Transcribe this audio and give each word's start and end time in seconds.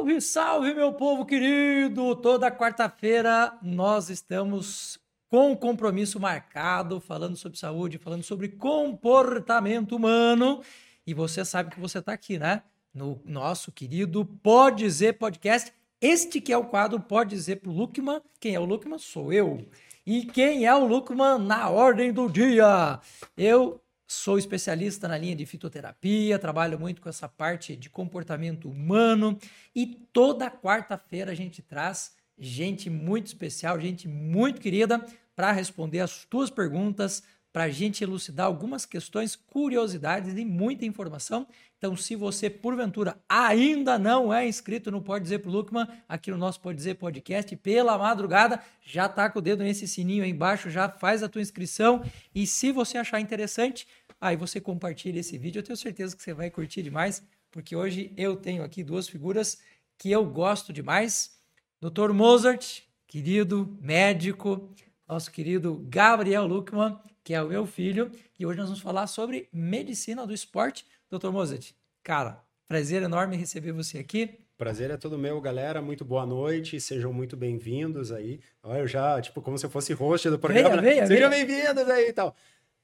Salve, 0.00 0.20
salve, 0.22 0.74
meu 0.74 0.94
povo 0.94 1.26
querido! 1.26 2.16
Toda 2.16 2.50
quarta-feira 2.50 3.52
nós 3.60 4.08
estamos 4.08 4.98
com 5.28 5.54
compromisso 5.54 6.18
marcado, 6.18 7.00
falando 7.00 7.36
sobre 7.36 7.58
saúde, 7.58 7.98
falando 7.98 8.22
sobre 8.22 8.48
comportamento 8.48 9.94
humano. 9.94 10.62
E 11.06 11.12
você 11.12 11.44
sabe 11.44 11.70
que 11.70 11.78
você 11.78 11.98
está 11.98 12.14
aqui, 12.14 12.38
né? 12.38 12.62
No 12.94 13.20
nosso 13.26 13.70
querido 13.70 14.24
Pode 14.24 14.84
Dizer 14.84 15.18
Podcast. 15.18 15.70
Este 16.00 16.40
que 16.40 16.50
é 16.50 16.56
o 16.56 16.64
quadro 16.64 16.98
Pode 16.98 17.36
Dizer 17.36 17.56
pro 17.56 17.70
Lukman. 17.70 18.22
Quem 18.40 18.54
é 18.54 18.60
o 18.60 18.64
Lukman? 18.64 18.98
Sou 18.98 19.30
eu. 19.30 19.66
E 20.06 20.24
quem 20.24 20.64
é 20.64 20.74
o 20.74 20.86
Lukman 20.86 21.38
na 21.40 21.68
ordem 21.68 22.10
do 22.10 22.26
dia? 22.26 22.98
Eu 23.36 23.78
Sou 24.12 24.36
especialista 24.36 25.06
na 25.06 25.16
linha 25.16 25.36
de 25.36 25.46
fitoterapia, 25.46 26.36
trabalho 26.36 26.76
muito 26.80 27.00
com 27.00 27.08
essa 27.08 27.28
parte 27.28 27.76
de 27.76 27.88
comportamento 27.88 28.68
humano 28.68 29.38
e 29.72 29.86
toda 29.86 30.50
quarta-feira 30.50 31.30
a 31.30 31.34
gente 31.34 31.62
traz 31.62 32.16
gente 32.36 32.90
muito 32.90 33.28
especial, 33.28 33.78
gente 33.78 34.08
muito 34.08 34.60
querida 34.60 34.98
para 35.36 35.52
responder 35.52 36.00
as 36.00 36.24
tuas 36.24 36.50
perguntas, 36.50 37.22
para 37.52 37.64
a 37.64 37.68
gente 37.68 38.02
elucidar 38.04 38.46
algumas 38.46 38.86
questões, 38.86 39.34
curiosidades 39.34 40.36
e 40.36 40.44
muita 40.44 40.84
informação. 40.84 41.46
Então, 41.76 41.96
se 41.96 42.14
você, 42.14 42.48
porventura, 42.48 43.16
ainda 43.28 43.98
não 43.98 44.32
é 44.32 44.46
inscrito 44.46 44.90
no 44.90 45.00
Pode 45.00 45.24
Dizer 45.24 45.38
pro 45.40 45.50
Lukman, 45.50 45.88
aqui 46.08 46.30
no 46.30 46.36
nosso 46.36 46.60
Pode 46.60 46.76
Dizer 46.76 46.94
Podcast, 46.94 47.56
pela 47.56 47.96
madrugada, 47.98 48.60
já 48.84 49.08
com 49.08 49.38
o 49.38 49.42
dedo 49.42 49.64
nesse 49.64 49.88
sininho 49.88 50.22
aí 50.22 50.30
embaixo, 50.30 50.70
já 50.70 50.88
faz 50.88 51.22
a 51.22 51.28
tua 51.28 51.40
inscrição. 51.40 52.04
E 52.34 52.46
se 52.46 52.70
você 52.70 52.98
achar 52.98 53.18
interessante, 53.18 53.86
aí 54.20 54.36
você 54.36 54.60
compartilha 54.60 55.20
esse 55.20 55.38
vídeo. 55.38 55.60
Eu 55.60 55.62
tenho 55.62 55.76
certeza 55.76 56.14
que 56.14 56.22
você 56.22 56.34
vai 56.34 56.50
curtir 56.50 56.82
demais, 56.82 57.22
porque 57.50 57.74
hoje 57.74 58.12
eu 58.16 58.36
tenho 58.36 58.62
aqui 58.62 58.84
duas 58.84 59.08
figuras 59.08 59.58
que 59.96 60.10
eu 60.10 60.24
gosto 60.24 60.72
demais. 60.72 61.38
Dr. 61.80 62.12
Mozart, 62.12 62.82
querido 63.06 63.76
médico, 63.80 64.70
nosso 65.08 65.30
querido 65.30 65.84
Gabriel 65.88 66.46
Luckman, 66.46 66.98
que 67.24 67.34
é 67.34 67.42
o 67.42 67.48
meu 67.48 67.66
filho, 67.66 68.10
e 68.38 68.44
hoje 68.44 68.58
nós 68.58 68.68
vamos 68.68 68.82
falar 68.82 69.06
sobre 69.06 69.48
medicina 69.52 70.26
do 70.26 70.34
esporte. 70.34 70.86
Dr. 71.10 71.30
Mozart, 71.30 71.72
cara, 72.02 72.42
prazer 72.68 73.02
enorme 73.02 73.36
receber 73.36 73.72
você 73.72 73.98
aqui. 73.98 74.38
Prazer 74.56 74.90
é 74.90 74.96
todo 74.98 75.16
meu, 75.16 75.40
galera. 75.40 75.80
Muito 75.80 76.04
boa 76.04 76.26
noite, 76.26 76.78
sejam 76.78 77.14
muito 77.14 77.34
bem-vindos 77.34 78.12
aí. 78.12 78.40
Olha, 78.62 78.80
eu 78.80 78.86
já, 78.86 79.18
tipo, 79.20 79.40
como 79.40 79.56
se 79.56 79.64
eu 79.64 79.70
fosse 79.70 79.94
host 79.94 80.28
do 80.28 80.38
programa. 80.38 80.82
Venha, 80.82 80.82
venha, 80.82 81.06
Sejam 81.06 81.30
bem-vindos 81.30 81.88
aí 81.88 82.08
e 82.08 82.12
tal. 82.12 82.36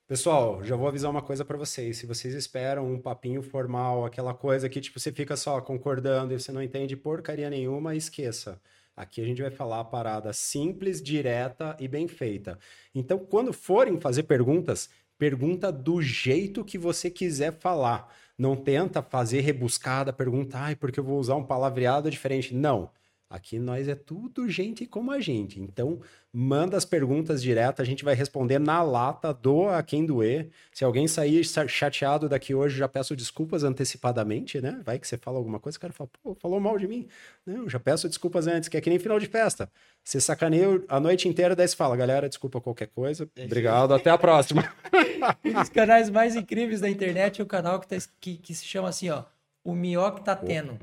Pessoal, 0.09 0.62
já 0.62 0.77
vou 0.77 0.87
avisar 0.87 1.11
uma 1.11 1.21
coisa 1.21 1.45
para 1.45 1.57
vocês. 1.57 1.97
Se 1.97 2.07
vocês 2.07 2.33
esperam 2.33 2.89
um 2.89 2.97
papinho 2.97 3.43
formal, 3.43 4.05
aquela 4.05 4.33
coisa 4.33 4.69
que 4.69 4.81
tipo 4.81 5.01
você 5.01 5.11
fica 5.11 5.37
só 5.37 5.61
concordando 5.61 6.33
e 6.33 6.39
você 6.39 6.53
não 6.53 6.62
entende 6.62 6.97
porcaria 6.97 7.51
nenhuma, 7.51 7.97
esqueça. 7.97 8.61
Aqui 8.97 9.21
a 9.21 9.25
gente 9.25 9.43
vai 9.43 9.51
falar 9.51 9.81
a 9.81 9.84
parada 9.84 10.33
simples, 10.33 11.03
direta 11.03 11.77
e 11.81 11.89
bem 11.89 12.07
feita. 12.07 12.57
Então, 12.95 13.19
quando 13.19 13.53
forem 13.53 13.99
fazer 13.99 14.23
perguntas, 14.23 14.89
pergunta 15.19 15.73
do 15.73 16.01
jeito 16.01 16.65
que 16.65 16.79
você 16.79 17.11
quiser 17.11 17.53
falar. 17.59 18.15
Não 18.39 18.55
tenta 18.55 19.03
fazer 19.03 19.41
rebuscada, 19.41 20.12
perguntar, 20.12 20.67
ai, 20.67 20.77
porque 20.77 21.01
eu 21.01 21.05
vou 21.05 21.19
usar 21.19 21.34
um 21.34 21.45
palavreado 21.45 22.09
diferente. 22.09 22.55
Não. 22.55 22.91
Aqui 23.28 23.58
nós 23.58 23.88
é 23.88 23.94
tudo 23.96 24.48
gente 24.48 24.86
como 24.86 25.10
a 25.10 25.20
gente. 25.20 25.60
Então, 25.60 26.00
manda 26.32 26.77
as 26.77 26.84
perguntas 26.84 27.42
direto, 27.42 27.82
a 27.82 27.84
gente 27.84 28.05
vai 28.05 28.14
responder 28.14 28.60
na 28.60 28.82
lata, 28.84 29.34
doa 29.34 29.78
a 29.78 29.82
quem 29.82 30.06
doer. 30.06 30.48
Se 30.72 30.84
alguém 30.84 31.08
sair 31.08 31.42
chateado 31.44 32.28
daqui 32.28 32.54
hoje, 32.54 32.78
já 32.78 32.86
peço 32.86 33.16
desculpas 33.16 33.64
antecipadamente, 33.64 34.60
né? 34.60 34.80
Vai 34.84 35.00
que 35.00 35.08
você 35.08 35.19
fala 35.19 35.38
alguma 35.38 35.58
coisa, 35.58 35.77
o 35.77 35.80
cara 35.80 35.92
fala, 35.92 36.08
pô, 36.22 36.36
falou 36.36 36.60
mal 36.60 36.78
de 36.78 36.86
mim. 36.86 37.08
Não, 37.44 37.69
já 37.69 37.80
peço 37.80 38.08
desculpas 38.08 38.47
antes, 38.47 38.69
que 38.69 38.77
é 38.77 38.80
que 38.80 38.88
nem 38.88 38.98
final 38.98 39.19
de 39.19 39.27
festa. 39.27 39.69
Você 40.04 40.20
sacaneia 40.20 40.80
a 40.88 41.00
noite 41.00 41.28
inteira, 41.28 41.56
daí 41.56 41.66
você 41.66 41.74
fala, 41.74 41.97
galera, 41.97 42.28
desculpa 42.28 42.60
qualquer 42.60 42.86
coisa. 42.86 43.28
É 43.34 43.44
Obrigado, 43.44 43.92
até 43.92 44.08
a 44.08 44.19
próxima. 44.19 44.72
um 45.44 45.53
dos 45.53 45.69
canais 45.69 46.09
mais 46.09 46.36
incríveis 46.36 46.81
da 46.81 46.88
internet 46.88 47.41
é 47.41 47.44
o 47.44 47.47
canal 47.47 47.81
que, 47.81 47.88
tá, 47.88 47.97
que, 48.20 48.36
que 48.36 48.54
se 48.54 48.65
chama 48.65 48.88
assim, 48.88 49.10
ó 49.10 49.25
o 49.66 49.75
Mioc 49.75 50.21
tá 50.21 50.37
tendo. 50.37 50.78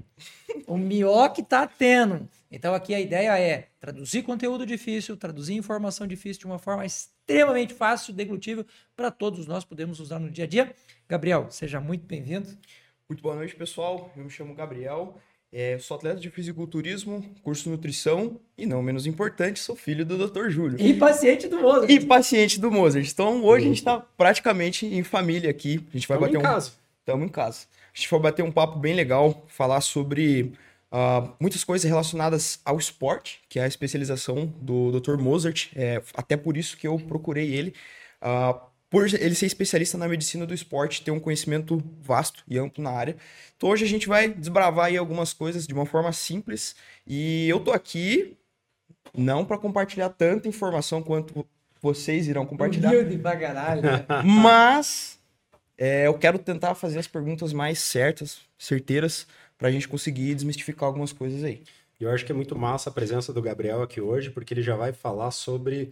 O 0.68 0.78
Mioc 0.78 1.38
tá 1.48 1.66
tendo. 1.66 2.28
Então 2.52 2.76
aqui 2.76 2.94
a 2.94 3.00
ideia 3.00 3.40
é 3.40 3.70
traduzir 3.80 4.24
conteúdo 4.24 4.66
difícil, 4.66 5.16
traduzir 5.16 5.56
informação 5.56 6.06
difícil 6.06 6.42
de 6.42 6.46
uma 6.46 6.60
forma 6.60 6.86
extremamente 6.86 7.74
fácil, 7.74 8.14
deglutível, 8.14 8.66
para 8.96 9.10
todos 9.10 9.48
nós 9.48 9.64
podemos 9.64 10.02
usar 10.02 10.20
no 10.20 10.30
dia 10.30 10.44
a 10.44 10.48
dia. 10.48 10.76
Gabriel, 11.08 11.48
seja 11.50 11.80
muito 11.80 12.06
bem-vindo. 12.06 12.50
Muito 13.08 13.24
boa 13.24 13.36
noite, 13.36 13.56
pessoal. 13.56 14.12
Eu 14.18 14.24
me 14.26 14.30
chamo 14.30 14.54
Gabriel. 14.54 15.18
É, 15.52 15.78
sou 15.78 15.96
atleta 15.96 16.20
de 16.20 16.30
fisiculturismo, 16.30 17.24
curso 17.44 17.66
de 17.66 17.70
nutrição 17.70 18.40
e, 18.58 18.66
não 18.66 18.82
menos 18.82 19.06
importante, 19.06 19.60
sou 19.60 19.76
filho 19.76 20.04
do 20.04 20.28
Dr. 20.28 20.50
Júlio. 20.50 20.82
E 20.82 20.96
paciente 20.96 21.48
do 21.48 21.60
Mozart. 21.62 21.92
E 21.92 22.00
paciente 22.06 22.60
do 22.60 22.72
Mozart. 22.72 23.08
Então, 23.08 23.44
hoje 23.44 23.66
a 23.66 23.68
gente 23.68 23.78
está 23.78 24.00
praticamente 24.00 24.86
em 24.88 25.04
família 25.04 25.52
aqui. 25.52 25.86
A 25.90 25.98
gente 25.98 26.08
vai 26.08 26.18
Tamo 26.18 26.28
bater 26.28 26.38
em 26.38 26.40
um. 26.40 26.42
Casa. 26.42 26.72
Estamos 27.00 27.26
em 27.28 27.30
casa. 27.30 27.68
A 27.94 27.98
gente 27.98 28.10
vai 28.10 28.20
bater 28.20 28.44
um 28.44 28.52
papo 28.52 28.80
bem 28.80 28.96
legal, 28.96 29.46
falar 29.48 29.82
sobre 29.82 30.54
uh, 30.92 31.32
muitas 31.40 31.64
coisas 31.64 31.88
relacionadas 31.88 32.60
ao 32.66 32.78
esporte, 32.78 33.42
que 33.48 33.60
é 33.60 33.64
a 33.64 33.68
especialização 33.68 34.48
do 34.60 35.00
Dr. 35.00 35.18
Mozart. 35.18 35.70
É, 35.76 36.02
até 36.16 36.36
por 36.36 36.58
isso 36.58 36.76
que 36.76 36.88
eu 36.88 36.98
procurei 36.98 37.54
ele. 37.54 37.74
Uh, 38.22 38.60
por 38.90 39.12
ele 39.12 39.34
ser 39.34 39.48
especialista 39.48 39.98
na 39.98 40.08
medicina 40.08 40.46
do 40.46 40.54
esporte, 40.54 41.02
ter 41.02 41.10
um 41.10 41.20
conhecimento 41.20 41.84
vasto 42.00 42.44
e 42.48 42.60
amplo 42.60 42.84
na 42.84 42.92
área. 42.92 43.18
Então 43.58 43.70
hoje 43.70 43.84
a 43.84 43.88
gente 43.88 44.08
vai 44.08 44.30
desbravar 44.30 44.86
aí 44.86 44.98
algumas 44.98 45.34
coisas 45.34 45.66
de 45.66 45.74
uma 45.74 45.86
forma 45.86 46.14
simples. 46.14 46.76
E 47.06 47.50
eu 47.50 47.60
tô 47.60 47.72
aqui 47.72 48.38
não 49.16 49.46
para 49.46 49.58
compartilhar 49.58 50.10
tanta 50.10 50.48
informação 50.48 51.02
quanto 51.02 51.44
vocês 51.82 52.28
irão 52.28 52.46
compartilhar. 52.46 52.92
Humilde 52.92 53.18
pra 53.18 53.36
caralho. 53.36 53.82
Né? 53.82 54.06
Mas 54.24 55.20
é, 55.84 56.08
eu 56.08 56.14
quero 56.14 56.40
tentar 56.40 56.76
fazer 56.76 56.98
as 56.98 57.08
perguntas 57.08 57.52
mais 57.52 57.80
certas, 57.80 58.38
certeiras, 58.58 59.28
para 59.58 59.68
a 59.68 59.72
gente 59.72 59.86
conseguir 59.86 60.34
desmistificar 60.34 60.88
algumas 60.88 61.12
coisas 61.12 61.44
aí. 61.44 61.62
Eu 62.00 62.10
acho 62.10 62.26
que 62.26 62.32
é 62.32 62.36
muito 62.36 62.58
massa 62.58 62.90
a 62.90 62.94
presença 62.94 63.34
do 63.34 63.42
Gabriel 63.42 63.82
aqui 63.82 64.00
hoje, 64.00 64.30
porque 64.30 64.54
ele 64.54 64.64
já 64.64 64.78
vai 64.78 64.94
falar 64.94 65.32
sobre 65.32 65.92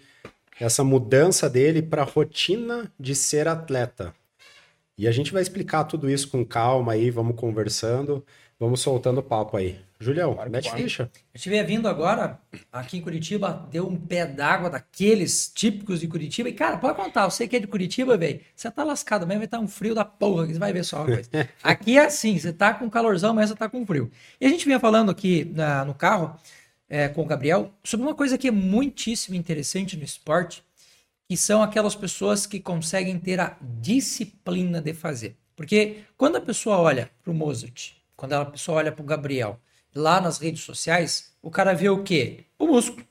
essa 0.57 0.81
mudança 0.81 1.50
dele 1.50 1.81
para 1.81 2.03
a 2.03 2.06
rotina 2.06 2.90
de 2.97 3.13
ser 3.13 3.50
atleta. 3.50 4.16
E 4.97 5.09
a 5.09 5.12
gente 5.12 5.34
vai 5.34 5.41
explicar 5.41 5.84
tudo 5.84 6.09
isso 6.09 6.29
com 6.29 6.46
calma 6.46 6.94
aí, 6.94 7.12
vamos 7.12 7.35
conversando. 7.35 8.25
Vamos 8.58 8.79
soltando 8.79 9.22
papo 9.22 9.58
aí. 9.58 9.78
Julião, 10.01 10.34
claro, 10.34 10.50
mete 10.50 10.69
claro. 10.69 10.84
ficha. 10.84 11.03
Eu 11.13 11.35
estiver 11.35 11.63
vindo 11.63 11.88
agora, 11.88 12.39
aqui 12.72 12.97
em 12.97 13.01
Curitiba, 13.01 13.67
deu 13.72 13.88
um 13.88 13.95
pé 13.95 14.25
d'água 14.25 14.69
daqueles 14.69 15.51
típicos 15.53 16.00
de 16.00 16.07
Curitiba. 16.07 16.50
E, 16.50 16.53
cara, 16.53 16.78
pode 16.78 16.95
contar, 16.95 17.29
você 17.29 17.47
que 17.47 17.56
é 17.56 17.59
de 17.59 17.67
Curitiba, 17.67 18.17
velho, 18.17 18.41
você 18.56 18.72
tá 18.72 18.84
lascado 18.84 19.28
mesmo, 19.28 19.40
vai 19.40 19.45
estar 19.45 19.57
tá 19.57 19.63
um 19.63 19.67
frio 19.67 19.94
da 19.94 20.03
porra, 20.03 20.47
você 20.47 20.57
vai 20.57 20.73
ver 20.73 20.84
só 20.84 20.97
uma 20.97 21.06
coisa. 21.06 21.29
aqui 21.61 21.97
é 21.97 22.06
assim, 22.06 22.38
você 22.38 22.51
tá 22.51 22.73
com 22.73 22.90
calorzão, 22.90 23.34
mas 23.34 23.50
você 23.50 23.56
tá 23.56 23.69
com 23.69 23.85
frio. 23.85 24.11
E 24.40 24.45
a 24.45 24.50
gente 24.50 24.66
vinha 24.66 24.79
falando 24.79 25.11
aqui 25.11 25.45
na, 25.53 25.85
no 25.85 25.94
carro 25.94 26.35
é, 26.90 27.07
com 27.07 27.22
o 27.22 27.25
Gabriel 27.25 27.72
sobre 27.84 28.06
uma 28.06 28.16
coisa 28.16 28.38
que 28.38 28.47
é 28.47 28.51
muitíssimo 28.51 29.35
interessante 29.35 29.95
no 29.95 30.03
esporte, 30.03 30.63
que 31.29 31.38
são 31.38 31.61
aquelas 31.61 31.95
pessoas 31.95 32.45
que 32.45 32.59
conseguem 32.59 33.17
ter 33.19 33.40
a 33.40 33.56
disciplina 33.61 34.81
de 34.81 34.94
fazer. 34.94 35.38
Porque 35.56 36.00
quando 36.17 36.38
a 36.38 36.41
pessoa 36.41 36.78
olha 36.78 37.11
para 37.23 37.31
o 37.31 37.35
Mozart, 37.35 37.91
quando 38.16 38.34
a 38.34 38.45
pessoa 38.45 38.79
olha 38.79 38.91
para 38.91 39.03
o 39.03 39.06
Gabriel 39.06 39.59
lá 39.94 40.22
nas 40.22 40.38
redes 40.38 40.63
sociais, 40.63 41.34
o 41.41 41.50
cara 41.50 41.74
vê 41.74 41.90
o 41.90 42.03
quê? 42.03 42.46
O 42.57 42.68
músculo. 42.68 43.06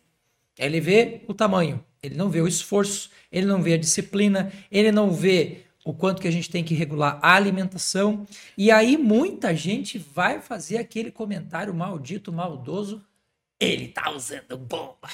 Ele 0.58 0.80
vê 0.80 1.22
o 1.26 1.34
tamanho, 1.34 1.84
ele 2.02 2.14
não 2.14 2.28
vê 2.28 2.40
o 2.40 2.48
esforço, 2.48 3.10
ele 3.32 3.46
não 3.46 3.62
vê 3.62 3.74
a 3.74 3.78
disciplina, 3.78 4.52
ele 4.70 4.92
não 4.92 5.10
vê 5.10 5.64
o 5.84 5.94
quanto 5.94 6.20
que 6.20 6.28
a 6.28 6.30
gente 6.30 6.50
tem 6.50 6.62
que 6.62 6.74
regular 6.74 7.18
a 7.22 7.34
alimentação. 7.34 8.26
E 8.56 8.70
aí 8.70 8.96
muita 8.96 9.54
gente 9.54 9.98
vai 9.98 10.40
fazer 10.40 10.78
aquele 10.78 11.10
comentário 11.10 11.74
maldito, 11.74 12.32
maldoso. 12.32 13.02
Ele 13.58 13.88
tá 13.88 14.10
usando 14.10 14.56
bomba. 14.56 15.08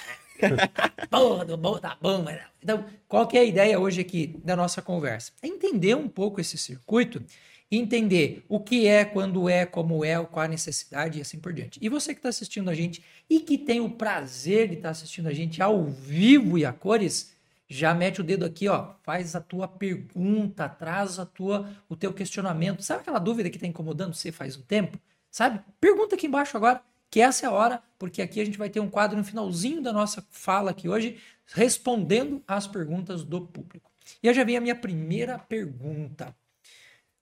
Porra, 1.10 1.44
do 1.44 1.56
bomba 1.56 1.80
tá 1.80 1.96
bomba. 2.00 2.38
Então, 2.62 2.84
qual 3.08 3.26
que 3.26 3.38
é 3.38 3.40
a 3.40 3.44
ideia 3.44 3.78
hoje 3.78 4.00
aqui 4.00 4.38
da 4.44 4.56
nossa 4.56 4.82
conversa? 4.82 5.32
É 5.42 5.46
entender 5.46 5.94
um 5.96 6.08
pouco 6.08 6.40
esse 6.40 6.58
circuito 6.58 7.22
entender 7.70 8.44
o 8.48 8.60
que 8.60 8.86
é, 8.86 9.04
quando 9.04 9.48
é, 9.48 9.66
como 9.66 10.04
é, 10.04 10.22
qual 10.24 10.44
a 10.44 10.48
necessidade 10.48 11.18
e 11.18 11.22
assim 11.22 11.38
por 11.38 11.52
diante. 11.52 11.78
E 11.82 11.88
você 11.88 12.14
que 12.14 12.18
está 12.20 12.28
assistindo 12.28 12.70
a 12.70 12.74
gente 12.74 13.02
e 13.28 13.40
que 13.40 13.58
tem 13.58 13.80
o 13.80 13.90
prazer 13.90 14.68
de 14.68 14.74
estar 14.74 14.88
tá 14.88 14.92
assistindo 14.92 15.28
a 15.28 15.32
gente 15.32 15.60
ao 15.60 15.84
vivo 15.84 16.56
e 16.56 16.64
a 16.64 16.72
cores, 16.72 17.34
já 17.68 17.92
mete 17.92 18.20
o 18.20 18.24
dedo 18.24 18.44
aqui, 18.44 18.68
ó, 18.68 18.92
faz 19.02 19.34
a 19.34 19.40
tua 19.40 19.66
pergunta, 19.66 20.68
traz 20.68 21.18
a 21.18 21.26
tua, 21.26 21.68
o 21.88 21.96
teu 21.96 22.12
questionamento. 22.12 22.82
Sabe 22.82 23.00
aquela 23.00 23.18
dúvida 23.18 23.50
que 23.50 23.56
está 23.56 23.66
incomodando 23.66 24.14
você 24.14 24.30
faz 24.30 24.56
um 24.56 24.62
tempo? 24.62 24.98
Sabe? 25.30 25.60
Pergunta 25.80 26.14
aqui 26.14 26.28
embaixo 26.28 26.56
agora, 26.56 26.80
que 27.10 27.20
essa 27.20 27.44
é 27.44 27.48
a 27.48 27.52
hora, 27.52 27.82
porque 27.98 28.22
aqui 28.22 28.40
a 28.40 28.44
gente 28.44 28.56
vai 28.56 28.70
ter 28.70 28.78
um 28.78 28.88
quadro 28.88 29.18
no 29.18 29.24
finalzinho 29.24 29.82
da 29.82 29.92
nossa 29.92 30.24
fala 30.30 30.70
aqui 30.70 30.88
hoje, 30.88 31.18
respondendo 31.46 32.42
às 32.46 32.66
perguntas 32.66 33.24
do 33.24 33.40
público. 33.40 33.90
E 34.22 34.28
eu 34.28 34.34
já 34.34 34.44
vi 34.44 34.56
a 34.56 34.60
minha 34.60 34.74
primeira 34.74 35.38
pergunta. 35.38 36.34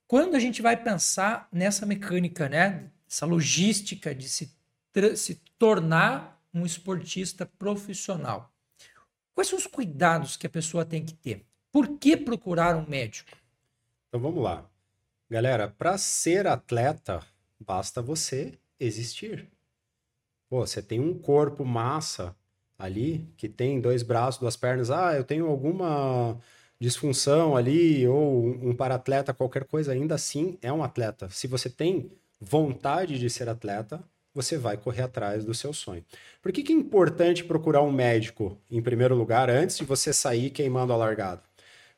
Quando 0.07 0.35
a 0.35 0.39
gente 0.39 0.61
vai 0.61 0.77
pensar 0.77 1.49
nessa 1.53 1.87
mecânica, 1.87 2.49
né, 2.49 2.91
essa 3.09 3.27
logística 3.27 4.15
de 4.15 4.29
se 4.29 4.53
se 5.17 5.35
tornar 5.59 6.41
um 6.53 6.65
esportista 6.65 7.45
profissional. 7.45 8.53
Quais 9.35 9.49
são 9.49 9.59
os 9.59 9.67
cuidados 9.67 10.37
que 10.37 10.47
a 10.47 10.51
pessoa 10.51 10.85
tem 10.85 11.05
que 11.05 11.15
ter? 11.15 11.45
Por 11.73 11.99
que 11.99 12.17
procurar 12.17 12.77
um 12.77 12.89
médico? 12.89 13.37
Então 14.09 14.21
vamos 14.21 14.43
lá. 14.43 14.65
Galera, 15.29 15.69
para 15.69 15.99
ser 15.99 16.47
atleta, 16.47 17.21
basta 17.59 18.01
você 18.01 18.57
existir. 18.79 19.49
Pô, 20.49 20.65
você 20.65 20.81
tem 20.81 21.01
um 21.01 21.19
corpo 21.19 21.65
massa 21.65 22.37
ali, 22.79 23.29
que 23.37 23.49
tem 23.49 23.81
dois 23.81 24.05
braços, 24.05 24.41
duas 24.41 24.57
pernas. 24.57 24.91
Ah, 24.91 25.15
eu 25.15 25.25
tenho 25.25 25.47
alguma 25.47 26.39
disfunção 26.81 27.57
ali, 27.57 28.07
ou 28.07 28.47
um 28.47 28.75
paratleta, 28.75 29.35
qualquer 29.35 29.65
coisa, 29.65 29.93
ainda 29.93 30.15
assim 30.15 30.59
é 30.61 30.73
um 30.73 30.83
atleta. 30.83 31.29
Se 31.31 31.47
você 31.47 31.71
tem 31.71 32.11
vontade 32.41 33.19
de 33.19 33.31
ser 33.31 33.49
atleta, 33.49 34.03
você 34.35 34.59
vai 34.59 34.77
correr 34.77 35.03
atrás 35.03 35.45
do 35.45 35.55
seu 35.55 35.73
sonho. 35.73 36.05
Por 36.43 36.51
que, 36.53 36.63
que 36.63 36.73
é 36.73 36.77
importante 36.77 37.45
procurar 37.45 37.83
um 37.83 37.93
médico, 37.93 38.59
em 38.71 38.83
primeiro 38.83 39.15
lugar, 39.15 39.49
antes 39.49 39.79
de 39.79 39.85
você 39.85 40.13
sair 40.13 40.51
queimando 40.51 40.93
a 40.93 40.97
largada? 40.97 41.43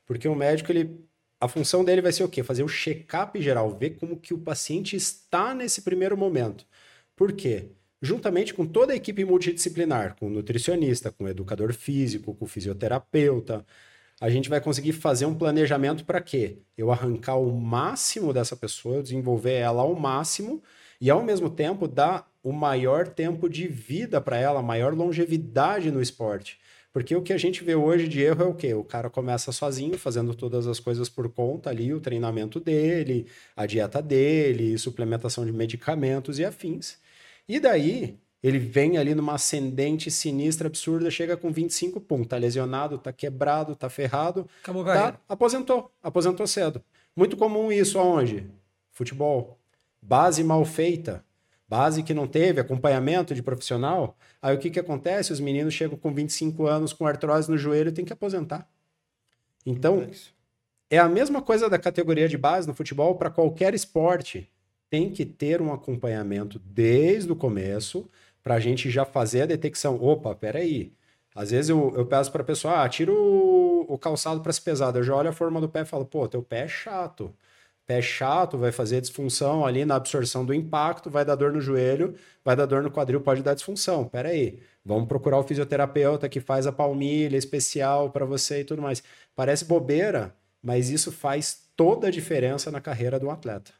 Porque 0.05 0.27
o 0.27 0.35
médico, 0.35 0.71
ele, 0.71 1.03
a 1.39 1.47
função 1.47 1.83
dele 1.83 2.01
vai 2.01 2.11
ser 2.11 2.23
o 2.23 2.29
quê? 2.29 2.43
Fazer 2.43 2.63
o 2.63 2.69
check-up 2.69 3.41
geral, 3.41 3.75
ver 3.75 3.97
como 3.97 4.17
que 4.17 4.33
o 4.33 4.37
paciente 4.37 4.95
está 4.95 5.53
nesse 5.53 5.81
primeiro 5.81 6.15
momento. 6.15 6.65
Por 7.15 7.33
quê? 7.33 7.71
Juntamente 7.99 8.53
com 8.53 8.65
toda 8.65 8.93
a 8.93 8.95
equipe 8.95 9.25
multidisciplinar, 9.25 10.15
com 10.19 10.27
o 10.27 10.29
nutricionista, 10.29 11.11
com 11.11 11.23
o 11.23 11.27
educador 11.27 11.73
físico, 11.73 12.35
com 12.35 12.45
o 12.45 12.47
fisioterapeuta, 12.47 13.65
a 14.19 14.29
gente 14.29 14.49
vai 14.49 14.59
conseguir 14.59 14.93
fazer 14.93 15.25
um 15.25 15.35
planejamento 15.35 16.03
para 16.03 16.21
quê? 16.21 16.59
Eu 16.77 16.91
arrancar 16.91 17.35
o 17.35 17.51
máximo 17.51 18.33
dessa 18.33 18.55
pessoa, 18.55 19.03
desenvolver 19.03 19.53
ela 19.53 19.83
ao 19.83 19.95
máximo 19.95 20.61
e 20.99 21.09
ao 21.09 21.23
mesmo 21.23 21.49
tempo 21.49 21.87
dar 21.87 22.27
o 22.43 22.51
maior 22.51 23.07
tempo 23.07 23.47
de 23.47 23.67
vida 23.67 24.19
para 24.19 24.37
ela, 24.37 24.61
maior 24.61 24.93
longevidade 24.93 25.91
no 25.91 26.01
esporte. 26.01 26.59
Porque 26.91 27.15
o 27.15 27.21
que 27.21 27.31
a 27.31 27.37
gente 27.37 27.63
vê 27.63 27.75
hoje 27.75 28.07
de 28.07 28.21
erro 28.21 28.43
é 28.43 28.47
o 28.47 28.55
quê? 28.55 28.73
O 28.73 28.83
cara 28.83 29.07
começa 29.07 29.51
sozinho, 29.51 29.99
fazendo 29.99 30.33
todas 30.33 30.65
as 30.65 30.79
coisas 30.79 31.07
por 31.07 31.29
conta 31.29 31.69
ali, 31.69 31.93
o 31.93 31.99
treinamento 31.99 32.59
dele, 32.59 33.27
a 33.55 33.67
dieta 33.67 34.01
dele, 34.01 34.77
suplementação 34.79 35.45
de 35.45 35.51
medicamentos 35.51 36.39
e 36.39 36.45
afins. 36.45 36.97
E 37.47 37.59
daí, 37.59 38.17
ele 38.41 38.59
vem 38.59 38.97
ali 38.97 39.15
numa 39.15 39.33
ascendente 39.33 40.11
sinistra, 40.11 40.67
absurda, 40.67 41.09
chega 41.09 41.35
com 41.35 41.51
25, 41.51 41.99
pum, 41.99 42.23
tá 42.23 42.37
lesionado, 42.37 42.97
tá 42.97 43.11
quebrado, 43.11 43.75
tá 43.75 43.89
ferrado. 43.89 44.47
Acabou 44.61 44.85
tá, 44.85 45.19
aposentou, 45.27 45.91
aposentou 46.01 46.45
cedo. 46.45 46.81
Muito 47.15 47.35
comum 47.35 47.71
isso 47.71 47.97
aonde? 47.97 48.47
Futebol, 48.91 49.57
base 50.01 50.43
mal 50.43 50.63
feita, 50.63 51.25
base 51.67 52.03
que 52.03 52.13
não 52.13 52.27
teve 52.27 52.61
acompanhamento 52.61 53.33
de 53.33 53.41
profissional. 53.41 54.15
Aí 54.41 54.55
o 54.55 54.59
que, 54.59 54.69
que 54.69 54.79
acontece? 54.79 55.33
Os 55.33 55.39
meninos 55.39 55.73
chegam 55.73 55.97
com 55.97 56.13
25 56.13 56.67
anos 56.67 56.93
com 56.93 57.07
artrose 57.07 57.49
no 57.49 57.57
joelho 57.57 57.89
e 57.89 57.93
tem 57.93 58.05
que 58.05 58.13
aposentar. 58.13 58.69
Então, 59.65 60.07
é 60.89 60.97
a 60.97 61.09
mesma 61.09 61.41
coisa 61.41 61.69
da 61.69 61.77
categoria 61.77 62.29
de 62.29 62.37
base 62.37 62.67
no 62.67 62.73
futebol 62.73 63.15
para 63.15 63.29
qualquer 63.29 63.73
esporte. 63.73 64.49
Tem 64.89 65.11
que 65.11 65.25
ter 65.25 65.61
um 65.61 65.73
acompanhamento 65.73 66.59
desde 66.59 67.29
o 67.31 67.35
começo 67.35 68.09
para 68.47 68.55
a 68.55 68.59
gente 68.61 68.89
já 68.89 69.03
fazer 69.03 69.41
a 69.41 69.45
detecção. 69.45 70.01
Opa, 70.01 70.33
peraí. 70.33 70.93
Às 71.35 71.51
vezes 71.51 71.69
eu, 71.69 71.93
eu 71.97 72.05
peço 72.05 72.31
para 72.31 72.41
a 72.41 72.45
pessoa, 72.45 72.81
ah, 72.83 72.87
tira 72.89 73.11
o, 73.11 73.85
o 73.89 73.97
calçado 73.97 74.41
para 74.41 74.53
ser 74.53 74.61
pesado. 74.61 74.97
Eu 74.99 75.03
já 75.03 75.13
olho 75.15 75.29
a 75.29 75.33
forma 75.33 75.59
do 75.59 75.67
pé 75.69 75.81
e 75.81 75.85
falo, 75.85 76.05
pô, 76.05 76.27
teu 76.29 76.41
pé 76.41 76.61
é 76.63 76.67
chato 76.67 77.35
pé 77.87 78.01
chato, 78.01 78.57
vai 78.57 78.71
fazer 78.71 78.99
disfunção 79.01 79.65
ali 79.65 79.85
na 79.85 79.95
absorção 79.95 80.45
do 80.45 80.53
impacto, 80.53 81.09
vai 81.09 81.23
dar 81.23 81.35
dor 81.35 81.53
no 81.53 81.61
joelho, 81.61 82.15
vai 82.43 82.55
dar 82.55 82.65
dor 82.65 82.83
no 82.83 82.91
quadril, 82.91 83.21
pode 83.21 83.41
dar 83.41 83.53
disfunção. 83.53 84.05
Pera 84.05 84.29
aí, 84.29 84.59
vamos 84.83 85.07
procurar 85.07 85.39
o 85.39 85.43
fisioterapeuta 85.43 86.27
que 86.27 86.41
faz 86.41 86.67
a 86.67 86.71
palmilha 86.71 87.37
especial 87.37 88.11
para 88.11 88.25
você 88.25 88.61
e 88.61 88.65
tudo 88.65 88.81
mais. 88.81 89.01
Parece 89.35 89.63
bobeira, 89.65 90.35
mas 90.61 90.89
isso 90.89 91.11
faz 91.13 91.69
toda 91.77 92.07
a 92.07 92.11
diferença 92.11 92.69
na 92.69 92.81
carreira 92.81 93.17
do 93.19 93.29
atleta. 93.29 93.71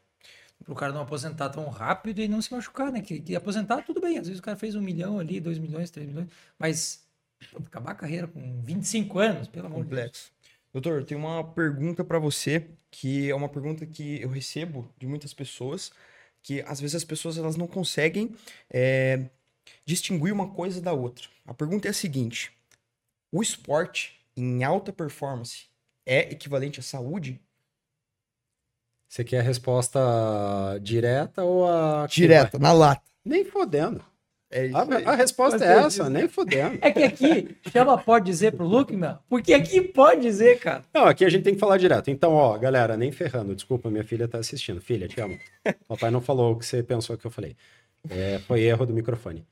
Para 0.68 0.74
o 0.74 0.76
cara 0.76 0.92
não 0.92 1.00
aposentar 1.00 1.48
tão 1.48 1.70
rápido 1.70 2.20
e 2.20 2.28
não 2.28 2.42
se 2.42 2.52
machucar, 2.52 2.92
né? 2.92 3.00
Que, 3.02 3.22
que 3.22 3.34
aposentar, 3.34 3.84
tudo 3.84 4.02
bem. 4.02 4.18
Às 4.18 4.28
vezes 4.28 4.42
o 4.42 4.44
cara 4.44 4.58
fez 4.58 4.76
um 4.76 4.82
milhão 4.82 5.18
ali, 5.18 5.40
dois 5.40 5.58
milhões, 5.58 5.90
três 5.90 6.06
milhões, 6.06 6.28
mas 6.60 7.08
acabar 7.66 7.92
a 7.92 7.96
carreira 7.96 8.28
com 8.28 8.62
25 8.64 9.18
anos, 9.18 9.48
pelo 9.48 9.68
amor 9.68 9.86
de 9.86 9.96
Deus. 9.96 10.30
Doutor, 10.74 11.06
tem 11.06 11.18
uma 11.18 11.42
pergunta 11.42 12.04
para 12.04 12.20
você, 12.20 12.68
que 12.92 13.30
é 13.30 13.34
uma 13.34 13.48
pergunta 13.48 13.86
que 13.86 14.22
eu 14.22 14.28
recebo 14.28 14.94
de 15.00 15.08
muitas 15.08 15.34
pessoas, 15.34 15.94
que 16.44 16.62
às 16.64 16.82
vezes 16.82 16.98
as 16.98 17.06
pessoas 17.06 17.38
elas 17.38 17.56
não 17.56 17.66
conseguem 17.66 18.36
é, 18.70 19.30
distinguir 19.86 20.34
uma 20.34 20.50
coisa 20.50 20.82
da 20.82 20.92
outra. 20.92 21.30
A 21.46 21.54
pergunta 21.54 21.88
é 21.88 21.92
a 21.92 21.94
seguinte: 21.94 22.52
o 23.32 23.42
esporte 23.42 24.20
em 24.36 24.66
alta 24.66 24.92
performance 24.92 25.68
é 26.06 26.30
equivalente 26.30 26.82
à 26.82 26.84
saúde? 26.84 27.40
Você 29.08 29.24
quer 29.24 29.40
a 29.40 29.44
resposta 29.44 30.00
direta 30.82 31.44
ou 31.44 31.68
a. 31.68 32.08
Direta, 32.08 32.60
na 32.60 32.74
lata. 32.74 33.02
Nem 33.24 33.46
fodendo. 33.46 34.04
É 34.50 34.70
a, 34.74 35.12
a, 35.12 35.16
resposta 35.16 35.64
é 35.64 35.80
essa, 35.80 36.10
nem 36.10 36.28
fudendo. 36.30 36.78
É 36.82 36.90
que 36.90 37.04
aqui 37.04 37.58
chama 37.70 37.98
pode 37.98 38.26
dizer 38.26 38.54
pro 38.54 38.68
meu, 38.70 39.18
porque 39.28 39.54
aqui 39.54 39.82
pode 39.82 40.22
dizer, 40.22 40.58
cara. 40.60 40.84
Não, 40.94 41.06
aqui 41.06 41.26
a 41.26 41.30
gente 41.30 41.44
tem 41.44 41.54
que 41.54 41.60
falar 41.60 41.78
direto. 41.78 42.10
Então, 42.10 42.32
ó, 42.32 42.58
galera, 42.58 42.96
nem 42.96 43.12
ferrando. 43.12 43.54
Desculpa, 43.54 43.90
minha 43.90 44.06
filha 44.06 44.26
tá 44.26 44.38
assistindo. 44.38 44.80
Filha, 44.80 45.06
te 45.08 45.20
amo. 45.20 45.38
Papai 45.88 46.10
não 46.12 46.22
falou 46.22 46.54
o 46.54 46.56
que 46.58 46.66
você 46.66 46.82
pensou 46.82 47.18
que 47.18 47.28
eu 47.28 47.32
falei. 47.32 47.58
É, 48.10 48.40
foi 48.48 48.62
erro 48.62 48.86
do 48.86 48.94
microfone. 48.94 49.46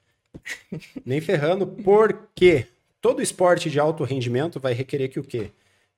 nem 1.05 1.19
ferrando, 1.19 1.67
porque 1.67 2.65
todo 3.01 3.21
esporte 3.21 3.69
de 3.69 3.79
alto 3.79 4.05
rendimento 4.05 4.61
vai 4.61 4.73
requerer 4.73 5.09
que 5.09 5.19
o 5.19 5.23
quê? 5.23 5.51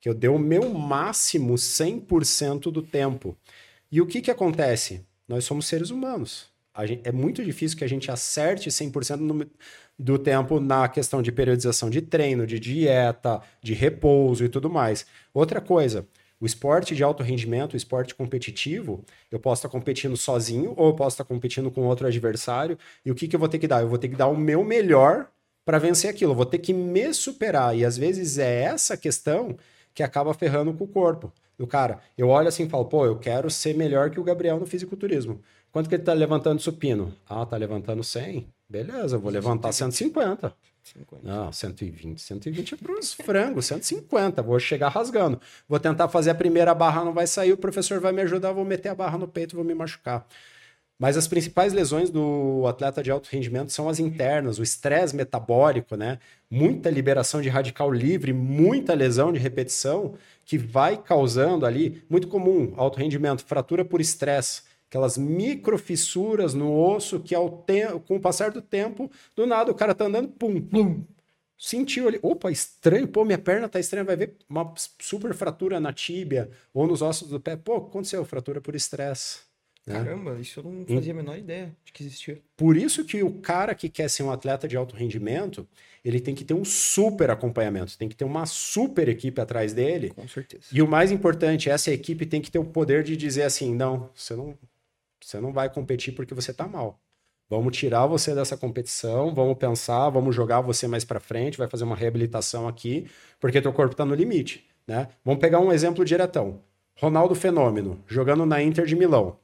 Que 0.08 0.10
eu 0.10 0.14
dê 0.14 0.30
o 0.30 0.40
meu 0.40 0.70
máximo 0.74 1.56
100% 1.56 2.72
do 2.72 2.82
tempo. 2.82 3.36
E 3.92 4.00
o 4.00 4.08
que 4.08 4.22
que 4.22 4.32
acontece? 4.32 5.02
Nós 5.28 5.44
somos 5.44 5.68
seres 5.68 5.90
humanos. 5.90 6.48
Gente, 6.86 7.02
é 7.04 7.12
muito 7.12 7.44
difícil 7.44 7.78
que 7.78 7.84
a 7.84 7.90
gente 7.90 8.10
acerte 8.10 8.70
100% 8.70 9.18
no, 9.18 9.46
do 10.00 10.18
tempo 10.18 10.62
na 10.62 10.88
questão 10.88 11.22
de 11.22 11.30
periodização 11.30 11.90
de 11.90 12.02
treino, 12.02 12.48
de 12.48 12.58
dieta, 12.58 13.42
de 13.62 13.74
repouso 13.74 14.46
e 14.46 14.48
tudo 14.48 14.70
mais. 14.70 15.06
Outra 15.34 15.60
coisa, 15.60 16.08
o 16.40 16.46
esporte 16.46 16.96
de 16.96 17.04
alto 17.04 17.22
rendimento, 17.22 17.74
o 17.74 17.78
esporte 17.78 18.16
competitivo, 18.16 19.04
eu 19.30 19.42
posso 19.42 19.60
estar 19.60 19.70
competindo 19.70 20.16
sozinho 20.16 20.74
ou 20.78 20.88
eu 20.88 20.96
posso 20.96 21.16
estar 21.16 21.26
competindo 21.26 21.70
com 21.70 21.82
outro 21.82 22.08
adversário. 22.08 22.80
E 23.06 23.12
o 23.12 23.16
que, 23.16 23.28
que 23.28 23.36
eu 23.36 23.40
vou 23.42 23.50
ter 23.50 23.60
que 23.60 23.68
dar? 23.68 23.82
Eu 23.82 23.90
vou 23.90 23.98
ter 23.98 24.08
que 24.08 24.16
dar 24.16 24.28
o 24.28 24.38
meu 24.38 24.64
melhor 24.64 25.30
para 25.66 25.80
vencer 25.80 26.10
aquilo. 26.10 26.32
Eu 26.32 26.38
vou 26.38 26.46
ter 26.46 26.60
que 26.60 26.72
me 26.72 27.14
superar. 27.14 27.76
E 27.78 27.84
às 27.84 27.98
vezes 27.98 28.38
é 28.38 28.62
essa 28.62 28.96
questão 28.96 29.58
que 29.98 30.04
acaba 30.04 30.32
ferrando 30.32 30.72
com 30.76 30.84
o 30.84 30.88
corpo 30.88 31.34
do 31.58 31.66
cara. 31.66 31.98
Eu 32.16 32.30
olho 32.30 32.48
assim 32.48 32.66
e 32.66 32.70
falo, 32.70 32.86
pô, 32.86 33.04
eu 33.04 33.18
quero 33.18 33.50
ser 33.50 33.76
melhor 33.76 34.12
que 34.12 34.20
o 34.20 34.24
Gabriel 34.24 34.60
no 34.60 34.66
fisiculturismo. 34.68 35.42
Quanto 35.72 35.90
que 35.90 35.96
ele 35.96 36.04
está 36.04 36.14
levantando 36.14 36.62
supino? 36.62 37.16
Ah, 37.28 37.44
tá 37.48 37.58
levantando 37.58 38.04
100. 38.04 38.48
Beleza, 38.70 39.16
eu 39.16 39.20
vou 39.20 39.32
levantar 39.32 39.72
150. 39.72 40.54
50. 40.84 41.28
Não, 41.28 41.52
120. 41.52 42.22
120 42.22 42.76
é 42.76 42.78
para 42.78 42.92
os 42.94 43.12
frangos, 43.12 43.66
150. 43.66 44.44
Vou 44.44 44.60
chegar 44.60 44.90
rasgando. 44.90 45.42
Vou 45.68 45.80
tentar 45.80 46.08
fazer 46.10 46.30
a 46.30 46.36
primeira 46.36 46.76
barra, 46.76 47.04
não 47.04 47.12
vai 47.12 47.26
sair, 47.26 47.52
o 47.52 47.58
professor 47.58 48.00
vai 48.00 48.12
me 48.12 48.22
ajudar, 48.22 48.52
vou 48.52 48.64
meter 48.64 48.90
a 48.90 48.96
barra 48.96 49.18
no 49.18 49.28
peito, 49.28 49.56
vou 49.56 49.66
me 49.66 49.74
machucar. 49.74 50.28
Mas 51.00 51.16
as 51.16 51.28
principais 51.28 51.74
lesões 51.74 52.10
do 52.10 52.66
atleta 52.68 53.04
de 53.04 53.12
alto 53.12 53.30
rendimento 53.32 53.72
são 53.72 53.88
as 53.88 54.00
internas, 54.00 54.58
o 54.58 54.64
estresse 54.64 55.16
metabólico, 55.16 55.96
né? 55.96 56.20
Muita 56.50 56.90
liberação 56.90 57.42
de 57.42 57.50
radical 57.50 57.92
livre, 57.92 58.34
muita 58.34 58.96
lesão 58.96 59.32
de 59.32 59.38
repetição 59.40 60.16
que 60.44 60.58
vai 60.58 60.98
causando 60.98 61.66
ali, 61.66 62.04
muito 62.10 62.28
comum, 62.28 62.74
alto 62.78 62.98
rendimento, 62.98 63.46
fratura 63.46 63.86
por 63.86 64.02
estresse 64.02 64.64
aquelas 64.90 65.18
microfissuras 65.18 66.54
no 66.54 66.74
osso 66.74 67.20
que 67.20 67.36
ao 67.36 67.66
com 68.06 68.16
o 68.16 68.22
passar 68.22 68.52
do 68.52 68.62
tempo, 68.62 69.12
do 69.36 69.46
nada 69.46 69.72
o 69.72 69.76
cara 69.76 69.94
tá 69.94 70.06
andando, 70.06 70.30
pum, 70.30 70.62
pum, 70.62 71.04
sentiu 71.58 72.08
ali, 72.08 72.20
opa, 72.22 72.52
estranho, 72.52 73.08
pô, 73.08 73.26
minha 73.26 73.38
perna 73.38 73.68
tá 73.68 73.80
estranha, 73.80 74.06
vai 74.06 74.16
ver 74.16 74.38
uma 74.50 74.74
super 75.00 75.34
fratura 75.34 75.80
na 75.80 75.92
tíbia 75.94 76.50
ou 76.74 76.88
nos 76.88 77.02
ossos 77.02 77.30
do 77.30 77.40
pé, 77.40 77.56
pô, 77.58 77.78
aconteceu 77.78 78.24
fratura 78.26 78.62
por 78.62 78.76
estresse. 78.76 79.47
Né? 79.88 79.94
Caramba, 79.94 80.38
isso 80.38 80.60
eu 80.60 80.64
não 80.66 80.86
fazia 80.86 81.14
a 81.14 81.16
menor 81.16 81.38
ideia 81.38 81.74
de 81.86 81.94
que 81.94 82.04
existia. 82.04 82.42
Por 82.58 82.76
isso 82.76 83.06
que 83.06 83.24
o 83.24 83.32
cara 83.40 83.74
que 83.74 83.88
quer 83.88 84.10
ser 84.10 84.22
um 84.22 84.30
atleta 84.30 84.68
de 84.68 84.76
alto 84.76 84.94
rendimento, 84.98 85.66
ele 86.04 86.20
tem 86.20 86.36
que 86.36 86.44
ter 86.44 86.54
um 86.54 86.66
super 86.66 87.32
acompanhamento, 87.32 87.98
tem 87.98 88.10
que 88.10 88.16
ter 88.16 88.26
uma 88.26 88.46
super 88.46 89.08
equipe 89.08 89.40
atrás 89.40 89.74
dele. 89.74 90.10
Com 90.10 90.28
certeza. 90.28 90.66
E 90.74 90.82
o 90.82 90.88
mais 90.88 91.10
importante, 91.10 91.70
essa 91.70 91.90
equipe 91.90 92.26
tem 92.26 92.42
que 92.42 92.52
ter 92.52 92.60
o 92.60 92.66
poder 92.66 93.02
de 93.02 93.16
dizer 93.16 93.44
assim, 93.44 93.74
não, 93.74 94.10
você 94.14 94.36
não 94.36 94.58
você 95.24 95.40
não 95.40 95.52
vai 95.52 95.70
competir 95.70 96.14
porque 96.14 96.34
você 96.34 96.54
tá 96.54 96.68
mal. 96.68 97.00
Vamos 97.50 97.76
tirar 97.76 98.06
você 98.06 98.36
dessa 98.36 98.58
competição, 98.58 99.34
vamos 99.34 99.58
pensar, 99.58 100.10
vamos 100.10 100.36
jogar 100.36 100.60
você 100.60 100.86
mais 100.86 101.06
para 101.06 101.20
frente, 101.20 101.58
vai 101.58 101.68
fazer 101.68 101.86
uma 101.86 101.96
reabilitação 101.96 102.68
aqui, 102.68 103.08
porque 103.40 103.62
teu 103.62 103.72
corpo 103.72 103.96
tá 103.96 104.06
no 104.06 104.14
limite, 104.14 104.66
né? 104.86 105.08
Vamos 105.24 105.40
pegar 105.40 105.60
um 105.60 105.72
exemplo 105.72 106.04
diretão. 106.04 106.62
Ronaldo 106.96 107.36
Fenômeno, 107.36 108.04
jogando 108.08 108.46
na 108.46 108.62
Inter 108.62 108.86
de 108.86 108.96
Milão. 108.96 109.38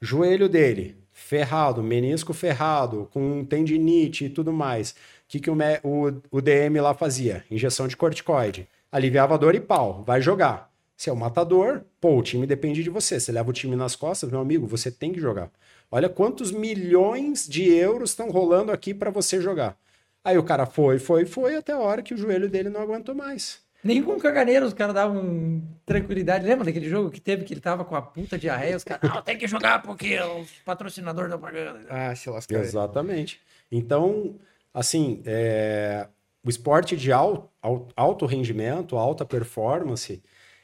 Joelho 0.00 0.48
dele 0.48 0.96
ferrado, 1.12 1.82
menisco 1.82 2.32
ferrado, 2.32 3.08
com 3.12 3.44
tendinite 3.44 4.26
e 4.26 4.30
tudo 4.30 4.52
mais. 4.52 4.92
O 4.92 4.94
que, 5.26 5.40
que 5.40 5.50
o, 5.50 5.56
o, 5.82 6.22
o 6.30 6.40
DM 6.40 6.80
lá 6.80 6.94
fazia? 6.94 7.44
Injeção 7.50 7.88
de 7.88 7.96
corticoide. 7.96 8.68
Aliviava 8.90 9.34
a 9.34 9.36
dor 9.36 9.54
e 9.54 9.60
pau, 9.60 10.04
vai 10.06 10.22
jogar. 10.22 10.72
Se 10.96 11.10
é 11.10 11.12
o 11.12 11.16
matador, 11.16 11.82
pô, 12.00 12.16
o 12.16 12.22
time 12.22 12.46
depende 12.46 12.82
de 12.82 12.90
você. 12.90 13.20
Você 13.20 13.32
leva 13.32 13.50
o 13.50 13.52
time 13.52 13.76
nas 13.76 13.94
costas, 13.94 14.30
meu 14.30 14.40
amigo, 14.40 14.66
você 14.66 14.90
tem 14.90 15.12
que 15.12 15.20
jogar. 15.20 15.50
Olha 15.90 16.08
quantos 16.08 16.52
milhões 16.52 17.46
de 17.48 17.68
euros 17.68 18.10
estão 18.10 18.30
rolando 18.30 18.72
aqui 18.72 18.94
para 18.94 19.10
você 19.10 19.40
jogar. 19.40 19.76
Aí 20.24 20.38
o 20.38 20.42
cara 20.42 20.66
foi, 20.66 20.98
foi, 20.98 21.24
foi, 21.24 21.56
até 21.56 21.72
a 21.72 21.78
hora 21.78 22.02
que 22.02 22.14
o 22.14 22.16
joelho 22.16 22.48
dele 22.48 22.68
não 22.68 22.80
aguentou 22.80 23.14
mais. 23.14 23.60
Nem 23.82 24.02
com 24.02 24.12
o 24.12 24.20
Caganeiro 24.20 24.66
os 24.66 24.74
caras 24.74 24.94
davam 24.94 25.62
tranquilidade. 25.86 26.44
Lembra 26.44 26.64
daquele 26.64 26.88
jogo 26.88 27.10
que 27.10 27.20
teve 27.20 27.44
que 27.44 27.54
ele 27.54 27.60
tava 27.60 27.84
com 27.84 27.94
a 27.94 28.02
puta 28.02 28.36
diarreia? 28.36 28.76
Os 28.76 28.84
caras, 28.84 29.08
não, 29.08 29.22
tem 29.22 29.38
que 29.38 29.46
jogar 29.46 29.82
porque 29.82 30.18
os 30.20 30.50
patrocinadores 30.64 31.32
estão 31.32 31.40
pagando. 31.40 31.86
Ah, 31.88 32.14
se 32.14 32.28
lascar. 32.28 32.58
Exatamente. 32.58 33.40
Então, 33.70 34.34
assim, 34.74 35.22
é... 35.24 36.08
o 36.44 36.50
esporte 36.50 36.96
de 36.96 37.12
alto, 37.12 37.48
alto 37.94 38.26
rendimento, 38.26 38.96
alta 38.96 39.24
performance, 39.24 40.22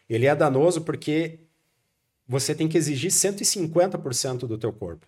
ele 0.09 0.27
é 0.27 0.35
danoso 0.35 0.83
porque 0.83 1.39
você 2.27 2.55
tem 2.55 2.67
que 2.67 2.77
exigir 2.77 3.11
150% 3.11 4.39
do 4.41 4.59
teu 4.59 4.73
corpo. 4.73 5.07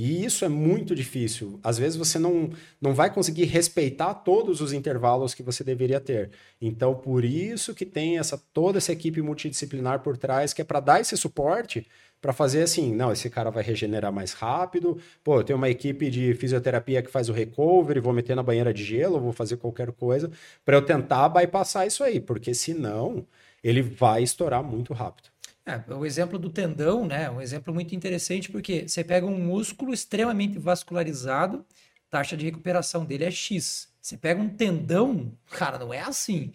E 0.00 0.24
isso 0.24 0.44
é 0.44 0.48
muito 0.48 0.94
difícil. 0.94 1.58
Às 1.60 1.76
vezes 1.76 1.96
você 1.96 2.20
não, 2.20 2.50
não 2.80 2.94
vai 2.94 3.12
conseguir 3.12 3.46
respeitar 3.46 4.14
todos 4.14 4.60
os 4.60 4.72
intervalos 4.72 5.34
que 5.34 5.42
você 5.42 5.64
deveria 5.64 5.98
ter. 5.98 6.30
Então, 6.60 6.94
por 6.94 7.24
isso 7.24 7.74
que 7.74 7.84
tem 7.84 8.16
essa 8.16 8.38
toda 8.54 8.78
essa 8.78 8.92
equipe 8.92 9.20
multidisciplinar 9.20 9.98
por 9.98 10.16
trás, 10.16 10.52
que 10.52 10.62
é 10.62 10.64
para 10.64 10.78
dar 10.78 11.00
esse 11.00 11.16
suporte, 11.16 11.84
para 12.20 12.32
fazer 12.32 12.62
assim, 12.62 12.94
não, 12.94 13.10
esse 13.10 13.28
cara 13.28 13.50
vai 13.50 13.64
regenerar 13.64 14.12
mais 14.12 14.32
rápido. 14.34 15.00
Pô, 15.24 15.40
eu 15.40 15.42
tenho 15.42 15.56
uma 15.56 15.68
equipe 15.68 16.08
de 16.08 16.32
fisioterapia 16.34 17.02
que 17.02 17.10
faz 17.10 17.28
o 17.28 17.32
recovery, 17.32 17.98
vou 17.98 18.12
meter 18.12 18.36
na 18.36 18.42
banheira 18.44 18.72
de 18.72 18.84
gelo, 18.84 19.18
vou 19.18 19.32
fazer 19.32 19.56
qualquer 19.56 19.90
coisa 19.90 20.30
para 20.64 20.76
eu 20.76 20.82
tentar 20.82 21.28
bypassar 21.28 21.88
isso 21.88 22.04
aí, 22.04 22.20
porque 22.20 22.54
senão 22.54 23.26
ele 23.64 23.82
vai 23.82 24.22
estourar 24.22 24.62
muito 24.62 24.94
rápido. 24.94 25.28
É, 25.68 25.94
o 25.94 26.06
exemplo 26.06 26.38
do 26.38 26.48
tendão, 26.48 27.06
né? 27.06 27.28
Um 27.30 27.42
exemplo 27.42 27.74
muito 27.74 27.94
interessante, 27.94 28.50
porque 28.50 28.88
você 28.88 29.04
pega 29.04 29.26
um 29.26 29.38
músculo 29.38 29.92
extremamente 29.92 30.58
vascularizado, 30.58 31.62
taxa 32.08 32.34
de 32.38 32.46
recuperação 32.46 33.04
dele 33.04 33.24
é 33.24 33.30
X. 33.30 33.92
Você 34.00 34.16
pega 34.16 34.40
um 34.40 34.48
tendão, 34.48 35.30
cara, 35.50 35.78
não 35.78 35.92
é 35.92 36.00
assim. 36.00 36.52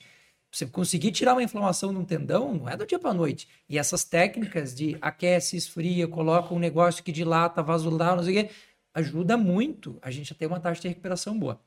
Você 0.52 0.66
conseguir 0.66 1.12
tirar 1.12 1.34
uma 1.34 1.44
inflamação 1.44 1.94
de 1.94 2.00
um 2.00 2.06
tendão, 2.06 2.56
não 2.56 2.68
é 2.68 2.76
do 2.76 2.88
dia 2.88 2.98
para 2.98 3.14
noite. 3.14 3.48
E 3.70 3.78
essas 3.78 4.04
técnicas 4.04 4.74
de 4.74 4.98
aquece, 5.00 5.58
esfria, 5.58 6.08
coloca 6.08 6.52
um 6.52 6.60
negócio 6.60 7.04
que 7.04 7.12
dilata, 7.12 7.62
vasolar, 7.62 8.16
não 8.16 8.24
sei 8.24 8.40
o 8.40 8.48
quê, 8.48 8.54
ajuda 8.96 9.38
muito 9.38 10.00
a 10.02 10.10
gente 10.10 10.34
a 10.34 10.36
ter 10.36 10.48
uma 10.48 10.60
taxa 10.60 10.82
de 10.82 10.88
recuperação 10.88 11.38
boa. 11.38 11.62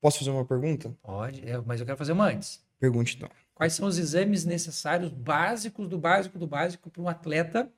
Posso 0.00 0.20
fazer 0.20 0.30
uma 0.30 0.44
pergunta? 0.44 0.96
Pode, 1.02 1.48
é, 1.48 1.60
mas 1.62 1.80
eu 1.80 1.86
quero 1.86 1.98
fazer 1.98 2.12
uma 2.12 2.26
antes. 2.26 2.64
Pergunte 2.78 3.16
então. 3.16 3.28
Quais 3.56 3.72
são 3.72 3.88
os 3.88 3.96
exames 3.96 4.44
necessários, 4.44 5.10
básicos 5.10 5.88
do 5.88 5.98
básico 5.98 6.38
do 6.38 6.46
básico 6.46 6.90
para 6.90 7.02
um 7.02 7.08
atleta 7.08 7.72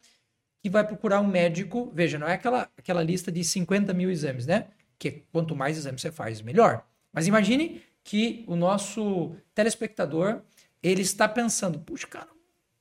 que 0.61 0.69
vai 0.69 0.85
procurar 0.85 1.21
um 1.21 1.27
médico? 1.27 1.93
Veja, 1.95 2.19
não 2.19 2.27
é 2.27 2.33
aquela, 2.33 2.69
aquela 2.77 3.01
lista 3.01 3.31
de 3.31 3.45
50 3.45 3.95
mil 3.95 4.11
exames, 4.11 4.45
né? 4.45 4.67
Que 4.99 5.23
quanto 5.31 5.55
mais 5.55 5.79
exames 5.79 6.01
você 6.01 6.11
faz, 6.11 6.43
melhor. 6.43 6.85
Mas 7.13 7.29
imagine 7.29 7.81
que 8.03 8.45
o 8.49 8.57
nosso 8.57 9.37
telespectador 9.55 10.43
ele 10.83 11.03
está 11.03 11.29
pensando, 11.29 11.79
puxa, 11.79 12.09
cara, 12.09 12.27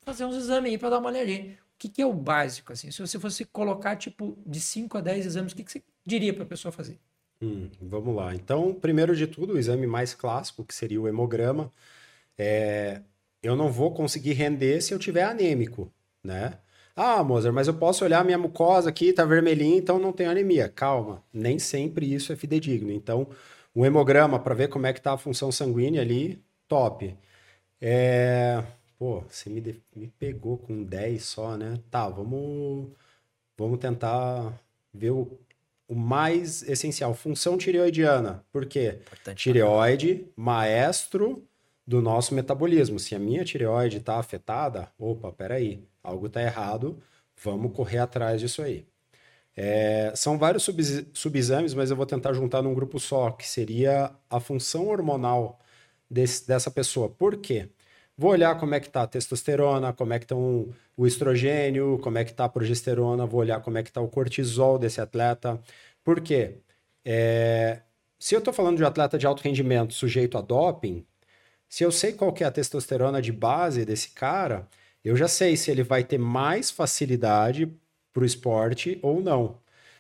fazer 0.02 0.26
uns 0.26 0.36
exames 0.36 0.72
aí 0.72 0.78
para 0.80 0.90
dar 0.90 0.98
uma 0.98 1.10
olhadinha. 1.10 1.52
O 1.76 1.78
que, 1.78 1.90
que, 1.90 2.02
é 2.02 2.06
o 2.06 2.14
básico? 2.14 2.74
Assim? 2.74 2.90
Se 2.90 3.00
você 3.00 3.20
fosse 3.20 3.46
colocar, 3.46 3.96
tipo, 3.96 4.36
de 4.44 4.60
5 4.60 4.98
a 4.98 5.02
10 5.02 5.28
exames, 5.28 5.54
o 5.54 5.56
que, 5.56 5.64
que 5.64 5.72
você 5.72 5.84
diria 6.04 6.34
para 6.34 6.42
a 6.42 6.48
pessoa 6.48 6.72
fazer? 6.72 7.00
Hum, 7.40 7.70
vamos 7.80 8.16
lá. 8.16 8.34
Então, 8.34 8.74
primeiro 8.74 9.16
de 9.16 9.28
tudo, 9.28 9.54
o 9.54 9.60
exame 9.60 9.86
mais 9.86 10.16
clássico, 10.16 10.66
que 10.66 10.74
seria 10.74 11.00
o 11.00 11.08
hemograma. 11.08 11.72
É, 12.38 13.02
eu 13.42 13.56
não 13.56 13.72
vou 13.72 13.94
conseguir 13.94 14.34
render 14.34 14.82
se 14.82 14.94
eu 14.94 15.00
tiver 15.00 15.24
anêmico, 15.24 15.92
né? 16.24 16.60
Ah, 16.96 17.24
Mozart, 17.24 17.54
mas 17.54 17.68
eu 17.68 17.76
posso 17.76 18.04
olhar 18.04 18.26
minha 18.26 18.38
mucosa 18.38 18.90
aqui, 18.90 19.14
tá 19.14 19.24
vermelhinha, 19.24 19.78
então 19.78 20.00
não 20.00 20.12
tenho 20.12 20.32
anemia. 20.32 20.68
Calma, 20.68 21.24
nem 21.32 21.60
sempre 21.60 22.12
isso 22.12 22.34
é 22.34 22.36
fidedigno. 22.36 22.92
Então, 22.92 23.28
um 23.76 23.86
hemograma 23.86 24.40
para 24.40 24.56
ver 24.56 24.70
como 24.70 24.88
é 24.88 24.94
que 24.94 25.02
tá 25.02 25.14
a 25.14 25.18
função 25.18 25.52
sanguínea 25.52 26.02
ali, 26.02 26.44
top. 26.68 27.16
É... 27.80 28.64
Pô, 28.98 29.22
você 29.30 29.50
me, 29.50 29.62
de... 29.62 29.80
me 29.96 30.08
pegou 30.08 30.58
com 30.58 30.84
10 30.84 31.24
só, 31.24 31.56
né? 31.56 31.80
Tá, 31.92 32.10
vamos, 32.10 32.90
vamos 33.56 33.80
tentar 33.80 34.52
ver 34.92 35.12
o, 35.12 35.40
o 35.88 35.96
mais 35.96 36.64
essencial. 36.64 37.14
Função 37.14 37.58
tireoidiana. 37.58 38.44
Por 38.52 38.66
quê? 38.66 38.98
Importante 39.02 39.44
Tireoide, 39.44 40.28
maestro 40.36 41.47
do 41.88 42.02
nosso 42.02 42.36
metabolismo. 42.36 43.00
Se 43.00 43.16
a 43.16 43.20
minha 43.20 43.46
tireoide 43.46 43.98
está 43.98 44.20
afetada, 44.20 44.92
opa, 45.00 45.32
peraí, 45.32 45.88
algo 46.04 46.28
está 46.28 46.42
errado, 46.42 47.02
vamos 47.44 47.72
correr 47.74 48.00
atrás 48.00 48.42
disso 48.42 48.62
aí. 48.62 48.86
É, 49.56 50.14
são 50.16 50.38
vários 50.38 50.64
sub, 50.64 50.84
subexames, 51.14 51.74
mas 51.74 51.90
eu 51.90 51.98
vou 51.98 52.06
tentar 52.06 52.34
juntar 52.34 52.62
num 52.62 52.74
grupo 52.74 53.00
só, 53.00 53.32
que 53.32 53.48
seria 53.48 54.12
a 54.30 54.40
função 54.40 54.88
hormonal 54.88 55.60
desse, 56.10 56.48
dessa 56.48 56.70
pessoa. 56.72 57.10
Por 57.10 57.38
quê? 57.38 57.70
Vou 58.18 58.32
olhar 58.32 58.60
como 58.60 58.76
é 58.76 58.80
que 58.80 58.88
está 58.88 59.04
a 59.04 59.08
testosterona, 59.08 59.94
como 59.94 60.14
é 60.14 60.20
que 60.20 60.26
estão 60.26 60.70
o 60.96 61.08
estrogênio, 61.08 62.00
como 62.04 62.18
é 62.18 62.26
que 62.26 62.32
está 62.32 62.46
a 62.46 62.50
progesterona, 62.50 63.26
vou 63.26 63.40
olhar 63.42 63.62
como 63.62 63.78
é 63.78 63.84
que 63.84 63.90
está 63.90 64.02
o 64.02 64.10
cortisol 64.10 64.80
desse 64.80 65.00
atleta. 65.02 65.62
Por 66.04 66.22
quê? 66.22 66.60
É, 67.06 67.82
se 68.20 68.36
eu 68.36 68.40
estou 68.40 68.54
falando 68.54 68.78
de 68.78 68.84
atleta 68.86 69.18
de 69.18 69.28
alto 69.28 69.42
rendimento 69.44 69.94
sujeito 69.94 70.38
a 70.38 70.42
doping, 70.42 71.06
se 71.70 71.84
eu 71.84 71.92
sei 71.92 72.14
qual 72.14 72.32
que 72.34 72.44
é 72.44 72.48
a 72.48 72.52
testosterona 72.52 73.22
de 73.22 73.32
base 73.32 73.86
desse 73.86 74.10
cara, 74.10 74.68
eu 75.04 75.16
já 75.16 75.28
sei 75.28 75.56
se 75.56 75.72
ele 75.72 75.84
vai 75.84 76.04
ter 76.04 76.18
mais 76.18 76.72
facilidade 76.72 77.72
para 78.14 78.24
o 78.24 78.26
esporte 78.26 79.00
ou 79.02 79.22
não. 79.22 79.58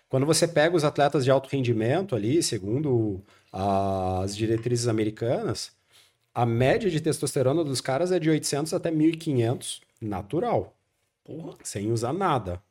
Quando 0.09 0.25
você 0.25 0.47
pega 0.47 0.75
os 0.75 0.83
atletas 0.83 1.23
de 1.25 1.31
alto 1.31 1.49
rendimento 1.49 2.15
ali, 2.15 2.41
segundo 2.41 3.21
as 3.51 4.35
diretrizes 4.35 4.87
americanas, 4.87 5.71
a 6.33 6.45
média 6.45 6.89
de 6.89 7.01
testosterona 7.01 7.63
dos 7.63 7.81
caras 7.81 8.11
é 8.11 8.19
de 8.19 8.29
800 8.29 8.73
até 8.73 8.91
1500 8.91 9.81
natural. 10.01 10.75
Porra. 11.23 11.55
Sem 11.63 11.91
usar 11.91 12.13
nada. 12.13 12.61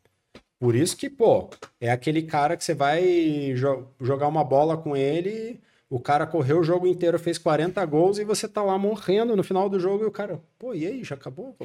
Por 0.59 0.75
isso 0.75 0.97
que, 0.97 1.11
pô, 1.11 1.51
é 1.81 1.91
aquele 1.91 2.23
cara 2.23 2.57
que 2.57 2.65
você 2.65 2.75
vai 2.75 3.55
jo 3.55 3.87
jogar 4.01 4.29
uma 4.29 4.43
bola 4.43 4.77
com 4.77 4.97
ele 4.97 5.61
o 5.89 6.01
cara 6.01 6.27
correu 6.27 6.61
o 6.61 6.65
jogo 6.65 6.87
inteiro, 6.87 7.19
fez 7.19 7.39
40 7.39 7.85
gols 7.87 8.19
e 8.19 8.25
você 8.25 8.49
tá 8.49 8.63
lá 8.63 8.77
morrendo 8.77 9.37
no 9.37 9.45
final 9.45 9.69
do 9.69 9.79
jogo 9.79 10.05
e 10.05 10.07
o 10.07 10.11
cara, 10.11 10.41
pô, 10.59 10.75
e 10.75 10.87
aí, 10.87 11.05
já 11.05 11.15
acabou? 11.15 11.57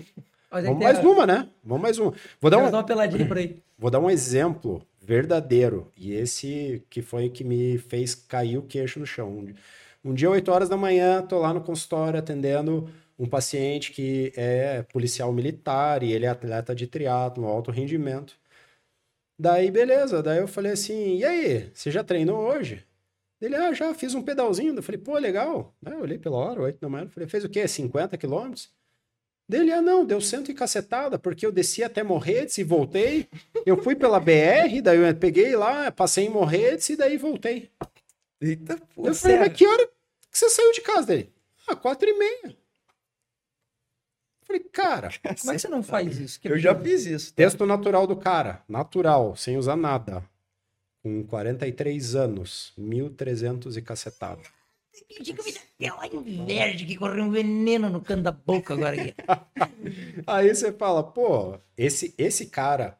Vamos 0.51 0.83
mais 0.83 0.99
uma, 0.99 1.25
né? 1.25 1.49
Vamos 1.63 1.81
mais 1.81 1.97
uma. 1.97 2.13
Vou 2.39 2.51
dar 2.51 2.57
um, 2.57 2.67
uma 2.67 2.83
peladinha 2.83 3.25
por 3.25 3.37
aí. 3.37 3.57
Vou 3.79 3.89
dar 3.89 3.99
um 3.99 4.09
exemplo 4.09 4.85
verdadeiro. 5.01 5.91
E 5.95 6.13
esse 6.13 6.83
que 6.89 7.01
foi 7.01 7.29
que 7.29 7.43
me 7.43 7.77
fez 7.77 8.13
cair 8.13 8.57
o 8.57 8.61
queixo 8.61 8.99
no 8.99 9.05
chão. 9.05 9.47
Um 10.03 10.13
dia, 10.13 10.29
8 10.29 10.51
horas 10.51 10.69
da 10.69 10.75
manhã, 10.75 11.21
tô 11.21 11.39
lá 11.39 11.53
no 11.53 11.61
consultório 11.61 12.19
atendendo 12.19 12.89
um 13.17 13.27
paciente 13.27 13.91
que 13.91 14.33
é 14.35 14.83
policial 14.83 15.31
militar 15.31 16.03
e 16.03 16.11
ele 16.11 16.25
é 16.25 16.29
atleta 16.29 16.75
de 16.75 16.85
triatlo, 16.85 17.47
alto 17.47 17.71
rendimento. 17.71 18.35
Daí, 19.39 19.71
beleza. 19.71 20.21
Daí 20.21 20.39
eu 20.39 20.47
falei 20.47 20.73
assim, 20.73 21.17
e 21.17 21.23
aí, 21.23 21.71
você 21.73 21.89
já 21.89 22.03
treinou 22.03 22.37
hoje? 22.37 22.83
Ele, 23.41 23.55
ah, 23.55 23.74
já 23.74 23.93
fiz 23.95 24.13
um 24.13 24.21
pedalzinho. 24.21 24.75
Eu 24.75 24.83
falei, 24.83 25.01
pô, 25.01 25.17
legal. 25.17 25.75
Né? 25.81 25.93
Eu 25.95 26.01
olhei 26.01 26.19
pela 26.19 26.38
hora, 26.38 26.62
oito 26.62 26.79
da 26.79 26.88
manhã. 26.88 27.07
Falei, 27.10 27.27
fez 27.27 27.43
o 27.43 27.50
quê? 27.50 27.67
50 27.67 28.15
quilômetros? 28.17 28.69
Dele, 29.50 29.71
ah, 29.74 29.81
não, 29.81 30.05
deu 30.05 30.21
cento 30.21 30.51
e 30.51 30.53
cacetada, 30.53 31.19
porque 31.19 31.45
eu 31.45 31.51
desci 31.51 31.83
até 31.83 32.03
Morretes 32.03 32.57
e 32.60 32.63
voltei. 32.63 33.27
Eu 33.65 33.81
fui 33.81 33.95
pela 33.95 34.19
BR, 34.19 34.81
daí 34.81 35.00
eu 35.00 35.15
peguei 35.15 35.55
lá, 35.55 35.91
passei 35.91 36.27
em 36.27 36.29
Morretes 36.29 36.89
e 36.89 36.95
daí 36.95 37.17
voltei. 37.17 37.69
Eita, 38.39 38.77
pô, 38.95 39.07
Eu 39.07 39.15
falei, 39.15 39.39
mas 39.39 39.53
que 39.53 39.67
hora 39.67 39.88
que 39.88 40.38
você 40.38 40.50
saiu 40.50 40.71
de 40.71 40.81
casa 40.81 41.07
dele? 41.07 41.33
Ah, 41.67 41.75
quatro 41.75 42.07
e 42.07 42.17
meia. 42.17 42.55
Falei, 44.43 44.63
cara, 44.71 45.10
como 45.41 45.51
é 45.51 45.55
que 45.55 45.60
você 45.60 45.67
não 45.67 45.83
faz 45.83 46.17
isso? 46.17 46.39
Que 46.39 46.48
eu 46.48 46.57
já 46.57 46.74
fiz 46.74 47.05
isso. 47.05 47.31
Tá? 47.31 47.38
Texto 47.38 47.65
natural 47.65 48.07
do 48.07 48.15
cara, 48.15 48.63
natural, 48.69 49.36
sem 49.36 49.57
usar 49.57 49.75
nada 49.75 50.24
com 51.01 51.24
43 51.24 52.15
anos, 52.15 52.74
1.300 52.79 53.77
e 53.77 53.81
cacetado. 53.81 54.41
Deu 55.79 55.96
uma 55.96 56.08
inveja 56.08 56.86
que 56.86 56.96
correu 56.96 57.24
um 57.24 57.31
veneno 57.31 57.89
no 57.89 58.01
canto 58.01 58.24
da 58.24 58.31
boca 58.31 58.74
agora. 58.74 59.01
Aqui. 59.01 59.15
Aí 60.27 60.53
você 60.53 60.72
fala, 60.72 61.03
pô, 61.03 61.58
esse, 61.77 62.13
esse 62.17 62.48
cara, 62.48 62.98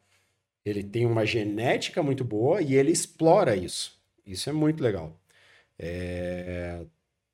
ele 0.64 0.82
tem 0.82 1.06
uma 1.06 1.24
genética 1.24 2.02
muito 2.02 2.24
boa 2.24 2.60
e 2.60 2.74
ele 2.74 2.90
explora 2.90 3.54
isso. 3.54 4.00
Isso 4.26 4.50
é 4.50 4.52
muito 4.52 4.82
legal. 4.82 5.16
É... 5.78 6.84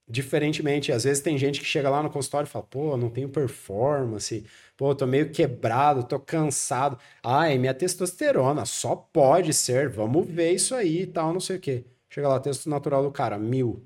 diferentemente, 0.09 0.91
às 0.91 1.05
vezes 1.05 1.23
tem 1.23 1.37
gente 1.37 1.61
que 1.61 1.67
chega 1.67 1.91
lá 1.91 2.03
no 2.03 2.11
consultório 2.11 2.47
e 2.47 2.50
fala, 2.50 2.65
pô, 2.65 2.97
não 2.97 3.11
tenho 3.11 3.29
performance, 3.29 4.45
pô, 4.77 4.95
tô 4.95 5.07
meio 5.07 5.31
quebrado, 5.31 6.05
tô 6.05 6.19
cansado. 6.19 6.99
Ah, 7.23 7.53
é 7.53 7.59
minha 7.59 7.75
testosterona, 7.75 8.65
só 8.65 8.97
pode 8.97 9.53
ser, 9.53 9.88
vamos 9.88 10.27
ver 10.27 10.53
isso 10.53 10.75
aí 10.75 11.03
e 11.03 11.07
tal, 11.07 11.33
não 11.33 11.41
sei 11.41 11.57
o 11.57 11.61
quê. 11.61 11.85
Chega 12.09 12.29
lá, 12.29 12.41
texto 12.41 12.71
natural 12.71 13.03
do 13.03 13.11
cara, 13.11 13.38
mil. 13.38 13.85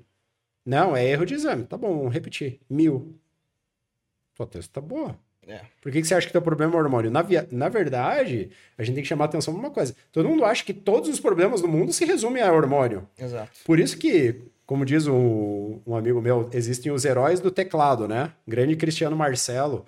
Não, 0.65 0.95
é 0.95 1.05
erro 1.05 1.25
de 1.25 1.33
exame. 1.33 1.65
Tá 1.65 1.75
bom, 1.75 1.97
vamos 1.97 2.13
repetir. 2.13 2.61
Mil. 2.69 3.19
Pô, 4.35 4.45
texto 4.45 4.71
tá 4.71 4.79
boa. 4.81 5.19
É. 5.45 5.61
Por 5.81 5.91
que, 5.91 6.01
que 6.01 6.07
você 6.07 6.15
acha 6.15 6.25
que 6.25 6.31
teu 6.31 6.41
problema 6.41 6.73
é 6.73 6.77
hormônio? 6.77 7.11
Na, 7.11 7.21
via... 7.21 7.47
Na 7.51 7.67
verdade, 7.67 8.49
a 8.77 8.83
gente 8.83 8.95
tem 8.95 9.03
que 9.03 9.09
chamar 9.09 9.25
atenção 9.25 9.53
para 9.53 9.59
uma 9.59 9.71
coisa. 9.71 9.93
Todo 10.11 10.29
mundo 10.29 10.45
acha 10.45 10.63
que 10.63 10.73
todos 10.73 11.09
os 11.09 11.19
problemas 11.19 11.61
do 11.61 11.67
mundo 11.67 11.91
se 11.91 12.05
resumem 12.05 12.41
a 12.41 12.51
hormônio. 12.51 13.07
Exato. 13.17 13.51
Por 13.65 13.79
isso 13.79 13.97
que, 13.97 14.41
como 14.65 14.85
diz 14.85 15.07
um, 15.07 15.79
um 15.85 15.95
amigo 15.95 16.21
meu, 16.21 16.49
existem 16.53 16.91
os 16.91 17.05
heróis 17.05 17.39
do 17.39 17.51
teclado, 17.51 18.07
né? 18.07 18.31
Grande 18.47 18.75
Cristiano 18.75 19.15
Marcelo, 19.15 19.85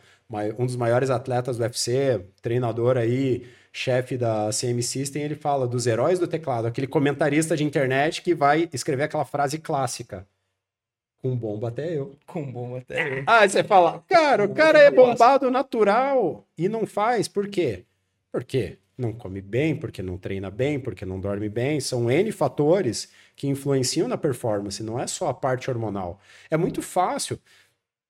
um 0.58 0.66
dos 0.66 0.76
maiores 0.76 1.10
atletas 1.10 1.58
do 1.58 1.64
UFC, 1.64 2.26
treinador 2.42 2.98
aí, 2.98 3.48
chefe 3.72 4.18
da 4.18 4.50
CM 4.52 4.82
System, 4.82 5.24
ele 5.24 5.36
fala 5.36 5.68
dos 5.68 5.86
heróis 5.86 6.20
do 6.20 6.28
teclado, 6.28 6.68
aquele 6.68 6.88
comentarista 6.88 7.56
de 7.56 7.64
internet 7.64 8.22
que 8.22 8.34
vai 8.34 8.70
escrever 8.72 9.04
aquela 9.04 9.26
frase 9.26 9.60
clássica. 9.60 10.28
Com 11.22 11.36
bomba 11.36 11.70
até 11.70 11.98
eu. 11.98 12.16
Com 12.26 12.52
bomba 12.52 12.78
até 12.78 13.20
eu. 13.20 13.24
Ah, 13.26 13.48
você 13.48 13.64
fala, 13.64 14.04
cara, 14.08 14.46
o 14.46 14.54
cara 14.54 14.80
é 14.80 14.92
bombado 14.92 15.50
natural 15.50 16.46
e 16.58 16.70
não 16.70 16.86
faz. 16.86 17.28
Por 17.28 17.48
quê? 17.48 17.84
Porque 18.32 18.78
não 18.98 19.12
come 19.12 19.42
bem, 19.42 19.76
porque 19.76 20.02
não 20.02 20.18
treina 20.18 20.50
bem, 20.50 20.80
porque 20.80 21.06
não 21.06 21.20
dorme 21.20 21.50
bem. 21.50 21.80
São 21.80 22.10
N 22.10 22.32
fatores 22.32 23.12
que 23.36 23.48
influenciam 23.48 24.08
na 24.08 24.18
performance, 24.18 24.82
não 24.82 25.00
é 25.00 25.08
só 25.08 25.28
a 25.28 25.34
parte 25.34 25.70
hormonal. 25.70 26.20
É 26.50 26.58
muito 26.58 26.82
fácil. 26.82 27.40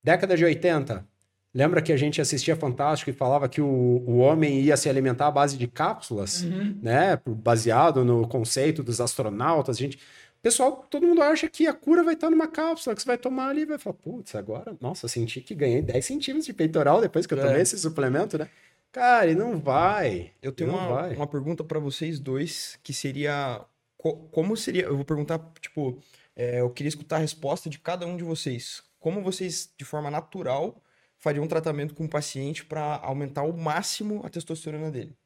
Década 0.04 0.38
de 0.38 0.46
80, 0.46 1.06
lembra 1.54 1.82
que 1.82 1.92
a 1.92 1.98
gente 1.98 2.22
assistia 2.22 2.56
Fantástico 2.56 3.10
e 3.10 3.14
falava 3.14 3.50
que 3.50 3.60
o, 3.60 3.66
o 3.66 4.18
homem 4.18 4.62
ia 4.62 4.78
se 4.78 4.88
alimentar 4.88 5.28
à 5.28 5.32
base 5.32 5.58
de 5.58 5.68
cápsulas, 5.68 6.44
uhum. 6.44 6.78
né? 6.82 7.20
Baseado 7.26 8.06
no 8.06 8.28
conceito 8.28 8.84
dos 8.84 9.02
astronautas. 9.02 9.78
A 9.78 9.80
gente 9.80 10.00
pessoal, 10.46 10.86
todo 10.92 11.08
mundo 11.08 11.24
acha 11.24 11.50
que 11.50 11.66
a 11.66 11.74
cura 11.74 12.04
vai 12.04 12.14
estar 12.14 12.30
numa 12.30 12.48
cápsula 12.48 12.96
que 12.96 13.02
você 13.02 13.08
vai 13.08 13.18
tomar 13.18 13.50
ali 13.50 13.62
e 13.62 13.66
vai 13.66 13.80
falar, 13.80 13.96
putz, 13.96 14.36
agora, 14.36 14.78
nossa, 14.80 15.08
senti 15.08 15.42
que 15.42 15.56
ganhei 15.56 15.82
10 15.82 16.06
centímetros 16.06 16.46
de 16.46 16.54
peitoral 16.54 17.02
depois 17.02 17.26
que 17.26 17.34
eu 17.34 17.40
tomei 17.40 17.56
é. 17.56 17.62
esse 17.62 17.80
suplemento, 17.80 18.38
né? 18.38 18.48
Cara, 18.92 19.32
e 19.32 19.34
não 19.34 19.58
vai. 19.58 20.34
Eu 20.44 20.52
tenho 20.52 20.70
uma, 20.70 20.88
vai. 20.88 21.16
uma 21.16 21.26
pergunta 21.26 21.64
para 21.64 21.80
vocês 21.80 22.20
dois, 22.20 22.78
que 22.84 22.94
seria, 22.94 23.60
co 24.06 24.28
como 24.32 24.56
seria, 24.56 24.84
eu 24.84 24.96
vou 24.96 25.04
perguntar, 25.04 25.40
tipo, 25.60 26.00
é, 26.36 26.62
eu 26.62 26.70
queria 26.70 26.90
escutar 26.90 27.16
a 27.16 27.20
resposta 27.20 27.68
de 27.68 27.80
cada 27.80 28.06
um 28.06 28.16
de 28.16 28.24
vocês. 28.24 28.84
Como 29.00 29.24
vocês, 29.24 29.74
de 29.76 29.84
forma 29.84 30.12
natural, 30.12 30.80
fariam 31.18 31.44
um 31.44 31.48
tratamento 31.48 31.96
com 31.96 32.04
o 32.04 32.06
um 32.06 32.10
paciente 32.10 32.64
para 32.64 32.98
aumentar 32.98 33.42
ao 33.42 33.52
máximo 33.52 34.22
a 34.24 34.30
testosterona 34.30 34.92
dele? 34.92 35.18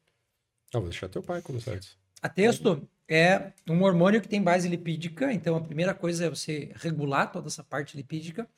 Ah, 0.72 0.78
vou 0.78 0.88
deixar 0.88 1.08
teu 1.08 1.22
pai 1.22 1.42
começar 1.42 1.76
isso. 1.76 1.98
A 2.22 2.28
testo 2.28 2.88
é 3.06 3.52
um 3.68 3.82
hormônio 3.82 4.20
que 4.20 4.28
tem 4.28 4.42
base 4.42 4.66
lipídica, 4.66 5.30
então 5.30 5.56
a 5.56 5.60
primeira 5.60 5.92
coisa 5.92 6.26
é 6.26 6.30
você 6.30 6.72
regular 6.76 7.30
toda 7.30 7.48
essa 7.48 7.62
parte 7.62 7.96
lipídica. 7.98 8.48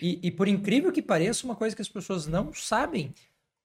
E, 0.00 0.18
e 0.22 0.30
por 0.30 0.48
incrível 0.48 0.92
que 0.92 1.00
pareça, 1.00 1.46
uma 1.46 1.56
coisa 1.56 1.74
que 1.74 1.82
as 1.82 1.88
pessoas 1.88 2.26
não 2.26 2.52
sabem, 2.52 3.14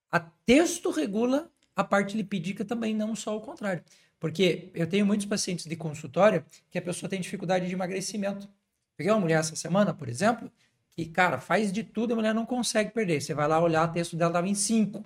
a 0.09 0.19
testo 0.19 0.89
regula 0.89 1.51
a 1.75 1.83
parte 1.83 2.15
lipídica 2.15 2.63
também, 2.63 2.93
não 2.93 3.15
só 3.15 3.35
o 3.35 3.41
contrário. 3.41 3.83
Porque 4.19 4.71
eu 4.73 4.87
tenho 4.87 5.05
muitos 5.05 5.25
pacientes 5.25 5.65
de 5.65 5.75
consultório 5.75 6.43
que 6.69 6.77
a 6.77 6.81
pessoa 6.81 7.09
tem 7.09 7.21
dificuldade 7.21 7.67
de 7.67 7.73
emagrecimento. 7.73 8.49
Peguei 8.95 9.11
uma 9.11 9.19
mulher 9.19 9.39
essa 9.39 9.55
semana, 9.55 9.93
por 9.93 10.09
exemplo, 10.09 10.51
que, 10.89 11.05
cara, 11.05 11.39
faz 11.39 11.71
de 11.71 11.83
tudo 11.83 12.13
a 12.13 12.15
mulher 12.15 12.33
não 12.33 12.45
consegue 12.45 12.91
perder. 12.91 13.21
Você 13.21 13.33
vai 13.33 13.47
lá 13.47 13.59
olhar, 13.59 13.87
o 13.87 13.93
texto 13.93 14.15
dela 14.15 14.31
estava 14.31 14.47
em 14.47 14.55
5 14.55 15.03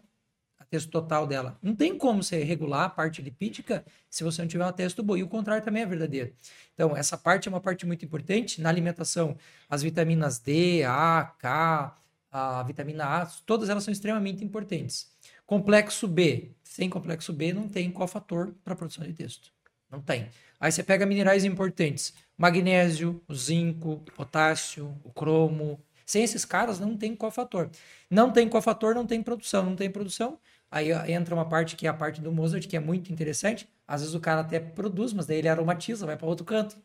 texto 0.71 0.89
total 0.89 1.27
dela. 1.27 1.59
Não 1.61 1.75
tem 1.75 1.97
como 1.97 2.23
você 2.23 2.41
regular 2.43 2.85
a 2.85 2.89
parte 2.89 3.21
lipídica 3.21 3.85
se 4.09 4.23
você 4.23 4.41
não 4.41 4.47
tiver 4.47 4.63
uma 4.63 4.71
texto 4.71 5.03
boa. 5.03 5.19
E 5.19 5.23
o 5.23 5.27
contrário 5.27 5.63
também 5.63 5.83
é 5.83 5.85
verdadeiro. 5.85 6.33
Então, 6.73 6.95
essa 6.95 7.17
parte 7.17 7.49
é 7.49 7.51
uma 7.51 7.59
parte 7.59 7.85
muito 7.85 8.05
importante. 8.05 8.61
Na 8.61 8.69
alimentação, 8.69 9.35
as 9.69 9.83
vitaminas 9.83 10.39
D, 10.39 10.83
A, 10.85 11.35
K, 11.37 11.97
a 12.31 12.63
vitamina 12.63 13.03
A, 13.03 13.25
todas 13.45 13.69
elas 13.69 13.83
são 13.83 13.91
extremamente 13.91 14.45
importantes. 14.45 15.11
Complexo 15.51 16.07
B. 16.07 16.51
Sem 16.63 16.89
complexo 16.89 17.33
B, 17.33 17.51
não 17.51 17.67
tem 17.67 17.91
cofator 17.91 18.53
para 18.63 18.73
produção 18.73 19.03
de 19.03 19.11
texto. 19.11 19.51
Não 19.89 19.99
tem. 19.99 20.29
Aí 20.57 20.71
você 20.71 20.81
pega 20.81 21.05
minerais 21.05 21.43
importantes: 21.43 22.13
magnésio, 22.37 23.21
o 23.27 23.35
zinco, 23.35 23.91
o 23.95 24.11
potássio, 24.13 24.97
o 25.03 25.11
cromo. 25.11 25.77
Sem 26.05 26.23
esses 26.23 26.45
caras, 26.45 26.79
não 26.79 26.95
tem 26.95 27.13
cofator. 27.13 27.69
Não 28.09 28.31
tem 28.31 28.47
cofator, 28.47 28.95
não 28.95 29.05
tem 29.05 29.21
produção. 29.21 29.65
Não 29.65 29.75
tem 29.75 29.89
produção, 29.89 30.39
Aí 30.71 30.89
entra 31.11 31.35
uma 31.35 31.43
parte 31.43 31.75
que 31.75 31.85
é 31.85 31.89
a 31.89 31.93
parte 31.93 32.21
do 32.21 32.31
Mozart, 32.31 32.65
que 32.65 32.77
é 32.77 32.79
muito 32.79 33.11
interessante. 33.11 33.67
Às 33.85 33.99
vezes 33.99 34.15
o 34.15 34.21
cara 34.21 34.39
até 34.39 34.57
produz, 34.57 35.11
mas 35.11 35.25
daí 35.25 35.39
ele 35.39 35.49
aromatiza, 35.49 36.05
vai 36.05 36.15
para 36.15 36.27
outro 36.27 36.45
canto. 36.45 36.77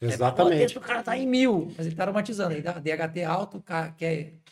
Exatamente. 0.00 0.76
É, 0.76 0.78
o 0.78 0.80
cara 0.80 1.02
tá 1.02 1.18
em 1.18 1.26
mil, 1.26 1.72
mas 1.76 1.84
ele 1.84 1.96
tá 1.96 2.04
aromatizando. 2.04 2.54
Aí 2.54 2.62
dá 2.62 2.74
DHT 2.74 3.24
alto, 3.24 3.60
cai, 3.60 3.92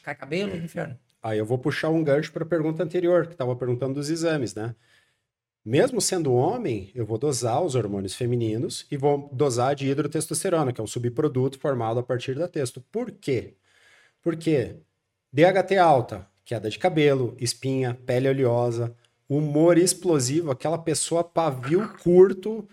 cai 0.02 0.16
cabelo, 0.16 0.56
inferno. 0.56 0.98
Aí 1.22 1.38
eu 1.38 1.44
vou 1.44 1.58
puxar 1.58 1.90
um 1.90 2.02
gancho 2.02 2.32
para 2.32 2.44
a 2.44 2.48
pergunta 2.48 2.82
anterior, 2.82 3.26
que 3.26 3.32
estava 3.32 3.54
perguntando 3.56 3.94
dos 3.94 4.08
exames, 4.10 4.54
né? 4.54 4.74
Mesmo 5.64 6.00
sendo 6.00 6.32
homem, 6.32 6.90
eu 6.94 7.04
vou 7.04 7.18
dosar 7.18 7.62
os 7.62 7.74
hormônios 7.74 8.14
femininos 8.14 8.86
e 8.90 8.96
vou 8.96 9.28
dosar 9.32 9.74
de 9.74 9.86
hidrotestosterona, 9.86 10.72
que 10.72 10.80
é 10.80 10.84
um 10.84 10.86
subproduto 10.86 11.58
formado 11.58 12.00
a 12.00 12.02
partir 12.02 12.34
da 12.38 12.48
testo. 12.48 12.80
Por 12.90 13.12
quê? 13.12 13.56
Porque 14.22 14.76
DHT 15.32 15.76
alta, 15.76 16.26
queda 16.44 16.70
de 16.70 16.78
cabelo, 16.78 17.36
espinha, 17.38 17.94
pele 18.06 18.28
oleosa, 18.28 18.96
humor 19.28 19.78
explosivo, 19.78 20.50
aquela 20.50 20.78
pessoa 20.78 21.22
pavio 21.22 21.88
curto. 22.02 22.66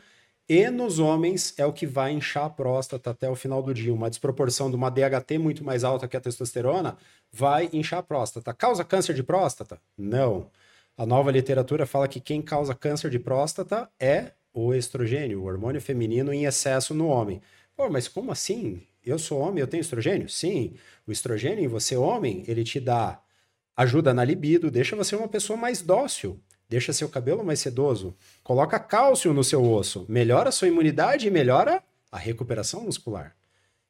E 0.49 0.69
nos 0.69 0.97
homens 0.97 1.53
é 1.57 1.65
o 1.65 1.73
que 1.73 1.85
vai 1.85 2.13
inchar 2.13 2.45
a 2.45 2.49
próstata 2.49 3.09
até 3.09 3.29
o 3.29 3.35
final 3.35 3.61
do 3.61 3.73
dia. 3.73 3.93
Uma 3.93 4.09
desproporção 4.09 4.69
de 4.69 4.77
uma 4.77 4.89
DHT 4.89 5.37
muito 5.37 5.61
mais 5.61 5.83
alta 5.83 6.07
que 6.07 6.15
a 6.15 6.21
testosterona 6.21 6.97
vai 7.29 7.69
inchar 7.73 7.99
a 7.99 8.03
próstata. 8.03 8.53
Causa 8.53 8.85
câncer 8.85 9.13
de 9.13 9.23
próstata? 9.23 9.77
Não. 9.97 10.49
A 10.97 11.05
nova 11.05 11.31
literatura 11.31 11.85
fala 11.85 12.07
que 12.07 12.21
quem 12.21 12.41
causa 12.41 12.73
câncer 12.73 13.09
de 13.09 13.19
próstata 13.19 13.89
é 13.99 14.31
o 14.53 14.73
estrogênio, 14.73 15.41
o 15.41 15.45
hormônio 15.45 15.81
feminino 15.81 16.33
em 16.33 16.45
excesso 16.45 16.93
no 16.93 17.07
homem. 17.07 17.41
Pô, 17.75 17.89
mas 17.89 18.07
como 18.07 18.31
assim? 18.31 18.81
Eu 19.05 19.19
sou 19.19 19.39
homem, 19.39 19.59
eu 19.59 19.67
tenho 19.67 19.81
estrogênio? 19.81 20.29
Sim. 20.29 20.75
O 21.05 21.11
estrogênio 21.11 21.63
em 21.63 21.67
você, 21.67 21.97
homem, 21.97 22.43
ele 22.47 22.63
te 22.63 22.79
dá 22.79 23.21
ajuda 23.75 24.13
na 24.13 24.23
libido, 24.23 24.71
deixa 24.71 24.95
você 24.95 25.15
uma 25.15 25.27
pessoa 25.27 25.55
mais 25.55 25.81
dócil, 25.81 26.39
deixa 26.69 26.93
seu 26.93 27.09
cabelo 27.09 27.43
mais 27.43 27.59
sedoso, 27.59 28.15
coloca 28.43 28.79
cálcio 28.79 29.33
no 29.33 29.43
seu 29.43 29.63
osso, 29.63 30.05
melhora 30.07 30.49
a 30.49 30.51
sua 30.51 30.67
imunidade 30.67 31.27
e 31.27 31.31
melhora 31.31 31.83
a 32.11 32.17
recuperação 32.17 32.83
muscular. 32.83 33.35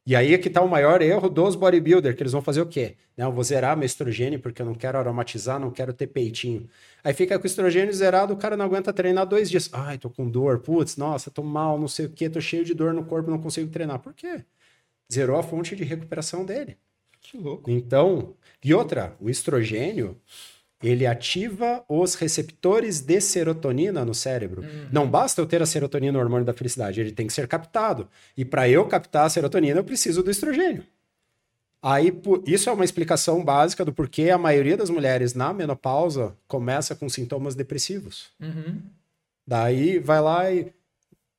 E 0.07 0.15
aí 0.15 0.33
é 0.33 0.37
que 0.37 0.47
está 0.47 0.61
o 0.61 0.69
maior 0.69 1.01
erro 1.01 1.29
dos 1.29 1.53
bodybuilder, 1.53 2.15
que 2.15 2.23
eles 2.23 2.31
vão 2.31 2.41
fazer 2.41 2.61
o 2.61 2.65
quê? 2.65 2.95
Não, 3.17 3.29
vou 3.29 3.43
zerar 3.43 3.75
meu 3.75 3.85
estrogênio 3.85 4.39
porque 4.39 4.61
eu 4.61 4.65
não 4.65 4.73
quero 4.73 4.97
aromatizar, 4.97 5.59
não 5.59 5.69
quero 5.69 5.91
ter 5.91 6.07
peitinho. 6.07 6.69
Aí 7.03 7.13
fica 7.13 7.37
com 7.37 7.43
o 7.43 7.47
estrogênio 7.47 7.93
zerado, 7.93 8.33
o 8.33 8.37
cara 8.37 8.55
não 8.55 8.63
aguenta 8.63 8.93
treinar 8.93 9.25
dois 9.25 9.49
dias. 9.49 9.69
Ai, 9.73 9.97
tô 9.97 10.09
com 10.09 10.29
dor, 10.29 10.59
putz, 10.59 10.95
nossa, 10.95 11.29
tô 11.29 11.43
mal, 11.43 11.77
não 11.77 11.89
sei 11.89 12.05
o 12.05 12.09
quê, 12.09 12.29
tô 12.29 12.39
cheio 12.39 12.63
de 12.63 12.73
dor 12.73 12.93
no 12.93 13.03
corpo, 13.03 13.29
não 13.29 13.41
consigo 13.41 13.69
treinar. 13.69 13.99
Por 13.99 14.13
quê? 14.13 14.45
Zerou 15.11 15.37
a 15.37 15.43
fonte 15.43 15.75
de 15.75 15.83
recuperação 15.83 16.45
dele. 16.45 16.77
Que 17.19 17.37
louco. 17.37 17.69
Então, 17.69 18.33
e 18.63 18.73
outra, 18.73 19.13
o 19.19 19.29
estrogênio, 19.29 20.15
ele 20.81 21.05
ativa 21.05 21.83
os 21.89 22.15
receptores 22.15 23.01
de 23.01 23.19
serotonina 23.19 24.05
no 24.05 24.13
cérebro. 24.13 24.61
Uhum. 24.61 24.87
Não 24.91 25.09
basta 25.09 25.41
eu 25.41 25.45
ter 25.45 25.61
a 25.61 25.65
serotonina, 25.65 26.17
o 26.17 26.21
hormônio 26.21 26.45
da 26.45 26.53
felicidade, 26.53 27.01
ele 27.01 27.11
tem 27.11 27.27
que 27.27 27.33
ser 27.33 27.47
captado. 27.47 28.07
E 28.35 28.45
para 28.45 28.69
eu 28.69 28.85
captar 28.85 29.25
a 29.25 29.29
serotonina, 29.29 29.79
eu 29.79 29.83
preciso 29.83 30.21
do 30.21 30.29
estrogênio. 30.29 30.83
Aí, 31.81 32.11
isso 32.45 32.69
é 32.69 32.73
uma 32.73 32.85
explicação 32.85 33.43
básica 33.43 33.85
do 33.85 33.93
porquê 33.93 34.29
a 34.29 34.37
maioria 34.37 34.75
das 34.75 34.89
mulheres 34.89 35.33
na 35.33 35.53
menopausa 35.53 36.35
começa 36.47 36.95
com 36.95 37.07
sintomas 37.07 37.55
depressivos. 37.55 38.31
Uhum. 38.39 38.81
Daí 39.45 39.97
vai 39.99 40.19
lá 40.19 40.51
e 40.51 40.73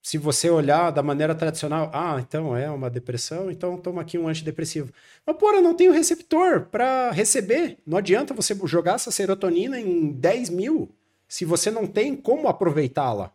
se 0.09 0.17
você 0.17 0.49
olhar 0.49 0.91
da 0.91 1.03
maneira 1.03 1.35
tradicional, 1.35 1.91
ah, 1.93 2.17
então 2.19 2.57
é 2.57 2.71
uma 2.71 2.89
depressão, 2.89 3.51
então 3.51 3.77
toma 3.77 4.01
aqui 4.01 4.17
um 4.17 4.27
antidepressivo. 4.27 4.91
Mas, 5.27 5.37
porra, 5.37 5.61
não 5.61 5.75
tem 5.75 5.87
o 5.87 5.93
receptor 5.93 6.63
para 6.63 7.11
receber. 7.11 7.77
Não 7.87 7.99
adianta 7.99 8.33
você 8.33 8.59
jogar 8.65 8.95
essa 8.95 9.11
serotonina 9.11 9.79
em 9.79 10.11
10 10.11 10.49
mil 10.49 10.89
se 11.29 11.45
você 11.45 11.71
não 11.71 11.87
tem 11.87 12.17
como 12.17 12.49
aproveitá-la. 12.49 13.35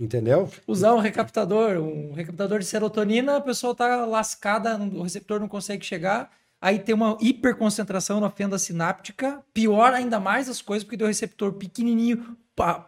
Entendeu? 0.00 0.50
Usar 0.66 0.94
um 0.94 1.00
recaptador, 1.00 1.76
um 1.76 2.14
recaptador 2.14 2.60
de 2.60 2.64
serotonina, 2.64 3.36
a 3.36 3.40
pessoa 3.42 3.74
tá 3.74 4.06
lascada, 4.06 4.78
o 4.78 5.02
receptor 5.02 5.38
não 5.38 5.48
consegue 5.48 5.84
chegar, 5.84 6.32
aí 6.58 6.78
tem 6.78 6.94
uma 6.94 7.18
hiperconcentração 7.20 8.20
na 8.20 8.30
fenda 8.30 8.58
sináptica, 8.58 9.44
pior 9.52 9.92
ainda 9.92 10.18
mais 10.18 10.48
as 10.48 10.62
coisas, 10.62 10.82
porque 10.82 10.96
tem 10.96 11.04
o 11.04 11.08
receptor 11.08 11.52
pequenininho, 11.52 12.38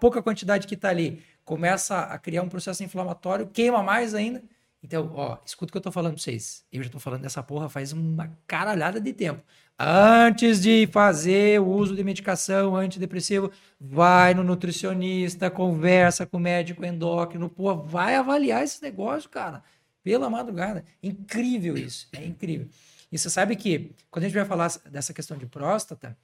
pouca 0.00 0.22
quantidade 0.22 0.66
que 0.66 0.78
tá 0.78 0.88
ali 0.88 1.22
começa 1.48 2.00
a 2.00 2.18
criar 2.18 2.42
um 2.42 2.48
processo 2.48 2.84
inflamatório, 2.84 3.46
queima 3.46 3.82
mais 3.82 4.14
ainda, 4.14 4.42
Então, 4.82 5.10
ó, 5.14 5.38
escuta 5.46 5.70
o 5.70 5.72
que 5.72 5.78
eu 5.78 5.82
tô 5.82 5.90
falando 5.90 6.12
pra 6.14 6.22
vocês. 6.22 6.62
Eu 6.70 6.82
já 6.82 6.90
tô 6.90 7.00
falando 7.00 7.22
dessa 7.22 7.42
porra 7.42 7.68
faz 7.70 7.90
uma 7.92 8.30
caralhada 8.46 9.00
de 9.00 9.12
tempo. 9.14 9.42
Antes 9.78 10.60
de 10.60 10.86
fazer 10.92 11.58
o 11.60 11.66
uso 11.66 11.96
de 11.96 12.04
medicação 12.04 12.76
antidepressivo, 12.76 13.50
vai 13.80 14.34
no 14.34 14.44
nutricionista, 14.44 15.50
conversa 15.50 16.26
com 16.26 16.36
o 16.36 16.40
médico 16.40 16.84
endócrino, 16.84 17.48
pô, 17.48 17.74
vai 17.76 18.14
avaliar 18.14 18.62
esse 18.62 18.82
negócio, 18.82 19.30
cara. 19.30 19.64
Pela 20.02 20.28
madrugada. 20.30 20.84
Incrível 21.02 21.76
isso. 21.78 22.08
É 22.12 22.24
incrível. 22.24 22.68
E 23.10 23.18
você 23.18 23.30
sabe 23.30 23.56
que, 23.56 23.92
quando 24.10 24.24
a 24.24 24.28
gente 24.28 24.36
vai 24.36 24.44
falar 24.44 24.70
dessa 24.90 25.14
questão 25.14 25.36
de 25.38 25.46
próstata, 25.46 26.16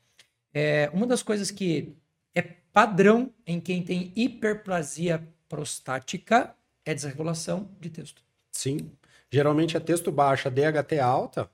é, 0.52 0.90
uma 0.92 1.06
das 1.06 1.22
coisas 1.22 1.50
que 1.50 1.96
é 2.34 2.42
padrão 2.74 3.32
em 3.46 3.60
quem 3.60 3.82
tem 3.84 4.12
hiperplasia 4.16 5.22
prostática 5.48 6.52
é 6.84 6.92
desregulação 6.92 7.70
de 7.80 7.88
texto. 7.88 8.20
Sim. 8.50 8.90
Geralmente 9.30 9.76
é 9.76 9.80
texto 9.80 10.10
baixo, 10.10 10.50
DHT 10.50 10.98
alta, 10.98 11.48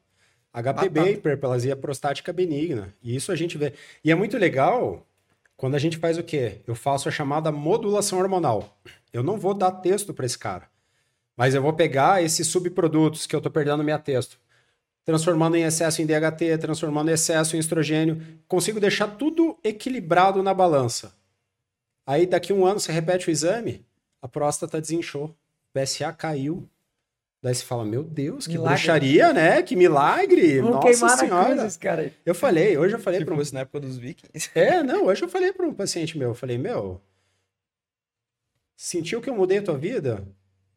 HPB, 0.53 0.73
Batata. 0.73 1.11
hiperplasia 1.11 1.77
prostática 1.77 2.33
benigna. 2.33 2.93
E 3.03 3.15
isso 3.15 3.31
a 3.31 3.37
gente 3.37 3.59
vê. 3.59 3.75
E 4.03 4.11
é 4.11 4.15
muito 4.15 4.39
legal 4.39 5.07
quando 5.57 5.75
a 5.75 5.79
gente 5.79 5.99
faz 5.99 6.17
o 6.17 6.23
quê? 6.23 6.63
Eu 6.67 6.75
faço 6.75 7.07
a 7.07 7.13
chamada 7.13 7.53
modulação 7.53 8.19
hormonal. 8.19 8.81
Eu 9.13 9.23
não 9.23 9.37
vou 9.37 9.53
dar 9.53 9.73
texto 9.73 10.15
para 10.15 10.25
esse 10.25 10.39
cara, 10.39 10.69
mas 11.37 11.55
eu 11.55 11.61
vou 11.61 11.75
pegar 11.75 12.23
esses 12.23 12.47
subprodutos 12.47 13.27
que 13.27 13.37
eu 13.37 13.41
estou 13.41 13.53
perdendo 13.53 13.85
minha 13.85 13.99
texto, 13.99 14.41
transformando 15.05 15.57
em 15.57 15.63
excesso 15.63 16.03
em 16.03 16.07
DHT, 16.07 16.59
transformando 16.61 17.11
em 17.11 17.15
excesso 17.15 17.57
em 17.57 17.59
estrogênio, 17.59 18.23
consigo 18.47 18.81
deixar 18.81 19.09
tudo 19.09 19.59
equilibrado 19.65 20.43
na 20.43 20.55
balança. 20.55 21.13
Aí 22.07 22.27
daqui 22.27 22.53
a 22.53 22.55
um 22.55 22.67
ano 22.67 22.81
você 22.81 22.93
repete 22.93 23.29
o 23.29 23.31
exame, 23.31 23.85
a 24.21 24.29
próstata 24.29 24.81
desinchou, 24.81 25.35
PSA 25.73 26.13
caiu, 26.13 26.69
Daí 27.43 27.55
você 27.55 27.65
fala, 27.65 27.87
meu 27.87 28.03
Deus, 28.03 28.47
que 28.47 28.53
milagre. 28.53 28.75
bruxaria, 28.75 29.33
né? 29.33 29.63
Que 29.63 29.75
milagre! 29.75 30.61
Vamos 30.61 31.01
Nossa 31.01 31.17
senhora! 31.17 31.57
Cruzes, 31.57 31.77
cara. 31.79 32.13
Eu 32.25 32.35
falei, 32.35 32.77
hoje 32.77 32.95
eu 32.95 33.01
falei 33.01 33.25
para 33.25 33.35
um... 33.35 33.43
na 33.55 33.61
época 33.61 33.81
dos 33.81 33.97
vikings. 33.97 34.51
É, 34.55 34.83
não, 34.83 35.07
hoje 35.07 35.23
eu 35.23 35.29
falei 35.29 35.51
para 35.51 35.67
um 35.67 35.73
paciente 35.73 36.19
meu, 36.19 36.29
eu 36.29 36.35
falei, 36.35 36.59
meu, 36.59 37.01
sentiu 38.77 39.23
que 39.23 39.31
eu 39.31 39.35
mudei 39.35 39.59
a 39.59 39.63
tua 39.63 39.79
vida? 39.79 40.23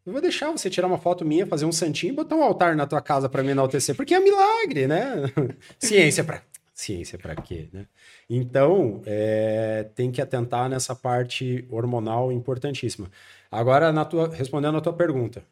Eu 0.05 0.11
vou 0.11 0.21
deixar 0.21 0.51
você 0.51 0.69
tirar 0.69 0.87
uma 0.87 0.97
foto 0.97 1.23
minha, 1.23 1.47
fazer 1.47 1.65
um 1.65 1.71
santinho 1.71 2.11
e 2.11 2.15
botar 2.15 2.35
um 2.35 2.43
altar 2.43 2.75
na 2.75 2.85
tua 2.85 3.01
casa 3.01 3.29
para 3.29 3.41
me 3.41 3.51
enaltecer, 3.51 3.95
porque 3.95 4.13
é 4.13 4.19
milagre, 4.19 4.85
né? 4.87 5.15
Ciência 5.79 6.23
para 6.23 6.43
ciência 6.73 7.17
para 7.17 7.35
quê, 7.35 7.69
né? 7.71 7.87
Então, 8.29 9.01
é, 9.05 9.87
tem 9.95 10.11
que 10.11 10.21
atentar 10.21 10.67
nessa 10.69 10.95
parte 10.95 11.65
hormonal 11.69 12.31
importantíssima. 12.31 13.09
Agora, 13.51 13.91
na 13.91 14.03
tua, 14.03 14.33
respondendo 14.33 14.77
a 14.77 14.81
tua 14.81 14.93
pergunta, 14.93 15.45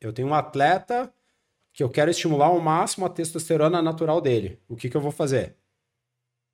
eu 0.00 0.12
tenho 0.12 0.28
um 0.28 0.34
atleta 0.34 1.12
que 1.72 1.82
eu 1.82 1.90
quero 1.90 2.10
estimular 2.10 2.46
ao 2.46 2.60
máximo 2.60 3.04
a 3.04 3.10
testosterona 3.10 3.82
natural 3.82 4.20
dele. 4.20 4.58
O 4.68 4.76
que, 4.76 4.88
que 4.88 4.96
eu 4.96 5.00
vou 5.00 5.10
fazer? 5.10 5.56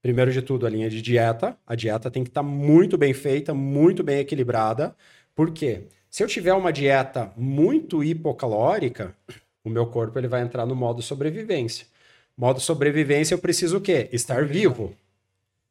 Primeiro 0.03 0.33
de 0.33 0.41
tudo, 0.41 0.67
a 0.67 0.71
linha 0.71 0.89
de 0.89 1.03
dieta. 1.03 1.57
A 1.67 1.75
dieta 1.75 2.11
tem 2.11 2.25
que 2.25 2.31
estar 2.31 2.43
tá 2.43 2.49
muito 2.49 2.97
bem 2.97 3.13
feita, 3.13 3.53
muito 3.53 4.03
bem 4.03 4.21
equilibrada. 4.21 4.97
Por 5.35 5.53
quê? 5.53 5.89
Se 6.11 6.25
eu 6.25 6.27
tiver 6.27 6.53
uma 6.53 6.73
dieta 6.73 7.33
muito 7.37 8.03
hipocalórica, 8.03 9.15
o 9.63 9.71
meu 9.71 9.87
corpo 9.87 10.19
ele 10.19 10.27
vai 10.27 10.43
entrar 10.43 10.67
no 10.67 10.75
modo 10.75 11.01
sobrevivência. 11.01 11.87
Modo 12.37 12.59
sobrevivência, 12.59 13.33
eu 13.33 13.39
preciso 13.39 13.79
o 13.79 13.81
quê? 13.81 14.09
Estar 14.13 14.45
vivo. 14.45 14.93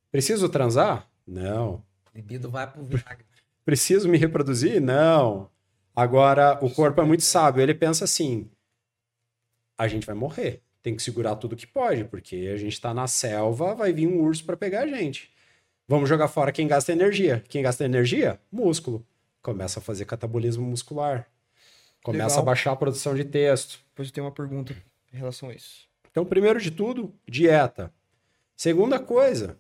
Preciso 0.10 0.48
transar? 0.48 1.10
Não. 1.28 1.84
Libido 2.16 2.50
vai 2.50 2.66
pro 2.72 2.86
vinagre. 2.86 3.26
Preciso 3.66 4.08
me 4.08 4.18
reproduzir? 4.18 4.80
Não. 4.82 5.50
Agora, 5.94 6.58
o 6.64 6.70
corpo 6.70 7.02
é 7.02 7.04
muito 7.04 7.24
sábio. 7.24 7.62
Ele 7.62 7.74
pensa 7.74 8.06
assim: 8.06 8.50
a 9.78 9.90
gente 9.90 10.08
vai 10.08 10.16
morrer. 10.16 10.62
Tem 10.82 10.96
que 10.96 11.04
segurar 11.04 11.36
tudo 11.36 11.58
que 11.58 11.68
pode, 11.68 12.06
porque 12.06 12.50
a 12.54 12.58
gente 12.58 12.74
está 12.74 12.94
na 12.94 13.08
selva, 13.08 13.76
vai 13.76 13.92
vir 13.92 14.08
um 14.08 14.22
urso 14.22 14.46
para 14.46 14.56
pegar 14.56 14.84
a 14.84 14.88
gente. 14.88 15.30
Vamos 15.86 16.08
jogar 16.08 16.30
fora 16.30 16.54
quem 16.54 16.66
gasta 16.68 16.94
energia. 16.94 17.44
Quem 17.50 17.62
gasta 17.62 17.84
energia? 17.84 18.40
Músculo. 18.50 19.06
Começa 19.42 19.80
a 19.80 19.82
fazer 19.82 20.06
catabolismo 20.06 20.66
muscular. 20.66 21.28
Começa 22.04 22.36
Legal. 22.36 22.40
a 22.40 22.46
baixar 22.46 22.72
a 22.72 22.76
produção 22.76 23.16
de 23.16 23.24
texto. 23.24 23.80
Depois 23.90 24.10
eu 24.10 24.14
tenho 24.14 24.26
uma 24.26 24.34
pergunta 24.34 24.76
em 25.14 25.18
relação 25.18 25.50
a 25.50 25.54
isso. 25.54 25.88
Então, 26.12 26.26
primeiro 26.26 26.60
de 26.60 26.72
tudo, 26.72 27.14
dieta. 27.28 27.94
Segunda 28.56 29.00
coisa, 29.00 29.58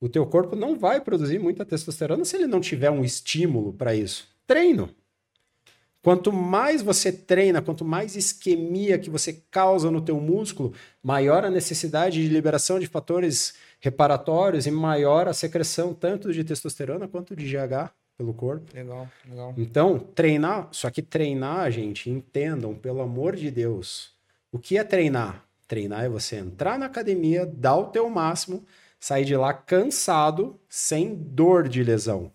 o 0.00 0.08
teu 0.08 0.26
corpo 0.26 0.56
não 0.56 0.78
vai 0.78 1.00
produzir 1.00 1.38
muita 1.38 1.64
testosterona 1.64 2.24
se 2.24 2.36
ele 2.36 2.46
não 2.46 2.60
tiver 2.60 2.90
um 2.90 3.04
estímulo 3.04 3.72
para 3.72 3.94
isso. 3.94 4.28
Treino. 4.46 4.90
Quanto 6.02 6.32
mais 6.32 6.82
você 6.82 7.12
treina, 7.12 7.62
quanto 7.62 7.84
mais 7.84 8.16
isquemia 8.16 8.98
que 8.98 9.08
você 9.08 9.34
causa 9.50 9.90
no 9.90 10.00
teu 10.00 10.20
músculo, 10.20 10.74
maior 11.00 11.44
a 11.44 11.50
necessidade 11.50 12.20
de 12.20 12.28
liberação 12.28 12.80
de 12.80 12.88
fatores 12.88 13.54
reparatórios 13.78 14.66
e 14.66 14.70
maior 14.70 15.28
a 15.28 15.32
secreção 15.32 15.94
tanto 15.94 16.32
de 16.32 16.42
testosterona 16.42 17.06
quanto 17.06 17.36
de 17.36 17.44
GH 17.44 17.92
pelo 18.16 18.34
corpo. 18.34 18.66
Legal, 18.74 19.08
legal. 19.28 19.54
Então, 19.56 19.98
treinar, 19.98 20.68
só 20.72 20.90
que 20.90 21.02
treinar, 21.02 21.70
gente, 21.70 22.10
entendam, 22.10 22.74
pelo 22.74 23.00
amor 23.00 23.36
de 23.36 23.50
Deus, 23.50 24.12
o 24.50 24.58
que 24.58 24.76
é 24.78 24.84
treinar? 24.84 25.44
Treinar 25.66 26.04
é 26.04 26.08
você 26.08 26.36
entrar 26.36 26.78
na 26.78 26.86
academia, 26.86 27.46
dar 27.46 27.76
o 27.76 27.86
teu 27.86 28.08
máximo, 28.10 28.64
sair 29.00 29.24
de 29.24 29.36
lá 29.36 29.52
cansado, 29.52 30.58
sem 30.68 31.14
dor 31.14 31.68
de 31.68 31.82
lesão, 31.82 32.30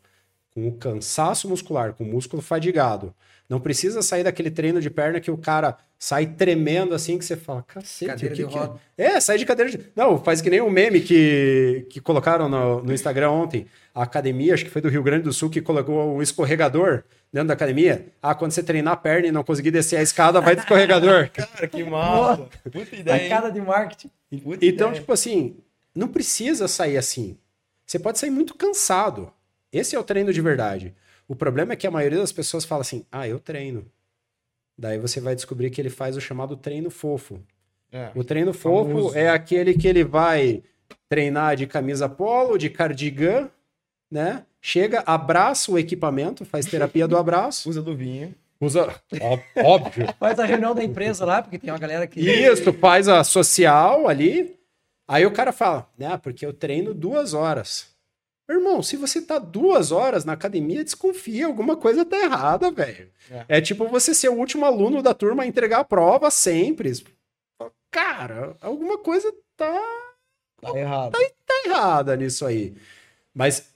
com 0.54 0.68
o 0.68 0.78
cansaço 0.78 1.48
muscular, 1.48 1.94
com 1.94 2.04
o 2.04 2.08
músculo 2.08 2.42
fadigado 2.42 3.14
não 3.50 3.60
precisa 3.60 4.02
sair 4.02 4.24
daquele 4.24 4.52
treino 4.52 4.82
de 4.82 4.90
perna 4.90 5.20
que 5.20 5.32
o 5.32 5.38
cara 5.38 5.78
sai 5.98 6.26
tremendo 6.26 6.94
assim, 6.94 7.18
que 7.18 7.26
você 7.26 7.38
fala, 7.38 7.64
cacete, 7.64 8.12
cadeira 8.12 8.36
que, 8.36 8.44
de 8.44 8.48
que 8.48 8.58
roda. 8.58 8.80
É? 8.98 9.06
é, 9.06 9.20
sai 9.20 9.38
de 9.38 9.46
cadeira 9.46 9.72
de... 9.72 9.80
Não, 9.96 10.22
faz 10.22 10.42
que 10.42 10.50
nem 10.50 10.62
um 10.62 10.70
meme 10.70 11.00
que, 11.00 11.88
que 11.90 12.02
colocaram 12.02 12.50
no, 12.50 12.84
no 12.84 12.94
Instagram 12.94 13.32
ontem. 13.32 13.66
A 13.96 14.04
academia, 14.04 14.54
acho 14.54 14.66
que 14.66 14.70
foi 14.70 14.82
do 14.82 14.90
Rio 14.90 15.02
Grande 15.02 15.24
do 15.24 15.34
Sul, 15.34 15.50
que 15.50 15.62
colocou 15.62 16.16
um 16.16 16.22
escorregador 16.22 17.04
dentro 17.32 17.48
da 17.48 17.54
academia. 17.54 18.08
Ah, 18.22 18.36
quando 18.36 18.52
você 18.52 18.62
treinar 18.62 18.94
a 18.94 18.98
perna 18.98 19.28
e 19.28 19.32
não 19.32 19.44
conseguir 19.44 19.72
descer 19.72 19.98
a 19.98 20.04
escada, 20.04 20.42
vai 20.42 20.56
do 20.56 20.60
escorregador. 20.60 21.30
cara, 21.34 21.68
que 21.68 21.84
massa. 21.84 22.48
Puta 22.72 22.96
ideia. 22.96 23.30
Sacada 23.30 23.52
de 23.52 23.62
marketing. 23.62 24.12
Puta 24.44 24.66
então, 24.66 24.90
ideia. 24.90 25.02
tipo 25.02 25.14
assim, 25.14 25.58
não 25.96 26.08
precisa 26.10 26.68
sair 26.68 26.98
assim. 26.98 27.38
Você 27.86 27.98
pode 27.98 28.20
sair 28.20 28.30
muito 28.30 28.54
cansado. 28.54 29.32
Esse 29.72 29.96
é 29.96 30.00
o 30.00 30.04
treino 30.04 30.32
de 30.32 30.42
verdade. 30.42 30.94
O 31.28 31.36
problema 31.36 31.74
é 31.74 31.76
que 31.76 31.86
a 31.86 31.92
maioria 31.92 32.20
das 32.20 32.32
pessoas 32.32 32.66
fala 32.66 32.82
assim: 32.82 33.06
ah, 33.12 33.28
eu 33.28 33.40
treino. 33.40 33.86
Daí 34.78 34.98
você 34.98 35.20
vai 35.20 35.36
descobrir 35.36 35.70
que 35.70 35.82
ele 35.82 35.90
faz 35.90 36.16
o 36.16 36.22
chamado 36.22 36.56
treino 36.56 36.90
fofo. 36.90 37.40
É, 37.92 38.12
o 38.14 38.24
treino 38.24 38.54
fofo 38.54 38.90
famoso. 38.90 39.18
é 39.18 39.30
aquele 39.30 39.74
que 39.74 39.88
ele 39.88 40.04
vai 40.04 40.62
treinar 41.10 41.56
de 41.56 41.66
camisa 41.66 42.08
polo, 42.08 42.58
de 42.58 42.70
cardigan, 42.70 43.50
né? 44.12 44.46
Chega, 44.62 45.04
abraça 45.06 45.72
o 45.72 45.80
equipamento, 45.80 46.46
faz 46.46 46.66
terapia 46.66 47.08
do 47.08 47.18
abraço. 47.18 47.68
Usa 47.70 47.82
do 47.82 47.96
vinho. 47.96 48.34
Usa, 48.60 48.94
óbvio. 49.64 50.08
Faz 50.20 50.40
a 50.40 50.46
reunião 50.46 50.74
da 50.74 50.84
empresa 50.84 51.24
lá, 51.24 51.44
porque 51.44 51.60
tem 51.60 51.72
uma 51.72 51.78
galera 51.78 52.08
que. 52.08 52.20
Isso, 52.20 52.74
faz 52.74 53.08
a 53.08 53.24
social 53.24 54.08
ali. 54.08 54.58
Aí 55.08 55.28
o 55.28 55.32
cara 55.32 55.52
fala, 55.52 55.88
né? 55.96 56.18
Porque 56.18 56.44
eu 56.44 56.52
treino 56.52 56.92
duas 56.92 57.36
horas. 57.36 57.96
Irmão, 58.50 58.82
se 58.82 58.96
você 58.96 59.22
tá 59.22 59.38
duas 59.40 59.92
horas 59.92 60.24
na 60.24 60.34
academia, 60.34 60.84
desconfia, 60.84 61.46
alguma 61.46 61.76
coisa 61.76 62.06
tá 62.06 62.18
errada, 62.18 62.72
velho. 62.72 63.12
É. 63.30 63.58
é. 63.58 63.62
tipo 63.62 63.88
você 63.88 64.14
ser 64.14 64.30
o 64.30 64.36
último 64.38 64.66
aluno 64.66 65.02
da 65.02 65.14
turma 65.14 65.44
a 65.44 65.48
entregar 65.48 65.80
a 65.80 65.86
prova 65.86 66.32
sempre. 66.32 66.94
Cara, 67.92 68.56
alguma 68.62 68.98
coisa 68.98 69.34
tá. 69.58 69.82
Tá 70.62 70.78
errada. 70.78 71.12
Tá, 71.12 71.20
tá 71.46 71.64
errada 71.66 72.16
nisso 72.16 72.46
aí. 72.46 72.76
Mas 73.34 73.70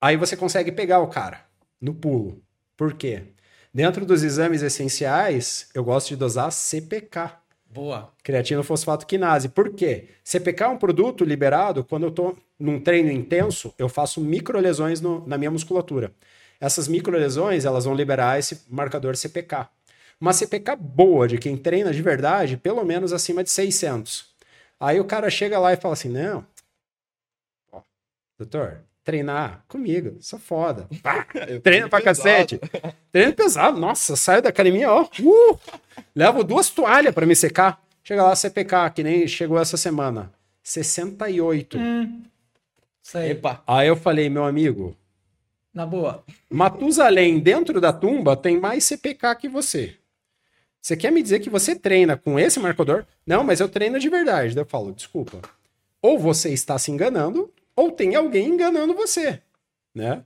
aí 0.00 0.16
você 0.16 0.36
consegue 0.36 0.70
pegar 0.70 1.00
o 1.00 1.08
cara 1.08 1.44
no 1.80 1.94
pulo. 1.94 2.42
Por 2.76 2.94
quê? 2.94 3.24
Dentro 3.72 4.04
dos 4.04 4.22
exames 4.22 4.60
essenciais, 4.60 5.70
eu 5.74 5.82
gosto 5.82 6.08
de 6.08 6.16
dosar 6.16 6.52
CPK. 6.52 7.41
Boa. 7.72 8.12
Creatina 8.22 8.62
fosfato 8.62 9.06
quinase. 9.06 9.48
Por 9.48 9.72
quê? 9.72 10.10
CPK 10.22 10.64
é 10.64 10.68
um 10.68 10.76
produto 10.76 11.24
liberado 11.24 11.82
quando 11.82 12.02
eu 12.02 12.10
estou 12.10 12.36
num 12.58 12.78
treino 12.78 13.10
intenso, 13.10 13.74
eu 13.78 13.88
faço 13.88 14.20
microlesões 14.20 15.00
no, 15.00 15.26
na 15.26 15.38
minha 15.38 15.50
musculatura. 15.50 16.12
Essas 16.60 16.86
microlesões, 16.86 17.64
elas 17.64 17.86
vão 17.86 17.94
liberar 17.94 18.38
esse 18.38 18.62
marcador 18.68 19.16
CPK. 19.16 19.68
Uma 20.20 20.34
CPK 20.34 20.76
boa 20.76 21.26
de 21.26 21.38
quem 21.38 21.56
treina 21.56 21.92
de 21.92 22.02
verdade, 22.02 22.58
pelo 22.58 22.84
menos 22.84 23.12
acima 23.12 23.42
de 23.42 23.50
600. 23.50 24.26
Aí 24.78 25.00
o 25.00 25.04
cara 25.04 25.30
chega 25.30 25.58
lá 25.58 25.72
e 25.72 25.76
fala 25.76 25.94
assim: 25.94 26.10
"Não. 26.10 26.46
Ó, 27.72 27.80
doutor, 28.38 28.84
treinar 29.04 29.64
comigo, 29.68 30.16
sou 30.20 30.38
foda. 30.38 30.88
Pá, 31.02 31.26
treino 31.62 31.88
pra 31.88 32.00
pesado. 32.00 32.04
cacete. 32.04 32.60
Treino 33.10 33.32
pesado. 33.32 33.78
Nossa, 33.78 34.16
saio 34.16 34.42
da 34.42 34.48
academia, 34.48 34.90
ó. 34.90 35.08
Uh, 35.20 35.58
levo 36.14 36.44
duas 36.44 36.70
toalhas 36.70 37.14
para 37.14 37.26
me 37.26 37.36
secar. 37.36 37.82
Chega 38.04 38.24
lá, 38.24 38.34
CPK, 38.34 38.90
que 38.94 39.02
nem 39.02 39.26
chegou 39.28 39.58
essa 39.58 39.76
semana. 39.76 40.32
68. 40.62 41.78
Hum, 41.78 42.22
sei. 43.02 43.30
Epa. 43.32 43.62
Aí 43.66 43.88
eu 43.88 43.96
falei, 43.96 44.28
meu 44.28 44.44
amigo. 44.44 44.96
Na 45.72 45.86
boa. 45.86 46.22
Matusalém, 46.50 47.38
dentro 47.38 47.80
da 47.80 47.92
tumba, 47.92 48.36
tem 48.36 48.60
mais 48.60 48.84
CPK 48.84 49.34
que 49.36 49.48
você. 49.48 49.96
Você 50.80 50.96
quer 50.96 51.12
me 51.12 51.22
dizer 51.22 51.38
que 51.38 51.48
você 51.48 51.76
treina 51.76 52.16
com 52.16 52.38
esse 52.38 52.58
marcador? 52.58 53.06
Não, 53.24 53.44
mas 53.44 53.60
eu 53.60 53.68
treino 53.68 54.00
de 54.00 54.08
verdade. 54.08 54.54
Daí 54.54 54.62
eu 54.62 54.68
falo, 54.68 54.92
desculpa. 54.92 55.40
Ou 56.02 56.18
você 56.18 56.52
está 56.52 56.76
se 56.76 56.90
enganando, 56.90 57.48
ou 57.76 57.90
tem 57.90 58.14
alguém 58.14 58.48
enganando 58.48 58.94
você, 58.94 59.40
né? 59.94 60.24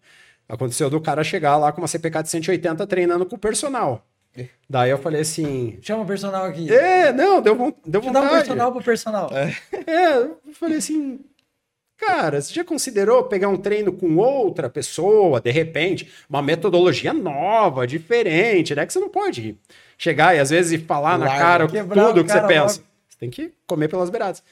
Aconteceu 0.48 0.88
do 0.88 1.00
cara 1.00 1.24
chegar 1.24 1.56
lá 1.56 1.72
com 1.72 1.80
uma 1.80 1.88
CPK 1.88 2.22
de 2.22 2.30
180 2.30 2.87
treinando 2.87 3.26
com 3.26 3.37
o 3.37 3.38
personal. 3.38 4.06
Daí 4.68 4.90
eu 4.90 4.98
falei 4.98 5.20
assim. 5.22 5.78
Chama 5.80 6.02
o 6.02 6.06
personal 6.06 6.44
aqui. 6.44 6.72
É, 6.72 7.12
não, 7.12 7.40
deu, 7.40 7.74
deu 7.85 8.00
vontade. 8.00 8.12
Dá 8.12 8.22
um 8.22 8.37
personal 8.37 8.72
pro 8.72 8.82
personal. 8.82 9.30
É. 9.32 9.56
é, 9.90 10.16
eu 10.18 10.52
falei 10.52 10.78
assim. 10.78 11.20
Cara, 11.96 12.42
você 12.42 12.52
já 12.52 12.62
considerou 12.62 13.24
pegar 13.24 13.48
um 13.48 13.56
treino 13.56 13.90
com 13.90 14.16
outra 14.16 14.68
pessoa, 14.68 15.40
de 15.40 15.50
repente, 15.50 16.12
uma 16.28 16.42
metodologia 16.42 17.14
nova, 17.14 17.87
diferente, 17.87 18.74
né? 18.74 18.85
Que 18.85 18.92
você 18.92 19.00
não 19.00 19.09
pode 19.09 19.56
chegar 19.96 20.37
e 20.37 20.38
às 20.38 20.50
vezes 20.50 20.82
falar 20.82 21.18
na 21.18 21.26
cara 21.26 21.66
tudo 21.66 22.22
que 22.22 22.30
você 22.30 22.42
pensa. 22.42 22.80
Logo. 22.80 22.87
Você 23.09 23.18
tem 23.18 23.30
que 23.30 23.50
comer 23.66 23.88
pelas 23.88 24.11
beiradas. 24.11 24.42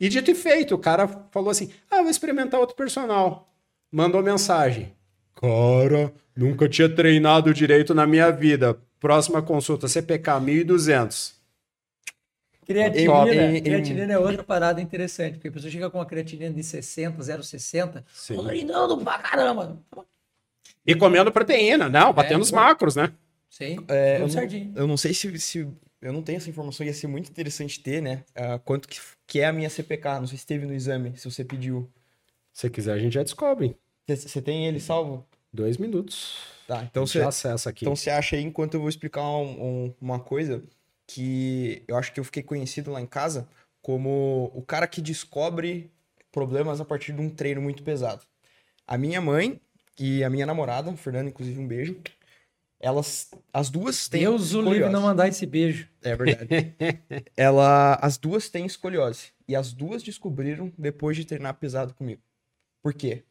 E 0.00 0.08
dito 0.08 0.30
e 0.30 0.34
feito, 0.34 0.74
o 0.74 0.78
cara 0.78 1.06
falou 1.30 1.50
assim: 1.50 1.70
ah, 1.90 2.00
vou 2.00 2.10
experimentar 2.10 2.58
outro 2.58 2.74
personal. 2.74 3.52
Mandou 3.92 4.22
mensagem. 4.22 4.94
Cara, 5.34 6.12
nunca 6.34 6.68
tinha 6.68 6.88
treinado 6.88 7.52
direito 7.52 7.94
na 7.94 8.06
minha 8.06 8.30
vida. 8.30 8.78
Próxima 8.98 9.42
consulta, 9.42 9.88
CPK 9.88 10.40
1200. 10.40 11.38
Creatinina, 12.64 13.56
em, 13.56 13.62
creatinina 13.62 14.12
é 14.12 14.18
outra 14.18 14.44
parada 14.44 14.80
interessante, 14.80 15.34
porque 15.34 15.48
a 15.48 15.52
pessoa 15.52 15.70
chega 15.70 15.90
com 15.90 15.98
uma 15.98 16.06
creatinina 16.06 16.54
de 16.54 16.62
60, 16.62 17.20
0,60, 17.20 18.04
treinando 18.46 18.98
pra 18.98 19.18
caramba. 19.18 19.76
E 20.86 20.94
comendo 20.94 21.32
proteína, 21.32 21.88
não, 21.88 22.12
batendo 22.12 22.38
é, 22.38 22.42
os 22.42 22.52
macros, 22.52 22.94
né? 22.94 23.12
Sim, 23.48 23.84
é, 23.88 24.20
eu, 24.22 24.28
não, 24.28 24.72
eu 24.76 24.86
não 24.86 24.96
sei 24.96 25.12
se, 25.12 25.36
se, 25.40 25.68
Eu 26.00 26.12
não 26.12 26.22
tenho 26.22 26.38
essa 26.38 26.48
informação, 26.48 26.84
ia 26.84 26.94
ser 26.94 27.06
muito 27.06 27.30
interessante 27.30 27.80
ter, 27.80 28.00
né? 28.00 28.24
Uh, 28.30 28.58
quanto 28.64 28.88
que, 28.88 28.98
que 29.26 29.40
é 29.40 29.46
a 29.46 29.52
minha 29.52 29.68
CPK, 29.68 30.20
não 30.20 30.26
sei 30.26 30.38
se 30.38 30.46
teve 30.46 30.64
no 30.66 30.72
exame, 30.72 31.16
se 31.16 31.30
você 31.30 31.44
pediu. 31.44 31.90
Se 32.52 32.70
quiser, 32.70 32.94
a 32.94 32.98
gente 32.98 33.14
já 33.14 33.22
descobre. 33.22 33.76
Você 34.06 34.40
tem 34.40 34.66
ele 34.66 34.80
salvo? 34.80 35.26
Dois 35.52 35.76
minutos. 35.76 36.38
Tá, 36.66 36.84
então 36.84 37.06
você 37.06 37.20
acessa 37.20 37.70
aqui. 37.70 37.84
Então 37.84 37.94
você 37.94 38.10
acha 38.10 38.36
aí, 38.36 38.42
enquanto 38.42 38.74
eu 38.74 38.80
vou 38.80 38.88
explicar 38.88 39.22
um, 39.22 39.62
um, 39.62 39.94
uma 40.00 40.18
coisa 40.20 40.62
que 41.06 41.82
eu 41.88 41.96
acho 41.96 42.12
que 42.12 42.20
eu 42.20 42.24
fiquei 42.24 42.42
conhecido 42.42 42.90
lá 42.90 43.00
em 43.00 43.06
casa 43.06 43.48
como 43.82 44.50
o 44.54 44.62
cara 44.62 44.86
que 44.86 45.00
descobre 45.00 45.90
problemas 46.30 46.80
a 46.80 46.84
partir 46.84 47.12
de 47.12 47.20
um 47.20 47.28
treino 47.28 47.60
muito 47.60 47.82
pesado. 47.82 48.22
A 48.86 48.96
minha 48.96 49.20
mãe 49.20 49.60
e 49.98 50.22
a 50.22 50.30
minha 50.30 50.46
namorada, 50.46 50.94
Fernanda, 50.96 51.28
inclusive 51.28 51.58
um 51.60 51.66
beijo, 51.66 52.00
elas, 52.80 53.30
as 53.52 53.68
duas 53.68 54.08
têm 54.08 54.22
Deus 54.22 54.54
o 54.54 54.62
livre 54.62 54.88
não 54.88 55.02
mandar 55.02 55.28
esse 55.28 55.44
beijo. 55.44 55.86
É 56.02 56.16
verdade. 56.16 56.48
Ela, 57.36 57.94
as 57.96 58.16
duas 58.16 58.48
têm 58.48 58.64
escoliose. 58.64 59.32
E 59.46 59.54
as 59.54 59.72
duas 59.72 60.02
descobriram 60.02 60.72
depois 60.78 61.16
de 61.16 61.26
treinar 61.26 61.54
pesado 61.54 61.92
comigo. 61.92 62.22
Por 62.82 62.94
quê? 62.94 63.22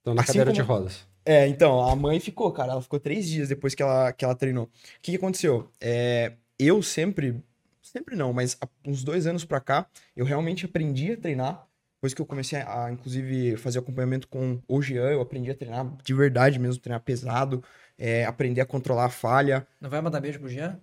Estão 0.00 0.14
na 0.14 0.20
assim 0.20 0.32
cadeira 0.32 0.50
como... 0.50 0.54
de 0.54 0.60
rodas. 0.60 1.06
É, 1.24 1.46
então, 1.46 1.80
a 1.82 1.96
mãe 1.96 2.20
ficou, 2.20 2.52
cara. 2.52 2.72
Ela 2.72 2.82
ficou 2.82 3.00
três 3.00 3.26
dias 3.26 3.48
depois 3.48 3.74
que 3.74 3.82
ela, 3.82 4.12
que 4.12 4.24
ela 4.24 4.34
treinou. 4.34 4.64
O 4.64 4.68
que, 5.00 5.12
que 5.12 5.16
aconteceu? 5.16 5.70
É, 5.80 6.32
eu 6.58 6.82
sempre, 6.82 7.42
sempre 7.80 8.16
não, 8.16 8.32
mas 8.34 8.58
há 8.60 8.68
uns 8.84 9.02
dois 9.02 9.26
anos 9.26 9.44
pra 9.44 9.60
cá, 9.60 9.86
eu 10.14 10.26
realmente 10.26 10.66
aprendi 10.66 11.12
a 11.12 11.16
treinar. 11.16 11.66
Depois 11.96 12.12
que 12.12 12.20
eu 12.20 12.26
comecei 12.26 12.58
a, 12.58 12.90
inclusive, 12.90 13.56
fazer 13.56 13.78
acompanhamento 13.78 14.26
com 14.26 14.60
o 14.66 14.82
Jean, 14.82 15.08
eu 15.12 15.20
aprendi 15.20 15.52
a 15.52 15.54
treinar 15.54 15.96
de 16.02 16.12
verdade 16.12 16.58
mesmo, 16.58 16.82
treinar 16.82 17.00
pesado, 17.00 17.62
é, 18.02 18.24
aprender 18.24 18.60
a 18.60 18.66
controlar 18.66 19.04
a 19.04 19.08
falha. 19.08 19.64
Não 19.80 19.88
vai 19.88 20.00
mandar 20.00 20.18
beijo 20.18 20.40
pro 20.40 20.48
Jean? 20.48 20.76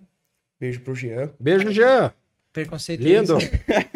Beijo 0.58 0.80
pro 0.80 0.94
Jean. 0.94 1.30
Beijo, 1.38 1.70
Jean! 1.70 2.14
Preconceito. 2.50 3.02
Lindo! 3.02 3.36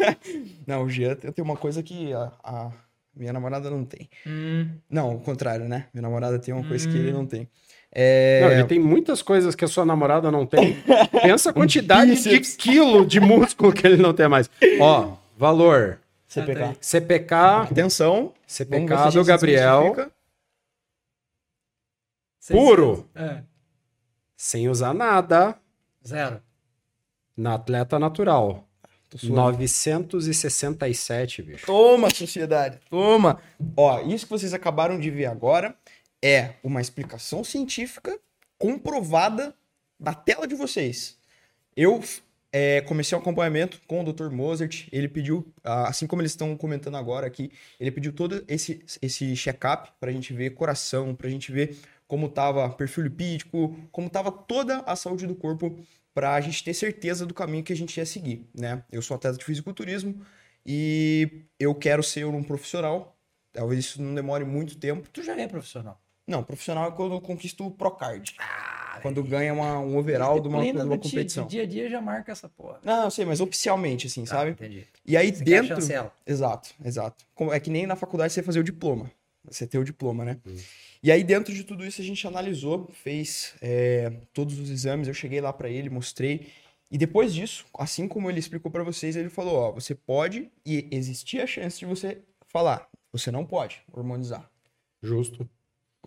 não, 0.67 0.83
o 0.83 0.89
Jean 0.89 1.15
tem 1.15 1.43
uma 1.43 1.57
coisa 1.57 1.81
que 1.81 2.13
a, 2.13 2.31
a 2.43 2.71
minha 3.17 3.33
namorada 3.33 3.67
não 3.71 3.83
tem. 3.83 4.07
Hum. 4.27 4.69
Não, 4.87 5.15
o 5.15 5.19
contrário, 5.19 5.67
né? 5.67 5.87
Minha 5.91 6.03
namorada 6.03 6.37
tem 6.37 6.53
uma 6.53 6.63
hum. 6.63 6.67
coisa 6.67 6.87
que 6.87 6.95
ele 6.95 7.11
não 7.11 7.25
tem. 7.25 7.49
É... 7.91 8.41
Não, 8.41 8.51
ele 8.51 8.63
tem 8.65 8.79
muitas 8.79 9.23
coisas 9.23 9.55
que 9.55 9.65
a 9.65 9.67
sua 9.67 9.85
namorada 9.85 10.29
não 10.29 10.45
tem. 10.45 10.77
Pensa 11.23 11.49
a 11.49 11.53
quantidade 11.53 12.11
um 12.11 12.15
de 12.15 12.39
quilo 12.55 13.07
de 13.07 13.19
músculo 13.19 13.73
que 13.73 13.87
ele 13.87 13.97
não 13.97 14.13
tem 14.13 14.27
mais. 14.27 14.47
Ó, 14.79 15.13
valor. 15.35 15.99
CPK. 16.27 16.77
CPK. 16.79 17.35
Atenção. 17.71 18.33
CPK 18.45 19.11
do 19.13 19.25
Gabriel. 19.25 20.11
Puro. 22.53 23.09
É. 23.15 23.41
Sem 24.35 24.69
usar 24.69 24.93
nada. 24.93 25.57
Zero. 26.05 26.41
Na 27.35 27.55
atleta 27.55 27.97
natural. 27.97 28.67
967, 29.23 31.41
bicho. 31.41 31.65
Toma, 31.65 32.13
sociedade. 32.13 32.79
Toma. 32.89 33.39
Ó, 33.77 34.01
isso 34.01 34.25
que 34.25 34.31
vocês 34.31 34.53
acabaram 34.53 34.99
de 34.99 35.09
ver 35.09 35.27
agora 35.27 35.73
é 36.21 36.55
uma 36.63 36.81
explicação 36.81 37.43
científica 37.43 38.19
comprovada 38.57 39.53
na 39.99 40.13
tela 40.13 40.47
de 40.47 40.55
vocês. 40.55 41.17
Eu 41.75 42.01
é, 42.51 42.81
comecei 42.81 43.15
o 43.15 43.19
um 43.19 43.21
acompanhamento 43.21 43.81
com 43.87 44.01
o 44.01 44.13
Dr. 44.13 44.29
Mozart. 44.29 44.87
Ele 44.91 45.07
pediu, 45.07 45.45
assim 45.63 46.07
como 46.07 46.21
eles 46.21 46.31
estão 46.31 46.55
comentando 46.57 46.97
agora 46.97 47.27
aqui, 47.27 47.51
ele 47.79 47.91
pediu 47.91 48.13
todo 48.13 48.43
esse, 48.47 48.83
esse 49.01 49.35
check-up 49.35 49.91
para 49.99 50.09
a 50.09 50.13
gente 50.13 50.33
ver 50.33 50.51
coração, 50.51 51.15
para 51.15 51.27
a 51.27 51.29
gente 51.29 51.51
ver 51.51 51.77
como 52.07 52.27
estava 52.27 52.69
perfil 52.69 53.03
lipídico, 53.03 53.75
como 53.91 54.07
estava 54.07 54.31
toda 54.31 54.79
a 54.81 54.95
saúde 54.95 55.25
do 55.25 55.35
corpo, 55.35 55.77
para 56.13 56.33
a 56.33 56.41
gente 56.41 56.63
ter 56.63 56.73
certeza 56.73 57.25
do 57.25 57.33
caminho 57.33 57.63
que 57.63 57.73
a 57.73 57.75
gente 57.75 57.97
ia 57.97 58.05
seguir, 58.05 58.47
né? 58.53 58.83
Eu 58.91 59.01
sou 59.01 59.15
atleta 59.15 59.37
de 59.37 59.43
fisiculturismo 59.43 60.21
e 60.65 61.43
eu 61.59 61.75
quero 61.75 62.01
ser 62.01 62.25
um 62.25 62.41
profissional. 62.41 63.17
Talvez 63.51 63.79
isso 63.81 64.01
não 64.01 64.15
demore 64.15 64.45
muito 64.45 64.77
tempo. 64.77 65.09
Tu 65.09 65.23
já 65.23 65.37
é 65.37 65.47
profissional? 65.47 66.01
Não, 66.27 66.43
profissional 66.43 66.87
é 66.87 66.91
quando 66.91 67.13
eu 67.13 67.21
conquisto 67.21 67.65
o 67.65 67.71
Procard. 67.71 68.35
Ah, 68.39 68.99
quando 69.01 69.23
ganha 69.23 69.53
uma, 69.53 69.79
um 69.79 69.97
overall 69.97 70.39
de 70.39 70.47
uma, 70.47 70.63
de 70.63 70.71
uma 70.71 70.97
competição. 70.97 71.45
Dia, 71.45 71.67
dia 71.67 71.83
a 71.83 71.83
dia 71.83 71.89
já 71.89 72.01
marca 72.01 72.31
essa 72.31 72.49
porra. 72.49 72.79
Não, 72.83 73.03
eu 73.03 73.11
sei, 73.11 73.25
mas 73.25 73.39
oficialmente, 73.41 74.07
assim, 74.07 74.23
ah, 74.23 74.27
sabe? 74.27 74.51
Entendi. 74.51 74.87
E 75.05 75.15
aí 75.15 75.33
você 75.33 75.43
dentro. 75.43 75.77
Exato, 76.25 76.73
exato. 76.83 77.25
É 77.51 77.59
que 77.59 77.69
nem 77.69 77.85
na 77.85 77.95
faculdade 77.95 78.33
você 78.33 78.41
fazer 78.41 78.59
o 78.59 78.63
diploma. 78.63 79.11
Você 79.43 79.67
ter 79.67 79.77
o 79.77 79.83
diploma, 79.83 80.25
né? 80.25 80.37
Hum. 80.45 80.55
E 81.05 81.11
aí, 81.11 81.23
dentro 81.23 81.53
de 81.53 81.63
tudo 81.63 81.85
isso, 81.85 82.01
a 82.01 82.03
gente 82.03 82.25
analisou, 82.25 82.89
fez 82.91 83.53
é, 83.61 84.09
todos 84.33 84.57
os 84.57 84.71
exames. 84.71 85.07
Eu 85.07 85.13
cheguei 85.13 85.39
lá 85.39 85.53
para 85.53 85.69
ele, 85.69 85.87
mostrei. 85.87 86.47
E 86.89 86.97
depois 86.97 87.31
disso, 87.31 87.63
assim 87.77 88.07
como 88.07 88.27
ele 88.27 88.39
explicou 88.39 88.71
para 88.71 88.83
vocês, 88.83 89.15
ele 89.15 89.29
falou: 89.29 89.55
Ó, 89.55 89.71
você 89.71 89.93
pode, 89.93 90.49
e 90.65 90.87
existia 90.89 91.43
a 91.43 91.47
chance 91.47 91.77
de 91.77 91.85
você 91.85 92.23
falar, 92.47 92.89
você 93.11 93.29
não 93.29 93.45
pode 93.45 93.83
hormonizar. 93.93 94.49
Justo 95.03 95.47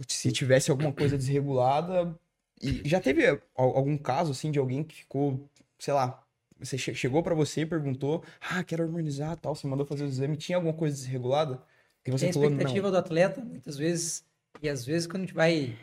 se 0.06 0.32
tivesse 0.32 0.70
alguma 0.70 0.92
coisa 0.92 1.16
desregulada. 1.16 2.18
E 2.60 2.88
já 2.88 3.00
teve 3.00 3.40
algum 3.54 3.96
caso, 3.96 4.32
assim, 4.32 4.50
de 4.50 4.58
alguém 4.58 4.82
que 4.82 4.96
ficou, 4.96 5.48
sei 5.78 5.94
lá, 5.94 6.22
você 6.58 6.76
chegou 6.76 7.22
para 7.22 7.34
você 7.34 7.60
e 7.60 7.66
perguntou, 7.66 8.24
ah, 8.40 8.64
quero 8.64 8.82
harmonizar 8.82 9.36
tal, 9.36 9.54
você 9.54 9.66
mandou 9.66 9.86
fazer 9.86 10.04
o 10.04 10.08
exame, 10.08 10.36
tinha 10.36 10.56
alguma 10.58 10.74
coisa 10.74 10.96
desregulada? 10.96 11.62
E 12.04 12.10
você 12.10 12.26
Tem 12.26 12.32
falou, 12.32 12.48
a 12.48 12.52
expectativa 12.52 12.86
não. 12.86 12.92
do 12.92 12.96
atleta, 12.96 13.44
muitas 13.44 13.76
vezes, 13.76 14.24
e 14.62 14.68
às 14.68 14.84
vezes 14.84 15.06
quando 15.06 15.22
a 15.22 15.26
gente 15.26 15.34
vai 15.34 15.76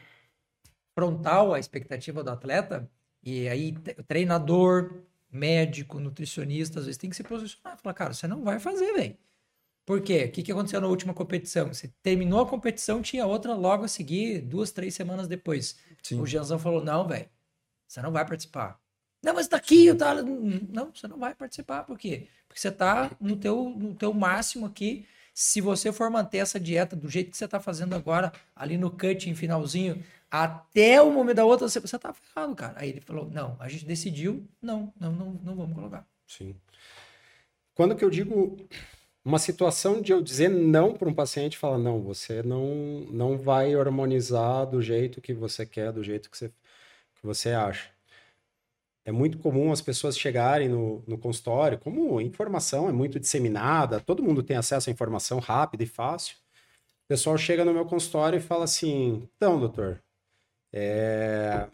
frontal 0.97 1.53
a 1.53 1.59
expectativa 1.59 2.23
do 2.23 2.31
atleta, 2.31 2.89
e 3.23 3.47
aí 3.47 3.73
treinador, 4.07 5.03
médico, 5.31 5.99
nutricionista, 5.99 6.79
às 6.79 6.85
vezes 6.85 6.97
tem 6.97 7.09
que 7.09 7.15
se 7.15 7.23
posicionar, 7.23 7.77
falar, 7.77 7.93
cara, 7.93 8.13
você 8.13 8.27
não 8.27 8.43
vai 8.43 8.59
fazer, 8.59 8.93
velho. 8.93 9.17
Por 9.85 10.01
quê? 10.01 10.25
O 10.25 10.31
que, 10.31 10.41
que 10.41 10.51
aconteceu 10.51 10.81
na 10.81 10.88
última 10.88 11.13
competição? 11.13 11.67
Você 11.71 11.93
terminou 12.01 12.41
a 12.41 12.47
competição, 12.47 13.01
tinha 13.03 13.25
outra 13.25 13.53
logo 13.53 13.83
a 13.83 13.88
seguir, 13.88 14.41
duas, 14.41 14.71
três 14.71 14.95
semanas 14.95 15.27
depois. 15.27 15.77
Sim. 16.01 16.19
O 16.19 16.25
Janzão 16.25 16.57
falou: 16.57 16.83
não, 16.83 17.07
velho, 17.07 17.29
você 17.88 18.01
não 18.01 18.11
vai 18.11 18.25
participar. 18.25 18.79
Não, 19.21 19.33
mas 19.33 19.47
tá 19.47 19.57
aqui, 19.57 19.85
eu 19.85 19.97
tá. 19.97 20.15
Não, 20.23 20.91
você 20.91 21.07
não 21.07 21.19
vai 21.19 21.35
participar. 21.35 21.83
Por 21.83 21.97
quê? 21.97 22.27
Porque 22.47 22.59
você 22.59 22.71
tá 22.71 23.11
no 23.19 23.35
teu, 23.38 23.69
no 23.69 23.93
teu 23.93 24.13
máximo 24.13 24.65
aqui. 24.65 25.05
Se 25.38 25.60
você 25.60 25.91
for 25.91 26.10
manter 26.10 26.38
essa 26.38 26.58
dieta 26.58 26.95
do 26.95 27.10
jeito 27.10 27.30
que 27.30 27.36
você 27.36 27.45
tá 27.45 27.60
fazendo 27.60 27.93
agora, 27.93 28.32
ali 28.56 28.78
no 28.78 28.89
cutting 28.89 29.36
finalzinho, 29.36 30.02
até 30.32 31.02
o 31.02 31.12
momento 31.12 31.36
da 31.36 31.45
outra, 31.45 31.67
você, 31.67 31.78
você 31.78 32.00
tá 32.00 32.13
ferrado, 32.13 32.56
cara. 32.56 32.76
Aí 32.78 32.89
ele 32.89 33.02
falou: 33.02 33.30
não, 33.30 33.58
a 33.60 33.67
gente 33.67 33.86
decidiu, 33.86 34.48
não, 34.62 34.93
não, 34.98 35.12
não, 35.12 35.34
não 35.43 35.56
vamos 35.58 35.76
colocar. 35.76 36.08
Sim. 36.26 36.56
Quando 37.74 37.98
que 37.98 38.06
eu 38.06 38.10
digo 38.10 38.56
uma 39.26 39.38
situação 39.38 40.02
de 40.02 40.13
eu 40.13 40.21
dizer 40.21 40.50
não 40.50 40.93
para 40.93 41.10
um 41.10 41.13
paciente, 41.13 41.58
falar 41.58 41.80
não, 41.80 42.02
você 42.02 42.41
não 42.41 43.06
não 43.12 43.38
vai 43.38 43.76
hormonizar 43.76 44.65
do 44.65 44.82
jeito 44.82 45.19
que 45.19 45.34
você 45.34 45.65
quer, 45.65 45.91
do 45.91 46.02
jeito 46.02 46.32
que 46.32 46.38
você, 46.38 46.48
que 46.50 47.26
você 47.26 47.52
acha. 47.52 47.94
É 49.05 49.11
muito 49.11 49.37
comum 49.37 49.71
as 49.71 49.81
pessoas 49.81 50.17
chegarem 50.17 50.67
no, 50.67 51.03
no 51.07 51.15
consultório, 51.15 51.77
como 51.77 52.19
informação 52.19 52.89
é 52.89 52.91
muito 52.91 53.19
disseminada, 53.19 53.99
todo 53.99 54.23
mundo 54.23 54.41
tem 54.41 54.57
acesso 54.57 54.89
à 54.89 54.93
informação 54.93 55.37
rápida 55.37 55.83
e 55.83 55.87
fácil. 55.87 56.35
O 57.05 57.07
pessoal 57.07 57.37
chega 57.37 57.63
no 57.63 57.71
meu 57.71 57.85
consultório 57.85 58.37
e 58.37 58.41
fala 58.41 58.63
assim: 58.63 59.29
então, 59.37 59.59
doutor, 59.59 60.01
é... 60.73 61.67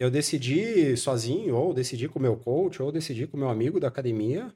eu 0.00 0.10
decidi 0.10 0.96
sozinho, 0.96 1.54
ou 1.56 1.74
decidi 1.74 2.08
com 2.08 2.18
meu 2.18 2.36
coach, 2.36 2.82
ou 2.82 2.90
decidi 2.90 3.26
com 3.26 3.36
meu 3.36 3.50
amigo 3.50 3.78
da 3.78 3.88
academia, 3.88 4.50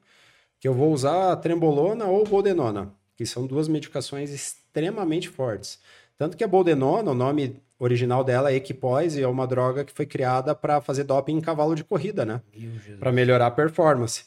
que 0.59 0.67
eu 0.67 0.73
vou 0.73 0.91
usar 0.91 1.35
trembolona 1.37 2.05
ou 2.05 2.25
boldenona, 2.25 2.93
que 3.15 3.27
são 3.27 3.45
duas 3.45 3.67
medicações 3.67 4.31
extremamente 4.31 5.29
fortes. 5.29 5.79
Tanto 6.17 6.35
que 6.35 6.43
a 6.43 6.47
boldenona, 6.47 7.11
o 7.11 7.15
nome 7.15 7.61
original 7.79 8.23
dela 8.23 8.51
é 8.51 8.55
Equipoise, 8.55 9.21
é 9.21 9.27
uma 9.27 9.45
droga 9.45 9.85
que 9.85 9.93
foi 9.93 10.05
criada 10.05 10.55
para 10.55 10.81
fazer 10.81 11.03
doping 11.03 11.37
em 11.37 11.41
cavalo 11.41 11.75
de 11.75 11.83
corrida, 11.83 12.25
né? 12.25 12.41
Para 12.99 13.11
melhorar 13.11 13.47
a 13.47 13.51
performance. 13.51 14.25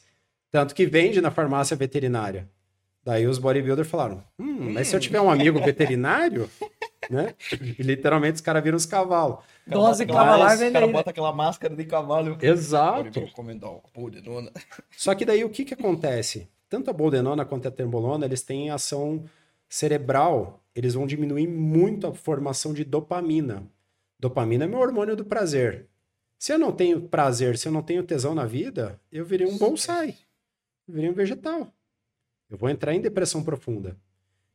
Tanto 0.51 0.75
que 0.75 0.87
vende 0.87 1.21
na 1.21 1.31
farmácia 1.31 1.77
veterinária. 1.77 2.49
Daí 3.03 3.27
os 3.27 3.39
bodybuilders 3.39 3.89
falaram: 3.89 4.23
hum, 4.39 4.73
mas 4.73 4.89
se 4.89 4.95
eu 4.97 5.01
tiver 5.01 5.21
um 5.21 5.31
amigo 5.31 5.59
veterinário, 5.59 6.49
né? 7.11 7.35
E 7.79 7.83
literalmente 7.83 8.35
os 8.35 8.41
caras 8.41 8.63
viram 8.63 8.77
os 8.77 8.87
cavalos. 8.87 9.39
Dose 9.67 10.05
cavalar, 10.07 10.57
O 10.57 10.73
cara 10.73 10.87
bota 10.87 11.11
aquela 11.11 11.33
máscara 11.33 11.75
de 11.75 11.85
cavalo. 11.85 12.37
Exato. 12.41 13.21
Só 14.97 15.15
que 15.15 15.25
daí 15.25 15.45
o 15.45 15.49
que 15.49 15.65
que 15.65 15.75
acontece? 15.75 16.49
Tanto 16.69 16.91
a 16.91 16.93
boldenona 16.93 17.45
quanto 17.45 17.67
a 17.67 17.71
termbolona, 17.71 18.27
eles 18.27 18.43
têm 18.43 18.71
ação 18.71 19.25
cerebral, 19.69 20.60
eles 20.75 20.95
vão 20.95 21.07
diminuir 21.07 21.47
muito 21.47 22.07
a 22.07 22.15
formação 22.15 22.73
de 22.73 22.85
dopamina. 22.85 23.69
Dopamina 24.19 24.65
é 24.65 24.69
meu 24.69 24.79
hormônio 24.79 25.17
do 25.17 25.25
prazer. 25.25 25.89
Se 26.39 26.53
eu 26.53 26.59
não 26.59 26.73
tenho 26.73 27.09
prazer, 27.09 27.59
se 27.59 27.69
eu 27.69 27.73
não 27.73 27.83
tenho 27.83 28.03
tesão 28.03 28.35
na 28.35 28.47
vida, 28.47 29.01
eu 29.11 29.25
virei 29.25 29.47
um 29.47 29.59
bonsai. 29.59 30.17
Eu 30.87 30.95
virei 30.95 31.11
um 31.11 31.15
vegetal. 31.15 31.73
Eu 32.49 32.57
vou 32.57 32.69
entrar 32.69 32.95
em 32.95 33.01
depressão 33.01 33.45
profunda. 33.45 33.97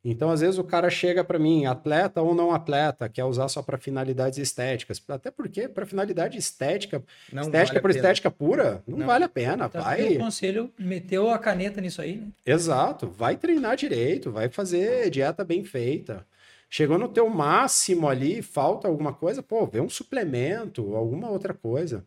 Então, 0.07 0.29
às 0.29 0.41
vezes, 0.41 0.59
o 0.59 0.63
cara 0.63 0.87
chega 0.87 1.23
para 1.23 1.39
mim, 1.39 1.65
atleta 1.65 2.21
ou 2.21 2.35
não 2.35 2.53
atleta, 2.53 3.09
quer 3.09 3.23
usar 3.23 3.47
só 3.47 3.63
para 3.63 3.75
finalidades 3.75 4.37
estéticas. 4.37 5.01
Até 5.09 5.31
porque, 5.31 5.67
para 5.67 5.83
finalidade 5.83 6.37
estética, 6.37 7.03
não 7.33 7.41
estética 7.41 7.73
vale 7.73 7.81
por 7.81 7.89
estética 7.89 8.29
pura, 8.29 8.83
não, 8.87 8.99
não, 8.99 9.07
vale 9.07 9.23
a 9.23 9.29
pena. 9.29 9.65
Então, 9.65 9.81
vai. 9.81 10.15
O 10.15 10.19
conselho 10.19 10.71
meteu 10.77 11.31
a 11.31 11.39
caneta 11.39 11.81
nisso 11.81 12.03
aí, 12.03 12.17
né? 12.17 12.27
Exato. 12.45 13.07
Vai 13.07 13.35
treinar 13.35 13.75
direito, 13.75 14.31
vai 14.31 14.47
fazer 14.47 15.09
dieta 15.09 15.43
bem 15.43 15.63
feita. 15.63 16.23
Chegou 16.69 16.99
no 16.99 17.09
teu 17.09 17.27
máximo 17.27 18.07
ali, 18.07 18.43
falta 18.43 18.87
alguma 18.87 19.11
coisa, 19.11 19.41
pô, 19.41 19.65
vê 19.65 19.81
um 19.81 19.89
suplemento, 19.89 20.95
alguma 20.95 21.31
outra 21.31 21.53
coisa. 21.53 22.05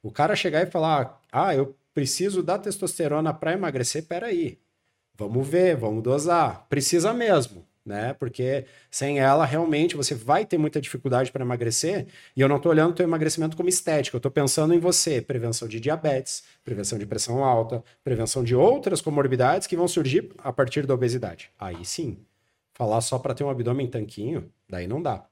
O 0.00 0.12
cara 0.12 0.36
chegar 0.36 0.62
e 0.62 0.70
falar, 0.70 1.20
ah, 1.32 1.52
eu 1.52 1.74
preciso 1.92 2.44
da 2.44 2.56
testosterona 2.56 3.34
para 3.34 3.54
emagrecer, 3.54 4.04
peraí. 4.06 4.56
Vamos 5.20 5.46
ver, 5.46 5.76
vamos 5.76 6.02
dosar. 6.02 6.66
Precisa 6.66 7.12
mesmo, 7.12 7.66
né? 7.84 8.14
Porque 8.14 8.64
sem 8.90 9.20
ela, 9.20 9.44
realmente, 9.44 9.94
você 9.94 10.14
vai 10.14 10.46
ter 10.46 10.56
muita 10.56 10.80
dificuldade 10.80 11.30
para 11.30 11.44
emagrecer. 11.44 12.06
E 12.34 12.40
eu 12.40 12.48
não 12.48 12.56
estou 12.56 12.72
olhando 12.72 12.92
o 12.92 12.94
teu 12.94 13.04
emagrecimento 13.04 13.54
como 13.54 13.68
estético, 13.68 14.16
eu 14.16 14.18
estou 14.18 14.32
pensando 14.32 14.72
em 14.72 14.78
você. 14.78 15.20
Prevenção 15.20 15.68
de 15.68 15.78
diabetes, 15.78 16.42
prevenção 16.64 16.98
de 16.98 17.04
pressão 17.04 17.44
alta, 17.44 17.84
prevenção 18.02 18.42
de 18.42 18.56
outras 18.56 19.02
comorbidades 19.02 19.66
que 19.66 19.76
vão 19.76 19.86
surgir 19.86 20.32
a 20.38 20.50
partir 20.50 20.86
da 20.86 20.94
obesidade. 20.94 21.50
Aí 21.58 21.84
sim. 21.84 22.16
Falar 22.72 23.02
só 23.02 23.18
para 23.18 23.34
ter 23.34 23.44
um 23.44 23.50
abdômen 23.50 23.88
tanquinho, 23.88 24.50
daí 24.66 24.86
não 24.86 25.02
dá. 25.02 25.26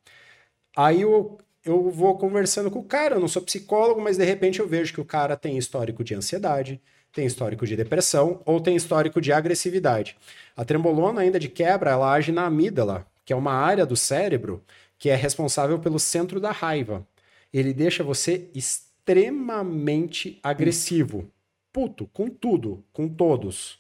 Aí 0.77 1.01
eu, 1.01 1.38
eu 1.64 1.90
vou 1.90 2.18
conversando 2.18 2.70
com 2.70 2.81
o 2.81 2.85
cara, 2.85 3.14
eu 3.16 3.20
não 3.20 3.29
sou 3.29 3.40
psicólogo, 3.40 4.03
mas 4.03 4.18
de 4.18 4.24
repente 4.24 4.61
eu 4.61 4.68
vejo 4.68 4.92
que 4.92 5.01
o 5.01 5.05
cara 5.05 5.35
tem 5.35 5.57
histórico 5.57 6.05
de 6.05 6.14
ansiedade, 6.14 6.79
tem 7.12 7.27
histórico 7.27 7.66
de 7.66 7.77
depressão 7.77 8.40
ou 8.44 8.61
tem 8.61 8.77
histórico 8.77 9.21
de 9.21 9.33
agressividade. 9.33 10.16
A 10.57 10.64
trembolona, 10.64 11.21
ainda 11.21 11.38
de 11.38 11.49
quebra, 11.49 11.90
ela 11.90 12.12
age 12.12 12.33
na 12.33 12.47
amígdala, 12.47 13.07
que 13.25 13.33
é 13.33 13.37
uma 13.37 13.53
área 13.53 13.87
do 13.87 13.97
cérebro 13.97 14.62
que 14.99 15.09
é 15.09 15.14
responsável 15.14 15.79
pelo 15.79 15.99
centro 15.99 16.40
da 16.40 16.51
raiva. 16.51 17.07
Ele 17.53 17.73
deixa 17.73 18.03
você 18.03 18.49
extremamente 18.55 20.38
agressivo. 20.42 21.31
Puto, 21.73 22.07
com 22.12 22.29
tudo, 22.29 22.85
com 22.92 23.09
todos. 23.09 23.79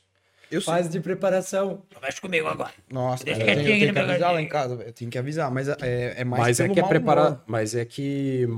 Eu 0.50 0.62
Fase 0.62 0.88
de 0.88 1.00
preparação. 1.00 1.82
Mexe 2.00 2.20
comigo 2.20 2.46
agora. 2.46 2.72
Nossa, 2.90 3.22
Deixa 3.22 3.40
eu, 3.40 3.46
tenho, 3.46 3.60
eu 3.60 3.64
tenho 3.64 3.92
que 3.92 3.98
avisar 3.98 4.32
lá 4.32 4.40
em 4.40 4.48
casa. 4.48 4.74
Eu 4.82 4.92
tenho 4.92 5.10
que 5.10 5.18
avisar, 5.18 5.50
mas 5.50 5.68
é, 5.68 6.20
é 6.20 6.24
mais 6.24 6.42
mas 6.42 6.60
é 6.60 6.68
que 6.68 6.80
é 6.80 6.82
preparar, 6.82 7.42
Mas 7.46 7.74
é 7.74 7.84
que 7.84 8.48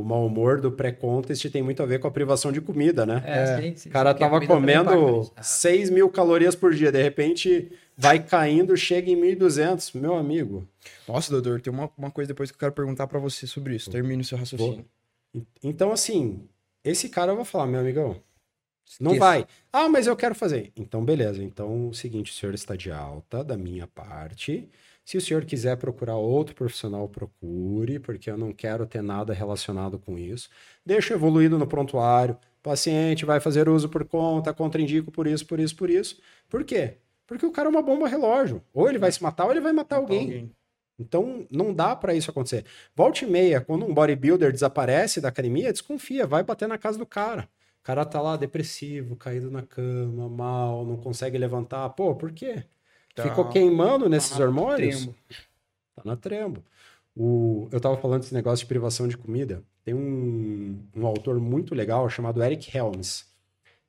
o 0.00 0.04
mau 0.04 0.26
humor 0.26 0.60
do 0.60 0.70
pré-contest 0.70 1.50
tem 1.50 1.62
muito 1.62 1.82
a 1.82 1.86
ver 1.86 1.98
com 1.98 2.06
a 2.06 2.10
privação 2.10 2.52
de 2.52 2.60
comida, 2.60 3.06
né? 3.06 3.22
É, 3.24 3.60
sim, 3.60 3.76
sim, 3.76 3.88
o 3.88 3.92
cara 3.92 4.12
tava 4.12 4.44
comendo 4.46 5.30
6 5.40 5.90
mil 5.90 6.10
calorias 6.10 6.54
por 6.54 6.74
dia, 6.74 6.92
de 6.92 7.02
repente 7.02 7.72
vai 7.96 8.22
caindo, 8.22 8.76
chega 8.76 9.10
em 9.10 9.16
1.200, 9.16 9.98
meu 9.98 10.14
amigo. 10.14 10.68
Nossa, 11.08 11.30
doutor, 11.30 11.60
tem 11.60 11.72
uma, 11.72 11.90
uma 11.96 12.10
coisa 12.10 12.28
depois 12.28 12.50
que 12.50 12.56
eu 12.56 12.60
quero 12.60 12.72
perguntar 12.72 13.06
para 13.06 13.18
você 13.18 13.46
sobre 13.46 13.74
isso. 13.74 13.90
Termine 13.90 14.20
o 14.20 14.24
seu 14.24 14.36
raciocínio. 14.36 14.84
Então, 15.62 15.90
assim, 15.90 16.46
esse 16.84 17.08
cara 17.08 17.32
eu 17.32 17.36
vou 17.36 17.44
falar, 17.44 17.66
meu 17.66 17.80
amigão, 17.80 18.20
não 19.00 19.18
vai. 19.18 19.46
Ah, 19.72 19.88
mas 19.88 20.06
eu 20.06 20.16
quero 20.16 20.34
fazer. 20.34 20.72
Então, 20.76 21.04
beleza. 21.04 21.42
Então, 21.42 21.88
o 21.88 21.94
seguinte, 21.94 22.30
o 22.30 22.34
senhor 22.34 22.54
está 22.54 22.76
de 22.76 22.90
alta 22.90 23.42
da 23.42 23.56
minha 23.56 23.86
parte. 23.86 24.68
Se 25.06 25.16
o 25.16 25.20
senhor 25.20 25.44
quiser 25.44 25.76
procurar 25.76 26.16
outro 26.16 26.52
profissional, 26.52 27.08
procure, 27.08 28.00
porque 28.00 28.28
eu 28.28 28.36
não 28.36 28.52
quero 28.52 28.84
ter 28.84 29.00
nada 29.00 29.32
relacionado 29.32 30.00
com 30.00 30.18
isso. 30.18 30.50
Deixa 30.84 31.14
evoluído 31.14 31.56
no 31.56 31.66
prontuário. 31.66 32.36
Paciente 32.60 33.24
vai 33.24 33.38
fazer 33.38 33.68
uso 33.68 33.88
por 33.88 34.04
conta, 34.04 34.52
contraindico 34.52 35.12
por 35.12 35.28
isso, 35.28 35.46
por 35.46 35.60
isso, 35.60 35.76
por 35.76 35.88
isso. 35.88 36.20
Por 36.48 36.64
quê? 36.64 36.96
Porque 37.24 37.46
o 37.46 37.52
cara 37.52 37.68
é 37.68 37.70
uma 37.70 37.82
bomba 37.82 38.08
relógio. 38.08 38.60
Ou 38.74 38.88
ele 38.88 38.98
vai 38.98 39.12
se 39.12 39.22
matar 39.22 39.44
ou 39.44 39.52
ele 39.52 39.60
vai 39.60 39.72
matar, 39.72 39.94
matar 39.94 40.02
alguém. 40.02 40.24
alguém. 40.24 40.52
Então, 40.98 41.46
não 41.52 41.72
dá 41.72 41.94
para 41.94 42.12
isso 42.12 42.28
acontecer. 42.28 42.64
Volte 42.92 43.24
e 43.24 43.28
meia, 43.28 43.60
quando 43.60 43.86
um 43.86 43.94
bodybuilder 43.94 44.50
desaparece 44.50 45.20
da 45.20 45.28
academia, 45.28 45.72
desconfia, 45.72 46.26
vai 46.26 46.42
bater 46.42 46.66
na 46.66 46.78
casa 46.78 46.98
do 46.98 47.06
cara. 47.06 47.48
O 47.80 47.84
cara 47.84 48.04
tá 48.04 48.20
lá 48.20 48.36
depressivo, 48.36 49.14
caído 49.14 49.52
na 49.52 49.62
cama, 49.62 50.28
mal, 50.28 50.84
não 50.84 50.96
consegue 50.96 51.38
levantar. 51.38 51.90
Pô, 51.90 52.12
por 52.16 52.32
quê? 52.32 52.64
Tá, 53.16 53.22
Ficou 53.22 53.48
queimando 53.48 54.10
nesses 54.10 54.36
tá 54.36 54.44
hormônios? 54.44 55.04
Trembo. 55.04 55.16
Tá 55.96 56.02
na 56.04 56.16
trembo. 56.16 56.62
O, 57.16 57.66
eu 57.72 57.80
tava 57.80 57.96
falando 57.96 58.20
desse 58.20 58.34
negócio 58.34 58.62
de 58.62 58.68
privação 58.68 59.08
de 59.08 59.16
comida. 59.16 59.64
Tem 59.82 59.94
um, 59.94 60.78
um 60.94 61.06
autor 61.06 61.40
muito 61.40 61.74
legal 61.74 62.08
chamado 62.10 62.44
Eric 62.44 62.76
Helms. 62.76 63.24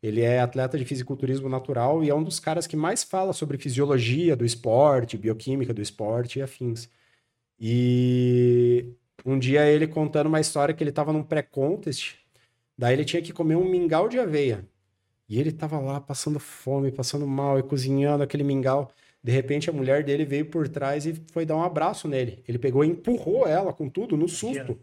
Ele 0.02 0.22
é 0.22 0.40
atleta 0.40 0.78
de 0.78 0.86
fisiculturismo 0.86 1.50
natural 1.50 2.02
e 2.06 2.10
é 2.10 2.16
um 2.16 2.24
dos 2.24 2.40
caras 2.40 2.66
que 2.66 2.78
mais 2.78 3.04
fala 3.04 3.34
sobre 3.34 3.58
fisiologia 3.58 4.34
do 4.34 4.46
esporte, 4.46 5.18
bioquímica 5.18 5.74
do 5.74 5.82
esporte 5.82 6.40
e 6.40 6.42
afins. 6.42 6.88
E 7.60 8.94
um 9.26 9.38
dia 9.38 9.66
ele 9.66 9.88
contando 9.88 10.28
uma 10.28 10.40
história 10.40 10.74
que 10.74 10.82
ele 10.82 10.92
estava 10.92 11.12
num 11.12 11.24
pré-contest, 11.24 12.16
daí 12.78 12.94
ele 12.94 13.04
tinha 13.04 13.22
que 13.22 13.34
comer 13.34 13.58
um 13.58 13.70
mingau 13.70 14.08
de 14.08 14.20
aveia. 14.20 14.66
E 15.28 15.38
ele 15.38 15.50
estava 15.50 15.80
lá 15.80 16.00
passando 16.00 16.40
fome, 16.40 16.92
passando 16.94 17.28
mal 17.28 17.60
e 17.60 17.64
cozinhando 17.64 18.24
aquele 18.24 18.44
mingau. 18.44 18.90
De 19.28 19.34
repente, 19.34 19.70
a 19.70 19.74
mulher 19.74 20.06
dele 20.06 20.24
veio 20.24 20.46
por 20.46 20.70
trás 20.70 21.06
e 21.06 21.14
foi 21.34 21.46
dar 21.46 21.58
um 21.58 21.62
abraço 21.62 22.08
nele. 22.08 22.42
Ele 22.48 22.58
pegou 22.58 22.86
e 22.86 22.88
empurrou 22.88 23.46
ela 23.46 23.74
com 23.74 23.90
tudo, 23.90 24.16
no 24.16 24.26
susto. 24.26 24.80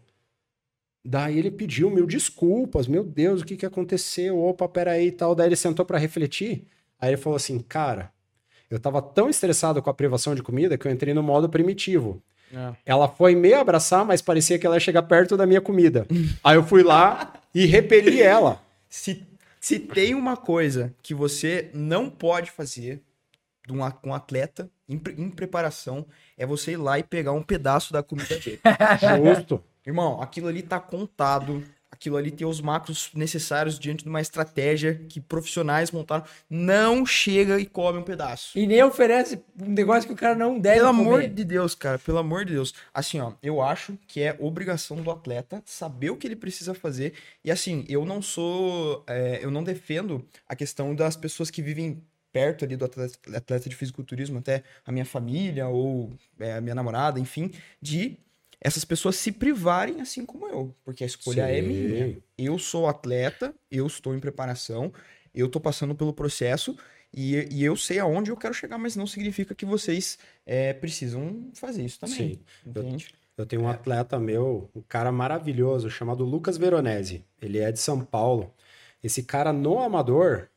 Daí 1.03 1.39
ele 1.39 1.49
pediu 1.49 1.89
mil 1.89 2.05
desculpas, 2.05 2.87
meu 2.87 3.03
Deus, 3.03 3.41
o 3.41 3.43
que, 3.43 3.57
que 3.57 3.65
aconteceu? 3.65 4.39
Opa, 4.39 4.69
peraí 4.69 5.07
e 5.07 5.11
tal. 5.11 5.33
Daí 5.33 5.47
ele 5.47 5.55
sentou 5.55 5.83
para 5.83 5.97
refletir. 5.97 6.67
Aí 7.01 7.09
ele 7.09 7.17
falou 7.17 7.35
assim, 7.37 7.57
cara, 7.57 8.11
eu 8.69 8.79
tava 8.79 9.01
tão 9.01 9.31
estressado 9.31 9.81
com 9.81 9.89
a 9.89 9.93
privação 9.95 10.35
de 10.35 10.43
comida 10.43 10.77
que 10.77 10.87
eu 10.87 10.91
entrei 10.91 11.11
no 11.11 11.23
modo 11.23 11.49
primitivo. 11.49 12.21
É. 12.53 12.75
Ela 12.85 13.07
foi 13.07 13.33
meio 13.33 13.59
abraçar, 13.59 14.05
mas 14.05 14.21
parecia 14.21 14.59
que 14.59 14.67
ela 14.67 14.75
ia 14.75 14.79
chegar 14.79 15.01
perto 15.01 15.35
da 15.35 15.47
minha 15.47 15.59
comida. 15.59 16.05
Aí 16.43 16.55
eu 16.55 16.63
fui 16.63 16.83
lá 16.83 17.33
e 17.51 17.65
repeli 17.65 18.21
ela. 18.21 18.61
Se, 18.87 19.23
se 19.59 19.79
tem 19.79 20.13
uma 20.13 20.37
coisa 20.37 20.93
que 21.01 21.15
você 21.15 21.71
não 21.73 22.11
pode 22.11 22.51
fazer 22.51 23.01
de 23.65 23.73
um, 23.73 23.79
um 24.03 24.13
atleta 24.13 24.69
em, 24.87 25.01
em, 25.17 25.29
preparação 25.29 26.05
é 26.37 26.45
você 26.45 26.73
ir 26.73 26.77
lá 26.77 26.99
e 26.99 27.03
pegar 27.03 27.31
um 27.31 27.41
pedaço 27.41 27.91
da 27.91 28.03
comida 28.03 28.37
dele. 28.39 28.59
Justo. 29.17 29.63
Irmão, 29.85 30.21
aquilo 30.21 30.47
ali 30.47 30.61
tá 30.61 30.79
contado. 30.79 31.63
Aquilo 31.89 32.17
ali 32.17 32.29
tem 32.29 32.45
os 32.45 32.59
macros 32.59 33.09
necessários 33.13 33.79
diante 33.79 34.03
de 34.03 34.09
uma 34.09 34.19
estratégia 34.19 35.01
que 35.07 35.21
profissionais 35.21 35.91
montaram. 35.91 36.25
Não 36.49 37.05
chega 37.05 37.57
e 37.57 37.65
come 37.65 37.99
um 37.99 38.03
pedaço. 38.03 38.57
E 38.57 38.67
nem 38.67 38.83
oferece 38.83 39.41
um 39.61 39.69
negócio 39.69 40.05
que 40.05 40.13
o 40.13 40.17
cara 40.17 40.35
não 40.35 40.59
deve 40.59 40.79
Pelo 40.79 40.89
comer. 40.89 41.01
amor 41.01 41.27
de 41.29 41.43
Deus, 41.45 41.73
cara. 41.73 41.97
Pelo 41.97 42.17
amor 42.17 42.43
de 42.43 42.53
Deus. 42.53 42.73
Assim, 42.93 43.21
ó, 43.21 43.31
eu 43.41 43.61
acho 43.61 43.97
que 44.07 44.21
é 44.21 44.35
obrigação 44.39 44.97
do 44.97 45.09
atleta 45.09 45.63
saber 45.65 46.09
o 46.09 46.17
que 46.17 46.27
ele 46.27 46.35
precisa 46.35 46.73
fazer. 46.73 47.13
E 47.43 47.49
assim, 47.49 47.85
eu 47.87 48.05
não 48.05 48.21
sou. 48.21 49.03
É, 49.07 49.39
eu 49.41 49.49
não 49.49 49.63
defendo 49.63 50.27
a 50.49 50.55
questão 50.55 50.93
das 50.93 51.15
pessoas 51.15 51.49
que 51.49 51.61
vivem 51.61 52.03
perto 52.35 52.65
ali 52.65 52.75
do 52.75 52.83
atleta, 52.83 53.17
atleta 53.33 53.69
de 53.69 53.75
fisiculturismo, 53.77 54.39
até 54.39 54.61
a 54.85 54.91
minha 54.91 55.05
família 55.05 55.69
ou 55.69 56.11
é, 56.37 56.55
a 56.55 56.59
minha 56.59 56.75
namorada, 56.75 57.17
enfim, 57.17 57.49
de 57.81 58.17
essas 58.59 58.83
pessoas 58.83 59.15
se 59.15 59.31
privarem 59.31 60.01
assim 60.01 60.25
como 60.25 60.45
eu, 60.45 60.75
porque 60.83 61.05
a 61.05 61.07
escolha 61.07 61.47
Sim. 61.47 61.53
é 61.53 61.61
minha. 61.61 62.17
Eu 62.37 62.59
sou 62.59 62.89
atleta, 62.89 63.55
eu 63.71 63.87
estou 63.87 64.13
em 64.13 64.19
preparação, 64.19 64.91
eu 65.33 65.45
estou 65.45 65.61
passando 65.61 65.95
pelo 65.95 66.11
processo 66.11 66.77
e, 67.13 67.47
e, 67.49 67.63
eu 67.63 67.77
sei 67.77 67.99
aonde 67.99 68.31
eu 68.31 68.35
quero 68.35 68.53
chegar, 68.53 68.77
mas 68.77 68.97
não 68.97 69.07
significa 69.07 69.55
que 69.55 69.65
vocês 69.65 70.19
é, 70.45 70.73
precisam 70.73 71.49
fazer 71.53 71.85
isso 71.85 72.01
também. 72.01 72.17
Sim. 72.17 72.39
Entende? 72.65 73.15
Eu 73.37 73.45
tenho 73.45 73.61
um 73.61 73.69
atleta 73.69 74.19
meu, 74.19 74.69
um 74.75 74.81
cara 74.81 75.09
maravilhoso, 75.09 75.89
chamado 75.89 76.25
Lucas 76.25 76.57
Veronese. 76.57 77.23
Ele 77.41 77.59
é 77.59 77.71
de 77.71 77.79
São 77.79 78.03
Paulo. 78.03 78.53
Esse 79.01 79.23
cara 79.23 79.53
no 79.53 79.79
amador, 79.79 80.49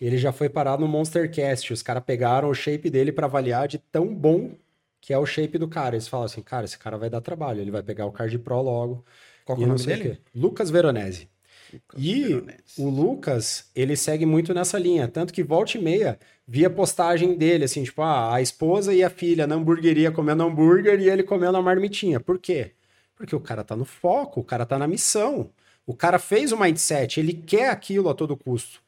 ele 0.00 0.18
já 0.18 0.32
foi 0.32 0.48
parado 0.48 0.82
no 0.82 0.88
Monstercast. 0.88 1.72
Os 1.72 1.82
caras 1.82 2.02
pegaram 2.04 2.48
o 2.48 2.54
shape 2.54 2.90
dele 2.90 3.12
para 3.12 3.26
avaliar 3.26 3.66
de 3.66 3.78
tão 3.78 4.14
bom 4.14 4.52
que 5.00 5.12
é 5.12 5.18
o 5.18 5.26
shape 5.26 5.58
do 5.58 5.68
cara. 5.68 5.94
Eles 5.94 6.08
falam 6.08 6.26
assim, 6.26 6.42
cara, 6.42 6.64
esse 6.64 6.78
cara 6.78 6.96
vai 6.96 7.10
dar 7.10 7.20
trabalho. 7.20 7.60
Ele 7.60 7.70
vai 7.70 7.82
pegar 7.82 8.06
o 8.06 8.12
Card 8.12 8.38
Pro 8.38 8.60
logo. 8.60 9.04
Qual 9.44 9.58
é 9.58 9.64
o 9.64 9.66
nome 9.66 9.82
dele? 9.84 10.18
Lucas 10.34 10.70
Veronese. 10.70 11.28
Lucas 11.72 12.00
e 12.02 12.24
Veronese. 12.24 12.64
o 12.78 12.88
Lucas, 12.88 13.70
ele 13.74 13.96
segue 13.96 14.26
muito 14.26 14.54
nessa 14.54 14.78
linha. 14.78 15.08
Tanto 15.08 15.32
que 15.32 15.42
volta 15.42 15.76
e 15.76 15.82
meia, 15.82 16.18
via 16.46 16.70
postagem 16.70 17.36
dele, 17.36 17.64
assim, 17.64 17.82
tipo, 17.82 18.02
ah, 18.02 18.34
a 18.34 18.40
esposa 18.40 18.94
e 18.94 19.02
a 19.02 19.10
filha 19.10 19.46
na 19.46 19.54
hamburgueria 19.54 20.10
comendo 20.10 20.42
hambúrguer 20.42 21.00
e 21.00 21.08
ele 21.08 21.22
comendo 21.22 21.56
a 21.56 21.62
marmitinha. 21.62 22.20
Por 22.20 22.38
quê? 22.38 22.72
Porque 23.14 23.34
o 23.34 23.40
cara 23.40 23.64
tá 23.64 23.74
no 23.74 23.84
foco, 23.84 24.40
o 24.40 24.44
cara 24.44 24.64
tá 24.64 24.78
na 24.78 24.86
missão. 24.86 25.50
O 25.86 25.94
cara 25.94 26.18
fez 26.18 26.52
o 26.52 26.58
mindset, 26.58 27.18
ele 27.18 27.32
quer 27.32 27.70
aquilo 27.70 28.10
a 28.10 28.14
todo 28.14 28.36
custo. 28.36 28.82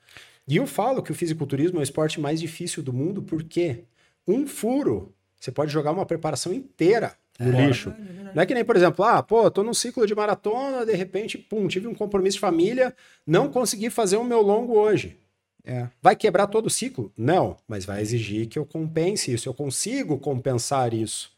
E 0.51 0.57
eu 0.57 0.67
falo 0.67 1.01
que 1.01 1.13
o 1.13 1.15
fisiculturismo 1.15 1.79
é 1.79 1.81
o 1.81 1.83
esporte 1.85 2.21
mais 2.21 2.41
difícil 2.41 2.83
do 2.83 2.93
mundo, 2.93 3.23
porque 3.23 3.85
um 4.27 4.49
furo, 4.49 5.15
você 5.39 5.53
pode 5.53 5.73
jogar 5.73 5.93
uma 5.93 6.05
preparação 6.05 6.53
inteira 6.53 7.15
no 7.39 7.57
é, 7.57 7.67
lixo. 7.67 7.95
Não 8.35 8.43
é 8.43 8.45
que 8.45 8.53
nem, 8.53 8.65
por 8.65 8.75
exemplo, 8.75 9.05
ah, 9.05 9.23
pô, 9.23 9.49
tô 9.49 9.63
num 9.63 9.73
ciclo 9.73 10.05
de 10.05 10.13
maratona, 10.13 10.85
de 10.85 10.93
repente, 10.93 11.39
pum, 11.39 11.69
tive 11.69 11.87
um 11.87 11.95
compromisso 11.95 12.35
de 12.35 12.41
família, 12.41 12.93
não 13.25 13.49
consegui 13.49 13.91
fazer 13.91 14.17
o 14.17 14.25
meu 14.25 14.43
longo 14.43 14.77
hoje. 14.77 15.17
É. 15.65 15.87
Vai 16.03 16.17
quebrar 16.17 16.49
todo 16.49 16.67
o 16.67 16.71
ciclo? 16.71 17.13
Não, 17.17 17.57
mas 17.69 17.85
vai 17.85 18.03
exigir 18.03 18.49
que 18.49 18.59
eu 18.59 18.67
compense 18.67 19.33
isso, 19.33 19.49
eu 19.49 19.55
consigo 19.55 20.19
compensar 20.19 20.93
isso. 20.93 21.31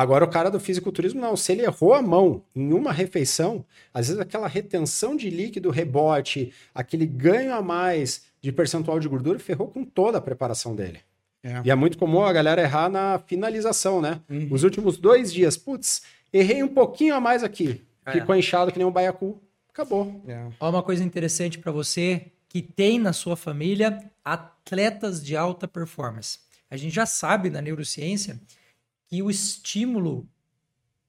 Agora, 0.00 0.24
o 0.24 0.28
cara 0.28 0.50
do 0.50 0.58
fisiculturismo, 0.58 1.20
não. 1.20 1.36
Se 1.36 1.52
ele 1.52 1.62
errou 1.62 1.92
a 1.92 2.00
mão 2.00 2.42
em 2.56 2.72
uma 2.72 2.90
refeição, 2.90 3.62
às 3.92 4.08
vezes 4.08 4.18
aquela 4.18 4.48
retenção 4.48 5.14
de 5.14 5.28
líquido, 5.28 5.68
rebote, 5.68 6.54
aquele 6.74 7.04
ganho 7.04 7.52
a 7.52 7.60
mais 7.60 8.22
de 8.40 8.50
percentual 8.50 8.98
de 8.98 9.06
gordura, 9.06 9.38
ferrou 9.38 9.68
com 9.68 9.84
toda 9.84 10.16
a 10.16 10.20
preparação 10.22 10.74
dele. 10.74 11.00
É. 11.42 11.60
E 11.66 11.70
é 11.70 11.74
muito 11.74 11.98
comum 11.98 12.22
a 12.22 12.32
galera 12.32 12.62
errar 12.62 12.88
na 12.88 13.18
finalização, 13.18 14.00
né? 14.00 14.22
Uhum. 14.30 14.48
Os 14.50 14.64
últimos 14.64 14.96
dois 14.96 15.30
dias, 15.30 15.58
putz, 15.58 16.00
errei 16.32 16.62
um 16.62 16.68
pouquinho 16.68 17.14
a 17.14 17.20
mais 17.20 17.44
aqui. 17.44 17.82
É. 18.06 18.12
Ficou 18.12 18.34
inchado 18.34 18.72
que 18.72 18.78
nem 18.78 18.86
um 18.86 18.90
baiacu. 18.90 19.38
Acabou. 19.68 20.18
É. 20.26 20.46
Ó, 20.58 20.70
uma 20.70 20.82
coisa 20.82 21.04
interessante 21.04 21.58
para 21.58 21.70
você 21.70 22.28
que 22.48 22.62
tem 22.62 22.98
na 22.98 23.12
sua 23.12 23.36
família 23.36 24.02
atletas 24.24 25.22
de 25.22 25.36
alta 25.36 25.68
performance. 25.68 26.38
A 26.70 26.76
gente 26.78 26.94
já 26.94 27.04
sabe 27.04 27.50
na 27.50 27.60
neurociência 27.60 28.40
que 29.10 29.22
o 29.22 29.28
estímulo 29.28 30.28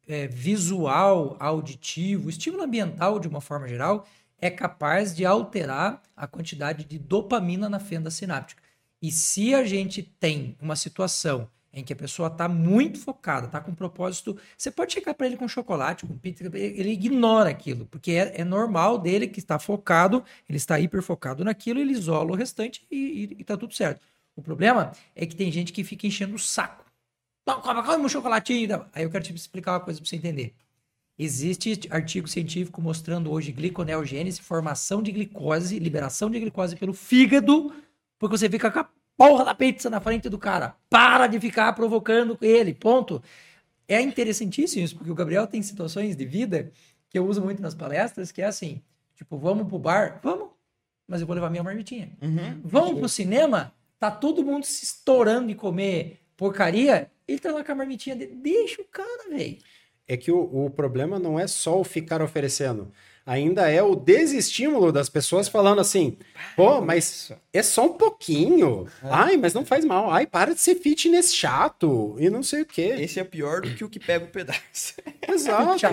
é, 0.07 0.27
visual, 0.27 1.37
auditivo, 1.39 2.29
estímulo 2.29 2.63
ambiental 2.63 3.19
de 3.19 3.27
uma 3.27 3.39
forma 3.39 3.67
geral, 3.67 4.07
é 4.39 4.49
capaz 4.49 5.15
de 5.15 5.23
alterar 5.23 6.01
a 6.17 6.25
quantidade 6.25 6.83
de 6.83 6.97
dopamina 6.97 7.69
na 7.69 7.79
fenda 7.79 8.09
sináptica. 8.09 8.63
E 8.99 9.11
se 9.11 9.53
a 9.53 9.63
gente 9.63 10.01
tem 10.01 10.57
uma 10.59 10.75
situação 10.75 11.47
em 11.73 11.83
que 11.83 11.93
a 11.93 11.95
pessoa 11.95 12.27
está 12.27 12.49
muito 12.49 12.99
focada, 12.99 13.45
está 13.45 13.61
com 13.61 13.71
um 13.71 13.75
propósito. 13.75 14.37
Você 14.57 14.69
pode 14.69 14.93
chegar 14.93 15.13
para 15.13 15.27
ele 15.27 15.37
com 15.37 15.47
chocolate, 15.47 16.05
com 16.05 16.17
pizza, 16.17 16.43
ele 16.53 16.91
ignora 16.91 17.49
aquilo, 17.49 17.85
porque 17.85 18.11
é, 18.11 18.41
é 18.41 18.43
normal 18.43 18.97
dele 18.97 19.27
que 19.27 19.39
está 19.39 19.57
focado, 19.57 20.23
ele 20.49 20.57
está 20.57 20.79
hiper 20.79 21.01
focado 21.01 21.45
naquilo, 21.45 21.79
ele 21.79 21.93
isola 21.93 22.31
o 22.31 22.35
restante 22.35 22.85
e, 22.91 23.37
está 23.39 23.55
tudo 23.55 23.73
certo. 23.73 24.01
O 24.35 24.41
problema 24.41 24.91
é 25.15 25.25
que 25.25 25.35
tem 25.35 25.51
gente 25.51 25.71
que 25.71 25.83
fica 25.83 26.07
enchendo 26.07 26.35
o 26.35 26.39
saco. 26.39 26.83
Come, 27.45 27.83
come 27.83 28.05
um 28.05 28.09
chocolatinho. 28.09 28.85
Aí 28.93 29.03
eu 29.03 29.09
quero 29.09 29.23
te 29.23 29.33
explicar 29.33 29.73
uma 29.73 29.79
coisa 29.79 29.99
para 29.99 30.07
você 30.07 30.15
entender. 30.15 30.53
Existe 31.17 31.87
artigo 31.91 32.27
científico 32.27 32.81
mostrando 32.81 33.31
hoje 33.31 33.51
gliconeogênese, 33.51 34.41
formação 34.41 35.01
de 35.01 35.11
glicose, 35.11 35.77
liberação 35.77 36.29
de 36.29 36.39
glicose 36.39 36.75
pelo 36.75 36.93
fígado, 36.93 37.73
porque 38.17 38.37
você 38.37 38.49
fica 38.49 38.71
com 38.71 38.79
a 38.79 38.89
porra 39.17 39.45
da 39.45 39.53
pizza 39.53 39.89
na 39.89 39.99
frente 39.99 40.29
do 40.29 40.37
cara. 40.37 40.75
Para 40.89 41.27
de 41.27 41.39
ficar 41.39 41.73
provocando 41.73 42.37
ele, 42.41 42.73
ponto. 42.73 43.21
É 43.87 44.01
interessantíssimo 44.01 44.83
isso, 44.83 44.95
porque 44.95 45.11
o 45.11 45.15
Gabriel 45.15 45.45
tem 45.45 45.61
situações 45.61 46.15
de 46.15 46.25
vida 46.25 46.71
que 47.09 47.19
eu 47.19 47.27
uso 47.27 47.41
muito 47.41 47.61
nas 47.61 47.75
palestras, 47.75 48.31
que 48.31 48.41
é 48.41 48.45
assim, 48.45 48.81
tipo, 49.15 49.37
vamos 49.37 49.67
pro 49.67 49.77
bar? 49.77 50.19
Vamos, 50.23 50.49
mas 51.07 51.21
eu 51.21 51.27
vou 51.27 51.35
levar 51.35 51.49
minha 51.49 51.63
marmitinha. 51.63 52.09
Uhum, 52.21 52.61
vamos 52.63 52.99
pro 52.99 53.09
cinema? 53.09 53.73
Tá 53.99 54.09
todo 54.09 54.43
mundo 54.43 54.63
se 54.63 54.85
estourando 54.85 55.49
de 55.49 55.55
comer 55.55 56.19
porcaria, 56.35 57.11
ele 57.31 57.39
tá 57.39 57.51
lá 57.51 57.63
com 57.63 57.71
a 57.71 57.75
marmitinha 57.75 58.15
dele. 58.15 58.35
Deixa 58.35 58.81
o 58.81 58.85
cara, 58.85 59.29
velho. 59.29 59.57
É 60.07 60.17
que 60.17 60.31
o, 60.31 60.65
o 60.65 60.69
problema 60.69 61.17
não 61.17 61.39
é 61.39 61.47
só 61.47 61.79
o 61.79 61.83
ficar 61.83 62.21
oferecendo 62.21 62.91
ainda 63.25 63.69
é 63.69 63.81
o 63.81 63.95
desestímulo 63.95 64.91
das 64.91 65.09
pessoas 65.09 65.47
falando 65.47 65.79
assim: 65.79 66.17
pô, 66.55 66.81
mas 66.81 67.31
é 67.53 67.63
só 67.63 67.85
um 67.85 67.93
pouquinho. 67.93 68.87
É. 69.03 69.07
Ai, 69.09 69.37
mas 69.37 69.53
não 69.53 69.65
faz 69.65 69.85
mal. 69.85 70.09
Ai, 70.11 70.25
para 70.25 70.53
de 70.53 70.59
ser 70.59 70.75
fitness 70.75 71.33
chato. 71.33 72.15
E 72.19 72.29
não 72.29 72.43
sei 72.43 72.61
o 72.61 72.65
quê. 72.65 72.95
Esse 72.99 73.19
é 73.19 73.23
pior 73.23 73.61
do 73.61 73.73
que 73.73 73.83
o 73.83 73.89
que 73.89 73.99
pega 73.99 74.25
o 74.25 74.29
pedaço. 74.29 74.95
Exato. 75.27 75.87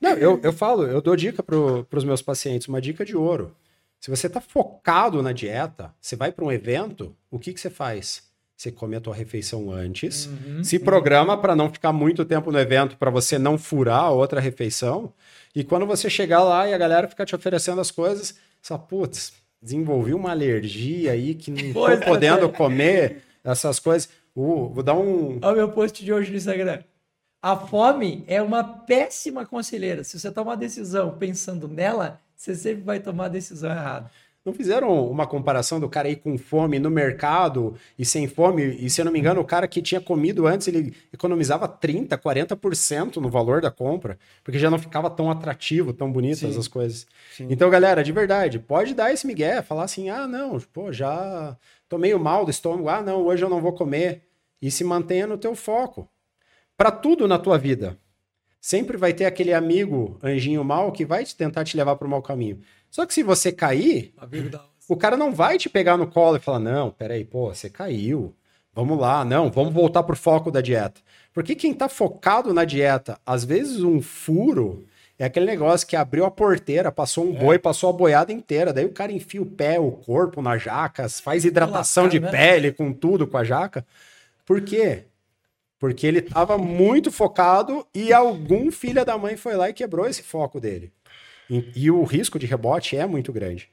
não, 0.00 0.12
eu, 0.12 0.40
eu 0.42 0.52
falo, 0.52 0.84
eu 0.84 1.00
dou 1.00 1.16
dica 1.16 1.42
para 1.42 1.56
os 1.98 2.04
meus 2.04 2.22
pacientes, 2.22 2.68
uma 2.68 2.80
dica 2.80 3.04
de 3.04 3.16
ouro. 3.16 3.54
Se 4.00 4.10
você 4.10 4.26
está 4.26 4.40
focado 4.40 5.22
na 5.22 5.32
dieta, 5.32 5.94
você 6.00 6.16
vai 6.16 6.32
para 6.32 6.44
um 6.44 6.50
evento, 6.50 7.16
o 7.30 7.38
que, 7.38 7.52
que 7.52 7.60
você 7.60 7.70
faz? 7.70 8.31
Você 8.62 8.70
come 8.70 8.94
a 8.94 9.00
tua 9.00 9.12
refeição 9.12 9.72
antes, 9.72 10.26
uhum, 10.26 10.62
se 10.62 10.78
programa 10.78 11.36
para 11.36 11.56
não 11.56 11.68
ficar 11.68 11.92
muito 11.92 12.24
tempo 12.24 12.52
no 12.52 12.60
evento 12.60 12.96
para 12.96 13.10
você 13.10 13.36
não 13.36 13.58
furar 13.58 14.04
a 14.04 14.10
outra 14.10 14.40
refeição. 14.40 15.12
E 15.52 15.64
quando 15.64 15.84
você 15.84 16.08
chegar 16.08 16.44
lá 16.44 16.68
e 16.68 16.72
a 16.72 16.78
galera 16.78 17.08
ficar 17.08 17.26
te 17.26 17.34
oferecendo 17.34 17.80
as 17.80 17.90
coisas, 17.90 18.36
você 18.60 18.68
fala, 18.68 18.82
putz, 18.82 19.32
desenvolvi 19.60 20.14
uma 20.14 20.30
alergia 20.30 21.10
aí 21.10 21.34
que 21.34 21.50
não 21.50 21.72
tô 21.74 22.06
podendo 22.06 22.48
comer 22.50 23.24
essas 23.42 23.80
coisas. 23.80 24.08
Uh, 24.32 24.68
vou 24.68 24.84
dar 24.84 24.94
um. 24.94 25.40
Olha 25.42 25.54
o 25.54 25.56
meu 25.56 25.72
post 25.72 26.04
de 26.04 26.12
hoje 26.12 26.30
no 26.30 26.36
Instagram. 26.36 26.84
A 27.42 27.56
fome 27.56 28.22
é 28.28 28.40
uma 28.40 28.62
péssima 28.62 29.44
conselheira. 29.44 30.04
Se 30.04 30.20
você 30.20 30.30
tomar 30.30 30.52
uma 30.52 30.56
decisão 30.56 31.18
pensando 31.18 31.66
nela, 31.66 32.20
você 32.36 32.54
sempre 32.54 32.84
vai 32.84 33.00
tomar 33.00 33.24
a 33.24 33.28
decisão 33.28 33.72
errada. 33.72 34.08
Não 34.44 34.52
fizeram 34.52 35.08
uma 35.08 35.24
comparação 35.24 35.78
do 35.78 35.88
cara 35.88 36.08
aí 36.08 36.16
com 36.16 36.36
fome 36.36 36.80
no 36.80 36.90
mercado 36.90 37.76
e 37.96 38.04
sem 38.04 38.26
fome? 38.26 38.64
E 38.64 38.90
se 38.90 39.00
eu 39.00 39.04
não 39.04 39.12
me 39.12 39.20
engano, 39.20 39.40
o 39.40 39.44
cara 39.44 39.68
que 39.68 39.80
tinha 39.80 40.00
comido 40.00 40.48
antes, 40.48 40.66
ele 40.66 40.92
economizava 41.12 41.68
30%, 41.68 42.18
40% 42.18 43.16
no 43.16 43.30
valor 43.30 43.60
da 43.60 43.70
compra, 43.70 44.18
porque 44.42 44.58
já 44.58 44.68
não 44.68 44.80
ficava 44.80 45.08
tão 45.08 45.30
atrativo, 45.30 45.92
tão 45.92 46.10
bonitas 46.10 46.56
as 46.58 46.66
coisas. 46.66 47.06
Sim. 47.36 47.46
Então, 47.50 47.70
galera, 47.70 48.02
de 48.02 48.10
verdade, 48.10 48.58
pode 48.58 48.94
dar 48.94 49.12
esse 49.12 49.28
migué, 49.28 49.62
falar 49.62 49.84
assim: 49.84 50.10
ah, 50.10 50.26
não, 50.26 50.58
pô, 50.72 50.92
já 50.92 51.56
tô 51.88 51.96
meio 51.96 52.18
mal 52.18 52.44
do 52.44 52.50
estômago, 52.50 52.88
ah, 52.88 53.00
não, 53.00 53.22
hoje 53.24 53.44
eu 53.44 53.48
não 53.48 53.60
vou 53.60 53.72
comer. 53.72 54.22
E 54.60 54.70
se 54.70 54.82
mantenha 54.82 55.26
no 55.26 55.38
teu 55.38 55.54
foco. 55.54 56.08
Para 56.76 56.90
tudo 56.90 57.28
na 57.28 57.38
tua 57.38 57.58
vida. 57.58 57.98
Sempre 58.60 58.96
vai 58.96 59.12
ter 59.12 59.24
aquele 59.24 59.52
amigo 59.52 60.16
anjinho 60.22 60.62
mal 60.62 60.92
que 60.92 61.04
vai 61.04 61.24
te 61.24 61.36
tentar 61.36 61.64
te 61.64 61.76
levar 61.76 61.96
para 61.96 62.06
o 62.06 62.10
mau 62.10 62.22
caminho. 62.22 62.60
Só 62.92 63.06
que 63.06 63.14
se 63.14 63.22
você 63.22 63.50
cair, 63.50 64.12
o 64.86 64.94
cara 64.94 65.16
não 65.16 65.32
vai 65.32 65.56
te 65.56 65.70
pegar 65.70 65.96
no 65.96 66.06
colo 66.06 66.36
e 66.36 66.40
falar: 66.40 66.58
não, 66.58 66.90
peraí, 66.90 67.24
pô, 67.24 67.52
você 67.52 67.70
caiu. 67.70 68.34
Vamos 68.74 68.98
lá, 68.98 69.24
não, 69.24 69.50
vamos 69.50 69.72
voltar 69.72 70.02
pro 70.02 70.14
foco 70.14 70.50
da 70.50 70.60
dieta. 70.60 71.00
Porque 71.32 71.54
quem 71.54 71.72
tá 71.72 71.88
focado 71.88 72.52
na 72.52 72.66
dieta, 72.66 73.18
às 73.24 73.44
vezes 73.44 73.82
um 73.82 74.00
furo 74.02 74.84
é 75.18 75.24
aquele 75.24 75.46
negócio 75.46 75.86
que 75.86 75.96
abriu 75.96 76.26
a 76.26 76.30
porteira, 76.30 76.92
passou 76.92 77.26
um 77.26 77.34
é. 77.34 77.38
boi, 77.38 77.58
passou 77.58 77.88
a 77.88 77.92
boiada 77.94 78.30
inteira. 78.30 78.72
Daí 78.74 78.84
o 78.84 78.92
cara 78.92 79.10
enfia 79.10 79.40
o 79.40 79.46
pé, 79.46 79.80
o 79.80 79.92
corpo 79.92 80.42
na 80.42 80.58
jaca, 80.58 81.08
faz 81.08 81.46
hidratação 81.46 82.08
de 82.08 82.20
né? 82.20 82.30
pele 82.30 82.72
com 82.72 82.92
tudo 82.92 83.26
com 83.26 83.38
a 83.38 83.44
jaca. 83.44 83.86
Por 84.44 84.60
quê? 84.60 85.04
Porque 85.78 86.06
ele 86.06 86.20
tava 86.20 86.58
muito 86.58 87.10
focado 87.10 87.86
e 87.94 88.12
algum 88.12 88.70
filho 88.70 89.02
da 89.02 89.16
mãe 89.16 89.36
foi 89.36 89.56
lá 89.56 89.70
e 89.70 89.74
quebrou 89.74 90.06
esse 90.06 90.22
foco 90.22 90.60
dele. 90.60 90.92
E, 91.52 91.70
e 91.76 91.90
o 91.90 92.02
risco 92.02 92.38
de 92.38 92.46
rebote 92.46 92.96
é 92.96 93.06
muito 93.06 93.30
grande. 93.30 93.68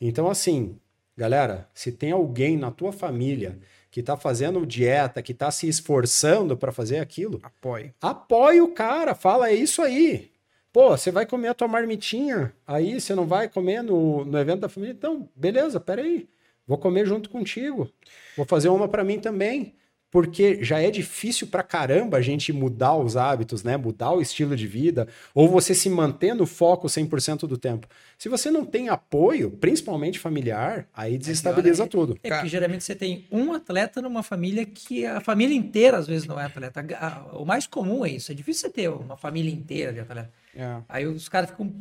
Então, 0.00 0.30
assim, 0.30 0.78
galera, 1.16 1.68
se 1.74 1.90
tem 1.90 2.12
alguém 2.12 2.56
na 2.56 2.70
tua 2.70 2.92
família 2.92 3.58
que 3.90 3.98
está 3.98 4.16
fazendo 4.16 4.64
dieta, 4.64 5.20
que 5.20 5.32
está 5.32 5.50
se 5.50 5.68
esforçando 5.68 6.56
para 6.56 6.70
fazer 6.70 6.98
aquilo, 6.98 7.40
apoie. 7.42 7.92
Apoie 8.00 8.60
o 8.60 8.68
cara, 8.68 9.16
fala, 9.16 9.50
é 9.50 9.54
isso 9.54 9.82
aí. 9.82 10.30
Pô, 10.72 10.96
você 10.96 11.10
vai 11.10 11.26
comer 11.26 11.48
a 11.48 11.54
tua 11.54 11.66
marmitinha, 11.66 12.54
aí 12.64 13.00
você 13.00 13.16
não 13.16 13.26
vai 13.26 13.48
comer 13.48 13.82
no, 13.82 14.24
no 14.24 14.38
evento 14.38 14.60
da 14.60 14.68
família? 14.68 14.94
Então, 14.94 15.28
beleza, 15.34 15.80
peraí. 15.80 16.28
Vou 16.64 16.78
comer 16.78 17.04
junto 17.04 17.28
contigo. 17.30 17.90
Vou 18.36 18.46
fazer 18.46 18.68
uma 18.68 18.88
para 18.88 19.02
mim 19.02 19.18
também. 19.18 19.74
Porque 20.14 20.62
já 20.62 20.80
é 20.80 20.92
difícil 20.92 21.48
pra 21.48 21.64
caramba 21.64 22.18
a 22.18 22.22
gente 22.22 22.52
mudar 22.52 22.94
os 22.94 23.16
hábitos, 23.16 23.64
né? 23.64 23.76
Mudar 23.76 24.12
o 24.12 24.20
estilo 24.20 24.54
de 24.54 24.64
vida, 24.64 25.08
ou 25.34 25.48
você 25.48 25.74
se 25.74 25.90
manter 25.90 26.36
no 26.36 26.46
foco 26.46 26.86
100% 26.86 27.48
do 27.48 27.58
tempo. 27.58 27.88
Se 28.16 28.28
você 28.28 28.48
não 28.48 28.64
tem 28.64 28.88
apoio, 28.88 29.50
principalmente 29.50 30.20
familiar, 30.20 30.86
aí 30.94 31.18
desestabiliza 31.18 31.82
é, 31.82 31.86
tudo. 31.88 32.16
É 32.22 32.30
porque 32.30 32.46
geralmente 32.46 32.84
você 32.84 32.94
tem 32.94 33.26
um 33.28 33.52
atleta 33.52 34.00
numa 34.00 34.22
família 34.22 34.64
que 34.64 35.04
a 35.04 35.20
família 35.20 35.56
inteira 35.56 35.96
às 35.96 36.06
vezes 36.06 36.28
não 36.28 36.38
é 36.38 36.44
atleta. 36.44 36.86
O 37.32 37.44
mais 37.44 37.66
comum 37.66 38.06
é 38.06 38.10
isso. 38.10 38.30
É 38.30 38.36
difícil 38.36 38.68
você 38.68 38.72
ter 38.72 38.88
uma 38.90 39.16
família 39.16 39.52
inteira 39.52 39.92
de 39.92 39.98
atleta. 39.98 40.30
É. 40.54 40.76
Aí 40.88 41.06
os 41.08 41.28
caras 41.28 41.50
ficam 41.50 41.74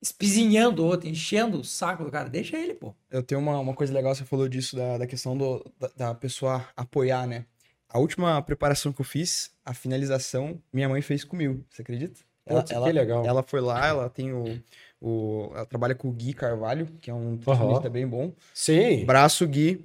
espizinhando 0.00 0.82
o 0.82 0.86
outro, 0.86 1.08
enchendo 1.08 1.60
o 1.60 1.64
saco 1.64 2.04
do 2.04 2.10
cara. 2.10 2.28
Deixa 2.28 2.56
ele, 2.56 2.74
pô. 2.74 2.94
Eu 3.10 3.22
tenho 3.22 3.40
uma, 3.40 3.58
uma 3.58 3.74
coisa 3.74 3.92
legal, 3.92 4.14
você 4.14 4.24
falou 4.24 4.48
disso, 4.48 4.76
da, 4.76 4.98
da 4.98 5.06
questão 5.06 5.36
do, 5.36 5.64
da, 5.78 5.90
da, 5.96 6.14
pessoa 6.14 6.66
apoiar, 6.76 7.26
né? 7.26 7.44
A 7.88 7.98
última 7.98 8.40
preparação 8.42 8.92
que 8.92 9.00
eu 9.00 9.04
fiz, 9.04 9.50
a 9.64 9.72
finalização, 9.72 10.60
minha 10.72 10.88
mãe 10.88 11.00
fez 11.00 11.24
comigo, 11.24 11.64
você 11.70 11.82
acredita? 11.82 12.20
Ela, 12.44 12.60
Putz, 12.60 12.72
ela, 12.72 12.86
que 12.86 12.92
legal. 12.92 13.26
Ela 13.26 13.42
foi 13.42 13.60
lá, 13.60 13.86
ela 13.86 14.08
tem 14.08 14.32
o, 14.32 14.62
o... 15.00 15.50
Ela 15.54 15.66
trabalha 15.66 15.94
com 15.94 16.08
o 16.08 16.12
Gui 16.12 16.32
Carvalho, 16.32 16.86
que 17.00 17.10
é 17.10 17.14
um 17.14 17.32
nutricionista 17.32 17.86
uhum. 17.86 17.92
bem 17.92 18.06
bom. 18.06 18.32
Sim. 18.54 19.04
Braço 19.04 19.46
Gui. 19.46 19.84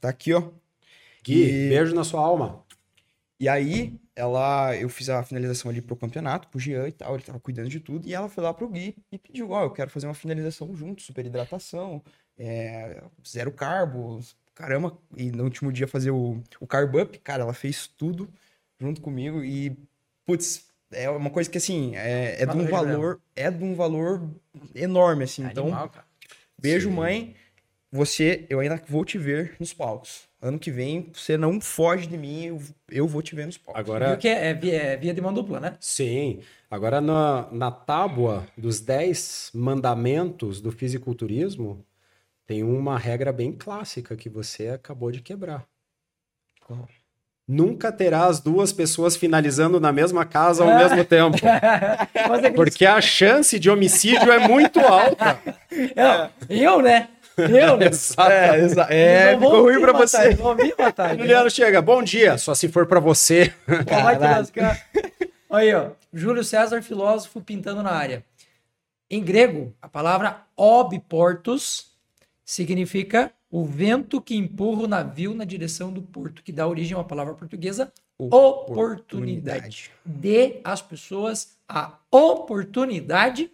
Tá 0.00 0.10
aqui, 0.10 0.34
ó. 0.34 0.42
Gui, 1.24 1.44
e... 1.44 1.68
beijo 1.70 1.94
na 1.94 2.04
sua 2.04 2.20
alma. 2.20 2.62
E 3.40 3.48
aí, 3.48 3.94
ela, 4.18 4.76
eu 4.76 4.88
fiz 4.88 5.08
a 5.08 5.22
finalização 5.22 5.70
ali 5.70 5.80
pro 5.80 5.94
campeonato, 5.94 6.48
pro 6.48 6.58
Jean 6.58 6.88
e 6.88 6.92
tal, 6.92 7.14
ele 7.14 7.22
tava 7.22 7.38
cuidando 7.38 7.68
de 7.68 7.78
tudo, 7.78 8.04
e 8.04 8.12
ela 8.12 8.28
foi 8.28 8.42
lá 8.42 8.52
pro 8.52 8.68
Gui 8.68 8.96
e 9.12 9.16
pediu, 9.16 9.52
ó, 9.52 9.60
oh, 9.60 9.64
eu 9.66 9.70
quero 9.70 9.90
fazer 9.90 10.08
uma 10.08 10.14
finalização 10.14 10.74
junto, 10.74 11.02
super 11.02 11.24
hidratação, 11.24 12.02
é, 12.36 13.00
zero 13.26 13.52
carbo, 13.52 14.18
caramba, 14.56 14.98
e 15.16 15.30
no 15.30 15.44
último 15.44 15.72
dia 15.72 15.86
fazer 15.86 16.10
o, 16.10 16.42
o 16.58 16.66
carb 16.66 16.96
up, 16.96 17.16
cara, 17.20 17.44
ela 17.44 17.54
fez 17.54 17.86
tudo 17.86 18.28
junto 18.80 19.00
comigo 19.00 19.44
e, 19.44 19.78
putz, 20.26 20.66
é 20.90 21.08
uma 21.08 21.30
coisa 21.30 21.48
que, 21.48 21.58
assim, 21.58 21.94
é, 21.94 22.42
é 22.42 22.46
de 22.46 22.56
um 22.56 22.66
valor, 22.66 23.20
é 23.36 23.48
de 23.52 23.62
um 23.62 23.76
valor 23.76 24.28
enorme, 24.74 25.22
assim, 25.22 25.44
é 25.44 25.46
então, 25.46 25.66
animal, 25.66 25.92
beijo, 26.60 26.88
Sim. 26.88 26.96
mãe, 26.96 27.36
você, 27.90 28.46
eu 28.48 28.60
ainda 28.60 28.82
vou 28.88 29.04
te 29.04 29.18
ver 29.18 29.56
nos 29.58 29.72
palcos 29.72 30.28
ano 30.40 30.58
que 30.58 30.70
vem 30.70 31.10
você 31.12 31.36
não 31.36 31.60
foge 31.60 32.06
de 32.06 32.16
mim, 32.16 32.44
eu, 32.44 32.62
eu 32.90 33.08
vou 33.08 33.22
te 33.22 33.34
ver 33.34 33.46
nos 33.46 33.58
palcos. 33.58 33.80
Agora... 33.80 34.10
Porque 34.10 34.28
é, 34.28 34.50
é, 34.50 34.54
via, 34.54 34.76
é 34.76 34.96
via 34.96 35.14
de 35.14 35.20
mão 35.20 35.32
dupla, 35.32 35.60
né? 35.60 35.76
Sim. 35.80 36.40
Agora, 36.70 37.00
na, 37.00 37.48
na 37.50 37.70
tábua 37.70 38.46
dos 38.56 38.80
10 38.80 39.52
mandamentos 39.54 40.60
do 40.60 40.70
fisiculturismo, 40.70 41.84
tem 42.46 42.62
uma 42.62 42.98
regra 42.98 43.32
bem 43.32 43.52
clássica 43.52 44.16
que 44.16 44.28
você 44.28 44.68
acabou 44.68 45.10
de 45.10 45.20
quebrar. 45.20 45.66
Qual? 46.66 46.88
Nunca 47.46 47.90
terá 47.90 48.26
as 48.26 48.40
duas 48.40 48.74
pessoas 48.74 49.16
finalizando 49.16 49.80
na 49.80 49.90
mesma 49.90 50.26
casa 50.26 50.62
ao 50.62 50.68
mesmo 50.76 51.02
tempo. 51.02 51.38
É 51.42 52.50
Porque 52.50 52.84
a 52.84 53.00
chance 53.00 53.58
de 53.58 53.70
homicídio 53.70 54.30
é 54.30 54.46
muito 54.46 54.78
alta. 54.80 55.40
Eu, 55.70 56.56
eu 56.56 56.82
né? 56.82 57.08
Eu, 57.38 57.76
né? 57.76 57.86
é, 58.30 58.58
exa 58.58 58.86
é 58.90 59.34
ficou 59.34 59.62
ruim 59.62 59.80
pra 59.80 59.92
você. 59.92 60.34
Vão 60.34 60.54
me 60.54 60.74
matar. 60.76 61.16
Juliano 61.16 61.50
chega, 61.50 61.80
bom 61.80 62.02
dia, 62.02 62.36
só 62.36 62.54
se 62.54 62.68
for 62.68 62.86
pra 62.86 63.00
você. 63.00 63.52
Vai 63.66 64.16
te 64.16 64.22
lascar. 64.22 64.84
Aí, 65.50 65.72
ó. 65.74 65.90
Júlio 66.12 66.42
César, 66.44 66.82
filósofo, 66.82 67.40
pintando 67.40 67.82
na 67.82 67.92
área. 67.92 68.24
Em 69.10 69.22
grego, 69.22 69.74
a 69.80 69.88
palavra 69.88 70.42
obiportus 70.56 71.92
significa 72.44 73.32
o 73.50 73.64
vento 73.64 74.20
que 74.20 74.36
empurra 74.36 74.82
o 74.82 74.88
navio 74.88 75.32
na 75.34 75.44
direção 75.44 75.90
do 75.90 76.02
porto, 76.02 76.42
que 76.42 76.52
dá 76.52 76.66
origem 76.66 76.96
uma 76.96 77.04
palavra 77.04 77.34
portuguesa, 77.34 77.92
oportunidade. 78.18 78.70
oportunidade. 78.72 79.90
Dê 80.04 80.60
às 80.64 80.82
pessoas 80.82 81.56
a 81.66 81.94
oportunidade 82.10 83.44
de 83.44 83.50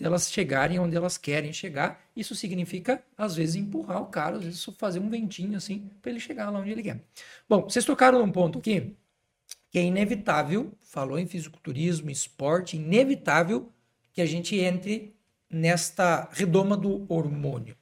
elas 0.00 0.30
chegarem 0.30 0.78
onde 0.78 0.96
elas 0.96 1.18
querem 1.18 1.52
chegar. 1.52 2.00
Isso 2.14 2.34
significa, 2.34 3.02
às 3.16 3.34
vezes, 3.34 3.56
empurrar 3.56 4.02
o 4.02 4.06
cara, 4.06 4.36
às 4.36 4.44
vezes 4.44 4.64
fazer 4.78 5.00
um 5.00 5.08
ventinho 5.08 5.56
assim, 5.56 5.90
para 6.00 6.10
ele 6.10 6.20
chegar 6.20 6.50
lá 6.50 6.60
onde 6.60 6.70
ele 6.70 6.82
quer. 6.82 7.00
Bom, 7.48 7.62
vocês 7.62 7.84
tocaram 7.84 8.18
num 8.18 8.30
ponto 8.30 8.58
aqui 8.58 8.96
que 9.70 9.78
é 9.78 9.82
inevitável, 9.82 10.72
falou 10.80 11.18
em 11.18 11.26
fisiculturismo, 11.26 12.10
esporte, 12.10 12.76
inevitável 12.76 13.70
que 14.12 14.22
a 14.22 14.26
gente 14.26 14.56
entre 14.56 15.14
nesta 15.50 16.28
redoma 16.32 16.76
do 16.76 17.04
hormônio. 17.12 17.76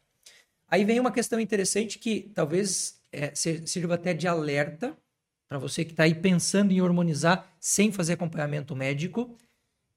Aí 0.68 0.84
vem 0.84 0.98
uma 0.98 1.12
questão 1.12 1.38
interessante 1.38 1.98
que 1.98 2.30
talvez 2.34 3.00
é, 3.12 3.32
sirva 3.34 3.94
até 3.94 4.12
de 4.12 4.26
alerta 4.26 4.96
para 5.48 5.58
você 5.58 5.84
que 5.84 5.92
está 5.92 6.02
aí 6.04 6.14
pensando 6.14 6.72
em 6.72 6.80
hormonizar 6.80 7.48
sem 7.60 7.92
fazer 7.92 8.14
acompanhamento 8.14 8.74
médico 8.74 9.36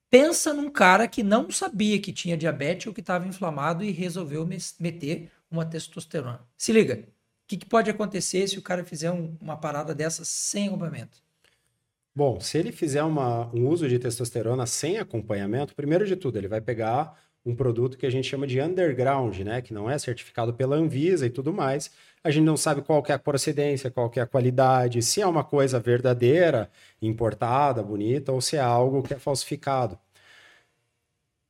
Pensa 0.10 0.54
num 0.54 0.70
cara 0.72 1.08
que 1.08 1.22
não 1.22 1.52
sabia 1.52 2.00
que 2.00 2.12
tinha 2.12 2.36
diabetes 2.36 2.88
ou 2.88 2.94
que 2.94 3.00
estava 3.00 3.28
inflamado 3.28 3.84
e 3.84 3.92
resolveu 3.92 4.46
meter 4.80 5.30
uma 5.52 5.66
testosterona. 5.66 6.42
Se 6.58 6.72
liga, 6.72 6.96
o 6.96 7.48
que, 7.48 7.58
que, 7.58 7.66
pode 7.66 7.90
acontecer 7.92 8.48
se 8.48 8.58
o 8.58 8.62
cara 8.62 8.84
fizer 8.84 9.12
um, 9.12 9.36
uma 9.40 9.56
parada 9.56 9.94
dessa 9.94 10.26
sem 10.26 10.68
acompanhamento? 10.68 11.22
Bom, 12.16 12.40
se 12.40 12.58
ele 12.58 12.72
fizer 12.72 13.04
uma, 13.04 13.48
um 13.54 13.68
uso 13.68 13.88
de 13.88 14.00
testosterona 14.00 14.66
sem 14.66 14.98
acompanhamento, 14.98 15.76
primeiro 15.76 16.06
de 16.06 16.16
tudo, 16.16 16.38
ele 16.38 16.48
vai 16.48 16.60
pegar 16.60 17.16
um 17.46 17.56
produto 17.56 17.98
que 17.98 18.06
a 18.06 18.10
gente 18.10 18.28
chama 18.28 18.46
de 18.46 18.60
underground, 18.60 19.40
né? 19.40 19.62
Que 19.62 19.74
não 19.74 19.90
é 19.90 19.98
certificado 19.98 20.54
pela 20.54 20.76
Anvisa 20.76 21.26
e 21.26 21.30
tudo 21.30 21.54
mais. 21.54 21.92
A 22.24 22.30
gente 22.32 22.44
não 22.44 22.58
sabe 22.58 22.82
qual 22.82 23.04
é 23.08 23.14
a 23.14 23.20
procedência, 23.20 23.90
qual 23.90 24.12
é 24.16 24.20
a 24.20 24.28
qualidade, 24.28 25.02
se 25.02 25.22
é 25.22 25.28
uma 25.28 25.44
coisa 25.44 25.80
verdadeira, 25.80 26.70
importada, 27.02 27.82
bonita, 27.82 28.32
ou 28.34 28.42
se 28.42 28.58
é 28.58 28.60
algo 28.60 29.02
que 29.02 29.14
é 29.14 29.20
falsificado. 29.20 29.98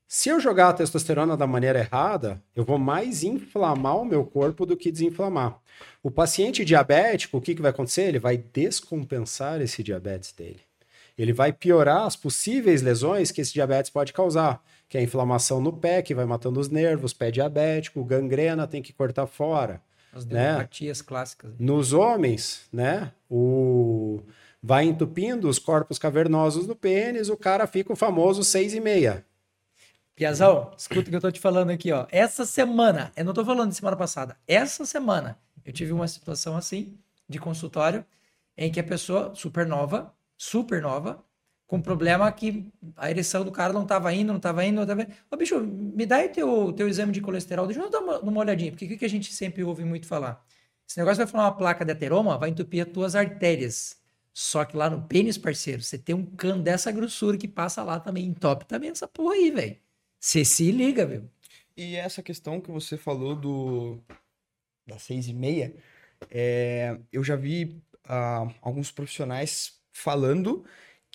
Se 0.07 0.29
eu 0.29 0.39
jogar 0.39 0.69
a 0.69 0.73
testosterona 0.73 1.37
da 1.37 1.47
maneira 1.47 1.79
errada, 1.79 2.41
eu 2.55 2.63
vou 2.63 2.79
mais 2.79 3.23
inflamar 3.23 3.97
o 3.97 4.05
meu 4.05 4.25
corpo 4.25 4.65
do 4.65 4.77
que 4.77 4.91
desinflamar. 4.91 5.59
O 6.03 6.11
paciente 6.11 6.65
diabético, 6.65 7.37
o 7.37 7.41
que, 7.41 7.55
que 7.55 7.61
vai 7.61 7.71
acontecer? 7.71 8.03
Ele 8.03 8.19
vai 8.19 8.37
descompensar 8.37 9.61
esse 9.61 9.83
diabetes 9.83 10.31
dele. 10.31 10.61
Ele 11.17 11.33
vai 11.33 11.51
piorar 11.51 12.05
as 12.05 12.15
possíveis 12.15 12.81
lesões 12.81 13.31
que 13.31 13.41
esse 13.41 13.53
diabetes 13.53 13.91
pode 13.91 14.13
causar, 14.13 14.63
que 14.87 14.97
é 14.97 15.01
a 15.01 15.03
inflamação 15.03 15.61
no 15.61 15.73
pé, 15.73 16.01
que 16.01 16.15
vai 16.15 16.25
matando 16.25 16.59
os 16.59 16.69
nervos, 16.69 17.13
pé 17.13 17.29
diabético, 17.29 18.03
gangrena, 18.03 18.67
tem 18.67 18.81
que 18.81 18.93
cortar 18.93 19.27
fora. 19.27 19.81
As 20.13 20.25
dermopatias 20.25 20.99
né? 20.99 21.05
clássicas. 21.07 21.51
Nos 21.59 21.93
homens, 21.93 22.67
né? 22.71 23.11
O... 23.29 24.21
Vai 24.61 24.85
entupindo 24.85 25.47
os 25.47 25.57
corpos 25.57 25.97
cavernosos 25.97 26.67
do 26.67 26.75
pênis, 26.75 27.29
o 27.29 27.37
cara 27.37 27.65
fica 27.65 27.93
o 27.93 27.95
famoso 27.95 28.41
6,5. 28.41 29.23
Piazão, 30.15 30.73
escuta 30.77 31.01
o 31.01 31.03
que 31.05 31.15
eu 31.15 31.21
tô 31.21 31.31
te 31.31 31.39
falando 31.39 31.69
aqui, 31.69 31.93
ó. 31.93 32.05
Essa 32.11 32.45
semana, 32.45 33.09
eu 33.15 33.23
não 33.23 33.33
tô 33.33 33.45
falando 33.45 33.69
de 33.69 33.75
semana 33.77 33.95
passada, 33.95 34.35
essa 34.45 34.85
semana, 34.85 35.39
eu 35.63 35.71
tive 35.71 35.93
uma 35.93 36.09
situação 36.09 36.57
assim, 36.57 36.97
de 37.27 37.39
consultório, 37.39 38.03
em 38.57 38.69
que 38.69 38.81
a 38.81 38.83
pessoa, 38.83 39.33
super 39.33 39.65
nova, 39.65 40.13
super 40.37 40.81
nova, 40.81 41.23
com 41.69 41.79
problema 41.79 42.31
que 42.31 42.67
a 42.97 43.11
ereção 43.11 43.45
do 43.45 43.51
cara 43.51 43.71
não 43.71 43.83
estava 43.83 44.11
indo, 44.11 44.29
não 44.29 44.37
estava 44.37 44.65
indo, 44.65 44.77
não 44.77 44.87
tava 44.87 45.03
indo. 45.03 45.13
Ô, 45.29 45.37
bicho, 45.37 45.61
me 45.61 46.03
dá 46.03 46.15
aí 46.15 46.29
teu, 46.29 46.73
teu 46.73 46.87
exame 46.87 47.11
de 47.11 47.21
colesterol, 47.21 47.67
deixa 47.67 47.79
eu 47.79 47.91
dar 47.91 47.99
uma, 47.99 48.19
uma 48.21 48.39
olhadinha, 48.39 48.71
porque 48.71 48.85
o 48.85 48.87
que, 48.87 48.97
que 48.97 49.05
a 49.05 49.09
gente 49.09 49.31
sempre 49.31 49.63
ouve 49.63 49.85
muito 49.85 50.07
falar? 50.07 50.43
Esse 50.87 50.97
negócio 50.97 51.17
vai 51.17 51.27
falar 51.27 51.43
uma 51.43 51.55
placa 51.55 51.85
de 51.85 51.91
ateroma, 51.91 52.39
vai 52.39 52.49
entupir 52.49 52.83
as 52.83 52.91
tuas 52.91 53.15
artérias. 53.15 54.01
Só 54.33 54.65
que 54.65 54.75
lá 54.75 54.89
no 54.89 55.03
pênis, 55.03 55.37
parceiro, 55.37 55.83
você 55.83 55.95
tem 55.95 56.15
um 56.15 56.25
cano 56.25 56.63
dessa 56.63 56.91
grossura 56.91 57.37
que 57.37 57.47
passa 57.47 57.83
lá 57.83 57.99
também, 57.99 58.25
entope 58.25 58.65
também 58.65 58.89
essa 58.89 59.07
porra 59.07 59.35
aí, 59.35 59.51
velho. 59.51 59.77
Você 60.19 60.43
se 60.43 60.71
liga, 60.71 61.05
viu? 61.05 61.29
E 61.77 61.95
essa 61.95 62.23
questão 62.23 62.59
que 62.59 62.71
você 62.71 62.97
falou 62.97 63.35
do 63.35 63.99
das 64.87 65.03
seis 65.03 65.27
e 65.27 65.33
meia, 65.33 65.75
é, 66.31 66.97
eu 67.13 67.23
já 67.23 67.35
vi 67.35 67.79
uh, 68.05 68.51
alguns 68.59 68.91
profissionais 68.91 69.79
falando 69.91 70.65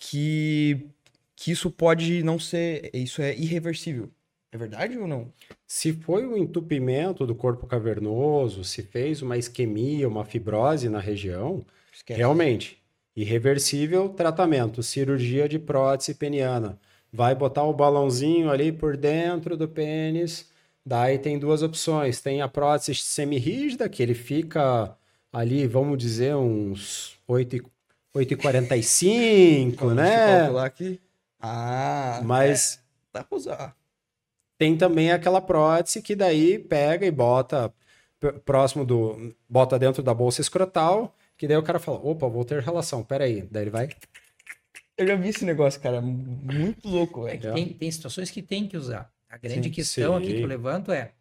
que, 0.09 0.87
que 1.35 1.51
isso 1.51 1.71
pode 1.71 2.23
não 2.23 2.37
ser. 2.39 2.89
Isso 2.93 3.21
é 3.21 3.35
irreversível. 3.35 4.09
É 4.51 4.57
verdade 4.57 4.97
ou 4.97 5.07
não? 5.07 5.31
Se 5.67 5.91
foi 5.91 6.25
um 6.25 6.37
entupimento 6.37 7.25
do 7.25 7.35
corpo 7.35 7.67
cavernoso, 7.67 8.63
se 8.63 8.81
fez 8.83 9.21
uma 9.21 9.37
isquemia, 9.37 10.07
uma 10.07 10.23
fibrose 10.23 10.87
na 10.87 10.99
região, 10.99 11.65
Esquece. 11.91 12.17
realmente, 12.17 12.77
irreversível 13.15 14.07
tratamento, 14.09 14.81
cirurgia 14.81 15.49
de 15.49 15.59
prótese 15.59 16.13
peniana. 16.13 16.79
Vai 17.11 17.35
botar 17.35 17.63
o 17.63 17.73
balãozinho 17.73 18.49
ali 18.49 18.71
por 18.71 18.95
dentro 18.95 19.57
do 19.57 19.67
pênis, 19.67 20.49
daí 20.85 21.17
tem 21.19 21.37
duas 21.39 21.61
opções. 21.61 22.21
Tem 22.21 22.41
a 22.41 22.47
prótese 22.47 22.95
semirrígida, 22.95 23.89
que 23.89 24.01
ele 24.03 24.13
fica 24.13 24.95
ali, 25.33 25.67
vamos 25.67 25.97
dizer, 25.97 26.35
uns 26.35 27.17
8, 27.27 27.57
8h45, 28.15 29.93
né? 29.93 30.39
calcular 30.39 30.65
aqui. 30.65 31.01
Ah, 31.39 32.21
mas 32.23 32.75
é, 32.75 32.79
dá 33.13 33.23
pra 33.23 33.37
usar. 33.37 33.75
Tem 34.57 34.77
também 34.77 35.11
aquela 35.11 35.41
prótese 35.41 36.01
que 36.01 36.15
daí 36.15 36.57
pega 36.57 37.05
e 37.05 37.11
bota 37.11 37.73
próximo 38.45 38.85
do 38.85 39.35
bota 39.47 39.77
dentro 39.77 40.01
da 40.01 40.13
bolsa 40.13 40.41
escrotal 40.41 41.13
Que 41.37 41.47
daí 41.47 41.57
o 41.57 41.63
cara 41.63 41.77
fala, 41.77 41.99
opa, 41.99 42.27
vou 42.27 42.45
ter 42.45 42.63
relação, 42.63 43.03
peraí. 43.03 43.47
Daí 43.51 43.63
ele 43.63 43.69
vai. 43.69 43.89
Eu 44.97 45.05
já 45.05 45.15
vi 45.15 45.29
esse 45.29 45.43
negócio, 45.43 45.81
cara. 45.81 46.01
Muito 46.01 46.87
louco. 46.87 47.27
É 47.27 47.35
tem, 47.37 47.73
tem 47.73 47.91
situações 47.91 48.31
que 48.31 48.41
tem 48.41 48.65
que 48.65 48.77
usar. 48.77 49.11
A 49.29 49.37
grande 49.37 49.67
sim, 49.67 49.73
questão 49.73 50.17
sim. 50.17 50.23
aqui 50.23 50.33
que 50.33 50.41
eu 50.41 50.47
levanto 50.47 50.93
é: 50.93 51.11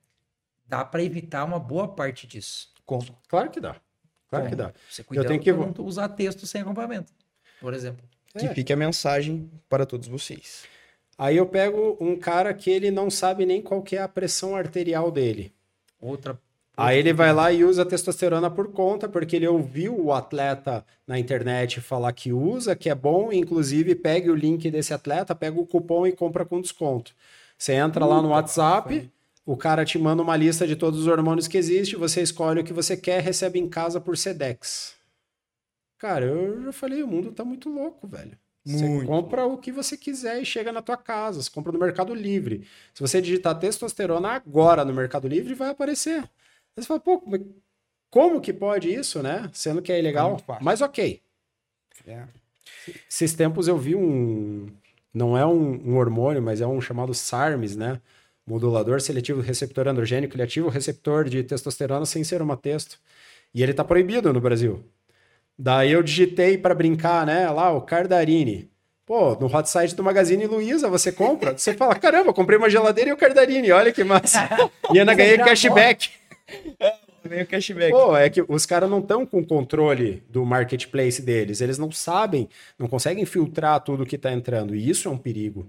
dá 0.66 0.84
para 0.84 1.02
evitar 1.02 1.44
uma 1.44 1.58
boa 1.58 1.88
parte 1.88 2.26
disso. 2.28 2.72
Como? 2.86 3.18
Claro 3.28 3.50
que 3.50 3.60
dá. 3.60 3.76
Claro 4.36 4.48
que 4.48 4.56
dá. 4.56 4.72
Você 4.90 5.02
cuidando 5.02 5.24
eu 5.24 5.28
tenho 5.28 5.42
que 5.42 5.52
não 5.52 5.84
usar 5.84 6.08
texto 6.08 6.46
sem 6.46 6.60
acompanhamento, 6.62 7.12
por 7.60 7.74
exemplo. 7.74 8.04
Que 8.36 8.46
é. 8.46 8.54
fique 8.54 8.72
a 8.72 8.76
mensagem 8.76 9.50
para 9.68 9.86
todos 9.86 10.08
vocês. 10.08 10.64
Aí 11.16 11.36
eu 11.36 11.46
pego 11.46 11.96
um 12.00 12.16
cara 12.16 12.52
que 12.52 12.70
ele 12.70 12.90
não 12.90 13.08
sabe 13.08 13.46
nem 13.46 13.62
qual 13.62 13.82
que 13.82 13.96
é 13.96 14.02
a 14.02 14.08
pressão 14.08 14.56
arterial 14.56 15.10
dele. 15.10 15.52
Outra. 16.00 16.38
Aí 16.76 16.98
ele 16.98 17.12
vai 17.12 17.32
lá 17.32 17.52
e 17.52 17.64
usa 17.64 17.86
testosterona 17.86 18.50
por 18.50 18.72
conta, 18.72 19.08
porque 19.08 19.36
ele 19.36 19.46
ouviu 19.46 19.96
o 19.96 20.12
atleta 20.12 20.84
na 21.06 21.16
internet 21.16 21.80
falar 21.80 22.12
que 22.12 22.32
usa, 22.32 22.74
que 22.74 22.90
é 22.90 22.94
bom, 22.94 23.32
inclusive 23.32 23.94
pegue 23.94 24.28
o 24.28 24.34
link 24.34 24.68
desse 24.72 24.92
atleta, 24.92 25.36
pega 25.36 25.58
o 25.60 25.66
cupom 25.66 26.04
e 26.04 26.10
compra 26.10 26.44
com 26.44 26.60
desconto. 26.60 27.14
Você 27.56 27.74
entra 27.74 28.04
lá 28.04 28.20
no 28.20 28.30
WhatsApp, 28.30 29.08
o 29.44 29.56
cara 29.56 29.84
te 29.84 29.98
manda 29.98 30.22
uma 30.22 30.36
lista 30.36 30.66
de 30.66 30.76
todos 30.76 31.00
os 31.00 31.06
hormônios 31.06 31.46
que 31.46 31.58
existem, 31.58 31.98
você 31.98 32.22
escolhe 32.22 32.60
o 32.60 32.64
que 32.64 32.72
você 32.72 32.96
quer, 32.96 33.22
recebe 33.22 33.58
em 33.58 33.68
casa 33.68 34.00
por 34.00 34.16
Sedex. 34.16 34.94
Cara, 35.98 36.26
eu 36.26 36.62
já 36.64 36.72
falei, 36.72 37.02
o 37.02 37.06
mundo 37.06 37.32
tá 37.32 37.44
muito 37.44 37.68
louco, 37.68 38.06
velho. 38.06 38.36
Você 38.64 38.86
muito 38.86 39.06
compra 39.06 39.44
o 39.44 39.58
que 39.58 39.70
você 39.70 39.96
quiser 39.96 40.40
e 40.40 40.44
chega 40.44 40.72
na 40.72 40.80
tua 40.80 40.96
casa. 40.96 41.42
Você 41.42 41.50
compra 41.50 41.70
no 41.70 41.78
Mercado 41.78 42.14
Livre. 42.14 42.66
Se 42.94 43.00
você 43.02 43.20
digitar 43.20 43.58
testosterona 43.58 44.30
agora 44.30 44.84
no 44.84 44.94
Mercado 44.94 45.28
Livre, 45.28 45.54
vai 45.54 45.68
aparecer. 45.68 46.22
Aí 46.22 46.82
você 46.82 46.86
fala, 46.86 47.00
pô, 47.00 47.22
como 48.10 48.40
que 48.40 48.52
pode 48.52 48.92
isso, 48.92 49.22
né? 49.22 49.50
Sendo 49.52 49.82
que 49.82 49.92
é 49.92 49.98
ilegal. 49.98 50.40
É 50.48 50.58
Mas 50.62 50.80
ok. 50.80 51.20
É. 52.06 52.24
Esses 53.08 53.34
tempos 53.34 53.68
eu 53.68 53.76
vi 53.76 53.94
um. 53.94 54.68
Não 55.12 55.36
é 55.36 55.46
um, 55.46 55.90
um, 55.90 55.96
hormônio, 55.96 56.42
mas 56.42 56.60
é 56.60 56.66
um 56.66 56.80
chamado 56.80 57.14
SARMs, 57.14 57.76
né? 57.76 58.00
Modulador 58.46 59.00
seletivo 59.00 59.40
receptor 59.40 59.88
androgênico. 59.88 60.34
Ele 60.34 60.42
ativa 60.42 60.66
o 60.66 60.70
receptor 60.70 61.28
de 61.28 61.42
testosterona 61.42 62.04
sem 62.04 62.22
ser 62.22 62.42
uma 62.42 62.56
texto. 62.56 62.98
E 63.54 63.62
ele 63.62 63.70
está 63.70 63.84
proibido 63.84 64.32
no 64.32 64.40
Brasil. 64.40 64.84
Daí 65.58 65.92
eu 65.92 66.02
digitei 66.02 66.58
para 66.58 66.74
brincar, 66.74 67.24
né? 67.24 67.48
Lá, 67.48 67.72
o 67.72 67.80
Cardarini. 67.80 68.70
Pô, 69.06 69.34
no 69.34 69.46
hot 69.54 69.68
site 69.68 69.94
do 69.94 70.02
Magazine 70.02 70.46
Luiza 70.46 70.88
você 70.88 71.12
compra. 71.12 71.56
Você 71.56 71.74
fala, 71.74 71.94
caramba, 71.94 72.32
comprei 72.32 72.58
uma 72.58 72.70
geladeira 72.70 73.10
e 73.10 73.12
o 73.12 73.16
Cardarini, 73.16 73.70
olha 73.70 73.92
que 73.92 74.02
massa. 74.02 74.48
E 74.92 74.98
ainda 74.98 75.14
ganhei 75.14 75.38
cashback. 75.38 76.10
Ganhei 77.24 77.44
cashback. 77.46 77.90
Pô, 77.90 78.16
é 78.16 78.28
que 78.28 78.44
os 78.46 78.66
caras 78.66 78.88
não 78.88 78.98
estão 78.98 79.24
com 79.24 79.44
controle 79.44 80.22
do 80.28 80.44
marketplace 80.44 81.22
deles. 81.22 81.60
Eles 81.60 81.78
não 81.78 81.90
sabem, 81.90 82.48
não 82.78 82.86
conseguem 82.86 83.24
filtrar 83.24 83.80
tudo 83.80 84.06
que 84.06 84.16
está 84.16 84.32
entrando. 84.32 84.74
E 84.74 84.88
isso 84.88 85.08
é 85.08 85.10
um 85.10 85.18
perigo. 85.18 85.66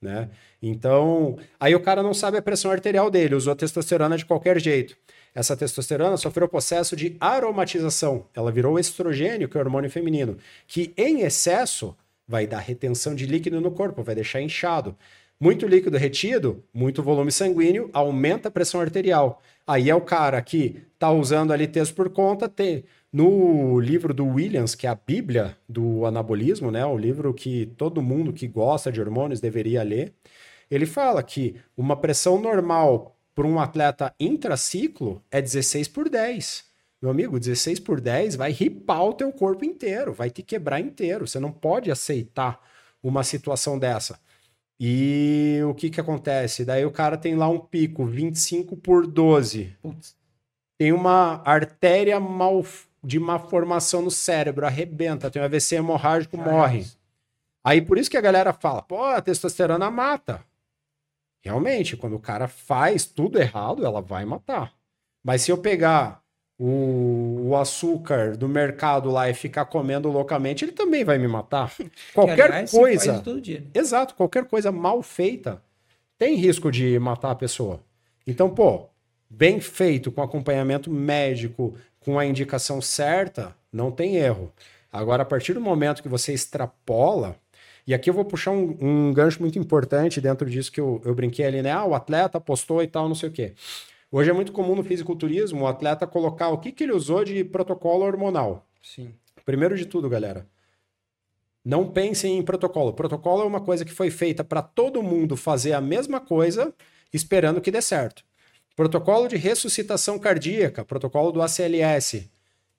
Né? 0.00 0.28
Então, 0.60 1.38
aí 1.58 1.74
o 1.74 1.80
cara 1.80 2.02
não 2.02 2.12
sabe 2.12 2.36
a 2.36 2.42
pressão 2.42 2.70
arterial 2.70 3.10
dele, 3.10 3.34
usou 3.34 3.54
testosterona 3.54 4.16
de 4.16 4.26
qualquer 4.26 4.60
jeito. 4.60 4.96
Essa 5.34 5.56
testosterona 5.56 6.16
sofreu 6.16 6.48
processo 6.48 6.96
de 6.96 7.16
aromatização. 7.20 8.26
Ela 8.34 8.50
virou 8.50 8.78
estrogênio, 8.78 9.48
que 9.48 9.56
é 9.56 9.60
o 9.60 9.64
hormônio 9.64 9.90
feminino, 9.90 10.36
que 10.66 10.92
em 10.96 11.20
excesso 11.20 11.96
vai 12.26 12.46
dar 12.46 12.58
retenção 12.58 13.14
de 13.14 13.24
líquido 13.24 13.60
no 13.60 13.70
corpo, 13.70 14.02
vai 14.02 14.14
deixar 14.14 14.42
inchado. 14.42 14.96
Muito 15.40 15.68
líquido 15.68 15.96
retido, 15.96 16.64
muito 16.74 17.02
volume 17.02 17.30
sanguíneo, 17.30 17.88
aumenta 17.92 18.48
a 18.48 18.50
pressão 18.50 18.80
arterial. 18.80 19.40
Aí 19.64 19.88
é 19.88 19.94
o 19.94 20.00
cara 20.00 20.42
que 20.42 20.82
está 20.94 21.12
usando 21.12 21.52
ali 21.52 21.68
texto 21.68 21.94
por 21.94 22.10
conta, 22.10 22.48
tem 22.48 22.84
no 23.12 23.80
livro 23.80 24.12
do 24.12 24.26
Williams, 24.26 24.74
que 24.74 24.86
é 24.86 24.90
a 24.90 24.94
Bíblia 24.94 25.56
do 25.68 26.04
anabolismo, 26.04 26.70
né, 26.70 26.84
o 26.84 26.98
livro 26.98 27.32
que 27.32 27.66
todo 27.76 28.02
mundo 28.02 28.32
que 28.32 28.46
gosta 28.46 28.92
de 28.92 29.00
hormônios 29.00 29.40
deveria 29.40 29.82
ler, 29.82 30.12
ele 30.70 30.86
fala 30.86 31.22
que 31.22 31.56
uma 31.76 31.96
pressão 31.96 32.40
normal 32.40 33.16
para 33.34 33.46
um 33.46 33.60
atleta 33.60 34.14
intraciclo 34.18 35.22
é 35.30 35.40
16 35.40 35.88
por 35.88 36.08
10. 36.08 36.64
Meu 37.00 37.10
amigo, 37.10 37.38
16 37.38 37.78
por 37.80 38.00
10 38.00 38.34
vai 38.34 38.50
ripar 38.50 39.04
o 39.04 39.14
teu 39.14 39.32
corpo 39.32 39.64
inteiro, 39.64 40.12
vai 40.12 40.30
te 40.30 40.42
quebrar 40.42 40.80
inteiro. 40.80 41.26
Você 41.26 41.38
não 41.38 41.52
pode 41.52 41.90
aceitar 41.90 42.60
uma 43.02 43.22
situação 43.22 43.78
dessa. 43.78 44.18
E 44.80 45.60
o 45.68 45.74
que 45.74 45.90
que 45.90 46.00
acontece? 46.00 46.64
Daí 46.64 46.84
o 46.84 46.90
cara 46.90 47.16
tem 47.16 47.36
lá 47.36 47.48
um 47.48 47.58
pico 47.58 48.04
25 48.04 48.76
por 48.76 49.06
12. 49.06 49.76
Putz. 49.82 50.16
Tem 50.76 50.92
uma 50.92 51.42
artéria 51.44 52.20
mal, 52.20 52.64
de 53.02 53.18
má 53.18 53.38
formação 53.38 54.02
no 54.02 54.10
cérebro, 54.10 54.66
arrebenta, 54.66 55.30
tem 55.30 55.42
um 55.42 55.44
AVC 55.44 55.76
hemorrágico, 55.76 56.36
morre. 56.36 56.86
Aí 57.64 57.82
por 57.82 57.98
isso 57.98 58.10
que 58.10 58.16
a 58.16 58.20
galera 58.20 58.52
fala, 58.52 58.82
pô, 58.82 59.02
a 59.02 59.20
testosterona 59.20 59.90
mata. 59.90 60.44
Realmente, 61.42 61.96
quando 61.96 62.16
o 62.16 62.20
cara 62.20 62.48
faz 62.48 63.04
tudo 63.04 63.38
errado, 63.38 63.84
ela 63.84 64.00
vai 64.00 64.24
matar. 64.24 64.72
Mas 65.24 65.42
se 65.42 65.50
eu 65.50 65.58
pegar 65.58 66.22
o, 66.58 67.48
o, 67.48 67.56
açúcar 67.56 68.36
do 68.36 68.48
mercado 68.48 69.10
lá 69.10 69.30
e 69.30 69.34
ficar 69.34 69.64
comendo 69.66 70.10
loucamente, 70.10 70.64
ele 70.64 70.72
também 70.72 71.04
vai 71.04 71.16
me 71.16 71.28
matar. 71.28 71.72
Qualquer 72.12 72.50
aliás, 72.50 72.70
coisa. 72.70 73.22
Né? 73.24 73.62
Exato, 73.72 74.14
qualquer 74.14 74.44
coisa 74.46 74.72
mal 74.72 75.02
feita 75.02 75.62
tem 76.18 76.34
risco 76.34 76.70
de 76.70 76.98
matar 76.98 77.30
a 77.30 77.36
pessoa. 77.36 77.80
Então, 78.26 78.50
pô, 78.50 78.88
bem 79.30 79.60
feito, 79.60 80.10
com 80.10 80.20
acompanhamento 80.20 80.90
médico, 80.90 81.76
com 82.00 82.18
a 82.18 82.26
indicação 82.26 82.80
certa, 82.80 83.54
não 83.72 83.92
tem 83.92 84.16
erro. 84.16 84.52
Agora, 84.92 85.22
a 85.22 85.26
partir 85.26 85.52
do 85.52 85.60
momento 85.60 86.02
que 86.02 86.08
você 86.08 86.32
extrapola, 86.32 87.36
e 87.88 87.94
aqui 87.94 88.10
eu 88.10 88.14
vou 88.14 88.22
puxar 88.22 88.50
um, 88.50 88.76
um 88.82 89.12
gancho 89.14 89.40
muito 89.40 89.58
importante 89.58 90.20
dentro 90.20 90.50
disso 90.50 90.70
que 90.70 90.78
eu, 90.78 91.00
eu 91.06 91.14
brinquei 91.14 91.46
ali, 91.46 91.62
né? 91.62 91.72
Ah, 91.72 91.86
o 91.86 91.94
atleta 91.94 92.38
postou 92.38 92.82
e 92.82 92.86
tal, 92.86 93.08
não 93.08 93.14
sei 93.14 93.30
o 93.30 93.32
quê. 93.32 93.54
Hoje 94.12 94.28
é 94.28 94.32
muito 94.34 94.52
comum 94.52 94.76
no 94.76 94.84
fisiculturismo 94.84 95.62
o 95.62 95.66
atleta 95.66 96.06
colocar 96.06 96.50
o 96.50 96.58
que, 96.58 96.70
que 96.70 96.84
ele 96.84 96.92
usou 96.92 97.24
de 97.24 97.42
protocolo 97.44 98.04
hormonal. 98.04 98.68
Sim. 98.82 99.14
Primeiro 99.42 99.74
de 99.74 99.86
tudo, 99.86 100.06
galera, 100.06 100.46
não 101.64 101.90
pensem 101.90 102.36
em 102.36 102.42
protocolo. 102.42 102.92
Protocolo 102.92 103.40
é 103.40 103.46
uma 103.46 103.62
coisa 103.62 103.86
que 103.86 103.92
foi 103.92 104.10
feita 104.10 104.44
para 104.44 104.60
todo 104.60 105.02
mundo 105.02 105.34
fazer 105.34 105.72
a 105.72 105.80
mesma 105.80 106.20
coisa, 106.20 106.74
esperando 107.10 107.58
que 107.58 107.70
dê 107.70 107.80
certo. 107.80 108.22
Protocolo 108.76 109.28
de 109.28 109.36
ressuscitação 109.38 110.18
cardíaca, 110.18 110.84
protocolo 110.84 111.32
do 111.32 111.40
ACLS. 111.40 112.30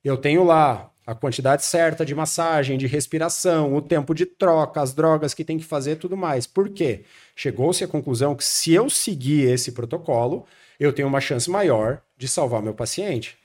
Eu 0.04 0.18
tenho 0.18 0.44
lá 0.44 0.92
a 1.10 1.16
quantidade 1.16 1.66
certa 1.66 2.06
de 2.06 2.14
massagem, 2.14 2.78
de 2.78 2.86
respiração, 2.86 3.74
o 3.74 3.82
tempo 3.82 4.14
de 4.14 4.28
troca, 4.28 4.80
as 4.80 4.94
drogas 4.94 5.34
que 5.34 5.44
tem 5.44 5.58
que 5.58 5.66
fazer 5.66 5.96
tudo 5.96 6.16
mais. 6.16 6.46
Por 6.46 6.70
quê? 6.70 7.04
Chegou-se 7.36 7.84
à 7.84 7.88
conclusão 7.88 8.36
que 8.36 8.44
se 8.44 8.74
eu 8.74 8.92
seguir 8.92 9.50
esse 9.50 9.72
protocolo, 9.72 10.46
eu 10.80 10.94
tenho 10.94 11.08
uma 11.08 11.20
chance 11.20 11.50
maior 11.50 12.00
de 12.16 12.28
salvar 12.28 12.62
meu 12.62 12.76
paciente. 12.76 13.36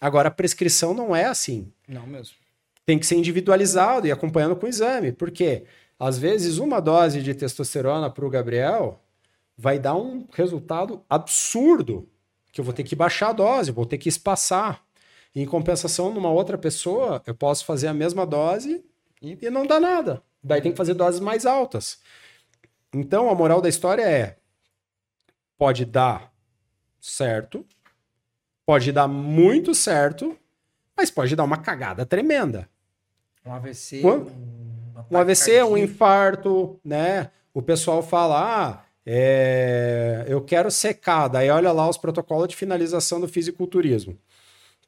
Agora, 0.00 0.26
a 0.26 0.32
prescrição 0.32 0.92
não 0.94 1.14
é 1.14 1.26
assim. 1.26 1.72
Não 1.86 2.04
mesmo. 2.08 2.34
Tem 2.84 2.98
que 2.98 3.06
ser 3.06 3.14
individualizado 3.14 4.08
e 4.08 4.10
acompanhando 4.10 4.56
com 4.56 4.66
o 4.66 4.68
exame. 4.68 5.12
Porque, 5.12 5.62
às 6.00 6.18
vezes, 6.18 6.58
uma 6.58 6.80
dose 6.80 7.22
de 7.22 7.34
testosterona 7.34 8.10
para 8.10 8.26
o 8.26 8.30
Gabriel 8.30 9.00
vai 9.56 9.78
dar 9.78 9.94
um 9.94 10.26
resultado 10.32 11.00
absurdo. 11.08 12.08
Que 12.50 12.60
eu 12.60 12.64
vou 12.64 12.74
ter 12.74 12.82
que 12.82 12.96
baixar 12.96 13.28
a 13.28 13.32
dose, 13.32 13.70
vou 13.70 13.86
ter 13.86 13.96
que 13.96 14.08
espaçar. 14.08 14.85
Em 15.38 15.44
compensação, 15.44 16.14
numa 16.14 16.30
outra 16.30 16.56
pessoa, 16.56 17.22
eu 17.26 17.34
posso 17.34 17.66
fazer 17.66 17.88
a 17.88 17.92
mesma 17.92 18.24
dose 18.24 18.82
e, 19.20 19.36
e 19.38 19.50
não 19.50 19.66
dá 19.66 19.78
nada. 19.78 20.22
Daí 20.42 20.62
tem 20.62 20.72
que 20.72 20.78
fazer 20.78 20.94
doses 20.94 21.20
mais 21.20 21.44
altas. 21.44 21.98
Então, 22.90 23.28
a 23.28 23.34
moral 23.34 23.60
da 23.60 23.68
história 23.68 24.00
é: 24.00 24.38
pode 25.58 25.84
dar 25.84 26.32
certo, 26.98 27.66
pode 28.64 28.90
dar 28.92 29.06
muito 29.06 29.74
certo, 29.74 30.34
mas 30.96 31.10
pode 31.10 31.36
dar 31.36 31.44
uma 31.44 31.58
cagada 31.58 32.06
tremenda. 32.06 32.66
Um 33.44 33.52
AVC. 33.52 34.00
Quando, 34.00 34.32
um 35.10 35.18
AVC, 35.18 35.62
um 35.64 35.76
infarto, 35.76 36.80
né? 36.82 37.30
O 37.52 37.60
pessoal 37.60 38.02
fala, 38.02 38.40
ah, 38.40 38.84
é, 39.04 40.24
eu 40.26 40.40
quero 40.40 40.70
secar. 40.70 41.28
Daí 41.28 41.50
olha 41.50 41.72
lá 41.72 41.86
os 41.86 41.98
protocolos 41.98 42.48
de 42.48 42.56
finalização 42.56 43.20
do 43.20 43.28
fisiculturismo. 43.28 44.18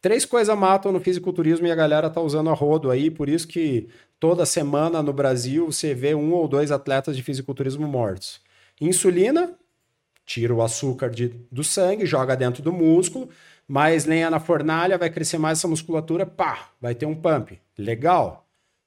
Três 0.01 0.25
coisas 0.25 0.57
matam 0.57 0.93
no 0.93 1.01
fisiculturismo 1.01 1.67
e 1.67 1.73
a 1.73 1.75
galera 1.75 2.09
tá 2.09 2.21
usando 2.21 2.51
a 2.51 2.55
rodo 2.55 2.91
aí, 2.91 3.11
por 3.11 3.29
isso 3.29 3.49
que 3.49 3.89
toda 4.21 4.47
semana 4.47 5.03
no 5.03 5.13
Brasil 5.13 5.67
você 5.67 5.93
vê 5.93 6.15
um 6.15 6.33
ou 6.33 6.47
dois 6.47 6.71
atletas 6.71 7.17
de 7.17 7.23
fisiculturismo 7.23 7.87
mortos. 7.89 8.41
Insulina, 8.81 9.59
tira 10.25 10.55
o 10.55 10.63
açúcar 10.63 11.11
de, 11.11 11.29
do 11.51 11.65
sangue, 11.65 12.07
joga 12.07 12.37
dentro 12.37 12.63
do 12.63 12.73
músculo, 12.73 13.29
mais 13.67 14.05
lenha 14.05 14.31
na 14.31 14.39
fornalha, 14.39 14.97
vai 14.97 15.11
crescer 15.11 15.37
mais 15.37 15.59
essa 15.59 15.67
musculatura, 15.67 16.25
pá, 16.25 16.71
vai 16.81 16.95
ter 16.95 17.07
um 17.07 17.15
pump. 17.15 17.59
Legal. 17.77 18.47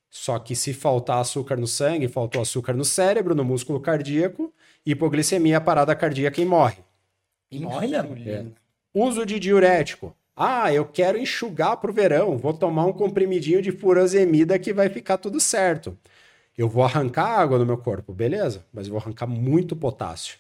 Só 0.10 0.40
que 0.40 0.56
se 0.56 0.74
faltar 0.74 1.20
açúcar 1.20 1.58
no 1.58 1.68
sangue, 1.68 2.08
faltou 2.08 2.42
açúcar 2.42 2.74
no 2.74 2.86
cérebro, 2.86 3.36
no 3.36 3.44
músculo 3.44 3.82
cardíaco, 3.82 4.54
hipoglicemia, 4.86 5.60
parada 5.60 5.94
cardíaca 5.94 6.40
e 6.40 6.46
morre. 6.46 6.78
E 7.50 7.60
morre 7.60 7.88
mesmo. 7.88 8.16
É. 8.30 8.46
Uso 8.94 9.26
de 9.26 9.40
diurético 9.40 10.16
Ah, 10.44 10.74
eu 10.74 10.86
quero 10.86 11.20
enxugar 11.20 11.78
para 11.78 11.92
o 11.92 11.94
verão, 11.94 12.36
vou 12.36 12.52
tomar 12.52 12.88
um 12.88 12.92
comprimidinho 12.92 13.62
de 13.62 13.72
furosemida 13.72 14.58
que 14.58 14.74
vai 14.74 14.90
ficar 14.90 15.20
tudo 15.20 15.40
certo. 15.40 15.96
Eu 16.58 16.68
vou 16.68 16.84
arrancar 16.84 17.40
água 17.40 17.60
no 17.60 17.66
meu 17.66 17.78
corpo, 17.78 18.12
beleza, 18.12 18.66
mas 18.74 18.88
eu 18.88 18.94
vou 18.94 19.00
arrancar 19.00 19.28
muito 19.28 19.76
potássio. 19.76 20.40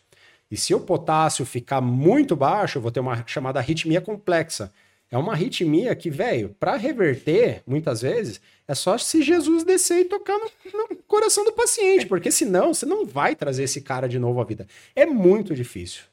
E 0.50 0.58
se 0.58 0.74
o 0.74 0.80
potássio 0.80 1.46
ficar 1.46 1.82
muito 1.82 2.36
baixo, 2.36 2.80
eu 2.80 2.82
vou 2.82 2.90
ter 2.90 3.00
uma 3.00 3.24
chamada 3.28 3.60
arritmia 3.60 4.02
complexa. 4.02 4.74
É 5.12 5.20
uma 5.20 5.34
arritmia 5.34 5.96
que, 5.96 6.10
velho, 6.10 6.56
para 6.60 6.78
reverter, 6.78 7.62
muitas 7.68 8.02
vezes, 8.02 8.42
é 8.68 8.74
só 8.74 8.98
se 8.98 9.22
Jesus 9.22 9.64
descer 9.64 10.00
e 10.00 10.06
tocar 10.06 10.36
no, 10.40 10.50
no, 10.90 10.96
coração 11.04 11.46
do 11.46 11.52
paciente, 11.52 12.08
porque 12.08 12.32
senão 12.32 12.74
você 12.74 12.88
não 12.88 13.06
vai 13.06 13.36
trazer 13.36 13.66
esse 13.66 13.82
cara 13.82 14.10
de 14.10 14.18
novo 14.18 14.42
à 14.42 14.44
vida. 14.44 14.66
É 14.96 15.06
muito 15.06 15.54
difícil. 15.54 16.06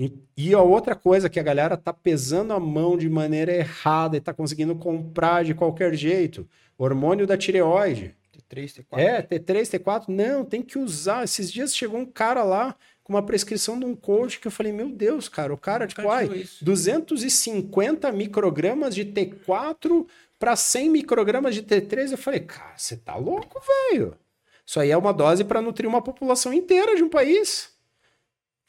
E, 0.00 0.14
e 0.34 0.54
a 0.54 0.62
outra 0.62 0.94
coisa 0.94 1.28
que 1.28 1.38
a 1.38 1.42
galera 1.42 1.76
tá 1.76 1.92
pesando 1.92 2.54
a 2.54 2.58
mão 2.58 2.96
de 2.96 3.06
maneira 3.06 3.52
errada 3.52 4.16
e 4.16 4.20
tá 4.20 4.32
conseguindo 4.32 4.74
comprar 4.74 5.44
de 5.44 5.52
qualquer 5.52 5.92
jeito, 5.94 6.48
hormônio 6.78 7.26
da 7.26 7.36
tireoide. 7.36 8.16
T3, 8.34 8.82
T4. 8.82 8.98
É, 8.98 9.20
T3, 9.20 9.78
T4. 9.78 10.04
Não, 10.08 10.42
tem 10.42 10.62
que 10.62 10.78
usar. 10.78 11.24
Esses 11.24 11.52
dias 11.52 11.76
chegou 11.76 12.00
um 12.00 12.06
cara 12.06 12.42
lá 12.42 12.74
com 13.04 13.12
uma 13.12 13.22
prescrição 13.22 13.78
de 13.78 13.84
um 13.84 13.94
coach 13.94 14.40
que 14.40 14.46
eu 14.46 14.50
falei, 14.50 14.72
meu 14.72 14.88
Deus, 14.88 15.28
cara, 15.28 15.52
o 15.52 15.58
cara, 15.58 15.86
tipo, 15.86 16.08
ai, 16.08 16.46
250 16.62 18.10
microgramas 18.10 18.94
de 18.94 19.04
T4 19.04 20.06
para 20.38 20.56
100 20.56 20.88
microgramas 20.88 21.54
de 21.54 21.62
T3. 21.62 22.12
Eu 22.12 22.18
falei, 22.18 22.40
cara, 22.40 22.72
você 22.74 22.96
tá 22.96 23.16
louco, 23.16 23.60
velho? 23.90 24.16
Isso 24.64 24.80
aí 24.80 24.90
é 24.90 24.96
uma 24.96 25.12
dose 25.12 25.44
para 25.44 25.60
nutrir 25.60 25.86
uma 25.86 26.00
população 26.00 26.54
inteira 26.54 26.96
de 26.96 27.02
um 27.02 27.08
país. 27.10 27.78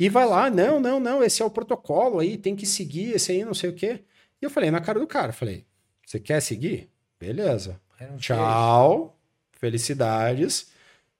E 0.01 0.09
vai 0.09 0.25
lá, 0.25 0.49
não, 0.49 0.79
não, 0.79 0.99
não, 0.99 1.23
esse 1.23 1.43
é 1.43 1.45
o 1.45 1.49
protocolo 1.51 2.17
aí, 2.17 2.35
tem 2.35 2.55
que 2.55 2.65
seguir, 2.65 3.11
esse 3.11 3.33
aí 3.33 3.45
não 3.45 3.53
sei 3.53 3.69
o 3.69 3.75
quê. 3.75 3.99
E 4.41 4.43
eu 4.43 4.49
falei 4.49 4.71
na 4.71 4.81
cara 4.81 4.99
do 4.99 5.05
cara, 5.05 5.31
falei, 5.31 5.63
você 6.03 6.19
quer 6.19 6.41
seguir? 6.41 6.89
Beleza. 7.19 7.79
Tchau, 8.17 9.15
felicidades. 9.51 10.71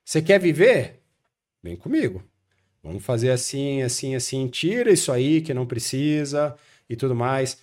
Você 0.03 0.19
quer 0.19 0.39
viver? 0.39 0.99
Vem 1.61 1.75
comigo. 1.75 2.23
Vamos 2.81 3.05
fazer 3.05 3.29
assim, 3.29 3.83
assim, 3.83 4.15
assim, 4.15 4.47
tira 4.47 4.91
isso 4.91 5.11
aí 5.11 5.41
que 5.41 5.53
não 5.53 5.67
precisa 5.67 6.57
e 6.89 6.95
tudo 6.95 7.13
mais. 7.13 7.61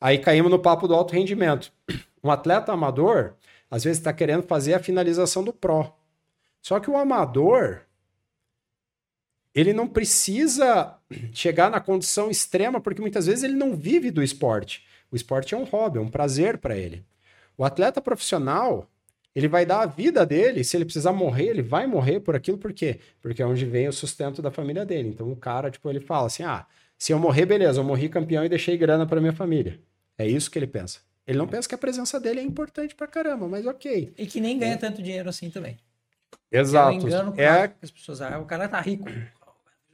Aí 0.00 0.18
caímos 0.18 0.52
no 0.52 0.58
papo 0.60 0.86
do 0.86 0.94
alto 0.94 1.14
rendimento. 1.14 1.72
Um 2.22 2.30
atleta 2.30 2.70
amador, 2.70 3.34
às 3.68 3.82
vezes, 3.82 3.98
está 3.98 4.12
querendo 4.12 4.44
fazer 4.44 4.74
a 4.74 4.78
finalização 4.78 5.42
do 5.42 5.52
pró. 5.52 5.98
Só 6.62 6.78
que 6.78 6.88
o 6.88 6.96
amador, 6.96 7.80
ele 9.54 9.72
não 9.72 9.88
precisa 9.88 10.96
chegar 11.32 11.70
na 11.70 11.80
condição 11.80 12.30
extrema, 12.30 12.80
porque 12.80 13.00
muitas 13.00 13.26
vezes 13.26 13.42
ele 13.42 13.54
não 13.54 13.74
vive 13.74 14.10
do 14.10 14.22
esporte. 14.22 14.84
O 15.10 15.16
esporte 15.16 15.54
é 15.54 15.58
um 15.58 15.64
hobby, 15.64 15.98
é 15.98 16.00
um 16.00 16.08
prazer 16.08 16.58
para 16.58 16.76
ele. 16.76 17.04
O 17.58 17.64
atleta 17.64 18.00
profissional, 18.00 18.88
ele 19.34 19.48
vai 19.48 19.66
dar 19.66 19.80
a 19.82 19.86
vida 19.86 20.24
dele, 20.24 20.62
se 20.62 20.76
ele 20.76 20.84
precisar 20.84 21.12
morrer, 21.12 21.48
ele 21.48 21.62
vai 21.62 21.86
morrer 21.86 22.20
por 22.20 22.36
aquilo, 22.36 22.56
por 22.56 22.72
quê? 22.72 23.00
Porque 23.20 23.42
é 23.42 23.46
onde 23.46 23.64
vem 23.64 23.88
o 23.88 23.92
sustento 23.92 24.40
da 24.40 24.50
família 24.50 24.86
dele. 24.86 25.08
Então 25.08 25.30
o 25.30 25.36
cara, 25.36 25.70
tipo, 25.70 25.90
ele 25.90 26.00
fala 26.00 26.26
assim: 26.26 26.44
"Ah, 26.44 26.64
se 26.96 27.12
eu 27.12 27.18
morrer, 27.18 27.46
beleza, 27.46 27.80
eu 27.80 27.84
morri 27.84 28.08
campeão 28.08 28.44
e 28.44 28.48
deixei 28.48 28.76
grana 28.76 29.04
para 29.04 29.20
minha 29.20 29.32
família". 29.32 29.80
É 30.16 30.26
isso 30.26 30.50
que 30.50 30.58
ele 30.58 30.66
pensa. 30.66 31.00
Ele 31.26 31.38
não 31.38 31.46
pensa 31.46 31.68
que 31.68 31.74
a 31.74 31.78
presença 31.78 32.18
dele 32.18 32.40
é 32.40 32.42
importante 32.42 32.94
pra 32.94 33.06
caramba, 33.06 33.46
mas 33.48 33.66
OK. 33.66 34.12
E 34.16 34.26
que 34.26 34.40
nem 34.40 34.58
ganha 34.58 34.74
é. 34.74 34.76
tanto 34.76 35.02
dinheiro 35.02 35.28
assim 35.28 35.50
também. 35.50 35.76
Exato. 36.50 37.06
engano, 37.06 37.34
é 37.36 37.72
as 37.80 37.90
pessoas, 37.90 38.20
ah, 38.20 38.38
o 38.38 38.44
cara 38.44 38.68
tá 38.68 38.80
rico 38.80 39.04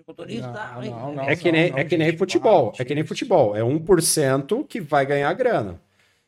motorista. 0.06 0.70
Não, 0.74 0.82
não, 0.82 1.14
não, 1.14 1.24
é 1.24 1.34
que 1.34 1.50
nem, 1.50 1.72
é 1.74 1.84
que 1.84 1.96
nem 1.96 2.16
futebol. 2.16 2.72
É 2.78 2.84
que 2.84 2.94
nem 2.94 3.04
futebol. 3.04 3.56
É 3.56 3.60
1% 3.60 4.66
que 4.66 4.80
vai 4.80 5.04
ganhar 5.04 5.32
grana. 5.34 5.80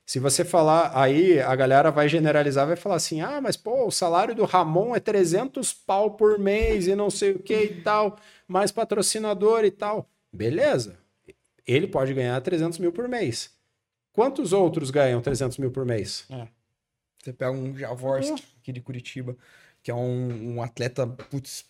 Se 0.05 0.19
você 0.19 0.43
falar, 0.43 0.91
aí 0.95 1.39
a 1.39 1.55
galera 1.55 1.91
vai 1.91 2.09
generalizar, 2.09 2.67
vai 2.67 2.77
falar 2.77 2.97
assim: 2.97 3.21
ah, 3.21 3.41
mas 3.41 3.57
pô, 3.57 3.87
o 3.87 3.91
salário 3.91 4.35
do 4.35 4.45
Ramon 4.45 4.97
é 4.97 5.01
300 5.01 5.73
pau 5.73 6.13
por 6.13 6.39
mês 6.39 6.87
e 6.87 6.95
não 6.95 7.11
sei 7.11 7.33
o 7.33 7.39
que 7.39 7.65
e 7.65 7.83
tal, 7.83 8.19
mais 8.47 8.73
patrocinador 8.73 9.65
e 9.65 9.71
tal. 9.71 10.09
Beleza. 10.33 10.99
Ele 11.67 11.87
pode 11.87 12.15
ganhar 12.15 12.41
300 12.41 12.79
mil 12.79 12.91
por 12.91 13.07
mês. 13.07 13.51
Quantos 14.11 14.55
outros 14.55 14.91
ganham 14.91 15.21
300 15.21 15.59
mil 15.59 15.71
por 15.71 15.85
mês? 15.85 16.25
É. 16.31 16.49
Você 17.23 17.33
pega 17.33 17.53
um 17.53 17.77
Javorski 17.77 18.43
aqui 18.63 18.73
de 18.73 18.81
Curitiba, 18.81 19.37
que 19.83 19.91
é 19.91 19.95
um, 19.95 20.55
um 20.55 20.63
atleta, 20.63 21.07
putz, 21.07 21.67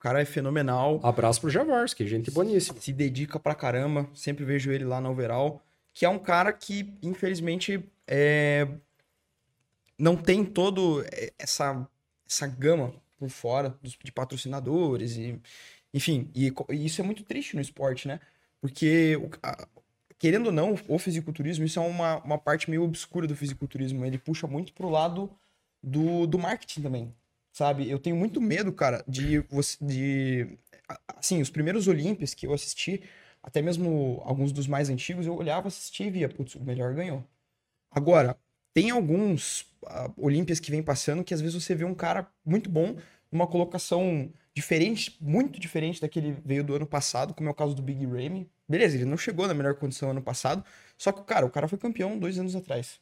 o 0.00 0.02
cara 0.02 0.22
é 0.22 0.24
fenomenal. 0.24 0.98
Abraço 1.02 1.42
pro 1.42 1.50
Javorski, 1.50 2.06
gente 2.06 2.30
boníssima. 2.30 2.80
Se 2.80 2.90
dedica 2.90 3.38
pra 3.38 3.54
caramba. 3.54 4.08
Sempre 4.14 4.46
vejo 4.46 4.72
ele 4.72 4.82
lá 4.82 4.98
no 4.98 5.10
overall. 5.10 5.60
Que 5.92 6.06
é 6.06 6.08
um 6.08 6.18
cara 6.18 6.54
que, 6.54 6.94
infelizmente, 7.02 7.84
é... 8.06 8.66
não 9.98 10.16
tem 10.16 10.42
todo 10.42 11.04
essa, 11.38 11.86
essa 12.26 12.46
gama 12.46 12.94
por 13.18 13.28
fora 13.28 13.78
de 13.82 14.10
patrocinadores. 14.10 15.18
E, 15.18 15.38
enfim, 15.92 16.30
e, 16.34 16.50
e 16.70 16.86
isso 16.86 17.02
é 17.02 17.04
muito 17.04 17.22
triste 17.22 17.54
no 17.54 17.60
esporte, 17.60 18.08
né? 18.08 18.20
Porque, 18.58 19.18
querendo 20.18 20.46
ou 20.46 20.52
não, 20.52 20.78
o 20.88 20.98
fisiculturismo, 20.98 21.66
isso 21.66 21.78
é 21.78 21.82
uma, 21.82 22.24
uma 22.24 22.38
parte 22.38 22.70
meio 22.70 22.84
obscura 22.84 23.26
do 23.26 23.36
fisiculturismo. 23.36 24.06
Ele 24.06 24.16
puxa 24.16 24.46
muito 24.46 24.72
pro 24.72 24.88
lado 24.88 25.30
do, 25.82 26.26
do 26.26 26.38
marketing 26.38 26.80
também 26.80 27.14
sabe? 27.52 27.88
Eu 27.88 27.98
tenho 27.98 28.16
muito 28.16 28.40
medo, 28.40 28.72
cara, 28.72 29.04
de 29.06 29.38
você. 29.50 29.76
De, 29.80 30.58
assim, 31.08 31.40
os 31.40 31.50
primeiros 31.50 31.88
Olímpias 31.88 32.34
que 32.34 32.46
eu 32.46 32.52
assisti, 32.52 33.02
até 33.42 33.62
mesmo 33.62 34.20
alguns 34.24 34.52
dos 34.52 34.66
mais 34.66 34.88
antigos, 34.90 35.26
eu 35.26 35.36
olhava, 35.36 35.68
assistia 35.68 36.06
e 36.06 36.10
via, 36.10 36.28
putz, 36.28 36.54
o 36.54 36.64
melhor 36.64 36.94
ganhou. 36.94 37.24
Agora, 37.90 38.36
tem 38.72 38.90
alguns 38.90 39.62
uh, 39.82 40.60
que 40.62 40.70
vem 40.70 40.82
passando 40.82 41.24
que 41.24 41.34
às 41.34 41.40
vezes 41.40 41.62
você 41.62 41.74
vê 41.74 41.84
um 41.84 41.94
cara 41.94 42.30
muito 42.44 42.70
bom 42.70 42.96
numa 43.30 43.46
colocação 43.46 44.32
diferente, 44.54 45.16
muito 45.20 45.60
diferente 45.60 46.00
daquele 46.00 46.32
veio 46.44 46.64
do 46.64 46.74
ano 46.74 46.86
passado, 46.86 47.34
como 47.34 47.48
é 47.48 47.52
o 47.52 47.54
caso 47.54 47.74
do 47.74 47.82
Big 47.82 48.04
Ramy. 48.04 48.50
Beleza, 48.68 48.96
ele 48.96 49.04
não 49.04 49.16
chegou 49.16 49.46
na 49.46 49.54
melhor 49.54 49.74
condição 49.74 50.10
ano 50.10 50.22
passado, 50.22 50.64
só 50.96 51.12
que, 51.12 51.22
cara, 51.24 51.46
o 51.46 51.50
cara 51.50 51.68
foi 51.68 51.78
campeão 51.78 52.18
dois 52.18 52.38
anos 52.38 52.54
atrás. 52.54 53.00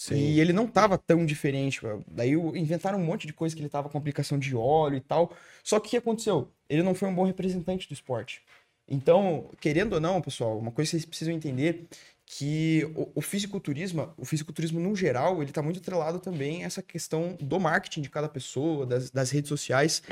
Sim. 0.00 0.14
E 0.14 0.40
ele 0.40 0.54
não 0.54 0.66
tava 0.66 0.96
tão 0.96 1.26
diferente. 1.26 1.78
Daí 2.06 2.32
inventaram 2.32 2.98
um 2.98 3.04
monte 3.04 3.26
de 3.26 3.34
coisa 3.34 3.54
que 3.54 3.60
ele 3.60 3.68
tava 3.68 3.90
com 3.90 3.98
aplicação 3.98 4.38
de 4.38 4.56
óleo 4.56 4.96
e 4.96 5.00
tal. 5.00 5.30
Só 5.62 5.78
que 5.78 5.88
o 5.88 5.90
que 5.90 5.96
aconteceu? 5.98 6.50
Ele 6.70 6.82
não 6.82 6.94
foi 6.94 7.06
um 7.06 7.14
bom 7.14 7.24
representante 7.24 7.86
do 7.86 7.92
esporte. 7.92 8.42
Então, 8.88 9.50
querendo 9.60 9.92
ou 9.92 10.00
não, 10.00 10.22
pessoal, 10.22 10.58
uma 10.58 10.72
coisa 10.72 10.88
que 10.88 10.92
vocês 10.92 11.04
precisam 11.04 11.34
entender 11.34 11.86
que 12.24 12.90
o, 12.96 13.10
o 13.16 13.20
fisiculturismo, 13.20 14.10
o 14.16 14.24
fisiculturismo 14.24 14.80
no 14.80 14.96
geral, 14.96 15.42
ele 15.42 15.52
tá 15.52 15.60
muito 15.60 15.80
atrelado 15.80 16.18
também 16.18 16.62
a 16.64 16.66
essa 16.66 16.80
questão 16.80 17.36
do 17.38 17.60
marketing 17.60 18.00
de 18.00 18.08
cada 18.08 18.28
pessoa, 18.28 18.86
das, 18.86 19.10
das 19.10 19.30
redes 19.30 19.50
sociais. 19.50 20.02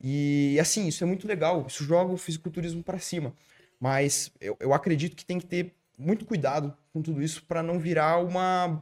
E 0.00 0.56
assim, 0.60 0.86
isso 0.86 1.02
é 1.02 1.06
muito 1.06 1.26
legal, 1.26 1.66
isso 1.66 1.82
joga 1.82 2.12
o 2.12 2.16
fisiculturismo 2.16 2.84
para 2.84 3.00
cima. 3.00 3.34
Mas 3.80 4.30
eu, 4.40 4.56
eu 4.60 4.72
acredito 4.72 5.16
que 5.16 5.24
tem 5.24 5.40
que 5.40 5.46
ter 5.46 5.74
muito 5.98 6.24
cuidado 6.24 6.72
com 6.92 7.02
tudo 7.02 7.20
isso 7.20 7.42
para 7.42 7.60
não 7.60 7.80
virar 7.80 8.18
uma 8.18 8.80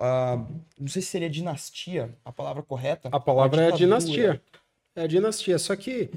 Uh, 0.00 0.46
não 0.78 0.88
sei 0.88 1.02
se 1.02 1.08
seria 1.08 1.28
dinastia 1.28 2.16
a 2.24 2.32
palavra 2.32 2.62
correta. 2.62 3.10
A 3.12 3.20
palavra 3.20 3.64
é 3.64 3.72
dinastia. 3.72 4.40
É 4.96 5.06
dinastia. 5.06 5.58
Só 5.58 5.76
que 5.76 6.10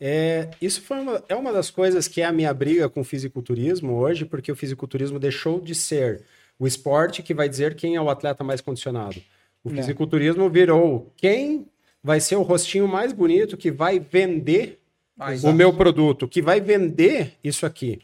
é, 0.00 0.50
isso 0.62 0.80
foi 0.82 1.00
uma, 1.00 1.24
é 1.28 1.34
uma 1.34 1.52
das 1.52 1.68
coisas 1.68 2.06
que 2.06 2.20
é 2.20 2.24
a 2.26 2.32
minha 2.32 2.54
briga 2.54 2.88
com 2.88 3.00
o 3.00 3.04
fisiculturismo 3.04 3.94
hoje, 3.94 4.24
porque 4.24 4.52
o 4.52 4.56
fisiculturismo 4.56 5.18
deixou 5.18 5.60
de 5.60 5.74
ser 5.74 6.22
o 6.58 6.66
esporte 6.66 7.24
que 7.24 7.34
vai 7.34 7.48
dizer 7.48 7.74
quem 7.74 7.96
é 7.96 8.00
o 8.00 8.08
atleta 8.08 8.44
mais 8.44 8.60
condicionado. 8.60 9.20
O 9.64 9.70
é. 9.70 9.74
fisiculturismo 9.74 10.48
virou 10.48 11.12
quem 11.16 11.66
vai 12.02 12.20
ser 12.20 12.36
o 12.36 12.42
rostinho 12.42 12.86
mais 12.86 13.12
bonito 13.12 13.56
que 13.56 13.72
vai 13.72 13.98
vender 13.98 14.78
ah, 15.18 15.30
o 15.42 15.52
meu 15.52 15.72
produto, 15.72 16.28
que 16.28 16.40
vai 16.40 16.60
vender 16.60 17.32
isso 17.42 17.66
aqui. 17.66 18.00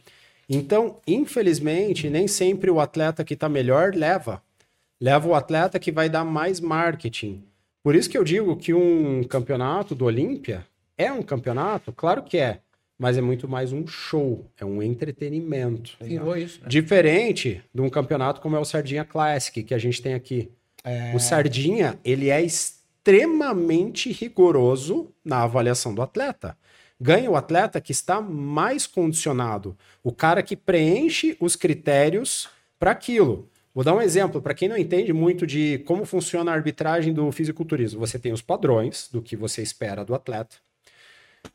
Então, 0.49 0.99
infelizmente, 1.07 2.11
nem 2.11 2.26
sempre 2.26 2.68
o 2.68 2.81
atleta 2.81 3.22
que 3.22 3.35
está 3.35 3.49
melhor 3.49 3.95
leva 3.95 4.43
leva 5.01 5.29
o 5.29 5.35
atleta 5.35 5.79
que 5.79 5.91
vai 5.91 6.09
dar 6.09 6.25
mais 6.25 6.61
marketing. 6.61 7.43
Por 7.83 7.95
isso 7.95 8.11
que 8.11 8.19
eu 8.19 8.25
digo 8.25 8.57
que 8.57 8.75
um 8.75 9.25
campeonato 9.25 9.95
do 9.95 10.05
Olímpia 10.05 10.67
é 10.99 11.11
um 11.11 11.23
campeonato, 11.23 11.93
claro 11.93 12.23
que 12.23 12.37
é, 12.37 12.61
mas 12.99 13.17
é 13.17 13.23
muito 13.23 13.49
mais 13.49 13.73
um 13.73 13.87
show, 13.87 14.45
é 14.59 14.65
um 14.65 14.83
entretenimento. 14.83 15.97
Virou 16.03 16.37
isso. 16.37 16.61
Né? 16.61 16.69
Diferente 16.69 17.63
de 17.75 17.81
um 17.81 17.89
campeonato 17.89 18.43
como 18.43 18.57
é 18.57 18.59
o 18.59 18.65
Sardinha 18.65 19.05
Classic 19.05 19.63
que 19.63 19.73
a 19.73 19.79
gente 19.79 20.03
tem 20.03 20.13
aqui. 20.13 20.51
É... 20.85 21.15
O 21.15 21.19
Sardinha, 21.19 21.99
ele 22.05 22.29
é 22.29 22.43
extremamente 22.43 24.13
rigoroso 24.13 25.11
na 25.25 25.43
avaliação 25.45 25.95
do 25.95 26.03
atleta. 26.03 26.55
Ganha 27.01 27.31
o 27.31 27.37
atleta 27.37 27.81
que 27.81 27.93
está 27.93 28.21
mais 28.21 28.87
condicionado, 28.87 29.75
o 30.03 30.13
cara 30.13 30.43
que 30.43 30.55
preenche 30.55 31.35
os 31.41 31.57
critérios 31.57 32.51
para 32.79 32.91
aquilo. 32.91 33.50
Vou 33.75 33.85
dar 33.85 33.95
um 33.95 34.03
exemplo 34.03 34.43
para 34.43 34.55
quem 34.55 34.68
não 34.68 34.77
entende 34.77 35.12
muito 35.12 35.47
de 35.47 35.79
como 35.87 36.05
funciona 36.05 36.51
a 36.51 36.55
arbitragem 36.55 37.12
do 37.12 37.31
fisiculturismo. 37.31 38.01
Você 38.01 38.18
tem 38.18 38.33
os 38.33 38.43
padrões 38.43 39.09
do 39.12 39.23
que 39.23 39.37
você 39.37 39.62
espera 39.62 40.05
do 40.05 40.14
atleta. 40.14 40.57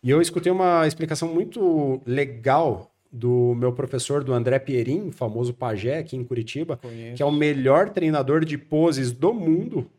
E 0.01 0.09
eu 0.09 0.21
escutei 0.21 0.51
uma 0.51 0.87
explicação 0.87 1.27
muito 1.33 2.01
legal 2.05 2.91
do 3.11 3.53
meu 3.55 3.71
professor, 3.71 4.23
do 4.23 4.33
André 4.33 4.59
Pierin, 4.59 5.11
famoso 5.11 5.53
pajé 5.53 5.99
aqui 5.99 6.17
em 6.17 6.23
Curitiba, 6.23 6.77
Conheço. 6.77 7.15
que 7.15 7.23
é 7.23 7.25
o 7.25 7.31
melhor 7.31 7.89
treinador 7.89 8.43
de 8.43 8.57
poses 8.57 9.11
do 9.11 9.33
mundo. 9.33 9.89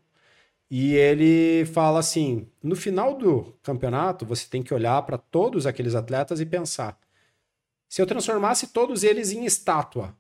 E 0.70 0.94
ele 0.94 1.64
fala 1.66 2.00
assim: 2.00 2.48
no 2.62 2.76
final 2.76 3.14
do 3.14 3.54
campeonato, 3.62 4.26
você 4.26 4.46
tem 4.48 4.62
que 4.62 4.74
olhar 4.74 5.00
para 5.02 5.16
todos 5.16 5.66
aqueles 5.66 5.94
atletas 5.94 6.40
e 6.40 6.46
pensar: 6.46 6.98
se 7.88 8.02
eu 8.02 8.06
transformasse 8.06 8.68
todos 8.68 9.04
eles 9.04 9.32
em 9.32 9.44
estátua, 9.44 10.14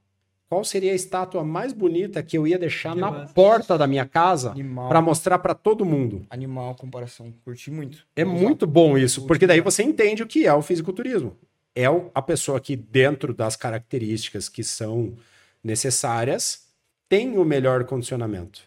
qual 0.48 0.64
seria 0.64 0.92
a 0.92 0.94
estátua 0.94 1.44
mais 1.44 1.72
bonita 1.72 2.22
que 2.22 2.38
eu 2.38 2.46
ia 2.46 2.58
deixar 2.58 2.94
que 2.94 3.00
na 3.00 3.10
massa. 3.10 3.34
porta 3.34 3.76
da 3.76 3.86
minha 3.86 4.06
casa 4.06 4.54
para 4.88 5.02
mostrar 5.02 5.38
para 5.40 5.54
todo 5.54 5.84
mundo? 5.84 6.24
Animal, 6.30 6.74
comparação. 6.76 7.32
Curti 7.44 7.70
muito. 7.70 8.06
É 8.14 8.24
Vamos 8.24 8.40
muito 8.40 8.64
lá. 8.64 8.70
bom 8.70 8.96
isso, 8.96 9.26
porque 9.26 9.46
daí 9.46 9.60
você 9.60 9.82
entende 9.82 10.22
o 10.22 10.26
que 10.26 10.46
é 10.46 10.54
o 10.54 10.62
fisiculturismo. 10.62 11.36
É 11.74 11.84
a 12.14 12.22
pessoa 12.22 12.58
que, 12.60 12.74
dentro 12.74 13.34
das 13.34 13.54
características 13.56 14.48
que 14.48 14.64
são 14.64 15.14
necessárias, 15.62 16.68
tem 17.08 17.36
o 17.36 17.44
melhor 17.44 17.84
condicionamento. 17.84 18.62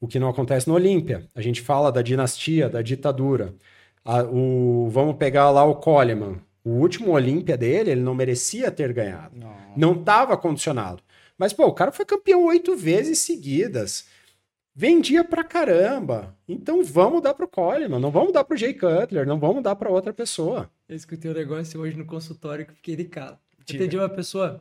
O 0.00 0.06
que 0.06 0.18
não 0.18 0.28
acontece 0.28 0.68
no 0.68 0.74
Olímpia. 0.74 1.28
A 1.34 1.40
gente 1.40 1.60
fala 1.60 1.90
da 1.90 2.02
dinastia, 2.02 2.68
da 2.68 2.82
ditadura. 2.82 3.54
A, 4.04 4.22
o, 4.22 4.88
vamos 4.90 5.16
pegar 5.16 5.50
lá 5.50 5.64
o 5.64 5.74
Coleman 5.76 6.40
o 6.64 6.70
último 6.70 7.12
Olímpia 7.12 7.56
dele, 7.56 7.90
ele 7.90 8.00
não 8.00 8.14
merecia 8.14 8.70
ter 8.70 8.92
ganhado. 8.92 9.36
Não 9.76 9.92
estava 9.92 10.36
condicionado. 10.36 11.02
Mas, 11.38 11.52
pô, 11.52 11.66
o 11.66 11.72
cara 11.72 11.90
foi 11.90 12.04
campeão 12.04 12.44
oito 12.44 12.76
vezes 12.76 13.20
seguidas. 13.20 14.06
Vendia 14.74 15.24
pra 15.24 15.42
caramba. 15.42 16.36
Então 16.48 16.82
vamos 16.84 17.22
dar 17.22 17.34
pro 17.34 17.48
Coleman, 17.48 17.98
não 17.98 18.10
vamos 18.10 18.32
dar 18.32 18.44
pro 18.44 18.56
Jay 18.56 18.72
Cutler, 18.72 19.26
não 19.26 19.38
vamos 19.38 19.62
dar 19.62 19.74
para 19.74 19.90
outra 19.90 20.12
pessoa. 20.12 20.70
Eu 20.88 20.96
escutei 20.96 21.30
um 21.30 21.34
negócio 21.34 21.80
hoje 21.80 21.96
no 21.96 22.04
consultório 22.04 22.66
que 22.66 22.74
fiquei 22.74 22.96
de 22.96 23.04
cara. 23.04 23.38
Entendi 23.60 23.96
uma 23.96 24.08
pessoa 24.08 24.60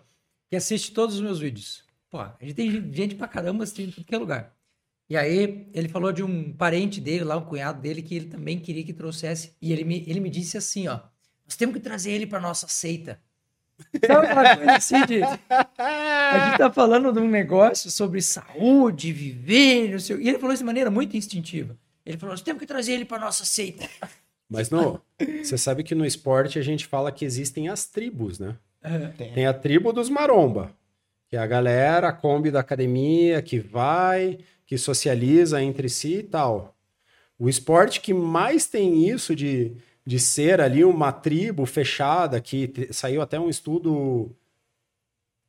que 0.50 0.56
assiste 0.56 0.94
todos 0.94 1.16
os 1.16 1.22
meus 1.22 1.40
vídeos. 1.40 1.84
Pô, 2.10 2.20
a 2.20 2.36
gente 2.42 2.54
tem 2.54 2.72
gente 2.92 3.16
pra 3.16 3.28
caramba 3.28 3.64
assistindo 3.64 3.90
em 3.90 3.92
tudo 3.92 4.06
que 4.06 4.16
é 4.16 4.18
lugar. 4.18 4.56
E 5.10 5.18
aí 5.18 5.68
ele 5.74 5.88
falou 5.88 6.12
de 6.12 6.24
um 6.24 6.54
parente 6.54 7.02
dele 7.02 7.24
lá, 7.24 7.38
um 7.38 7.46
cunhado 7.46 7.82
dele, 7.82 8.02
que 8.02 8.16
ele 8.16 8.26
também 8.26 8.60
queria 8.60 8.84
que 8.84 8.94
trouxesse. 8.94 9.54
E 9.62 9.74
ele 9.74 9.84
me, 9.84 10.04
ele 10.08 10.20
me 10.20 10.30
disse 10.30 10.58
assim, 10.58 10.88
ó. 10.88 11.00
Nós 11.50 11.56
temos 11.56 11.74
que 11.74 11.82
trazer 11.82 12.12
ele 12.12 12.28
para 12.28 12.40
nossa 12.40 12.68
seita. 12.68 13.20
Sabe 14.06 14.28
aquela 14.28 14.56
coisa 14.56 14.72
assim 14.74 15.04
de. 15.08 15.24
A 15.24 16.50
gente 16.50 16.58
tá 16.60 16.72
falando 16.72 17.12
de 17.12 17.20
um 17.20 17.28
negócio 17.28 17.90
sobre 17.90 18.22
saúde, 18.22 19.12
viver, 19.12 19.90
não 19.90 19.98
sei. 19.98 20.18
E 20.18 20.30
ele 20.30 20.38
falou 20.38 20.54
isso 20.54 20.62
de 20.62 20.68
maneira 20.68 20.92
muito 20.92 21.18
instintiva. 21.18 21.76
Ele 22.06 22.20
falou: 22.20 22.34
nós 22.34 22.44
temos 22.44 22.60
que 22.60 22.68
trazer 22.68 22.94
ele 22.94 23.04
para 23.04 23.18
nossa 23.18 23.46
seita. 23.46 23.90
Mas 24.48 24.70
não, 24.70 25.02
você 25.44 25.58
sabe 25.58 25.84
que 25.84 25.96
no 25.96 26.06
esporte 26.06 26.60
a 26.60 26.62
gente 26.62 26.86
fala 26.86 27.12
que 27.12 27.26
existem 27.26 27.68
as 27.68 27.88
tribos, 27.88 28.38
né? 28.38 28.56
Tem. 29.18 29.34
Tem 29.34 29.48
a 29.48 29.54
tribo 29.54 29.92
dos 29.92 30.08
maromba, 30.08 30.72
que 31.28 31.36
é 31.36 31.40
a 31.40 31.48
galera, 31.48 32.10
a 32.10 32.14
Kombi 32.14 32.52
da 32.52 32.60
academia, 32.60 33.42
que 33.42 33.60
vai, 33.60 34.38
que 34.68 34.78
socializa 34.78 35.64
entre 35.64 35.90
si 35.90 36.18
e 36.18 36.24
tal. 36.24 36.76
O 37.40 37.50
esporte 37.50 38.02
que 38.02 38.14
mais 38.14 38.68
tem 38.68 39.10
isso 39.10 39.36
de 39.36 39.76
de 40.10 40.20
ser 40.20 40.60
ali 40.60 40.84
uma 40.84 41.12
tribo 41.12 41.68
fechada, 41.68 42.42
que 42.42 42.90
saiu 42.90 43.22
até 43.22 43.40
um 43.40 43.48
estudo 43.48 44.36